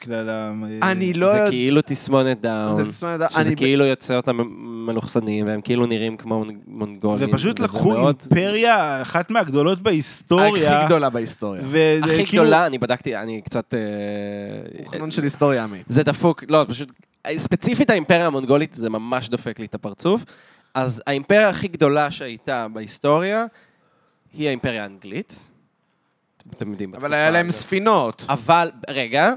קללה? 0.00 0.50
אה, 0.82 0.90
אני 0.90 1.12
לא 1.14 1.32
זה. 1.32 1.46
כאילו 1.50 1.80
תסמונת 1.86 2.26
זה 2.42 2.48
דאון, 2.48 2.90
תסמונת- 2.90 3.30
שזה 3.32 3.40
אני- 3.40 3.56
כאילו 3.56 3.84
יוצא 3.84 4.14
מלוכסנים, 4.86 5.46
והם 5.46 5.60
כאילו 5.60 5.86
נראים 5.86 6.16
כמו 6.16 6.44
מונגולים. 6.66 7.28
ופשוט 7.30 7.60
לקחו 7.60 7.90
מאוד- 7.90 8.22
אימפריה, 8.22 9.02
אחת 9.02 9.30
מהגדולות 9.30 9.78
בהיסטוריה. 9.80 10.78
הכי 10.78 10.86
גדולה 10.86 11.10
בהיסטוריה. 11.10 11.62
וזה 11.64 12.04
הכי 12.04 12.26
כאילו- 12.26 12.42
גדולה, 12.42 12.66
אני 12.66 12.78
בדקתי, 12.78 13.16
אני 13.16 13.40
קצת... 13.42 13.74
אה, 13.74 13.78
הוא 14.78 14.88
חנון 14.88 15.10
של 15.10 15.22
היסטוריה, 15.22 15.64
עמית. 15.64 15.86
זה 15.88 16.02
דפוק, 16.02 16.44
לא, 16.48 16.64
פשוט, 16.68 16.92
ספציפית 17.36 17.90
האימפריה 17.90 18.26
המונגולית, 18.26 18.74
זה 18.74 18.90
ממש 18.90 19.28
דופק 19.28 19.58
לי 19.58 19.66
את 19.66 19.74
הפרצוף. 19.74 20.24
אז 20.74 21.02
האימפריה 21.06 21.48
הכי 21.48 21.68
גדולה 21.68 22.10
שהייתה 22.10 22.68
בהיסטוריה, 22.68 23.44
היא 24.34 24.46
האימפריה 24.48 24.82
האנגלית. 24.82 25.52
אתם 26.56 26.70
יודעים. 26.70 26.94
אבל 26.94 27.14
היה 27.14 27.30
להם. 27.30 27.50
ספינות. 27.50 28.24
אבל, 28.28 28.70
רגע, 28.90 29.32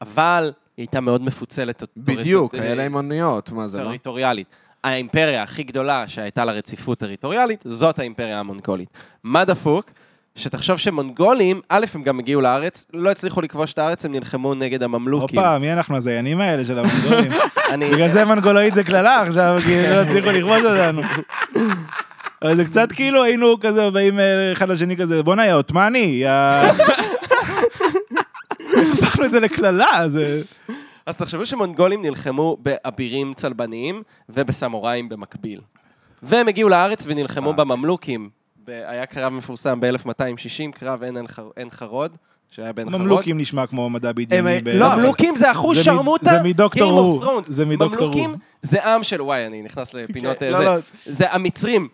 אבל 0.00 0.52
היא 0.76 0.82
הייתה 0.84 1.00
מאוד 1.00 1.22
מפוצלת. 1.22 1.82
בדיוק, 1.96 2.54
היה 2.54 2.74
להם 2.74 2.94
אוניות, 2.94 3.50
מה 3.50 3.66
זה 3.66 3.78
לא? 3.78 3.84
טריטוריאלית. 3.84 4.46
האימפריה 4.84 5.42
הכי 5.42 5.62
גדולה 5.62 6.04
שהייתה 6.08 6.44
לה 6.44 6.52
רציפות 6.52 6.98
טריטוריאלית, 6.98 7.64
זאת 7.66 7.98
האימפריה 7.98 8.40
המונגולית. 8.40 8.88
מה 9.24 9.44
דפוק? 9.44 9.90
שתחשוב 10.36 10.78
שמונגולים, 10.78 11.60
א', 11.68 11.86
הם 11.94 12.02
גם 12.02 12.18
הגיעו 12.18 12.40
לארץ, 12.40 12.86
לא 12.92 13.10
הצליחו 13.10 13.40
לכבוש 13.40 13.72
את 13.72 13.78
הארץ, 13.78 14.04
הם 14.04 14.12
נלחמו 14.12 14.54
נגד 14.54 14.82
הממלוכים. 14.82 15.38
הופה, 15.38 15.58
מי 15.58 15.72
אנחנו 15.72 15.96
הזיינים 15.96 16.40
האלה 16.40 16.64
של 16.64 16.78
המונגולים? 16.78 17.32
בגלל 17.94 18.08
זה 18.08 18.24
מנגולאית 18.24 18.74
זה 18.74 18.84
קללה 18.84 19.20
עכשיו, 19.20 19.58
כי 19.64 19.82
לא 19.90 20.00
הצליחו 20.00 20.30
לכבוש 20.30 20.62
אותנו. 20.64 21.02
אבל 22.42 22.56
זה 22.56 22.64
קצת 22.64 22.92
כאילו 22.92 23.24
היינו 23.24 23.56
כזה 23.60 23.90
באים 23.90 24.18
אה, 24.18 24.52
אחד 24.52 24.68
לשני 24.68 24.96
כזה, 24.96 25.22
בואנה, 25.22 25.46
יא 25.46 25.54
עות'מאני, 25.54 25.98
יא... 25.98 26.30
איך 28.76 28.88
הפכנו 28.92 29.24
את 29.24 29.30
זה 29.30 29.40
לקללה? 29.40 30.08
זה... 30.08 30.40
אז 31.06 31.16
תחשבו 31.16 31.46
שמונגולים 31.46 32.02
נלחמו 32.02 32.56
באבירים 32.60 33.34
צלבניים 33.34 34.02
ובסמוראים 34.28 35.08
במקביל. 35.08 35.60
והם 36.22 36.48
הגיעו 36.48 36.68
לארץ 36.68 37.04
ונלחמו 37.08 37.52
בממלוכים. 37.52 38.30
היה 38.66 39.06
קרב 39.06 39.32
מפורסם 39.32 39.80
ב-1260, 39.80 40.72
קרב 40.72 41.02
עין 41.56 41.70
חרוד, 41.70 42.16
שהיה 42.50 42.72
בין 42.72 42.90
חרוד. 42.90 43.02
ממלוכים 43.02 43.38
נשמע 43.38 43.66
כמו 43.66 43.90
מדע 43.90 44.12
בדיוני. 44.12 44.60
לא, 44.64 44.96
ממלוכים 44.96 45.36
זה 45.36 45.50
אחוז 45.50 45.78
שרמוטה, 45.84 46.24
זה 46.24 46.42
מדוקטור 46.42 46.90
Game 46.90 46.94
הו. 46.94 47.20
of 47.20 47.24
Thrones. 47.24 47.52
זה 47.52 47.64
מדוקטור 47.64 48.08
ממלוכים 48.08 48.30
הו. 48.30 48.36
זה 48.62 48.84
עם 48.84 49.02
של, 49.02 49.22
וואי, 49.22 49.46
אני 49.46 49.62
נכנס 49.62 49.94
לפינות 49.94 50.38
כן, 50.38 50.46
אה, 50.46 50.50
לא, 50.50 50.58
זה. 50.58 50.64
לא. 50.64 50.76
זה 51.06 51.32
המצרים 51.32 51.88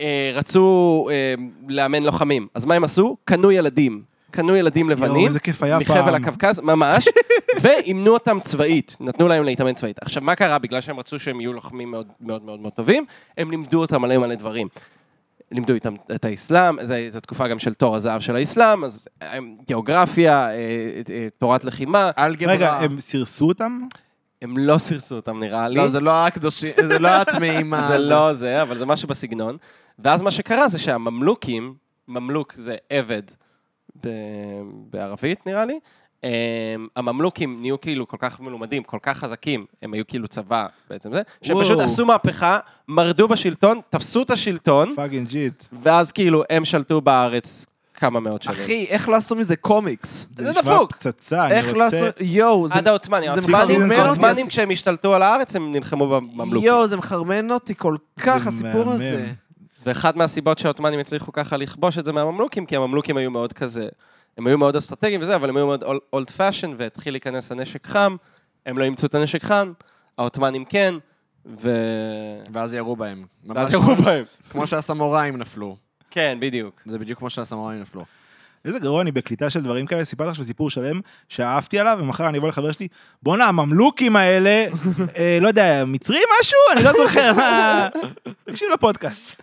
אה, 0.00 0.30
רצו 0.34 1.08
אה, 1.10 1.34
לאמן 1.68 2.02
לוחמים. 2.02 2.46
אז 2.54 2.64
מה 2.64 2.74
הם 2.74 2.84
עשו? 2.84 3.16
קנו 3.24 3.50
ילדים. 3.50 4.02
קנו 4.36 4.56
ילדים 4.56 4.90
לבנים. 4.90 5.26
איזה 5.26 5.40
כיף 5.40 5.62
היה 5.62 5.78
מחבל 5.78 6.02
פעם. 6.02 6.14
הקווקז, 6.14 6.60
ממש, 6.60 7.08
ואימנו 7.62 8.12
אותם 8.12 8.38
צבאית, 8.40 8.96
נתנו 9.00 9.28
להם 9.28 9.44
להתאמן 9.44 9.72
צבאית. 9.74 9.98
עכשיו, 10.02 10.22
מה 10.22 10.34
קרה? 10.34 10.58
בגלל 10.58 10.80
שהם 10.80 10.98
רצו 10.98 11.18
שהם 11.18 11.40
יהיו 11.40 11.52
לוחמים 11.52 11.90
מאוד 11.90 12.06
מאוד 12.20 12.44
מאוד 12.44 12.60
מאוד 12.60 12.72
טובים, 12.72 13.04
הם 13.38 13.50
לימדו 13.50 13.80
אותם 13.80 14.02
מלא 14.02 14.18
מלא 14.18 14.34
דברים. 14.34 14.68
לימדו 15.52 15.74
איתם 15.74 15.94
את 16.14 16.24
האסלאם, 16.24 16.76
זו- 17.10 17.20
תקופה 17.20 17.48
גם 17.48 17.58
של 17.58 17.74
תור 17.74 17.96
הזהב 17.96 18.20
של 18.20 18.36
האסלאם, 18.36 18.84
אז 18.84 19.08
אה, 19.22 19.38
גיאוגרפיה, 19.66 20.48
אה, 20.48 20.54
אה, 21.10 21.28
תורת 21.38 21.64
לחימה, 21.64 22.10
אלגברה. 22.18 22.52
רגע, 22.54 22.72
הם 22.74 23.00
סירסו 23.00 23.48
אותם? 23.48 23.80
הם 24.42 24.58
לא 24.58 24.78
סירסו 24.78 25.14
אותם 25.16 25.40
נראה 25.40 25.68
לי. 25.68 25.76
לא, 25.76 25.88
זה 25.88 26.00
לא 26.00 26.26
הקדושים, 26.26 26.72
זה 26.86 26.98
לא 26.98 27.08
הטמאים. 27.08 27.74
זה 27.88 27.98
לא 27.98 28.32
זה, 28.32 28.62
אבל 28.62 28.78
זה 28.78 28.86
משהו 28.86 29.08
בסגנון. 29.08 29.56
ואז 29.98 30.22
מה 30.22 30.30
שקרה 30.30 30.68
זה 30.68 30.78
שהממלוכים, 30.78 31.74
ממלוק 32.08 32.54
זה 32.54 32.76
עבד 32.90 33.22
ב- 34.04 34.08
בערבית 34.90 35.46
נראה 35.46 35.64
לי, 35.64 35.78
אמ, 36.24 36.28
הממלוכים 36.96 37.60
נהיו 37.60 37.80
כאילו 37.80 38.08
כל 38.08 38.16
כך 38.20 38.40
מלומדים, 38.40 38.82
כל 38.82 38.98
כך 39.02 39.18
חזקים, 39.18 39.66
הם 39.82 39.92
היו 39.94 40.06
כאילו 40.06 40.28
צבא 40.28 40.66
בעצם 40.90 41.12
זה, 41.12 41.22
שהם 41.42 41.56
פשוט. 41.60 41.80
עשו 41.80 42.06
מהפכה, 42.06 42.58
מרדו 42.88 43.28
בשלטון, 43.28 43.80
תפסו 43.90 44.22
את 44.22 44.30
השלטון, 44.30 44.92
fucking 44.96 45.28
legit. 45.28 45.64
ואז 45.82 46.12
כאילו 46.12 46.42
הם 46.50 46.64
שלטו 46.64 47.00
בארץ 47.00 47.66
כמה 47.94 48.20
מאות 48.20 48.42
שנים. 48.42 48.56
אחי, 48.60 48.84
איך 48.88 49.08
לא 49.08 49.16
עשו 49.16 49.36
מזה 49.36 49.56
קומיקס? 49.56 50.26
זה 50.36 50.50
נשמע 50.50 50.62
דפוק. 50.62 50.92
פצצה, 50.92 51.46
אני 51.46 51.54
איך 51.54 51.74
לא 51.74 51.84
רוצה... 51.84 51.96
עשו... 52.08 52.24
יואו, 52.24 52.68
זה... 52.68 52.74
עד 52.74 52.88
העות'מאנים, 52.88 53.30
זה 53.34 53.40
העות'מאנים- 53.40 53.76
מחרמן 53.80 53.90
אותי, 53.90 54.00
העות'מאנים 54.00 54.46
כשהם 54.46 54.70
השתלטו 54.70 55.14
על 55.14 55.22
הארץ 55.22 55.56
הם 55.56 55.72
נלחמו 55.72 56.08
בממלוכים. 56.08 56.68
יואו, 56.68 56.86
זה 56.88 56.96
מחרמן 56.96 57.50
אותי 57.50 57.74
כל 57.74 57.96
כך, 58.20 58.38
זה 58.42 58.48
הסיפור 58.48 58.84
מהמם. 58.84 58.88
הזה. 58.92 59.26
ואחת 59.86 60.16
מהסיבות 60.16 60.58
שהעות'מאנים 60.58 61.00
הצליחו 61.00 61.32
ככה 61.32 61.56
לכבוש 61.56 61.98
את 61.98 62.04
זה 62.04 62.12
מהממלוכים, 62.12 62.66
כי 62.66 62.76
הממלוכים 62.76 63.16
היו 63.16 63.30
מאוד 63.30 63.52
כזה, 63.52 63.88
הם 64.38 64.46
היו 64.46 64.58
מאוד 64.58 64.76
אסטרטגיים 64.76 65.20
וזה, 65.22 65.36
אבל 65.36 65.48
הם 65.48 65.56
היו 65.56 65.66
מאוד 65.66 65.84
old 66.12 66.30
fashion, 66.30 66.74
והתחיל 66.76 67.14
להיכנס 67.14 67.52
הנשק 67.52 67.86
חם, 67.86 68.16
הם 68.66 68.78
לא 68.78 68.84
אימצו 68.84 69.06
את 69.06 69.14
הנשק 69.14 69.44
חם, 69.44 69.72
העות'מאנים 70.18 70.64
כן, 70.64 70.94
ו... 71.46 71.70
ואז 72.52 72.74
ירו 72.74 72.96
בהם. 72.96 73.26
ואז 73.54 73.74
ירו 73.74 73.96
בהם. 73.96 74.24
כמו 74.50 74.66
שהסמוראים 74.66 75.36
נפלו. 75.36 75.76
כן, 76.10 76.38
בדיוק. 76.40 76.80
זה 76.84 76.98
בדיוק 76.98 77.18
כמו 77.18 77.30
שהסמוראים 77.30 77.80
נפלו. 77.80 78.04
איזה 78.66 78.78
גרוע 78.78 79.02
אני 79.02 79.12
בקליטה 79.12 79.50
של 79.50 79.62
דברים 79.62 79.86
כאלה, 79.86 80.04
סיפרתי 80.04 80.30
עכשיו 80.30 80.44
סיפור 80.44 80.70
שלם 80.70 81.00
שאהבתי 81.28 81.78
עליו, 81.78 81.98
ומחר 82.00 82.28
אני 82.28 82.38
אבוא 82.38 82.48
לחבר 82.48 82.72
שלי, 82.72 82.88
בואנה, 83.22 83.44
הממלוכים 83.44 84.16
האלה, 84.16 84.66
אה, 85.18 85.38
לא 85.40 85.48
יודע, 85.48 85.84
מצרי 85.86 86.18
משהו? 86.40 86.58
אני 86.76 86.84
לא 86.84 86.92
זוכר, 86.92 87.32
מה... 87.36 87.88
תקשיב 88.44 88.68
לפודקאסט. 88.74 89.42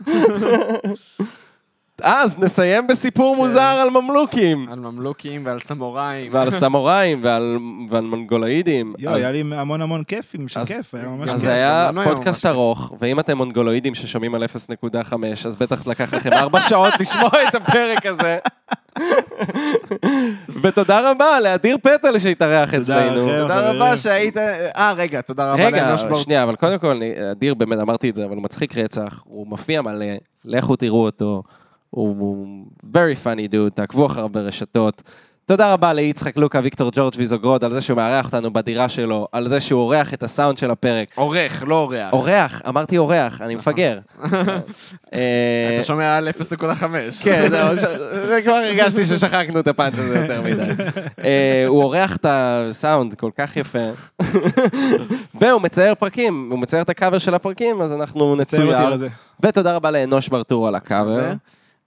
אז 2.02 2.38
נסיים 2.38 2.88
בסיפור 2.88 3.36
מוזר 3.36 3.62
על 3.62 3.90
ממלוכים. 3.90 4.68
על 4.72 4.80
ממלוכים 4.80 5.46
ועל 5.46 5.60
סמוראים. 5.60 6.34
ועל 6.34 6.52
סמוראים 6.52 7.24
ועל, 7.24 7.58
ועל 7.90 8.04
מונגולאידים. 8.04 8.94
יואו, 8.98 9.16
אז- 9.16 9.22
היה 9.22 9.32
לי 9.32 9.40
המון 9.56 9.82
המון 9.82 10.04
כיף 10.04 10.32
עם 10.34 10.48
של 10.48 10.60
אז- 10.60 10.68
כיף, 10.68 10.96
היה 10.96 11.08
ממש 11.08 11.28
אז 11.30 11.34
כיף. 11.34 11.42
זה 11.42 11.54
היה 11.54 11.90
ממש 11.94 12.08
פודקאסט. 12.08 12.46
ארוך, 12.46 12.94
ואם 13.00 13.20
אתם 13.20 13.38
מונגולואידים 13.38 13.96
ששומעים 13.96 14.36
על 14.36 14.44
0.5, 14.44 15.14
אז 15.48 15.56
בטח 15.56 15.88
לקח 15.88 16.14
לכם 16.14 16.34
ארבע 16.34 16.62
שעות 16.62 16.94
לשמוע 17.00 17.30
את 17.48 17.56
הפרק 17.56 18.06
הזה. 18.06 18.38
ותודה 20.62 21.12
רבה 21.12 21.40
לאדיר 21.40 21.78
פטל 21.78 22.20
שהתארח 22.20 22.74
אצלנו. 22.74 23.20
תודה. 23.42 23.72
רבה 23.72 23.98
שהיית... 23.98 24.38
אה, 24.38 24.94
רגע, 24.98 25.22
תודה 25.22 25.54
רבה 25.54 25.66
רגע, 25.68 25.86
לאנוש 25.86 26.04
בור. 26.04 26.20
שנייה, 26.20 26.44
אבל 26.44 26.56
קודם 26.56 26.80
כל, 26.80 26.88
אני- 26.92 27.32
אדיר, 27.32 27.54
באמת 27.54 27.80
אמרתי 27.80 28.10
את 28.10 28.16
זה, 28.16 28.26
אבל 28.26 28.36
הוא 28.36 28.44
מצחיק 28.44 28.78
רצח, 28.78 29.24
הוא 29.26 29.48
מופיע 29.48 29.82
מלא, 29.82 30.06
לכו 30.46 30.76
תראו 30.76 31.06
אותו, 31.06 31.44
הוא 31.90 32.48
very 32.86 33.26
funny 33.26 33.52
dude, 33.54 33.70
תעקבו 33.76 34.06
אחריו 34.06 34.30
ברשתות. 34.30 35.02
תודה 35.46 35.74
רבה 35.74 35.94
ליצחק 35.94 36.38
לוקה, 36.38 36.60
ויקטור 36.64 36.92
ג'ורג' 36.96 37.14
ויזוגרוד, 37.18 37.64
על 37.64 37.74
זה 37.74 37.82
שהוא 37.82 37.98
מארח 37.98 38.26
אותנו 38.26 38.54
בדירה 38.54 38.90
שלו, 38.90 39.28
על 39.32 39.48
זה 39.48 39.60
שהוא 39.60 39.82
אורח 39.82 40.14
את 40.14 40.24
הסאונד 40.24 40.58
של 40.58 40.72
הפרק. 40.72 41.08
עורך, 41.16 41.64
לא 41.68 41.76
אורח. 41.76 42.14
אורח, 42.14 42.62
אמרתי 42.68 42.98
אורח, 42.98 43.42
אני 43.42 43.56
מפגר. 43.56 44.00
אה, 45.14 45.76
אתה 45.76 45.84
שומע 45.84 46.16
על 46.16 46.30
0.5. 46.30 46.64
כן, 47.24 47.50
זה 48.28 48.40
כבר 48.44 48.52
הרגשתי 48.52 49.06
ששחקנו 49.06 49.60
את 49.60 49.68
הפאנץ' 49.68 50.00
הזה 50.00 50.20
יותר 50.20 50.42
מדי. 50.42 50.64
אה, 51.24 51.66
הוא 51.68 51.84
עורך 51.84 52.16
את 52.16 52.26
הסאונד 52.30 53.14
כל 53.14 53.32
כך 53.38 53.58
יפה. 53.58 53.90
והוא 55.42 55.62
מצייר 55.62 55.96
פרקים, 55.96 56.50
הוא 56.52 56.60
מצייר 56.60 56.82
את 56.82 56.90
הקאבר 56.90 57.18
של 57.18 57.34
הפרקים, 57.34 57.82
אז 57.82 57.94
אנחנו 57.94 58.36
צייר 58.46 58.64
אותי 58.64 58.76
נצויר. 58.76 58.78
על 58.78 58.98
זה. 58.98 59.08
ותודה 59.40 59.76
רבה 59.76 59.92
לאנוש 59.92 60.28
ברטור 60.28 60.68
על 60.68 60.76
הקאבר. 60.76 61.34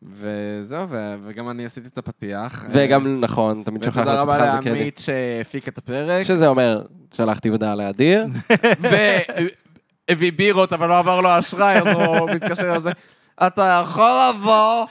וזהו, 0.02 0.89
ו- 0.89 1.14
וגם 1.23 1.51
אני 1.51 1.64
עשיתי 1.64 1.89
את 1.89 1.98
הפתיח. 1.98 2.64
וגם, 2.73 3.20
נכון, 3.20 3.62
תמיד 3.66 3.85
שוכח 3.85 3.97
ותודה 3.97 4.12
לתת 4.12 4.16
לך 4.16 4.23
רבה 4.23 4.35
על 4.35 4.40
זה 4.40 4.47
קרדיט. 4.64 4.66
לעמית 4.73 4.98
שהפיק 4.98 5.68
את 5.68 5.78
הפרק. 5.78 6.27
שזה 6.27 6.47
אומר, 6.47 6.82
שלחתי 7.14 7.48
הודעה 7.48 7.74
לאדיר. 7.74 8.27
והביא 10.10 10.32
בירות, 10.32 10.73
אבל 10.73 10.89
לא 10.89 10.98
עבר 10.98 11.20
לו 11.20 11.39
אשראי, 11.39 11.78
אז 11.78 11.86
הוא 11.86 12.31
מתקשר 12.31 12.73
לזה. 12.77 12.90
אתה 13.47 13.82
יכול 13.85 14.10
לבוא, 14.31 14.86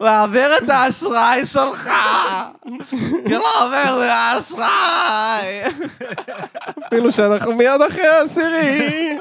להעביר 0.00 0.48
את 0.64 0.70
האשראי 0.70 1.46
שלך, 1.46 1.90
כי 3.26 3.32
לא 3.34 3.44
עובר 3.64 3.98
לי 3.98 4.08
האשראי. 4.08 5.62
אפילו 6.86 7.12
שאנחנו 7.12 7.52
מיד 7.52 7.80
אחרי 7.88 8.06
העשירי. 8.06 9.18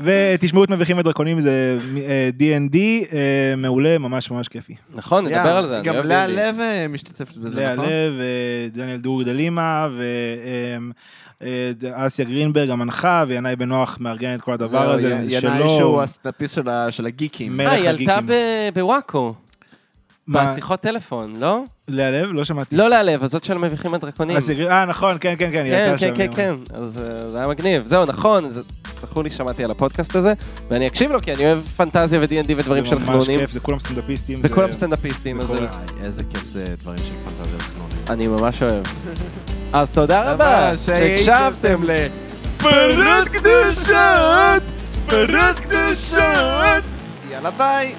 ותשמעו 0.00 0.64
את 0.64 0.70
מביכים 0.70 0.98
ודרקונים, 0.98 1.40
זה 1.40 1.78
אה, 1.96 2.30
D&D, 2.38 2.76
אה, 2.76 3.54
מעולה, 3.56 3.98
ממש 3.98 4.30
ממש 4.30 4.48
כיפי. 4.48 4.74
נכון, 4.94 5.24
נדבר 5.26 5.56
על 5.56 5.66
זה. 5.66 5.80
גם 5.84 5.94
לאה. 6.04 6.26
לב 6.26 6.60
אה, 6.60 6.86
משתתפת 6.88 7.36
בזה, 7.36 7.60
לאה 7.60 7.72
נכון? 7.74 7.84
לב, 7.86 8.20
אה, 8.20 8.68
דניאל 8.72 8.96
דור 8.96 9.22
דלימה, 9.22 9.88
ואסיה 11.40 12.24
גרינברג 12.24 12.70
המנחה, 12.70 13.24
וינאי 13.28 13.56
בנוח 13.56 13.98
מארגן 14.00 14.34
את 14.34 14.40
כל 14.40 14.52
הדבר 14.52 14.90
הזה, 14.90 15.22
זה 15.22 15.32
ינאי 15.32 15.58
שלו. 15.58 15.68
שהוא 15.68 16.02
הסטאפיסט 16.02 16.58
של 16.90 17.06
הגיקים. 17.06 17.56
מלך 17.56 17.68
אה, 17.68 17.72
היא 17.72 17.88
עלתה 17.88 18.16
הגיקים. 18.16 18.36
בוואקו, 18.74 19.34
בשיחות 20.28 20.80
טלפון, 20.80 21.36
לא? 21.40 21.62
לאה 21.88 22.10
לב? 22.10 22.28
לא 22.32 22.44
שמעתי. 22.44 22.76
לא 22.76 22.88
להלב, 22.90 23.24
הזאת 23.24 23.44
של 23.44 23.58
מביכים 23.58 23.94
הדרקונים. 23.94 24.36
אה, 24.70 24.84
נכון, 24.84 25.16
כן, 25.20 25.34
כן, 25.38 25.50
כן, 25.52 25.62
היא 25.64 25.72
כן, 25.72 25.78
הייתה 25.78 25.90
כן, 25.98 25.98
שם. 25.98 26.14
כן, 26.16 26.28
כן, 26.36 26.54
אז 26.74 26.98
אה, 26.98 27.28
זה 27.28 27.38
היה 27.38 27.46
מגניב. 27.46 27.86
זהו, 27.86 28.04
נכון, 28.04 28.44
אז 28.44 28.62
תסלחו 28.82 29.22
לי, 29.22 29.30
שמעתי 29.30 29.64
על 29.64 29.70
הפודקאסט 29.70 30.16
הזה, 30.16 30.32
ואני 30.70 30.86
אקשיב 30.86 31.10
לו, 31.12 31.22
כי 31.22 31.34
אני 31.34 31.46
אוהב 31.46 31.60
פנטזיה 31.76 32.20
ו-D&D 32.20 32.52
ודברים 32.56 32.84
של 32.84 32.90
זה 32.90 32.96
ממש 32.96 33.04
חנונים, 33.08 33.38
כיף, 33.40 33.50
זה 33.50 33.60
כולם 33.60 33.78
סטנדאפיסטים. 33.78 34.42
זה- 34.42 34.72
סטנדאפיסטים, 34.72 35.42
זה 35.42 35.52
אז. 35.54 35.60
וואי, 35.60 35.68
איזה 36.02 36.22
כיף 36.24 36.44
זה 36.44 36.64
דברים 36.80 36.98
של 36.98 37.14
פנטזיה 37.24 37.58
וחנונים. 37.58 37.98
אני 38.10 38.28
ממש 38.28 38.62
אוהב. 38.62 38.84
אז 39.72 39.90
תודה 39.92 40.32
רבה 40.32 40.70
שהקשבתם 40.76 41.82
ל... 41.84 41.90
פרות 42.58 43.28
קדושות! 43.32 44.62
פרות 45.08 45.58
קדושות! 45.58 46.84
יאללה 47.30 47.50
ביי! 47.50 47.94